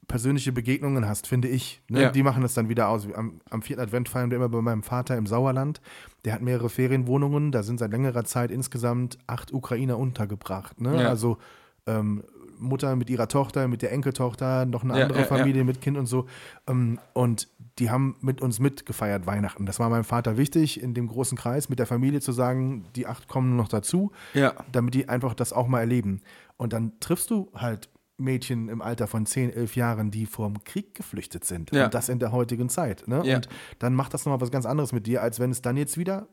persönliche 0.08 0.51
Begegnungen 0.51 1.08
hast, 1.08 1.28
finde 1.28 1.47
ich. 1.47 1.82
Ne? 1.89 2.03
Ja. 2.03 2.12
Die 2.12 2.24
machen 2.24 2.41
das 2.41 2.53
dann 2.53 2.70
wieder 2.70 2.88
aus. 2.89 3.08
Am, 3.14 3.41
am 3.49 3.62
vierten 3.62 3.82
Advent 3.82 4.10
feiern 4.10 4.30
wir 4.30 4.38
immer 4.38 4.49
bei 4.49 4.62
meinem 4.62 4.84
Vater 4.84 5.18
im 5.18 5.26
Sauerland. 5.28 5.82
Der 6.26 6.34
hat 6.34 6.41
mehrere 6.41 6.70
Ferienwohnungen. 6.70 7.51
Da 7.51 7.64
sind 7.64 7.78
seit 7.80 7.91
längerer 7.91 8.24
Zeit 8.24 8.51
insgesamt 8.51 9.18
acht 9.28 9.51
Ukrainer 9.53 9.97
untergebracht. 9.97 10.80
Ne? 10.80 11.01
Ja. 11.03 11.10
Also 11.10 11.38
ähm, 11.86 12.24
Mutter 12.60 12.95
mit 12.95 13.10
ihrer 13.10 13.28
Tochter, 13.28 13.68
mit 13.68 13.82
der 13.82 13.91
Enkeltochter, 13.91 14.66
noch 14.66 14.84
eine 14.84 14.97
Ja, 14.97 15.05
andere 15.05 15.26
Familie 15.26 15.64
mit 15.64 15.82
Kind 15.82 15.97
und 15.97 16.08
so. 16.08 16.26
Ähm, 16.68 16.99
und 17.14 17.47
die 17.78 17.91
haben 17.91 18.16
mit 18.22 18.41
uns 18.41 18.60
mitgefeiert 18.60 19.28
Weihnachten. 19.28 19.66
Das 19.66 19.78
war 19.80 19.89
meinem 19.89 20.03
Vater 20.03 20.38
wichtig, 20.38 20.82
in 20.82 20.93
dem 20.95 21.08
großen 21.08 21.38
Kreis 21.38 21.70
mit 21.70 21.78
der 21.80 21.86
Familie 21.86 22.22
zu 22.22 22.32
sagen, 22.32 22.86
die 22.95 23.05
acht 23.05 23.28
kommen 23.28 23.55
noch 23.55 23.68
dazu 23.68 24.12
Ja. 24.34 24.53
damit 24.72 24.93
die 24.95 25.08
einfach 25.10 25.36
das 25.36 25.53
auch 25.53 25.68
mal 25.68 25.82
erleben. 25.82 26.22
Und 26.58 26.74
dann 26.74 26.93
triffst 26.99 27.30
du 27.30 27.51
halt 27.53 27.89
Mädchen 28.18 28.70
im 28.70 28.82
Alter 28.82 29.07
von 29.07 29.26
10, 29.26 29.51
11 29.51 29.76
Jahren, 29.76 30.11
die 30.11 30.26
vom 30.26 30.63
Krieg 30.63 30.95
geflüchtet 30.95 31.45
sind. 31.45 31.72
Ja. 31.72 31.86
Und 31.86 31.93
das 31.93 32.09
in 32.09 32.20
der 32.20 32.32
heutigen 32.32 32.70
Zeit. 32.70 33.07
Ne? 33.07 33.22
Ja. 33.24 33.38
Und 33.38 33.49
dann 33.80 33.93
macht 33.93 34.13
das 34.13 34.26
nochmal 34.26 34.41
was 34.41 34.51
ganz 34.51 34.65
anderes 34.65 34.91
mit 34.91 35.07
dir, 35.07 35.22
als 35.22 35.39
wenn 35.39 35.51
es 35.51 35.61
dann 35.61 35.78
jetzt 35.78 35.97
wieder, 35.97 36.28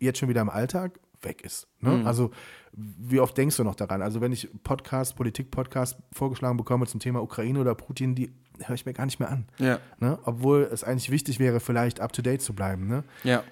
jetzt 0.00 0.18
schon 0.18 0.28
wieder 0.28 0.40
im 0.40 0.50
Alltag, 0.50 0.98
weg 1.22 1.42
ist. 1.42 1.66
Ne? 1.80 1.90
Mhm. 1.90 2.06
Also, 2.06 2.30
wie 2.72 3.20
oft 3.20 3.36
denkst 3.36 3.56
du 3.56 3.64
noch 3.64 3.74
daran? 3.74 4.02
Also, 4.02 4.20
wenn 4.20 4.32
ich 4.32 4.48
Podcast, 4.62 5.16
Politik-Podcast 5.16 5.96
vorgeschlagen 6.12 6.56
bekomme 6.56 6.86
zum 6.86 7.00
Thema 7.00 7.22
Ukraine 7.22 7.60
oder 7.60 7.74
Putin, 7.74 8.14
die 8.14 8.32
höre 8.60 8.74
ich 8.74 8.86
mir 8.86 8.92
gar 8.92 9.06
nicht 9.06 9.20
mehr 9.20 9.30
an. 9.30 9.46
Ja. 9.58 9.78
Ne? 10.00 10.18
Obwohl 10.24 10.68
es 10.72 10.84
eigentlich 10.84 11.10
wichtig 11.10 11.38
wäre, 11.38 11.60
vielleicht 11.60 12.00
up 12.00 12.12
to 12.12 12.22
date 12.22 12.42
zu 12.42 12.54
bleiben. 12.54 12.86
Ne? 12.86 13.04
Ja. 13.24 13.42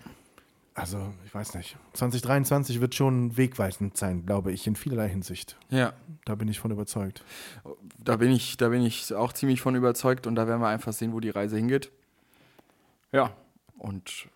Also, 0.77 0.99
ich 1.25 1.35
weiß 1.35 1.55
nicht. 1.55 1.77
2023 1.95 2.81
wird 2.83 2.95
schon 2.95 3.37
wegweisend 3.39 3.97
sein, 3.97 4.27
glaube 4.27 4.53
ich, 4.53 4.67
in 4.67 4.77
vielerlei 4.77 5.09
Hinsicht. 5.09 5.57
Ja. 5.71 5.95
Da 6.27 6.35
bin 6.35 6.49
ich 6.49 6.61
von 6.61 6.71
überzeugt. 6.71 7.25
Da 7.99 8.17
bin 8.17 8.31
ich, 8.31 8.59
da 8.59 8.69
bin 8.69 8.83
ich 8.83 9.15
auch 9.15 9.33
ziemlich 9.33 9.63
von 9.63 9.75
überzeugt 9.75 10.27
und 10.27 10.35
da 10.35 10.47
werden 10.47 10.61
wir 10.61 10.69
einfach 10.69 10.93
sehen, 10.93 11.15
wo 11.15 11.21
die 11.21 11.31
Reise 11.31 11.57
hingeht. 11.57 11.91
Ja. 13.11 13.33
Und 13.79 14.29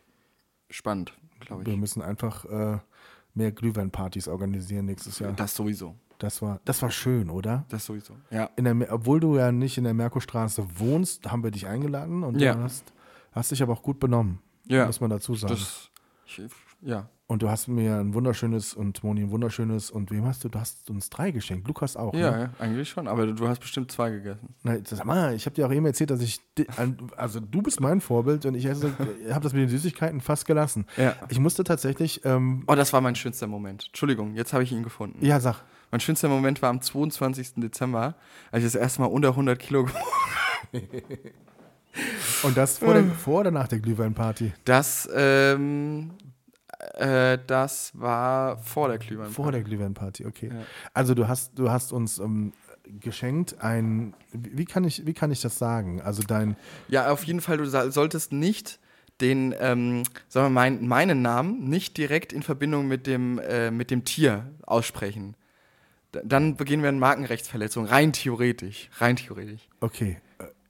spannend, 0.71 1.13
glaube 1.41 1.67
Wir 1.67 1.75
ich. 1.75 1.79
müssen 1.79 2.01
einfach 2.01 2.45
äh, 2.47 2.79
mehr 3.35 3.53
Glühweinpartys 3.53 4.27
organisieren 4.27 4.87
nächstes 4.87 5.19
Jahr. 5.19 5.33
Das 5.33 5.55
sowieso. 5.55 5.95
Das 6.19 6.41
war, 6.43 6.61
das 6.65 6.81
war 6.81 6.91
schön, 6.91 7.29
oder? 7.31 7.65
Das 7.69 7.85
sowieso. 7.87 8.15
Ja. 8.31 8.49
In 8.57 8.65
der, 8.65 8.93
obwohl 8.93 9.21
du 9.21 9.37
ja 9.37 9.53
nicht 9.53 9.77
in 9.79 9.85
der 9.85 9.95
Merkurstraße 9.95 10.67
wohnst, 10.79 11.31
haben 11.31 11.43
wir 11.43 11.51
dich 11.51 11.67
eingeladen 11.67 12.23
und 12.23 12.41
Ja. 12.41 12.55
du 12.55 12.63
hast, 12.63 12.93
hast 13.33 13.51
dich 13.51 13.63
aber 13.63 13.75
auch 13.75 13.83
gut 13.83 13.99
benommen. 14.01 14.39
Ja. 14.67 14.87
Muss 14.87 15.01
man 15.01 15.11
dazu 15.11 15.35
sagen. 15.35 15.55
Das, 15.55 15.90
ich, 16.39 16.53
ja. 16.83 17.09
und 17.27 17.43
du 17.43 17.49
hast 17.51 17.69
mir 17.69 17.97
ein 17.97 18.15
wunderschönes 18.15 18.75
und 18.75 19.03
Moni 19.05 19.23
ein 19.23 19.31
wunderschönes 19.31 19.91
und 19.91 20.11
wem 20.11 20.25
hast 20.27 20.43
du? 20.45 20.49
Du 20.49 20.59
hast 20.59 20.89
uns 20.91 21.11
drei 21.11 21.31
geschenkt. 21.31 21.67
Lukas 21.69 21.97
auch. 21.97 22.15
Ja, 22.15 22.31
Ne? 22.31 22.43
ja, 22.43 22.51
eigentlich 22.65 22.89
schon. 22.89 23.07
Aber 23.09 23.27
du 23.27 23.49
hast 23.49 23.61
bestimmt 23.61 23.91
zwei 23.93 24.11
gegessen. 24.11 24.55
Na, 24.63 24.77
sag 24.85 25.05
mal, 25.05 25.35
ich 25.35 25.47
habe 25.47 25.55
dir 25.55 25.67
auch 25.67 25.73
eben 25.73 25.85
erzählt, 25.87 26.11
dass 26.11 26.21
ich, 26.23 26.41
also 27.17 27.41
du 27.41 27.63
bist 27.63 27.81
mein 27.81 28.01
Vorbild 28.01 28.47
und 28.47 28.55
ich 28.55 28.67
habe 28.67 28.81
das 29.43 29.53
mit 29.53 29.63
den 29.63 29.69
Süßigkeiten 29.69 30.21
fast 30.21 30.47
gelassen. 30.47 30.87
Ja. 30.97 31.15
Ich 31.29 31.39
musste 31.39 31.65
tatsächlich, 31.65 32.25
ähm, 32.25 32.65
Oh, 32.67 32.75
das 32.75 32.93
war 32.93 33.01
mein 33.01 33.15
schönster 33.15 33.47
Moment. 33.47 33.87
Entschuldigung, 33.89 34.35
jetzt 34.35 34.53
habe 34.53 34.63
ich 34.63 34.73
ihn 34.73 34.83
gefunden. 34.83 35.25
ja, 35.25 35.41
sag. 35.41 35.63
Mein 35.93 36.01
schönster 36.01 36.29
Moment 36.29 36.63
war 36.63 36.71
am 36.71 36.81
22. 36.81 37.55
Dezember, 37.57 38.15
als 38.53 38.65
ich 38.65 38.73
das 38.73 38.81
erste 38.81 39.01
Mal 39.01 39.09
unter 39.09 39.31
100 39.31 39.59
Kilo 39.59 39.85
gewogen 39.87 40.05
Und 42.43 42.57
das 42.57 42.79
vor, 42.79 42.95
der, 42.95 43.05
vor 43.05 43.41
oder 43.41 43.51
nach 43.51 43.69
der 43.69 43.81
Glühweinparty? 43.81 44.53
Das, 44.65 45.09
ähm, 45.15 46.13
äh, 46.95 47.39
das 47.47 47.93
war 47.95 48.59
vor 48.59 48.89
der 48.89 48.99
Glühwein. 48.99 49.31
Vor 49.31 49.53
der 49.53 49.63
Glühweinparty, 49.63 50.27
okay. 50.27 50.51
Ja. 50.53 50.63
Also 50.95 51.15
du 51.15 51.29
hast, 51.29 51.59
du 51.59 51.71
hast 51.71 51.93
uns 51.93 52.19
ähm, 52.19 52.53
geschenkt 53.01 53.61
ein, 53.61 54.15
wie 54.33 54.65
kann 54.65 54.85
ich, 54.85 55.07
wie 55.07 55.13
kann 55.15 55.31
ich 55.31 55.41
das 55.41 55.59
sagen? 55.59 56.01
Also 56.01 56.23
dein, 56.23 56.57
Ja, 56.89 57.11
auf 57.11 57.25
jeden 57.25 57.41
Fall, 57.41 57.59
du 57.59 57.67
solltest 57.67 58.33
nicht 58.33 58.81
den, 59.21 59.55
ähm, 59.61 60.05
sagen 60.29 60.47
wir 60.47 60.51
mal, 60.51 60.71
mein, 60.71 60.89
meinen 60.89 61.23
Namen 61.23 61.69
nicht 61.69 61.97
direkt 61.97 62.33
in 62.33 62.43
Verbindung 62.43 62.89
mit 62.89 63.07
dem, 63.07 63.39
äh, 63.39 63.71
mit 63.71 63.91
dem 63.91 64.05
Tier 64.05 64.51
aussprechen. 64.63 65.37
D 66.15 66.21
dann 66.25 66.57
begehen 66.57 66.83
wir 66.83 66.89
eine 66.89 66.99
Markenrechtsverletzung, 66.99 67.85
rein 67.85 68.13
theoretisch. 68.13 68.89
Rein 68.99 69.17
theoretisch. 69.17 69.69
okay, 69.81 70.19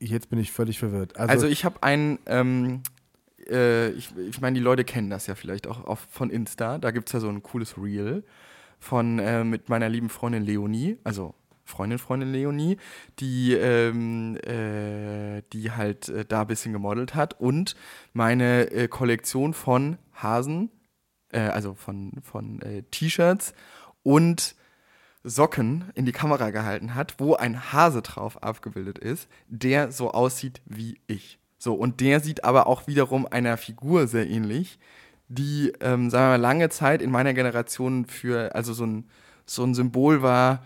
jetzt 0.00 0.30
bin 0.30 0.38
ich 0.38 0.50
völlig 0.50 0.78
verwirrt. 0.78 1.16
Also, 1.16 1.32
Also, 1.32 1.46
ich 1.46 1.64
habe 1.64 1.82
ein, 1.82 2.18
ähm, 2.26 2.82
äh, 3.48 3.90
ich, 3.90 4.16
ich 4.16 4.40
meine, 4.40 4.58
die 4.58 4.64
Leute 4.64 4.84
kennen 4.84 5.10
das 5.10 5.26
ja 5.26 5.34
vielleicht 5.34 5.66
auch, 5.66 5.84
auch 5.84 5.98
von 6.10 6.30
Insta. 6.30 6.78
Da 6.78 6.90
gibt 6.90 7.08
es 7.08 7.12
ja 7.12 7.20
so 7.20 7.28
ein 7.28 7.42
cooles 7.42 7.76
Reel 7.78 8.24
von 8.78 9.18
äh, 9.18 9.44
mit 9.44 9.68
meiner 9.68 9.88
lieben 9.88 10.08
Freundin 10.08 10.42
Leonie, 10.42 10.98
also 11.04 11.34
Freundin, 11.64 11.98
Freundin 11.98 12.32
Leonie, 12.32 12.78
die, 13.20 13.52
ähm, 13.52 14.36
äh, 14.38 15.42
die 15.52 15.70
halt 15.70 16.08
äh, 16.08 16.24
da 16.24 16.42
ein 16.42 16.46
bisschen 16.48 16.72
gemodelt 16.72 17.14
hat 17.14 17.38
und 17.38 17.76
meine 18.12 18.70
äh, 18.70 18.88
Kollektion 18.88 19.54
von 19.54 19.98
Hasen, 20.14 20.70
äh, 21.30 21.40
also 21.40 21.74
von, 21.74 22.12
von 22.22 22.60
T-Shirts 22.90 23.54
und 24.02 24.56
Socken 25.22 25.90
in 25.94 26.06
die 26.06 26.12
Kamera 26.12 26.50
gehalten 26.50 26.94
hat, 26.94 27.14
wo 27.18 27.34
ein 27.34 27.72
Hase 27.72 28.02
drauf 28.02 28.42
abgebildet 28.42 28.98
ist, 28.98 29.28
der 29.48 29.92
so 29.92 30.12
aussieht 30.12 30.62
wie 30.64 30.98
ich. 31.06 31.38
So, 31.58 31.74
und 31.74 32.00
der 32.00 32.20
sieht 32.20 32.44
aber 32.44 32.66
auch 32.66 32.86
wiederum 32.86 33.26
einer 33.26 33.56
Figur 33.58 34.06
sehr 34.06 34.28
ähnlich, 34.28 34.78
die, 35.28 35.72
ähm, 35.80 36.10
sagen 36.10 36.24
wir 36.24 36.38
mal, 36.38 36.40
lange 36.40 36.70
Zeit 36.70 37.02
in 37.02 37.10
meiner 37.10 37.34
Generation 37.34 38.06
für, 38.06 38.54
also 38.54 38.72
so 38.72 38.84
ein, 38.84 39.08
so 39.44 39.62
ein 39.62 39.74
Symbol 39.74 40.22
war, 40.22 40.64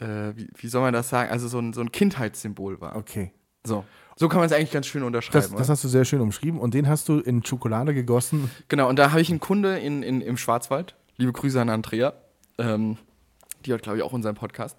äh, 0.00 0.32
wie, 0.34 0.48
wie 0.54 0.68
soll 0.68 0.82
man 0.82 0.94
das 0.94 1.08
sagen, 1.08 1.30
also 1.30 1.48
so 1.48 1.58
ein, 1.58 1.72
so 1.72 1.80
ein 1.80 1.90
Kindheitssymbol 1.92 2.80
war. 2.80 2.96
okay. 2.96 3.32
So. 3.64 3.84
So 4.18 4.28
kann 4.28 4.38
man 4.38 4.46
es 4.46 4.52
eigentlich 4.52 4.70
ganz 4.70 4.86
schön 4.86 5.02
unterschreiben. 5.02 5.46
Das, 5.50 5.58
das 5.58 5.68
hast 5.68 5.84
du 5.84 5.88
sehr 5.88 6.06
schön 6.06 6.22
umschrieben 6.22 6.58
und 6.58 6.72
den 6.72 6.88
hast 6.88 7.08
du 7.10 7.18
in 7.18 7.44
Schokolade 7.44 7.92
gegossen. 7.92 8.50
Genau, 8.68 8.88
und 8.88 8.98
da 8.98 9.10
habe 9.10 9.20
ich 9.20 9.28
einen 9.28 9.40
Kunde 9.40 9.78
in, 9.78 10.02
in, 10.02 10.22
im 10.22 10.38
Schwarzwald. 10.38 10.94
Liebe 11.18 11.32
Grüße 11.32 11.60
an 11.60 11.68
Andrea. 11.68 12.14
Ähm, 12.56 12.96
die 13.66 13.72
hört, 13.72 13.82
glaube 13.82 13.98
ich, 13.98 14.04
auch 14.04 14.12
unseren 14.12 14.34
Podcast. 14.34 14.78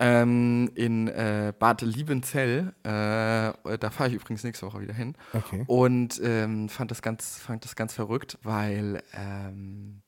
Ähm, 0.00 0.70
in 0.74 1.06
äh, 1.06 1.52
Bad 1.56 1.82
Liebenzell. 1.82 2.72
Äh, 2.82 2.88
da 2.88 3.90
fahre 3.90 4.08
ich 4.08 4.16
übrigens 4.16 4.42
nächste 4.42 4.66
Woche 4.66 4.80
wieder 4.80 4.94
hin. 4.94 5.14
Okay. 5.32 5.62
Und 5.68 6.20
ähm, 6.24 6.68
fand, 6.68 6.90
das 6.90 7.00
ganz, 7.00 7.38
fand 7.38 7.64
das 7.64 7.76
ganz 7.76 7.94
verrückt, 7.94 8.36
weil. 8.42 9.02
Ähm, 9.12 10.02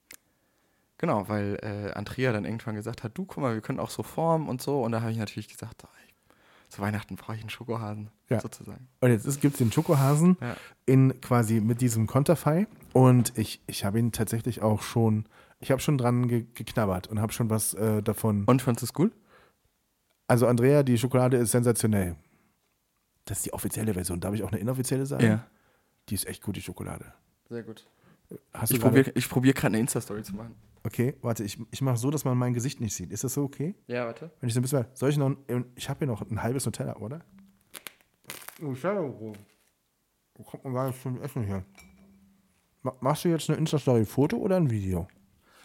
genau, 0.99 1.29
weil 1.29 1.57
äh, 1.63 1.93
Andrea 1.93 2.33
dann 2.33 2.45
irgendwann 2.45 2.75
gesagt 2.75 3.05
hat: 3.05 3.17
Du, 3.17 3.27
guck 3.27 3.39
mal, 3.43 3.55
wir 3.55 3.61
können 3.61 3.79
auch 3.79 3.91
so 3.91 4.03
formen 4.03 4.49
und 4.49 4.61
so. 4.61 4.83
Und 4.83 4.91
da 4.91 5.03
habe 5.03 5.13
ich 5.13 5.19
natürlich 5.19 5.47
gesagt: 5.49 5.83
so, 5.83 5.89
ey, 6.05 6.15
Zu 6.69 6.83
Weihnachten 6.83 7.15
brauche 7.15 7.37
ich 7.37 7.41
einen 7.43 7.51
Schokohasen, 7.51 8.11
Ja. 8.29 8.41
sozusagen. 8.41 8.89
Und 9.01 9.11
jetzt 9.13 9.41
gibt 9.41 9.55
es 9.55 9.59
den 9.59 9.71
Schokohasen 9.71 10.37
Ja. 10.41 10.57
in 10.87 11.21
quasi 11.21 11.61
mit 11.61 11.81
diesem 11.81 12.09
Konterfei 12.09 12.67
und 12.93 13.39
ich, 13.39 13.61
ich 13.69 13.85
habe 13.85 14.01
ihn 14.01 14.11
tatsächlich 14.11 14.63
auch 14.63 14.83
schon, 14.83 15.27
ich 15.61 15.71
habe 15.71 15.81
schon 15.81 15.99
dran 15.99 16.29
ge 16.29 16.47
geknabbert 16.55 17.07
und 17.09 17.21
habe 17.21 17.33
schon 17.33 17.49
was 17.51 17.75
äh, 17.75 18.03
davon. 18.03 18.45
Und 18.45 18.63
fandest 18.63 18.83
du 18.83 18.87
es 18.87 18.99
cool? 18.99 19.13
Also 20.29 20.47
Andrea, 20.47 20.83
die 20.83 20.99
Schokolade 20.99 21.37
ist 21.37 21.51
sensationell. 21.53 22.17
Das 23.25 23.39
ist 23.39 23.47
die 23.47 23.53
offizielle 23.53 23.95
Version. 23.95 24.21
Darf 24.21 24.35
ich 24.35 24.43
auch 24.43 24.51
eine 24.53 24.61
inoffizielle 24.61 25.07
sagen? 25.07 25.25
Die 26.09 26.15
ist 26.15 26.27
echt 26.27 26.43
gut, 26.43 26.57
die 26.57 26.63
Schokolade. 26.63 27.13
Sehr 27.49 27.63
gut. 27.63 27.87
Hast 28.53 28.71
du 28.73 28.77
Ich 28.77 28.81
probiere 28.83 29.13
ich 29.15 29.29
probier 29.29 29.53
gerade 29.53 29.69
eine 29.69 29.81
Insta-Story 29.81 30.23
zu 30.23 30.35
machen. 30.35 30.55
Okay, 30.85 31.15
warte, 31.23 31.43
ich, 31.43 31.59
ich 31.73 31.81
mache 31.83 31.97
so, 31.97 32.11
dass 32.11 32.25
man 32.25 32.37
mein 32.39 32.55
Gesicht 32.55 32.81
nicht 32.81 32.95
sieht. 32.95 33.11
Ist 33.11 33.25
das 33.25 33.35
so 33.35 33.43
okay? 33.45 33.75
Ja, 33.89 34.07
warte. 34.07 34.31
Wenn 34.41 34.49
ich 34.49 34.55
so 34.55 34.61
ein 34.61 34.63
bisschen. 34.63 34.85
Soll 34.95 35.11
ich 35.11 35.17
noch. 35.17 35.31
ein- 35.49 35.65
Ich 35.75 35.89
habe 35.89 35.99
hier 35.99 36.07
noch 36.09 36.23
ein 36.23 36.43
halbes 36.43 36.65
Nutella, 36.67 36.97
oder? 36.97 37.25
Oh, 38.63 38.75
schau. 38.75 39.35
Wo 40.35 40.43
kommt 40.45 40.65
man 40.65 40.75
gar 40.75 40.87
nicht 40.89 41.01
zum 41.03 41.21
Essen 41.23 41.43
hier? 41.45 41.65
Ma- 42.83 42.97
Machst 43.01 43.25
du 43.25 43.29
jetzt 43.29 43.49
eine 43.49 43.59
Insta-Story-Foto 43.59 44.37
oder 44.37 44.57
ein 44.57 44.71
Video? 44.71 45.09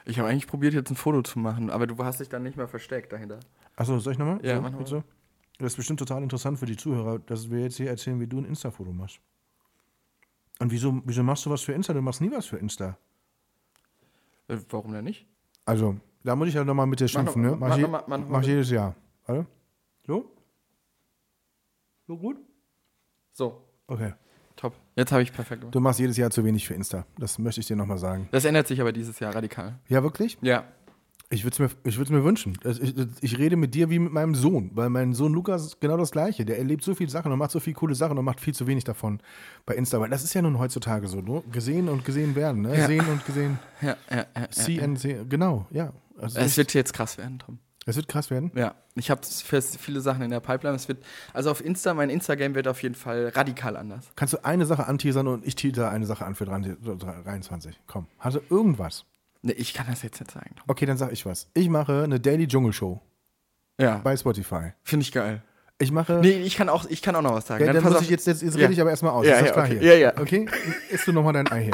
Ich 0.05 0.17
habe 0.19 0.29
eigentlich 0.29 0.47
probiert, 0.47 0.73
jetzt 0.73 0.89
ein 0.89 0.95
Foto 0.95 1.21
zu 1.21 1.39
machen, 1.39 1.69
aber 1.69 1.87
du 1.87 1.97
hast 2.03 2.19
dich 2.19 2.29
dann 2.29 2.43
nicht 2.43 2.57
mehr 2.57 2.67
versteckt 2.67 3.11
dahinter. 3.13 3.39
Achso, 3.75 3.99
soll 3.99 4.13
ich 4.13 4.19
nochmal? 4.19 4.43
Ja, 4.45 4.55
so, 4.57 4.61
mach 4.61 4.87
so? 4.87 5.03
Das 5.59 5.73
ist 5.73 5.75
bestimmt 5.77 5.99
total 5.99 6.23
interessant 6.23 6.57
für 6.59 6.65
die 6.65 6.75
Zuhörer, 6.77 7.19
dass 7.19 7.49
wir 7.51 7.59
jetzt 7.61 7.77
hier 7.77 7.89
erzählen, 7.89 8.19
wie 8.19 8.27
du 8.27 8.39
ein 8.39 8.45
Insta-Foto 8.45 8.91
machst. 8.91 9.19
Und 10.59 10.71
wieso, 10.71 11.01
wieso 11.05 11.23
machst 11.23 11.45
du 11.45 11.49
was 11.49 11.61
für 11.61 11.73
Insta? 11.73 11.93
Du 11.93 12.01
machst 12.01 12.21
nie 12.21 12.31
was 12.31 12.45
für 12.47 12.57
Insta. 12.57 12.97
Äh, 14.47 14.57
warum 14.69 14.91
denn 14.91 15.03
nicht? 15.05 15.27
Also, 15.65 15.97
da 16.23 16.35
muss 16.35 16.47
ich 16.47 16.55
ja 16.55 16.63
nochmal 16.63 16.87
mit 16.87 16.99
dir 16.99 17.05
Mach 17.05 17.09
schimpfen, 17.11 17.41
noch- 17.43 17.51
ne? 17.51 17.57
Mach, 17.57 17.69
mach 17.77 17.87
mal- 17.89 18.03
mach 18.07 18.27
mach 18.29 18.39
bitte. 18.39 18.51
jedes 18.51 18.69
Jahr. 18.71 18.95
Warte. 19.25 19.45
So? 20.07 20.31
So 22.07 22.17
gut? 22.17 22.37
So, 23.33 23.67
Okay. 23.87 24.13
Jetzt 24.95 25.11
habe 25.11 25.23
ich 25.23 25.31
perfekt 25.31 25.61
gemacht. 25.61 25.75
Du 25.75 25.79
machst 25.79 25.99
jedes 25.99 26.17
Jahr 26.17 26.31
zu 26.31 26.43
wenig 26.43 26.67
für 26.67 26.73
Insta. 26.73 27.05
Das 27.17 27.39
möchte 27.39 27.61
ich 27.61 27.67
dir 27.67 27.75
nochmal 27.75 27.97
sagen. 27.97 28.27
Das 28.31 28.45
ändert 28.45 28.67
sich 28.67 28.81
aber 28.81 28.91
dieses 28.91 29.19
Jahr 29.19 29.33
radikal. 29.33 29.79
Ja, 29.87 30.03
wirklich? 30.03 30.37
Ja. 30.41 30.65
Ich 31.33 31.45
würde 31.45 31.53
es 31.53 31.59
mir, 31.59 31.69
ich 31.85 32.09
mir 32.09 32.25
wünschen. 32.25 32.57
Ich, 32.65 32.93
ich 33.21 33.37
rede 33.37 33.55
mit 33.55 33.73
dir 33.73 33.89
wie 33.89 33.99
mit 33.99 34.11
meinem 34.11 34.35
Sohn, 34.35 34.71
weil 34.73 34.89
mein 34.89 35.13
Sohn 35.13 35.33
Lukas 35.33 35.65
ist 35.65 35.79
genau 35.79 35.95
das 35.95 36.11
Gleiche. 36.11 36.43
Der 36.43 36.57
erlebt 36.57 36.83
so 36.83 36.93
viele 36.93 37.09
Sachen 37.09 37.31
und 37.31 37.39
macht 37.39 37.51
so 37.51 37.61
viele 37.61 37.75
coole 37.75 37.95
Sachen 37.95 38.17
und 38.17 38.25
macht 38.25 38.41
viel 38.41 38.53
zu 38.53 38.67
wenig 38.67 38.83
davon 38.83 39.21
bei 39.65 39.75
Insta. 39.75 40.01
Weil 40.01 40.09
das 40.09 40.25
ist 40.25 40.33
ja 40.33 40.41
nun 40.41 40.59
heutzutage 40.59 41.07
so, 41.07 41.21
nur 41.21 41.43
gesehen 41.49 41.87
und 41.87 42.03
gesehen 42.03 42.35
werden. 42.35 42.63
Ne? 42.63 42.77
Ja. 42.77 42.87
Sehen 42.87 43.05
und 43.07 43.25
gesehen. 43.25 43.59
Ja, 43.81 43.95
ja, 44.09 44.25
ja. 44.35 44.47
See 44.49 44.73
ja. 44.75 45.23
Genau, 45.23 45.67
ja. 45.71 45.93
Also 46.17 46.37
Es 46.37 46.57
wird 46.57 46.73
jetzt 46.73 46.91
krass 46.91 47.17
werden, 47.17 47.39
Tom. 47.39 47.59
Es 47.85 47.95
wird 47.95 48.07
krass 48.07 48.29
werden. 48.29 48.51
Ja, 48.55 48.75
ich 48.95 49.09
habe 49.09 49.21
viele 49.25 50.01
Sachen 50.01 50.21
in 50.21 50.29
der 50.29 50.39
Pipeline. 50.39 50.75
Es 50.75 50.87
wird, 50.87 51.03
also 51.33 51.49
auf 51.49 51.63
Insta, 51.63 51.93
mein 51.93 52.09
Instagram 52.09 52.53
wird 52.55 52.67
auf 52.67 52.81
jeden 52.83 52.95
Fall 52.95 53.29
radikal 53.29 53.75
anders. 53.77 54.11
Kannst 54.15 54.33
du 54.35 54.45
eine 54.45 54.65
Sache 54.65 54.85
anteasern 54.87 55.27
und 55.27 55.45
ich 55.45 55.55
teaser 55.55 55.89
eine 55.89 56.05
Sache 56.05 56.25
an 56.25 56.35
für 56.35 56.45
23? 56.45 57.79
Komm, 57.87 58.07
hast 58.19 58.35
du 58.37 58.41
irgendwas? 58.49 59.05
Nee, 59.41 59.53
ich 59.53 59.73
kann 59.73 59.87
das 59.89 60.03
jetzt 60.03 60.19
nicht 60.19 60.31
sagen. 60.31 60.53
Okay, 60.67 60.85
dann 60.85 60.97
sag 60.97 61.11
ich 61.11 61.25
was. 61.25 61.49
Ich 61.55 61.69
mache 61.69 62.03
eine 62.03 62.19
Daily 62.19 62.47
Dschungel 62.47 62.73
Show 62.73 63.01
Ja, 63.79 63.97
bei 63.97 64.15
Spotify. 64.15 64.73
finde 64.83 65.03
ich 65.03 65.11
geil. 65.11 65.41
Ich 65.81 65.91
mache. 65.91 66.19
Nee, 66.21 66.29
ich 66.43 66.55
kann 66.55 66.69
auch, 66.69 66.85
ich 66.89 67.01
kann 67.01 67.15
auch 67.15 67.21
noch 67.21 67.33
was 67.33 67.47
sagen. 67.47 67.65
Ja, 67.65 67.73
dann 67.73 67.81
pass 67.83 67.93
muss 67.93 68.01
ich 68.03 68.09
jetzt, 68.09 68.27
jetzt, 68.27 68.41
jetzt 68.41 68.55
Ja. 68.55 68.61
rede 68.61 68.73
ich 68.73 68.81
aber 68.81 68.91
erstmal 68.91 69.11
aus. 69.13 69.25
Ja, 69.25 69.35
ist 69.37 69.47
ja, 69.47 69.51
klar 69.51 69.65
okay. 69.65 69.79
hier? 69.79 69.97
Ja, 69.97 70.11
ja. 70.13 70.21
Okay, 70.21 70.45
isst 70.89 71.07
du 71.07 71.11
nochmal 71.11 71.33
dein 71.33 71.51
Ei 71.51 71.63
hier. 71.63 71.73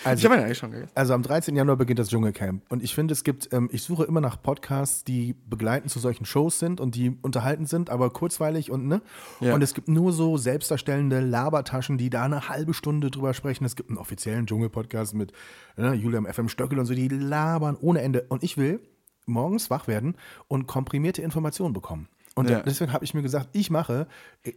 ich 0.00 0.06
Also, 0.06 0.24
habe 0.24 0.34
meine 0.36 0.46
eigentlich 0.46 0.58
schon 0.58 0.70
gegessen. 0.72 0.90
also 0.94 1.14
am 1.14 1.22
13. 1.22 1.54
Januar 1.54 1.76
beginnt 1.76 1.98
das 1.98 2.08
Dschungelcamp. 2.08 2.62
Und 2.70 2.82
ich 2.82 2.94
finde, 2.94 3.12
es 3.12 3.24
gibt, 3.24 3.52
ähm, 3.52 3.68
ich 3.72 3.82
suche 3.82 4.04
immer 4.04 4.20
nach 4.20 4.40
Podcasts, 4.42 5.04
die 5.04 5.34
begleitend 5.48 5.92
zu 5.92 5.98
solchen 5.98 6.24
Shows 6.24 6.58
sind 6.58 6.80
und 6.80 6.94
die 6.94 7.16
unterhaltend 7.22 7.68
sind, 7.68 7.90
aber 7.90 8.10
kurzweilig 8.10 8.70
und 8.70 8.88
ne. 8.88 9.02
Ja. 9.40 9.54
Und 9.54 9.62
es 9.62 9.74
gibt 9.74 9.88
nur 9.88 10.12
so 10.12 10.36
selbstdarstellende 10.38 11.20
Labertaschen, 11.20 11.98
die 11.98 12.10
da 12.10 12.24
eine 12.24 12.48
halbe 12.48 12.74
Stunde 12.74 13.10
drüber 13.10 13.34
sprechen. 13.34 13.64
Es 13.64 13.76
gibt 13.76 13.90
einen 13.90 13.98
offiziellen 13.98 14.46
Dschungel-Podcast 14.46 15.14
mit 15.14 15.32
ne, 15.76 15.92
Julian 15.94 16.26
FM 16.26 16.48
Stöckel 16.48 16.78
und 16.78 16.86
so, 16.86 16.94
die 16.94 17.08
labern 17.08 17.76
ohne 17.80 18.00
Ende. 18.00 18.24
Und 18.28 18.42
ich 18.42 18.56
will 18.56 18.80
morgens 19.26 19.70
wach 19.70 19.86
werden 19.86 20.16
und 20.48 20.66
komprimierte 20.66 21.22
Informationen 21.22 21.72
bekommen. 21.74 22.08
Und 22.34 22.48
Ja. 22.50 22.60
deswegen 22.60 22.92
habe 22.92 23.04
ich 23.04 23.14
mir 23.14 23.22
gesagt, 23.22 23.50
ich 23.52 23.70
mache 23.70 24.06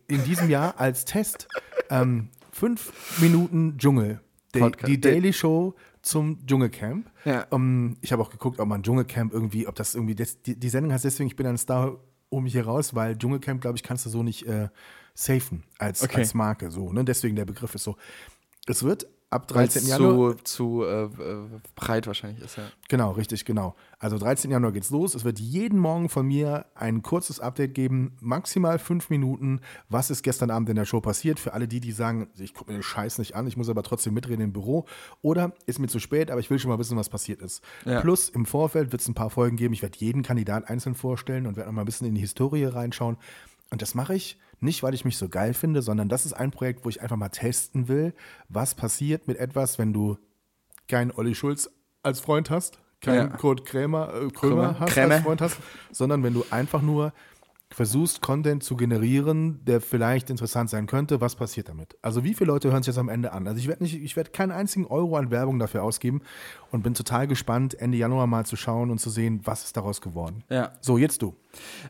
in 0.07 0.23
diesem 0.23 0.49
Jahr 0.49 0.79
als 0.79 1.05
Test 1.05 1.47
ähm, 1.89 2.29
fünf 2.51 3.19
Minuten 3.21 3.77
Dschungel. 3.77 4.21
Die, 4.53 4.71
die 4.85 5.01
Daily 5.01 5.33
Show 5.33 5.75
zum 6.01 6.45
Dschungelcamp. 6.47 7.11
Ja. 7.25 7.45
Ähm, 7.51 7.97
ich 7.99 8.13
habe 8.13 8.21
auch 8.21 8.29
geguckt, 8.29 8.59
ob 8.61 8.67
man 8.69 8.83
Dschungelcamp 8.83 9.33
irgendwie, 9.33 9.67
ob 9.67 9.75
das 9.75 9.95
irgendwie, 9.95 10.15
das, 10.15 10.41
die, 10.41 10.57
die 10.57 10.69
Sendung 10.69 10.93
heißt 10.93 11.03
deswegen, 11.03 11.27
ich 11.27 11.35
bin 11.35 11.45
ein 11.45 11.57
Star, 11.57 11.97
um 12.29 12.43
mich 12.43 12.53
hier 12.53 12.65
raus, 12.65 12.95
weil 12.95 13.17
Dschungelcamp, 13.17 13.59
glaube 13.59 13.75
ich, 13.77 13.83
kannst 13.83 14.05
du 14.05 14.09
so 14.09 14.23
nicht 14.23 14.47
äh, 14.47 14.69
safen 15.13 15.63
als, 15.77 16.01
Okay. 16.03 16.17
als 16.19 16.33
Marke. 16.33 16.71
So, 16.71 16.93
ne? 16.93 17.03
Deswegen 17.03 17.35
der 17.35 17.43
Begriff 17.45 17.75
ist 17.75 17.83
so. 17.83 17.97
Es 18.67 18.83
wird 18.83 19.07
ab 19.35 19.53
Weil 19.53 19.67
es 19.67 19.73
13. 19.73 19.89
Januar. 19.89 20.37
zu, 20.37 20.43
zu 20.43 20.83
äh, 20.83 21.03
äh, 21.03 21.09
breit 21.75 22.07
wahrscheinlich 22.07 22.43
ist, 22.43 22.57
ja. 22.57 22.63
Genau, 22.89 23.11
richtig, 23.11 23.45
genau. 23.45 23.75
Also 23.99 24.17
13. 24.17 24.49
Januar 24.49 24.71
geht's 24.71 24.89
los. 24.89 25.15
Es 25.15 25.23
wird 25.23 25.39
jeden 25.39 25.79
Morgen 25.79 26.09
von 26.09 26.25
mir 26.25 26.65
ein 26.75 27.03
kurzes 27.03 27.39
Update 27.39 27.73
geben, 27.73 28.17
maximal 28.21 28.79
fünf 28.79 29.09
Minuten. 29.09 29.61
Was 29.89 30.09
ist 30.09 30.23
gestern 30.23 30.49
Abend 30.49 30.69
in 30.69 30.75
der 30.75 30.85
Show 30.85 31.01
passiert? 31.01 31.39
Für 31.39 31.53
alle 31.53 31.67
die, 31.67 31.79
die 31.79 31.91
sagen, 31.91 32.27
ich 32.37 32.53
gucke 32.53 32.71
mir 32.71 32.77
den 32.77 32.83
Scheiß 32.83 33.19
nicht 33.19 33.35
an, 33.35 33.47
ich 33.47 33.57
muss 33.57 33.69
aber 33.69 33.83
trotzdem 33.83 34.13
mitreden 34.13 34.43
im 34.43 34.53
Büro. 34.53 34.85
Oder 35.21 35.53
ist 35.65 35.79
mir 35.79 35.87
zu 35.87 35.99
spät, 35.99 36.31
aber 36.31 36.39
ich 36.39 36.49
will 36.49 36.59
schon 36.59 36.69
mal 36.71 36.79
wissen, 36.79 36.97
was 36.97 37.09
passiert 37.09 37.41
ist. 37.41 37.63
Ja. 37.85 38.01
Plus 38.01 38.29
im 38.29 38.45
Vorfeld 38.45 38.91
wird 38.91 39.01
es 39.01 39.07
ein 39.07 39.13
paar 39.13 39.29
Folgen 39.29 39.57
geben. 39.57 39.73
Ich 39.73 39.81
werde 39.81 39.97
jeden 39.99 40.23
Kandidat 40.23 40.69
einzeln 40.69 40.95
vorstellen 40.95 41.45
und 41.45 41.57
werde 41.57 41.69
noch 41.69 41.75
mal 41.75 41.81
ein 41.83 41.85
bisschen 41.85 42.07
in 42.07 42.15
die 42.15 42.21
Historie 42.21 42.65
reinschauen. 42.65 43.17
Und 43.71 43.81
das 43.81 43.95
mache 43.95 44.15
ich 44.15 44.37
nicht, 44.59 44.83
weil 44.83 44.93
ich 44.93 45.05
mich 45.05 45.17
so 45.17 45.29
geil 45.29 45.53
finde, 45.53 45.81
sondern 45.81 46.09
das 46.09 46.25
ist 46.25 46.33
ein 46.33 46.51
Projekt, 46.51 46.85
wo 46.85 46.89
ich 46.89 47.01
einfach 47.01 47.17
mal 47.17 47.29
testen 47.29 47.87
will, 47.87 48.13
was 48.49 48.75
passiert 48.75 49.27
mit 49.27 49.37
etwas, 49.37 49.77
wenn 49.77 49.93
du 49.93 50.17
keinen 50.87 51.11
Olli 51.11 51.35
Schulz 51.35 51.69
als 52.03 52.19
Freund 52.19 52.49
hast, 52.49 52.79
keinen 53.01 53.31
Ja. 53.31 53.37
Kurt 53.37 53.65
Krämer, 53.65 54.09
äh, 54.13 54.29
Krömer, 54.29 54.31
Krömer. 54.33 54.79
hast 54.79 54.93
Krämer. 54.93 55.15
als 55.15 55.23
Freund 55.23 55.41
hast, 55.41 55.57
sondern 55.91 56.23
wenn 56.23 56.33
du 56.33 56.45
einfach 56.51 56.81
nur 56.81 57.13
versuchst, 57.71 58.21
Content 58.21 58.63
zu 58.63 58.75
generieren, 58.75 59.63
der 59.65 59.81
vielleicht 59.81 60.29
interessant 60.29 60.69
sein 60.69 60.87
könnte, 60.87 61.19
was 61.19 61.35
passiert 61.35 61.69
damit? 61.69 61.97
Also 62.01 62.23
wie 62.23 62.33
viele 62.33 62.51
Leute 62.51 62.71
hören 62.71 62.83
sich 62.83 62.93
das 62.93 62.99
am 62.99 63.09
Ende 63.09 63.33
an? 63.33 63.47
Also 63.47 63.59
ich 63.59 63.67
werde 63.67 63.83
nicht, 63.83 63.95
ich 63.95 64.15
werde 64.15 64.31
keinen 64.31 64.51
einzigen 64.51 64.85
Euro 64.85 65.17
an 65.17 65.31
Werbung 65.31 65.59
dafür 65.59 65.83
ausgeben 65.83 66.21
und 66.71 66.83
bin 66.83 66.93
total 66.93 67.27
gespannt, 67.27 67.73
Ende 67.75 67.97
Januar 67.97 68.27
mal 68.27 68.45
zu 68.45 68.55
schauen 68.55 68.91
und 68.91 68.99
zu 68.99 69.09
sehen, 69.09 69.41
was 69.43 69.63
ist 69.63 69.77
daraus 69.77 70.01
geworden. 70.01 70.43
Ja. 70.49 70.73
So, 70.81 70.97
jetzt 70.97 71.21
du. 71.21 71.35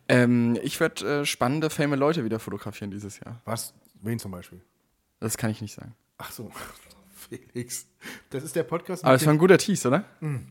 Ähm, 0.08 0.58
ich 0.64 0.80
werde 0.80 1.22
äh, 1.22 1.26
spannende, 1.26 1.70
fame 1.70 1.96
Leute 1.96 2.24
wieder 2.24 2.40
fotografieren 2.40 2.92
dieses 2.92 3.20
Jahr. 3.20 3.42
Was? 3.46 3.74
Wen 4.02 4.18
zum 4.20 4.32
Beispiel? 4.32 4.62
Das 5.20 5.38
kann 5.38 5.52
ich 5.52 5.62
nicht 5.62 5.74
sagen. 5.74 5.94
Ach 6.18 6.32
so, 6.32 6.52
Felix. 7.14 7.88
Das 8.30 8.44
ist 8.44 8.56
der 8.56 8.64
Podcast 8.64 9.04
Aber 9.04 9.16
es 9.16 9.26
war 9.26 9.34
ein 9.34 9.40
guter 9.40 9.58
Tease, 9.58 9.88
oder? 9.90 10.06
dem, 10.22 10.48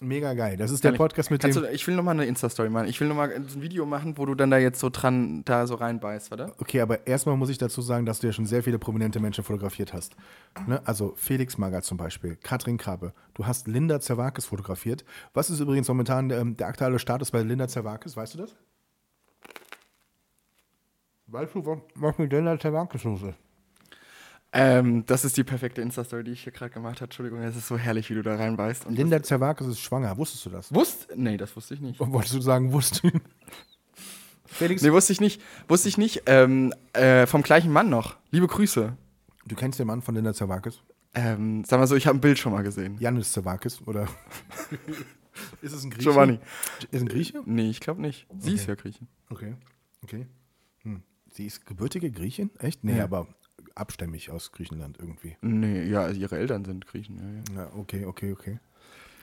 mega 0.00 0.34
geil. 0.34 0.56
Das 0.56 0.70
ist 0.70 0.82
der 0.84 0.90
Kann 0.90 0.94
ich- 0.94 0.98
Podcast 0.98 1.30
mit 1.30 1.40
Kannst 1.40 1.56
dem. 1.56 1.64
du, 1.64 1.70
ich 1.70 1.86
will 1.86 1.94
nochmal 1.96 2.14
eine 2.14 2.24
Insta-Story 2.26 2.68
machen. 2.68 2.88
Ich 2.88 3.00
will 3.00 3.08
nochmal 3.08 3.32
ein 3.32 3.62
Video 3.62 3.86
machen, 3.86 4.18
wo 4.18 4.26
du 4.26 4.34
dann 4.34 4.50
da 4.50 4.58
jetzt 4.58 4.80
so 4.80 4.90
dran, 4.90 5.44
da 5.44 5.66
so 5.66 5.74
reinbeißt, 5.76 6.32
oder? 6.32 6.52
Okay, 6.58 6.80
aber 6.80 7.06
erstmal 7.06 7.36
muss 7.36 7.48
ich 7.50 7.58
dazu 7.58 7.80
sagen, 7.82 8.04
dass 8.06 8.20
du 8.20 8.26
ja 8.26 8.32
schon 8.32 8.46
sehr 8.46 8.62
viele 8.62 8.78
prominente 8.78 9.20
Menschen 9.20 9.44
fotografiert 9.44 9.92
hast. 9.92 10.16
Ne? 10.66 10.80
Also 10.84 11.14
Felix 11.16 11.58
Magath 11.58 11.84
zum 11.84 11.96
Beispiel, 11.96 12.36
Katrin 12.36 12.76
Krabbe. 12.76 13.12
Du 13.34 13.46
hast 13.46 13.66
Linda 13.68 14.00
Zerwakis 14.00 14.46
fotografiert. 14.46 15.04
Was 15.32 15.50
ist 15.50 15.60
übrigens 15.60 15.88
momentan 15.88 16.30
ähm, 16.30 16.56
der 16.56 16.66
aktuelle 16.66 16.98
Status 16.98 17.30
bei 17.30 17.42
Linda 17.42 17.68
Zerwakis? 17.68 18.16
Weißt 18.16 18.34
du 18.34 18.38
das? 18.38 18.56
Weißt 21.26 21.54
du, 21.54 21.64
was- 21.64 21.78
was 21.94 22.18
mit 22.18 22.32
Linda 22.32 22.58
Zerwakis 22.58 23.04
los 23.04 23.22
ist? 23.22 23.38
Ähm, 24.56 25.04
das 25.06 25.24
ist 25.24 25.36
die 25.36 25.42
perfekte 25.42 25.82
Insta-Story, 25.82 26.22
die 26.22 26.30
ich 26.30 26.44
hier 26.44 26.52
gerade 26.52 26.70
gemacht 26.72 26.96
habe. 26.96 27.06
Entschuldigung, 27.06 27.40
es 27.42 27.56
ist 27.56 27.66
so 27.66 27.76
herrlich, 27.76 28.08
wie 28.08 28.14
du 28.14 28.22
da 28.22 28.36
reinbeißt. 28.36 28.86
Und 28.86 28.94
Linda 28.94 29.20
Zerwakis 29.20 29.66
ist 29.66 29.80
schwanger. 29.80 30.16
Wusstest 30.16 30.46
du 30.46 30.50
das? 30.50 30.72
Wusst? 30.72 31.08
Nee, 31.16 31.36
das 31.36 31.56
wusste 31.56 31.74
ich 31.74 31.80
nicht. 31.80 31.98
Wolltest 31.98 32.34
du 32.34 32.40
sagen, 32.40 32.72
wusstest 32.72 33.02
du? 33.02 33.10
Felix, 34.46 34.82
Nee, 34.82 34.92
wusste 34.92 35.12
ich 35.12 35.20
nicht. 35.20 35.42
Wusste 35.66 35.88
ich 35.88 35.98
nicht. 35.98 36.22
Ähm, 36.26 36.72
äh, 36.92 37.26
vom 37.26 37.42
gleichen 37.42 37.72
Mann 37.72 37.90
noch. 37.90 38.16
Liebe 38.30 38.46
Grüße. 38.46 38.96
du 39.46 39.56
kennst 39.56 39.80
den 39.80 39.88
Mann 39.88 40.02
von 40.02 40.14
Linda 40.14 40.32
Zerwakis? 40.32 40.80
Ähm, 41.16 41.64
sag 41.64 41.80
mal 41.80 41.86
so, 41.88 41.96
ich 41.96 42.06
habe 42.06 42.18
ein 42.18 42.20
Bild 42.20 42.38
schon 42.38 42.52
mal 42.52 42.62
gesehen. 42.62 42.96
Janis 43.00 43.32
Zerwakis, 43.32 43.82
oder? 43.86 44.06
ist 45.62 45.72
es 45.72 45.82
ein 45.84 45.90
Grieche? 45.90 46.10
Giovanni. 46.10 46.38
Ist 46.92 47.02
ein 47.02 47.08
Grieche? 47.08 47.42
Nee, 47.44 47.70
ich 47.70 47.80
glaube 47.80 48.00
nicht. 48.00 48.26
Sie 48.38 48.54
ist 48.54 48.66
ja 48.68 48.74
Griechin. 48.76 49.08
Okay, 49.30 49.56
okay. 50.02 50.26
Hm. 50.82 51.02
Sie 51.32 51.46
ist 51.46 51.66
gebürtige 51.66 52.10
Griechin? 52.12 52.50
Echt? 52.60 52.84
Nee, 52.84 52.98
Ja. 52.98 53.04
aber 53.04 53.26
abstämmig 53.74 54.30
aus 54.30 54.52
Griechenland 54.52 54.98
irgendwie. 54.98 55.36
Nee, 55.40 55.84
ja, 55.84 56.02
also 56.02 56.20
ihre 56.20 56.36
Eltern 56.36 56.64
sind 56.64 56.86
Griechen. 56.86 57.16
Ja, 57.16 57.54
ja. 57.54 57.62
Ja, 57.62 57.70
okay, 57.76 58.04
okay, 58.04 58.32
okay. 58.32 58.58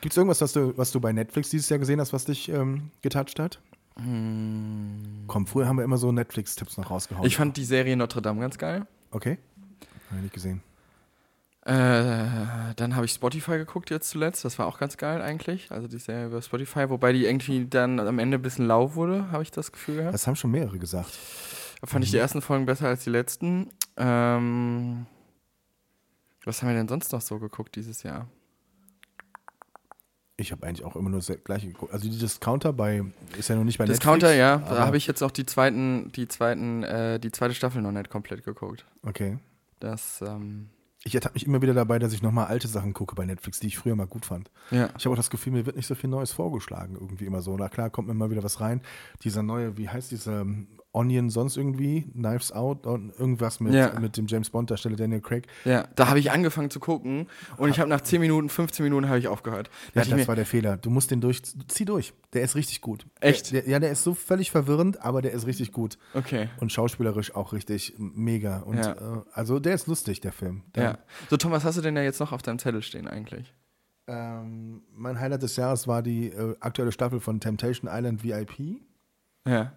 Gibt 0.02 0.14
es 0.14 0.18
irgendwas, 0.18 0.42
was 0.42 0.54
du, 0.54 0.78
was 0.78 0.92
du 0.92 1.00
bei 1.00 1.14
Netflix 1.14 1.50
dieses 1.50 1.70
Jahr 1.70 1.80
gesehen 1.80 2.00
hast, 2.00 2.12
was 2.12 2.26
dich 2.26 2.50
ähm, 2.50 2.92
getoucht 3.02 3.40
hat? 3.40 3.62
Komm, 3.96 5.48
früher 5.48 5.68
haben 5.68 5.78
wir 5.78 5.84
immer 5.84 5.98
so 5.98 6.12
Netflix-Tipps 6.12 6.78
noch 6.78 6.90
rausgehauen. 6.90 7.26
Ich 7.28 7.36
fand 7.36 7.58
die 7.58 7.66
Serie 7.66 7.96
Notre 7.96 8.22
Dame 8.22 8.40
ganz 8.40 8.58
geil. 8.58 8.88
okay. 9.12 9.38
Habe 10.10 10.18
ich 10.18 10.24
nicht 10.24 10.34
gesehen. 10.34 10.62
Äh, 11.64 12.74
dann 12.76 12.96
habe 12.96 13.06
ich 13.06 13.12
Spotify 13.12 13.58
geguckt 13.58 13.92
jetzt 13.92 14.10
zuletzt. 14.10 14.44
Das 14.44 14.58
war 14.58 14.66
auch 14.66 14.80
ganz 14.80 14.98
geil 14.98 15.22
eigentlich. 15.22 15.72
Also 15.72 15.88
die 15.88 16.00
Serie 16.00 16.26
über 16.26 16.42
Spotify, 16.42 16.90
wobei 16.90 17.14
die 17.14 17.26
irgendwie 17.26 17.66
dann 17.66 18.00
am 18.00 18.18
Ende 18.18 18.40
ein 18.40 18.42
bisschen 18.42 18.66
lau 18.66 18.96
wurde, 18.96 19.32
habe 19.32 19.44
ich 19.44 19.52
das 19.52 19.72
Gefühl 19.72 19.98
gehabt. 19.98 20.14
Das 20.14 20.26
haben 20.26 20.36
schon 20.36 20.52
mehrere 20.52 20.80
gesagt. 20.80 21.18
Da 21.80 21.88
fand 21.88 22.04
ich 22.04 22.12
die 22.12 22.18
ersten 22.18 22.42
Folgen 22.42 22.66
besser 22.66 22.88
als 22.88 23.04
die 23.04 23.12
letzten. 23.12 23.70
Ähm, 23.98 25.06
was 26.46 26.62
haben 26.62 26.70
wir 26.70 26.76
denn 26.76 26.88
sonst 26.88 27.12
noch 27.12 27.22
so 27.22 27.40
geguckt 27.40 27.76
dieses 27.76 28.04
Jahr? 28.04 28.28
Ich 30.38 30.52
habe 30.52 30.66
eigentlich 30.66 30.84
auch 30.84 30.96
immer 30.96 31.10
nur 31.10 31.20
das 31.22 31.32
gleiche 31.44 31.68
geguckt. 31.68 31.94
Also 31.94 32.10
die 32.10 32.18
Discounter 32.18 32.74
bei, 32.74 33.04
ist 33.38 33.50
ja 33.50 33.56
noch 33.56 33.64
nicht 33.64 33.78
bei 33.78 33.86
Discounter, 33.86 34.28
Netflix. 34.28 34.40
ja. 34.40 34.54
aber- 34.56 34.76
Da 34.76 34.86
habe 34.88 34.98
ich 34.98 35.06
jetzt 35.06 35.22
auch 35.22 35.30
die 35.30 35.46
zweiten, 35.46 36.12
die 36.14 36.28
zweiten, 36.28 36.82
äh, 36.84 37.20
die 37.20 37.32
zweite 37.32 37.54
Staffel 37.54 37.82
noch 37.84 37.92
nicht 37.92 38.10
komplett 38.10 38.44
geguckt. 38.44 38.86
Okay. 39.04 39.38
Das, 39.80 40.22
ähm, 40.26 40.70
Ich 41.04 41.14
ertappe 41.16 41.34
mich 41.36 41.46
immer 41.46 41.62
wieder 41.62 41.74
dabei, 41.76 42.00
dass 42.00 42.14
ich 42.14 42.22
nochmal 42.24 42.48
alte 42.48 42.68
Sachen 42.68 42.94
gucke 42.94 43.14
bei 43.16 43.26
Netflix, 43.26 43.60
die 43.60 43.68
ich 43.68 43.78
früher 43.78 43.96
mal 43.96 44.08
gut 44.08 44.26
fand. 44.26 44.50
ja. 44.72 44.90
Ich 44.98 45.06
habe 45.06 45.14
auch 45.14 45.18
das 45.18 45.30
Gefühl, 45.30 45.54
mir 45.54 45.66
wird 45.68 45.76
nicht 45.76 45.88
so 45.88 45.94
viel 45.96 46.10
Neues 46.10 46.32
vorgeschlagen, 46.32 46.96
irgendwie 47.00 47.26
immer 47.26 47.42
so. 47.42 47.56
Na 47.56 47.70
klar, 47.70 47.90
kommt 47.92 48.08
mir 48.08 48.14
mal 48.16 48.32
wieder 48.32 48.44
was 48.44 48.62
rein. 48.62 48.82
Dieser 49.24 49.44
neue, 49.44 49.78
wie 49.78 49.90
heißt 49.90 50.10
dieser 50.12 50.44
Onion 50.94 51.30
sonst 51.30 51.56
irgendwie? 51.56 52.02
Knives 52.12 52.52
Out 52.52 52.86
und 52.86 53.12
irgendwas 53.18 53.60
mit, 53.62 53.74
Ja. 53.74 53.98
mit 54.00 54.18
dem 54.18 54.28
James 54.28 54.50
Bond-Darsteller 54.50 54.98
Daniel 54.98 55.22
Craig. 55.22 55.48
Ja, 55.64 55.88
da 55.96 56.10
habe 56.10 56.20
ich 56.20 56.32
angefangen 56.32 56.70
zu 56.70 56.80
gucken 56.82 57.28
und 57.58 57.70
ich 57.70 57.80
habe 57.80 57.90
nach 57.90 58.02
10 58.02 58.20
Minuten, 58.20 58.50
15 58.50 58.84
Minuten 58.84 59.08
habe 59.08 59.18
ich 59.20 59.28
aufgehört. 59.30 59.70
Da 59.94 60.02
Ja, 60.02 60.10
das 60.10 60.20
mir, 60.20 60.28
war 60.28 60.36
der 60.36 60.46
Fehler. 60.46 60.76
Du 60.78 60.90
musst 60.90 61.10
den 61.12 61.22
durch, 61.22 61.42
zieh 61.70 61.86
durch. 61.86 62.14
Der 62.34 62.42
ist 62.44 62.56
richtig 62.56 62.82
gut. 62.82 63.06
Echt? 63.22 63.52
Der, 63.54 63.62
der, 63.62 63.72
ja, 63.72 63.80
der 63.80 63.92
ist 63.92 64.04
so 64.04 64.14
völlig 64.14 64.52
verwirrend, 64.52 65.02
aber 65.02 65.22
der 65.22 65.32
ist 65.32 65.48
richtig 65.48 65.72
gut. 65.72 65.98
okay. 66.14 66.50
Und 66.60 66.72
schauspielerisch 66.72 67.36
auch 67.36 67.54
richtig 67.54 67.94
mega. 67.98 68.58
Und 68.60 68.78
Ja. 68.78 68.92
äh, 68.92 69.22
also 69.34 69.60
der 69.60 69.76
ist 69.76 69.88
lustig, 69.88 70.20
der 70.22 70.32
Film. 70.34 70.64
Der, 70.76 70.84
Ja. 70.84 70.98
So, 71.30 71.38
Thomas, 71.38 71.64
hast 71.64 71.78
du 71.78 71.82
denn 71.82 71.96
da 71.96 72.02
jetzt 72.02 72.20
noch 72.20 72.32
auf 72.34 72.42
deinem 72.42 72.60
Zettel 72.60 72.82
stehen 72.82 73.08
eigentlich? 73.08 73.54
Ähm, 74.08 74.82
mein 74.94 75.20
Highlight 75.20 75.44
des 75.44 75.56
Jahres 75.56 75.88
war 75.88 76.02
die 76.02 76.28
äh, 76.28 76.56
aktuelle 76.60 76.92
Staffel 76.92 77.20
von 77.20 77.40
Temptation 77.40 77.90
Island 77.92 78.24
VIP. 78.24 78.82
Ja. 79.48 79.74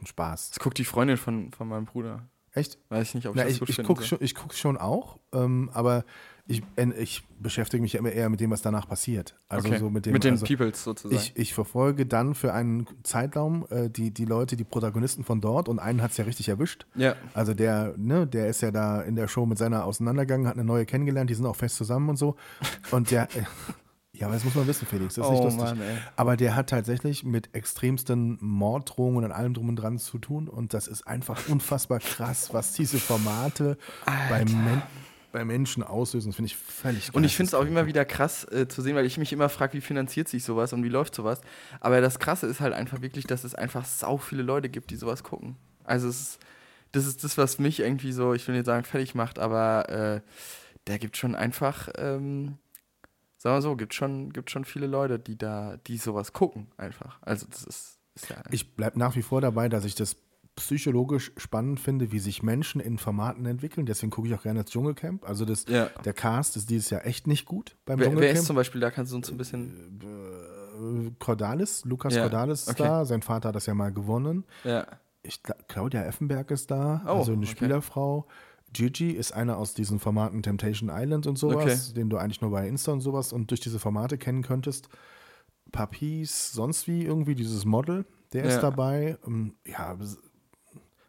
Ein 0.00 0.06
Spaß. 0.06 0.50
Das 0.50 0.58
guckt 0.58 0.78
die 0.78 0.84
Freundin 0.84 1.16
von, 1.16 1.52
von 1.52 1.68
meinem 1.68 1.86
Bruder. 1.86 2.28
Echt? 2.52 2.78
Weiß 2.88 3.08
ich 3.08 3.14
nicht, 3.14 3.26
ob 3.26 3.36
ich 3.36 3.42
Na, 3.42 3.44
das 3.44 3.60
ich 3.60 3.78
ich 3.78 3.84
gucke 3.84 4.02
schon, 4.02 4.18
ich 4.20 4.34
guck 4.34 4.54
schon 4.54 4.76
auch, 4.76 5.18
ähm, 5.32 5.70
aber 5.72 6.04
ich, 6.48 6.62
ich 6.98 7.22
beschäftige 7.38 7.80
mich 7.80 7.94
immer 7.94 8.10
eher 8.10 8.28
mit 8.28 8.40
dem, 8.40 8.50
was 8.50 8.60
danach 8.60 8.88
passiert. 8.88 9.36
Also 9.48 9.68
okay. 9.68 9.78
so 9.78 9.88
mit 9.88 10.04
dem. 10.04 10.12
mit 10.12 10.24
den 10.24 10.32
also, 10.32 10.46
Peoples 10.46 10.82
sozusagen. 10.82 11.14
ich, 11.14 11.32
ich 11.36 11.54
verfolge 11.54 12.06
dann 12.06 12.34
für 12.34 12.52
einen 12.52 12.88
Zeitraum 13.04 13.66
äh, 13.70 13.88
die, 13.88 14.10
die 14.10 14.24
Leute, 14.24 14.56
die 14.56 14.64
Protagonisten 14.64 15.22
von 15.22 15.40
dort 15.40 15.68
und 15.68 15.78
einen 15.78 16.02
hat 16.02 16.10
es 16.10 16.16
ja 16.16 16.24
richtig 16.24 16.48
erwischt. 16.48 16.86
ja. 16.96 17.14
Also 17.34 17.54
der, 17.54 17.94
ne, 17.96 18.26
der 18.26 18.48
ist 18.48 18.62
ja 18.62 18.72
da 18.72 19.00
in 19.00 19.14
der 19.14 19.28
Show 19.28 19.46
mit 19.46 19.58
seiner 19.58 19.84
auseinandergegangen, 19.84 20.48
hat 20.48 20.54
eine 20.54 20.64
neue 20.64 20.86
kennengelernt, 20.86 21.30
die 21.30 21.34
sind 21.34 21.46
auch 21.46 21.56
fest 21.56 21.76
zusammen 21.76 22.08
und 22.08 22.16
so. 22.16 22.34
Und 22.90 23.12
der, 23.12 23.28
ja, 24.20 24.26
aber 24.26 24.34
das 24.34 24.44
muss 24.44 24.54
man 24.54 24.66
wissen, 24.66 24.86
Felix, 24.86 25.14
das 25.14 25.24
ist 25.24 25.30
nicht 25.30 25.40
Oh 25.40 25.44
lustig. 25.44 25.64
Mann. 25.64 25.80
Aber 26.14 26.36
der 26.36 26.54
hat 26.54 26.68
tatsächlich 26.68 27.24
mit 27.24 27.54
extremsten 27.54 28.36
Morddrohungen 28.42 29.24
und 29.24 29.32
allem 29.32 29.54
drum 29.54 29.70
und 29.70 29.76
dran 29.76 29.96
zu 29.98 30.18
tun. 30.18 30.46
Und 30.46 30.74
das 30.74 30.88
ist 30.88 31.06
einfach 31.06 31.40
unfassbar 31.48 32.00
krass, 32.00 32.52
was 32.52 32.74
diese 32.74 32.98
Formate 32.98 33.78
bei, 34.28 34.44
Men 34.44 34.82
bei 35.32 35.44
Menschen 35.46 35.82
auslösen. 35.82 36.28
Das 36.30 36.36
finde 36.36 36.48
ich 36.48 36.56
völlig 36.56 37.14
Und 37.14 37.24
ich 37.24 37.34
finde 37.34 37.48
es 37.48 37.54
auch 37.54 37.64
immer 37.64 37.86
wieder 37.86 38.04
krass 38.04 38.44
äh, 38.52 38.68
zu 38.68 38.82
sehen, 38.82 38.94
weil 38.94 39.06
ich 39.06 39.16
mich 39.16 39.32
immer 39.32 39.48
frage, 39.48 39.72
wie 39.72 39.80
finanziert 39.80 40.28
sich 40.28 40.44
sowas 40.44 40.74
und 40.74 40.84
wie 40.84 40.90
läuft 40.90 41.14
sowas. 41.14 41.40
Aber 41.80 42.02
das 42.02 42.18
Krasse 42.18 42.46
ist 42.46 42.60
halt 42.60 42.74
einfach 42.74 43.00
wirklich, 43.00 43.26
dass 43.26 43.44
es 43.44 43.54
einfach 43.54 43.86
sau 43.86 44.18
viele 44.18 44.42
Leute 44.42 44.68
gibt, 44.68 44.90
die 44.90 44.96
sowas 44.96 45.22
gucken. 45.22 45.56
Also 45.84 46.08
ist, 46.10 46.38
das 46.92 47.06
ist 47.06 47.24
das, 47.24 47.38
was 47.38 47.58
mich 47.58 47.80
irgendwie 47.80 48.12
so, 48.12 48.34
ich 48.34 48.46
will 48.46 48.54
nicht 48.54 48.66
sagen, 48.66 48.84
fertig 48.84 49.14
macht, 49.14 49.38
aber 49.38 49.88
äh, 49.88 50.20
der 50.88 50.98
gibt 50.98 51.16
schon 51.16 51.34
einfach, 51.34 51.88
ähm, 51.96 52.58
sagen 53.42 53.56
wir 53.56 53.62
so, 53.62 53.74
gibt 53.74 53.94
schon, 53.94 54.32
gibt 54.32 54.50
schon 54.50 54.64
viele 54.64 54.86
Leute, 54.86 55.18
die 55.18 55.36
da, 55.36 55.76
die 55.86 55.96
sowas 55.96 56.32
gucken 56.32 56.68
einfach. 56.76 57.18
Also 57.22 57.46
das 57.50 57.64
ist, 57.64 57.98
ist 58.14 58.28
ja 58.30 58.36
Ich 58.50 58.76
bleibe 58.76 58.98
nach 58.98 59.16
wie 59.16 59.22
vor 59.22 59.40
dabei, 59.40 59.68
dass 59.68 59.84
ich 59.84 59.94
das 59.94 60.16
psychologisch 60.56 61.32
spannend 61.38 61.80
finde, 61.80 62.12
wie 62.12 62.18
sich 62.18 62.42
Menschen 62.42 62.80
in 62.82 62.98
Formaten 62.98 63.46
entwickeln. 63.46 63.86
Deswegen 63.86 64.10
gucke 64.10 64.28
ich 64.28 64.34
auch 64.34 64.42
gerne 64.42 64.62
das 64.62 64.70
Dschungelcamp. 64.70 65.26
Also 65.26 65.44
das, 65.46 65.64
Ja. 65.68 65.86
der 66.04 66.12
Cast 66.12 66.56
ist 66.56 66.68
dieses 66.68 66.90
Jahr 66.90 67.06
echt 67.06 67.26
nicht 67.26 67.46
gut 67.46 67.76
beim 67.86 67.98
wer, 67.98 68.06
wer 68.08 68.12
ist 68.12 68.18
Dschungelcamp. 68.20 68.46
zum 68.46 68.56
Beispiel, 68.56 68.80
da 68.82 68.90
kannst 68.90 69.12
du 69.12 69.16
uns 69.16 69.30
ein 69.30 69.38
bisschen, 69.38 70.00
Äh, 70.02 71.10
Cordalis, 71.18 71.84
Lukas 71.84 72.14
Ja, 72.14 72.22
Cordalis 72.22 72.62
ist 72.62 72.68
okay. 72.70 72.82
da. 72.82 73.04
Sein 73.04 73.22
Vater 73.22 73.48
hat 73.50 73.56
das 73.56 73.66
ja 73.66 73.74
mal 73.74 73.92
gewonnen. 73.92 74.44
ja, 74.64 74.86
Ich, 75.22 75.42
Claudia 75.68 76.02
Effenberg 76.04 76.50
ist 76.50 76.70
da, 76.70 77.02
Oh, 77.06 77.18
also 77.18 77.32
eine 77.32 77.42
okay. 77.42 77.50
Spielerfrau. 77.50 78.26
Gigi 78.72 79.10
ist 79.10 79.32
einer 79.32 79.56
aus 79.58 79.74
diesen 79.74 79.98
Formaten 79.98 80.42
Temptation 80.42 80.90
Island 80.92 81.26
und 81.26 81.36
sowas, 81.36 81.88
Okay. 81.88 81.94
den 81.94 82.08
du 82.10 82.16
eigentlich 82.18 82.40
nur 82.40 82.50
bei 82.50 82.68
Insta 82.68 82.92
und 82.92 83.00
sowas 83.00 83.32
und 83.32 83.50
durch 83.50 83.60
diese 83.60 83.78
Formate 83.78 84.16
kennen 84.18 84.42
könntest. 84.42 84.88
Papis, 85.72 86.52
sonst 86.52 86.86
wie 86.88 87.04
irgendwie 87.04 87.34
dieses 87.34 87.64
Model, 87.64 88.04
der 88.32 88.44
ist 88.44 88.54
Ja. 88.54 88.60
dabei. 88.60 89.18
Ähm, 89.26 89.54
Ja, 89.64 89.96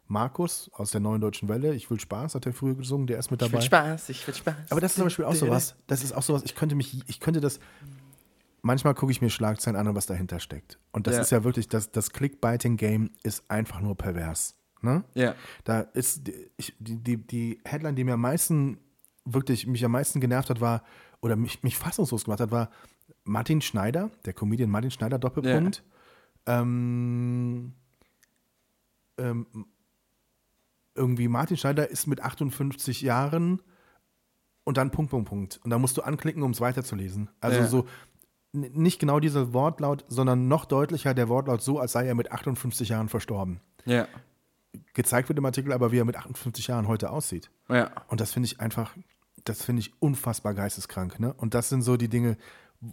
Markus 0.07 0.70
aus 0.74 0.91
der 0.91 0.99
Neuen 0.99 1.22
Deutschen 1.22 1.47
Welle, 1.47 1.74
ich 1.74 1.89
will 1.89 1.99
Spaß, 1.99 2.36
hat 2.36 2.45
er 2.45 2.51
früher 2.53 2.76
gesungen, 2.76 3.07
der 3.07 3.18
ist 3.18 3.32
mit 3.32 3.41
ich 3.41 3.47
dabei. 3.47 3.62
will 3.62 3.66
Spaß, 3.66 4.09
ich 4.09 4.28
will 4.28 4.34
Spaß. 4.36 4.55
Aber 4.72 4.82
das 4.82 4.91
ist 4.91 4.95
zum 4.97 5.05
Beispiel 5.05 5.24
auch 5.26 5.36
sowas. 5.36 5.76
Das 5.88 6.03
ist 6.03 6.12
auch 6.12 6.22
sowas, 6.24 6.41
ich 6.43 6.53
könnte 6.55 6.76
mich, 6.76 7.01
ich 7.07 7.20
könnte 7.22 7.39
das. 7.39 7.59
Manchmal 8.62 8.93
gucke 8.93 9.12
ich 9.12 9.22
mir 9.22 9.30
Schlagzeilen 9.30 9.76
an, 9.80 9.88
und 9.88 9.95
was 9.95 10.05
dahinter 10.05 10.39
steckt. 10.39 10.78
Und 10.91 11.07
das 11.07 11.16
Ja. 11.16 11.22
ist 11.22 11.30
ja 11.32 11.43
wirklich, 11.43 11.68
das, 11.70 11.91
das 11.91 12.12
Clickbiting-Game 12.12 13.12
ist 13.24 13.49
einfach 13.49 13.80
nur 13.80 13.95
pervers. 13.95 14.55
Ne? 14.82 15.03
Ja, 15.13 15.36
Da 15.63 15.82
ist 15.82 16.27
die- 16.27 16.49
ich, 16.57 16.75
die, 16.79 16.97
die, 16.97 17.17
die 17.17 17.59
Headline, 17.65 17.95
die 17.95 18.03
mir 18.03 18.13
am 18.13 18.21
meisten, 18.21 18.79
wirklich 19.25 19.67
mich 19.67 19.86
am 19.86 19.91
meisten 19.91 20.19
genervt 20.19 20.49
hat, 20.49 20.59
war, 20.61 20.84
oder 21.21 21.36
mich, 21.36 21.61
mich 21.63 21.77
fassungslos 21.77 22.23
gemacht 22.25 22.39
hat, 22.41 22.51
war 22.51 22.69
Martin 23.23 23.61
Schneider, 23.61 24.09
der 24.25 24.34
Comedian 24.34 24.69
Martin 24.71 24.89
Schneider, 24.91 25.19
Doppelpunkt. 25.19 25.84
Ähm, 26.47 27.73
ähm, 29.17 29.45
irgendwie 30.95 31.27
Martin 31.27 31.57
Schneider 31.57 31.89
ist 31.89 32.07
mit 32.07 32.21
58 32.21 33.01
Jahren 33.01 33.61
und 34.63 34.77
dann 34.77 34.91
Punkt, 34.91 35.11
Punkt, 35.11 35.29
Punkt. 35.29 35.59
Und 35.63 35.69
da 35.69 35.77
musst 35.77 35.97
du 35.97 36.01
anklicken, 36.01 36.43
um 36.43 36.51
es 36.51 36.61
weiterzulesen. 36.61 37.29
Also 37.39 37.59
Ja. 37.59 37.67
so 37.67 37.88
nicht 38.53 38.99
genau 38.99 39.19
dieser 39.21 39.53
Wortlaut, 39.53 40.03
sondern 40.09 40.47
noch 40.49 40.65
deutlicher 40.65 41.13
der 41.13 41.29
Wortlaut 41.29 41.61
so, 41.61 41.79
als 41.79 41.93
sei 41.93 42.05
er 42.07 42.15
mit 42.15 42.32
58 42.32 42.89
Jahren 42.89 43.07
verstorben. 43.09 43.61
ja, 43.86 44.07
Gezeigt 44.93 45.30
wird 45.30 45.39
im 45.39 45.45
Artikel 45.45 45.74
aber, 45.74 45.91
wie 45.91 45.99
er 45.99 46.05
mit 46.05 46.17
58 46.17 46.67
Jahren 46.67 46.88
heute 46.88 47.09
aussieht. 47.09 47.49
ja. 47.69 47.91
Und 48.07 48.22
das 48.22 48.32
finde 48.32 48.47
ich 48.47 48.59
einfach, 48.59 48.95
das 49.43 49.63
finde 49.63 49.82
ich 49.82 50.01
unfassbar 50.01 50.53
geisteskrank. 50.53 51.19
Ne? 51.19 51.34
Und 51.34 51.53
das 51.53 51.69
sind 51.69 51.82
so 51.82 51.97
die 51.97 52.09
Dinge, 52.09 52.38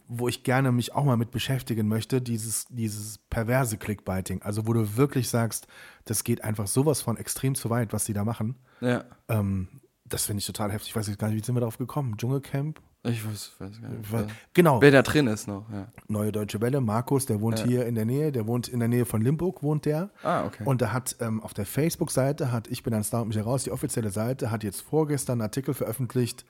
wo 0.06 0.28
ich 0.28 0.42
gerne 0.42 0.70
mich 0.70 0.94
auch 0.94 1.04
mal 1.04 1.16
mit 1.16 1.30
beschäftigen 1.30 1.88
möchte, 1.88 2.20
dieses, 2.20 2.66
dieses 2.68 3.18
perverse 3.30 3.78
Clickbiting. 3.78 4.42
Also 4.42 4.66
wo 4.66 4.72
du 4.74 4.96
wirklich 4.96 5.28
sagst, 5.28 5.66
das 6.04 6.24
geht 6.24 6.44
einfach 6.44 6.66
sowas 6.66 7.00
von 7.00 7.16
extrem 7.16 7.54
zu 7.54 7.70
weit, 7.70 7.92
was 7.92 8.04
sie 8.04 8.12
da 8.12 8.24
machen. 8.24 8.56
Ja. 8.80 9.04
Ähm, 9.28 9.68
das 10.04 10.26
finde 10.26 10.40
ich 10.40 10.46
total 10.46 10.72
heftig. 10.72 10.90
Ich 10.90 10.96
weiß 10.96 11.08
jetzt 11.08 11.18
gar 11.18 11.28
nicht, 11.28 11.40
wie 11.40 11.44
sind 11.44 11.54
wir 11.54 11.60
darauf 11.60 11.78
gekommen? 11.78 12.16
Dschungelcamp? 12.16 12.80
Ich 13.04 13.24
weiß, 13.26 13.52
weiß 13.58 13.80
gar 13.80 13.88
nicht. 13.90 14.12
Wer, 14.12 14.26
Genau, 14.54 14.80
wer 14.82 14.90
da 14.90 15.02
drin 15.02 15.28
ist 15.28 15.46
noch, 15.46 15.70
ja. 15.72 15.86
Neue 16.08 16.32
Deutsche 16.32 16.60
Welle. 16.60 16.80
Markus, 16.80 17.26
der 17.26 17.40
wohnt 17.40 17.60
Ja. 17.60 17.64
hier 17.66 17.86
in 17.86 17.94
der 17.94 18.04
Nähe, 18.04 18.32
der 18.32 18.46
wohnt 18.46 18.68
in 18.68 18.80
der 18.80 18.88
Nähe 18.88 19.04
von 19.06 19.22
Limburg, 19.22 19.62
wohnt 19.62 19.84
der. 19.86 20.10
Ah, 20.22 20.44
okay. 20.44 20.64
Und 20.64 20.82
da 20.82 20.92
hat 20.92 21.16
ähm, 21.20 21.40
auf 21.42 21.54
der 21.54 21.64
Facebook-Seite, 21.64 22.50
hat 22.52 22.66
Ich 22.68 22.82
bin 22.82 22.92
ein 22.94 23.04
Star 23.04 23.22
und 23.22 23.28
mich 23.28 23.36
heraus, 23.36 23.62
die 23.64 23.70
offizielle 23.70 24.10
Seite, 24.10 24.50
hat 24.50 24.64
jetzt 24.64 24.82
vorgestern 24.82 25.34
einen 25.34 25.42
Artikel 25.42 25.74
veröffentlicht, 25.74 26.44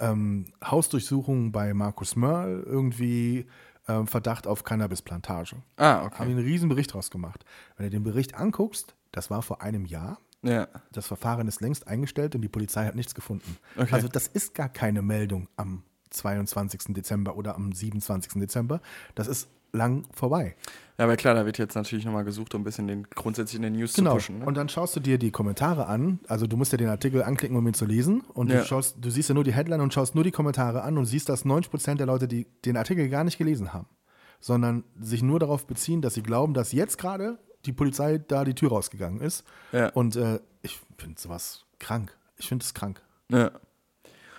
ähm, 0.00 0.46
Hausdurchsuchung 0.64 1.50
bei 1.52 1.74
Markus 1.74 2.14
Mörl, 2.16 2.62
irgendwie 2.64 3.46
ähm, 3.88 4.06
Verdacht 4.06 4.46
auf 4.46 4.62
Cannabisplantage. 4.64 5.56
ah, 5.76 5.84
Haben 5.96 6.06
okay. 6.06 6.22
einen 6.22 6.38
riesen 6.38 6.68
Bericht 6.68 6.94
draus 6.94 7.10
gemacht. 7.10 7.44
Wenn 7.76 7.86
du 7.86 7.90
den 7.90 8.04
Bericht 8.04 8.34
anguckst, 8.36 8.94
das 9.10 9.30
war 9.30 9.42
vor 9.42 9.62
einem 9.62 9.84
Jahr, 9.84 10.18
Ja. 10.42 10.68
das 10.92 11.06
Verfahren 11.06 11.46
ist 11.48 11.60
längst 11.60 11.86
eingestellt 11.86 12.34
und 12.34 12.42
die 12.42 12.48
Polizei 12.48 12.84
hat 12.86 12.94
nichts 12.96 13.14
gefunden. 13.14 13.56
Okay. 13.76 13.94
Also 13.94 14.08
das 14.08 14.26
ist 14.26 14.54
gar 14.54 14.68
keine 14.68 15.00
Meldung 15.02 15.48
am 15.56 15.82
22. 16.10 16.94
Dezember 16.94 17.36
oder 17.36 17.54
am 17.54 17.72
27. 17.72 18.32
Dezember. 18.40 18.80
Das 19.14 19.28
ist 19.28 19.48
lang 19.72 20.04
vorbei. 20.12 20.54
Ja, 20.98 21.06
aber 21.06 21.16
klar, 21.16 21.34
da 21.34 21.46
wird 21.46 21.56
jetzt 21.56 21.74
natürlich 21.74 22.04
nochmal 22.04 22.24
gesucht, 22.24 22.54
um 22.54 22.60
ein 22.60 22.64
bisschen 22.64 22.86
den 22.86 23.04
grundsätzlich 23.04 23.56
in 23.56 23.62
den 23.62 23.72
News 23.72 23.94
Genau. 23.94 24.10
zu 24.10 24.16
pushen. 24.16 24.38
Ne? 24.40 24.44
Und 24.44 24.54
dann 24.56 24.68
schaust 24.68 24.94
du 24.94 25.00
dir 25.00 25.16
die 25.18 25.30
Kommentare 25.30 25.86
an. 25.86 26.20
Also 26.28 26.46
du 26.46 26.56
musst 26.58 26.72
ja 26.72 26.78
den 26.78 26.88
Artikel 26.88 27.22
anklicken, 27.22 27.56
um 27.56 27.66
ihn 27.66 27.72
zu 27.72 27.86
lesen. 27.86 28.20
Und 28.34 28.50
Ja. 28.50 28.58
du, 28.60 28.66
schaust, 28.66 28.96
du 29.00 29.08
siehst 29.10 29.30
ja 29.30 29.34
nur 29.34 29.44
die 29.44 29.54
Headline 29.54 29.80
und 29.80 29.94
schaust 29.94 30.14
nur 30.14 30.24
die 30.24 30.30
Kommentare 30.30 30.82
an 30.82 30.98
und 30.98 31.06
siehst, 31.06 31.28
dass 31.30 31.46
90% 31.46 31.96
der 31.96 32.06
Leute, 32.06 32.28
die 32.28 32.46
den 32.66 32.76
Artikel 32.76 33.08
gar 33.08 33.24
nicht 33.24 33.38
gelesen 33.38 33.72
haben, 33.72 33.86
sondern 34.40 34.84
sich 35.00 35.22
nur 35.22 35.38
darauf 35.40 35.66
beziehen, 35.66 36.02
dass 36.02 36.14
sie 36.14 36.22
glauben, 36.22 36.52
dass 36.52 36.72
jetzt 36.72 36.98
gerade 36.98 37.38
die 37.66 37.72
Polizei 37.72 38.18
da 38.18 38.44
die 38.44 38.54
Tür 38.54 38.70
rausgegangen 38.70 39.20
ist. 39.20 39.44
Ja. 39.72 39.88
Und 39.90 40.16
äh, 40.16 40.40
ich 40.62 40.80
finde 40.98 41.20
sowas 41.20 41.64
krank. 41.78 42.16
Ich 42.36 42.48
finde 42.48 42.64
es 42.64 42.74
krank. 42.74 43.02
ja. 43.28 43.50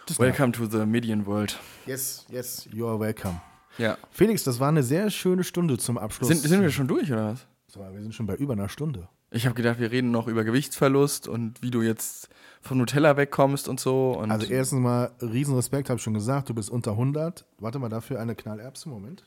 Das 0.05 0.19
Welcome 0.19 0.51
to 0.51 0.65
the 0.65 0.85
Median 0.85 1.25
World. 1.25 1.57
Yes, 1.85 2.25
yes, 2.29 2.67
you 2.73 2.85
are 2.85 2.99
welcome. 2.99 3.39
Ja. 3.77 3.97
Felix, 4.11 4.43
das 4.43 4.59
war 4.59 4.67
eine 4.67 4.83
sehr 4.83 5.09
schöne 5.09 5.45
Stunde 5.45 5.77
zum 5.77 5.97
Abschluss. 5.97 6.27
Sind, 6.27 6.41
sind 6.41 6.61
wir 6.61 6.71
schon 6.71 6.89
durch, 6.89 7.09
oder 7.09 7.31
was? 7.33 7.47
Wir 7.93 8.01
sind 8.01 8.13
schon 8.13 8.25
bei 8.27 8.35
über 8.35 8.51
einer 8.51 8.67
Stunde. 8.67 9.07
Ich 9.31 9.45
habe 9.45 9.55
gedacht, 9.55 9.79
wir 9.79 9.91
reden 9.91 10.11
noch 10.11 10.27
über 10.27 10.43
Gewichtsverlust 10.43 11.27
und 11.29 11.61
wie 11.61 11.71
du 11.71 11.81
jetzt 11.81 12.27
vom 12.61 12.77
Nutella 12.77 13.17
wegkommst 13.17 13.67
und 13.67 13.79
so. 13.79 14.11
Und 14.11 14.29
Also 14.29 14.45
erstens 14.45 14.79
mal 14.81 15.11
Riesenrespekt, 15.21 15.89
habe 15.89 15.97
ich 15.97 16.03
schon 16.03 16.13
gesagt, 16.13 16.49
du 16.49 16.53
bist 16.53 16.69
unter 16.69 16.91
100. 16.91 17.45
Warte 17.59 17.79
mal 17.79 17.89
dafür 17.89 18.19
eine 18.19 18.35
Knallerbse, 18.35 18.89
Moment. 18.89 19.23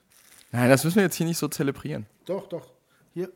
Nein, 0.53 0.69
das 0.69 0.85
müssen 0.85 0.97
wir 0.97 1.03
jetzt 1.05 1.17
hier 1.17 1.27
nicht 1.27 1.39
so 1.39 1.49
zelebrieren. 1.49 2.07
Doch, 2.27 2.49
doch. 2.49 2.69
Hier. 3.15 3.31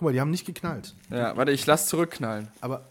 Guck 0.00 0.06
mal, 0.06 0.12
die 0.14 0.20
haben 0.22 0.30
nicht 0.30 0.46
geknallt. 0.46 0.94
Ja, 1.10 1.36
warte, 1.36 1.52
ich 1.52 1.66
lass 1.66 1.86
zurückknallen. 1.86 2.48
Aber, 2.62 2.86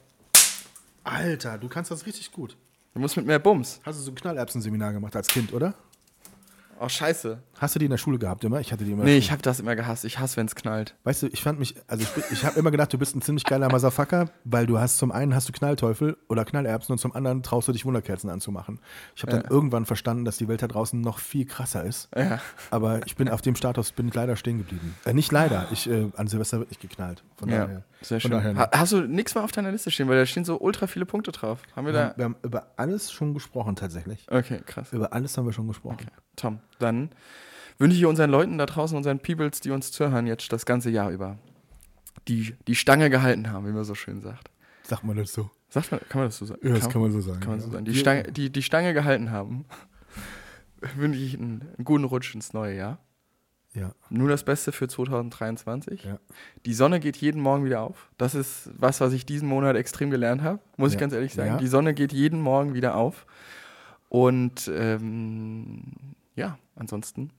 Alter, 1.03 1.57
du 1.57 1.67
kannst 1.67 1.89
das 1.89 2.05
richtig 2.05 2.31
gut. 2.31 2.55
Du 2.93 2.99
musst 2.99 3.17
mit 3.17 3.25
mehr 3.25 3.39
Bums. 3.39 3.79
Hast 3.83 3.97
du 3.97 4.03
so 4.03 4.11
ein 4.11 4.15
Knallerbsen-Seminar 4.15 4.93
gemacht 4.93 5.15
als 5.15 5.27
Kind, 5.27 5.51
oder? 5.51 5.73
Oh, 6.79 6.87
scheiße. 6.87 7.41
Hast 7.59 7.75
du 7.75 7.79
die 7.79 7.85
in 7.85 7.91
der 7.91 7.97
Schule 7.97 8.17
gehabt 8.17 8.43
immer? 8.43 8.59
Ich 8.61 8.71
hatte 8.71 8.85
die 8.85 8.91
immer. 8.93 9.03
Nee, 9.03 9.17
ich 9.17 9.31
habe 9.31 9.41
das 9.41 9.59
immer 9.59 9.75
gehasst. 9.75 10.05
Ich 10.05 10.17
hasse, 10.17 10.37
wenn 10.37 10.45
es 10.45 10.55
knallt. 10.55 10.95
Weißt 11.03 11.23
du, 11.23 11.27
ich 11.27 11.43
fand 11.43 11.59
mich, 11.59 11.75
also 11.87 12.03
ich, 12.03 12.31
ich 12.31 12.45
habe 12.45 12.57
immer 12.57 12.71
gedacht, 12.71 12.91
du 12.93 12.97
bist 12.97 13.15
ein 13.15 13.21
ziemlich 13.21 13.43
geiler 13.43 13.69
Motherfucker, 13.69 14.29
weil 14.45 14.65
du 14.65 14.79
hast 14.79 14.97
zum 14.97 15.11
einen 15.11 15.35
hast 15.35 15.49
du 15.49 15.53
Knallteufel 15.53 16.17
oder 16.29 16.45
Knallerbsen 16.45 16.93
und 16.93 16.99
zum 16.99 17.13
anderen 17.13 17.43
traust 17.43 17.67
du 17.67 17.71
dich 17.73 17.85
Wunderkerzen 17.85 18.29
anzumachen. 18.29 18.79
Ich 19.15 19.23
habe 19.23 19.33
dann 19.33 19.43
irgendwann 19.51 19.85
verstanden, 19.85 20.25
dass 20.25 20.37
die 20.37 20.47
Welt 20.47 20.61
da 20.61 20.67
draußen 20.67 20.99
noch 20.99 21.19
viel 21.19 21.45
krasser 21.45 21.83
ist. 21.83 22.09
Ja. 22.15 22.39
Aber 22.71 23.05
ich 23.05 23.15
bin 23.17 23.27
auf 23.29 23.41
dem 23.41 23.55
Status, 23.55 23.91
bin 23.91 24.07
ich 24.07 24.13
leider 24.13 24.35
stehen 24.37 24.57
geblieben. 24.59 24.95
Äh, 25.05 25.13
nicht 25.13 25.31
leider, 25.31 25.67
ich, 25.71 25.89
äh, 25.89 26.07
an 26.15 26.27
Silvester 26.27 26.59
wird 26.59 26.69
nicht 26.69 26.81
geknallt. 26.81 27.23
Von 27.35 27.49
Ja, 27.49 27.65
daher. 27.65 27.83
sehr 28.01 28.19
schön. 28.21 28.31
daher 28.31 28.55
Ha 28.55 28.69
hast 28.71 28.93
du 28.93 29.01
nichts 29.01 29.35
mehr 29.35 29.43
auf 29.43 29.51
deiner 29.51 29.71
Liste 29.71 29.91
stehen, 29.91 30.07
weil 30.07 30.17
da 30.17 30.25
stehen 30.25 30.45
so 30.45 30.59
ultra 30.61 30.87
viele 30.87 31.05
Punkte 31.05 31.31
drauf. 31.33 31.59
Haben 31.75 31.87
wir 31.87 31.93
wir, 31.93 31.99
da. 31.99 32.05
haben, 32.09 32.17
wir 32.17 32.25
haben 32.25 32.35
über 32.43 32.67
alles 32.77 33.11
schon 33.11 33.33
gesprochen, 33.33 33.75
tatsächlich. 33.75 34.25
Okay, 34.31 34.61
krass. 34.65 34.93
Über 34.93 35.11
alles 35.11 35.37
haben 35.37 35.45
wir 35.45 35.53
schon 35.53 35.67
gesprochen. 35.67 35.97
Okay. 35.99 36.07
Tom, 36.37 36.59
dann 36.79 37.09
wünsche 37.79 37.97
ich 37.97 38.05
unseren 38.05 38.29
Leuten 38.29 38.57
da 38.57 38.65
draußen, 38.65 38.95
unseren 38.95 39.19
Peoples, 39.19 39.61
die 39.61 39.71
uns 39.71 39.91
zuhören, 39.91 40.27
jetzt 40.27 40.51
das 40.53 40.65
ganze 40.65 40.89
Jahr 40.89 41.09
über, 41.09 41.37
die 42.27 42.55
die 42.67 42.75
Stange 42.75 43.09
gehalten 43.09 43.51
haben, 43.51 43.65
wie 43.67 43.71
man 43.71 43.83
so 43.85 43.95
schön 43.95 44.21
sagt. 44.21 44.51
Sagt 44.83 45.03
man 45.03 45.17
das 45.17 45.33
so? 45.33 45.49
Sagt 45.69 45.91
man, 45.91 45.99
kann 46.09 46.21
man 46.21 46.27
das 46.29 46.37
so 46.37 46.45
sagen? 46.45 46.67
Ja, 46.67 46.73
das 46.73 46.89
kann 46.89 47.01
man 47.01 47.11
so 47.11 47.21
sagen. 47.21 47.39
Kann 47.39 47.51
man 47.51 47.59
so 47.59 47.67
ja. 47.67 47.73
sagen. 47.73 47.85
Die 47.85 47.93
Wir- 47.93 47.99
Stange, 47.99 48.23
die, 48.23 48.51
die 48.51 48.63
Stange 48.63 48.93
gehalten 48.93 49.31
haben, 49.31 49.65
wünsche 50.95 51.19
ich 51.19 51.35
einen, 51.37 51.61
einen 51.77 51.85
guten 51.85 52.03
Rutsch 52.03 52.33
ins 52.35 52.53
neue 52.53 52.75
Jahr. 52.75 52.99
Ja. 53.73 53.93
Nur 54.09 54.27
das 54.29 54.43
Beste 54.43 54.71
für 54.71 54.87
2023. 54.87 56.03
Ja. 56.03 56.19
Die 56.65 56.73
Sonne 56.73 56.99
geht 56.99 57.17
jeden 57.17 57.39
Morgen 57.39 57.65
wieder 57.65 57.81
auf. 57.81 58.09
Das 58.17 58.33
ist 58.33 58.71
was, 58.75 58.99
was 58.99 59.13
ich 59.13 59.27
diesen 59.27 59.47
Monat 59.47 59.75
extrem 59.75 60.09
gelernt 60.09 60.41
habe, 60.41 60.59
muss 60.75 60.89
ich 60.89 60.95
Ja. 60.95 61.01
ganz 61.01 61.13
ehrlich 61.13 61.35
sagen. 61.35 61.51
Ja. 61.51 61.57
Die 61.57 61.67
Sonne 61.67 61.93
geht 61.93 62.11
jeden 62.11 62.41
Morgen 62.41 62.73
wieder 62.73 62.95
auf. 62.95 63.27
Und 64.09 64.71
ähm, 64.73 65.83
ja, 66.35 66.57
ansonsten 66.75 67.29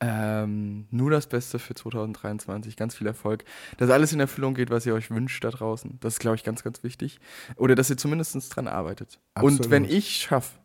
ähm, 0.00 0.86
nur 0.90 1.10
das 1.10 1.26
Beste 1.26 1.58
für 1.58 1.74
2023. 1.74 2.76
Ganz 2.76 2.94
viel 2.94 3.06
Erfolg. 3.06 3.44
Dass 3.78 3.90
alles 3.90 4.12
in 4.12 4.20
Erfüllung 4.20 4.54
geht, 4.54 4.70
was 4.70 4.86
ihr 4.86 4.94
euch 4.94 5.10
wünscht 5.10 5.42
da 5.44 5.50
draußen. 5.50 5.98
Das 6.00 6.14
ist, 6.14 6.20
glaube 6.20 6.36
ich, 6.36 6.44
ganz, 6.44 6.62
ganz 6.62 6.82
wichtig. 6.82 7.18
Oder 7.56 7.74
dass 7.74 7.90
ihr 7.90 7.96
zumindest 7.96 8.54
dran 8.54 8.68
arbeitet. 8.68 9.18
Absolut. 9.34 9.60
Und 9.60 9.70
wenn 9.70 9.84
ich 9.84 10.16
schaffe, 10.16 10.58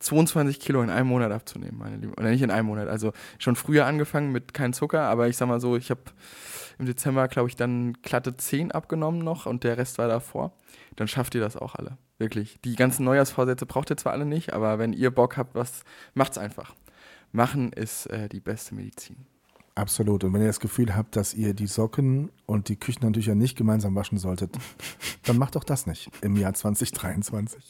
22 0.00 0.60
Kilo 0.60 0.82
in 0.82 0.90
einem 0.90 1.08
Monat 1.08 1.32
abzunehmen, 1.32 1.78
meine 1.78 1.96
Lieben. 1.96 2.14
Oder 2.14 2.30
nicht 2.30 2.42
in 2.42 2.50
einem 2.50 2.66
Monat. 2.66 2.88
Also 2.88 3.12
schon 3.38 3.56
früher 3.56 3.86
angefangen 3.86 4.32
mit 4.32 4.54
kein 4.54 4.72
Zucker, 4.72 5.02
aber 5.02 5.28
ich 5.28 5.36
sag 5.36 5.48
mal 5.48 5.60
so, 5.60 5.76
ich 5.76 5.90
habe 5.90 6.02
im 6.78 6.86
Dezember, 6.86 7.26
glaube 7.28 7.48
ich, 7.48 7.56
dann 7.56 7.94
glatte 8.02 8.36
10 8.36 8.72
abgenommen 8.72 9.20
noch 9.20 9.46
und 9.46 9.64
der 9.64 9.78
Rest 9.78 9.98
war 9.98 10.08
davor. 10.08 10.52
Dann 10.96 11.08
schafft 11.08 11.34
ihr 11.34 11.40
das 11.40 11.56
auch 11.56 11.74
alle. 11.74 11.96
Wirklich. 12.18 12.58
Die 12.64 12.76
ganzen 12.76 13.04
Neujahrsvorsätze 13.04 13.66
braucht 13.66 13.90
ihr 13.90 13.96
zwar 13.96 14.12
alle 14.12 14.26
nicht, 14.26 14.52
aber 14.52 14.78
wenn 14.78 14.92
ihr 14.92 15.10
Bock 15.10 15.36
habt, 15.36 15.54
was, 15.54 15.84
macht's 16.14 16.38
einfach. 16.38 16.74
Machen 17.34 17.72
ist 17.72 18.06
äh, 18.06 18.28
die 18.28 18.38
beste 18.38 18.76
Medizin. 18.76 19.16
Absolut. 19.74 20.22
Und 20.22 20.32
wenn 20.32 20.40
ihr 20.40 20.46
das 20.46 20.60
Gefühl 20.60 20.94
habt, 20.94 21.16
dass 21.16 21.34
ihr 21.34 21.52
die 21.52 21.66
Socken 21.66 22.30
und 22.46 22.68
die 22.68 22.76
Küchenhandtücher 22.76 23.34
nicht 23.34 23.56
gemeinsam 23.58 23.96
waschen 23.96 24.18
solltet, 24.18 24.56
dann 25.24 25.36
macht 25.36 25.56
doch 25.56 25.64
das 25.64 25.88
nicht 25.88 26.10
im 26.22 26.36
Jahr 26.36 26.54
2023. 26.54 27.64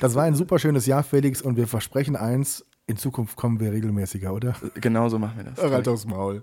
Das 0.00 0.14
war 0.14 0.22
ein 0.22 0.34
super 0.34 0.58
schönes 0.58 0.86
Jahr, 0.86 1.02
Felix, 1.02 1.42
und 1.42 1.56
wir 1.56 1.66
versprechen 1.66 2.16
eins, 2.16 2.64
in 2.86 2.96
Zukunft 2.96 3.36
kommen 3.36 3.60
wir 3.60 3.70
regelmäßiger, 3.70 4.32
oder? 4.32 4.56
Genauso 4.80 5.18
machen 5.18 5.36
wir 5.36 5.44
das. 5.44 5.62
Halt 5.62 5.88
aufs 5.88 6.06
Maul. 6.06 6.42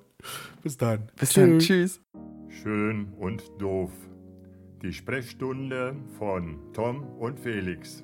Bis 0.62 0.78
dann. 0.78 1.10
Bis 1.16 1.34
dann. 1.34 1.58
Tschüss. 1.58 2.00
Schön 2.50 3.14
und 3.18 3.42
doof. 3.58 3.90
Die 4.84 4.94
Sprechstunde 4.94 5.96
von 6.20 6.60
Tom 6.74 7.04
und 7.18 7.40
Felix. 7.40 8.04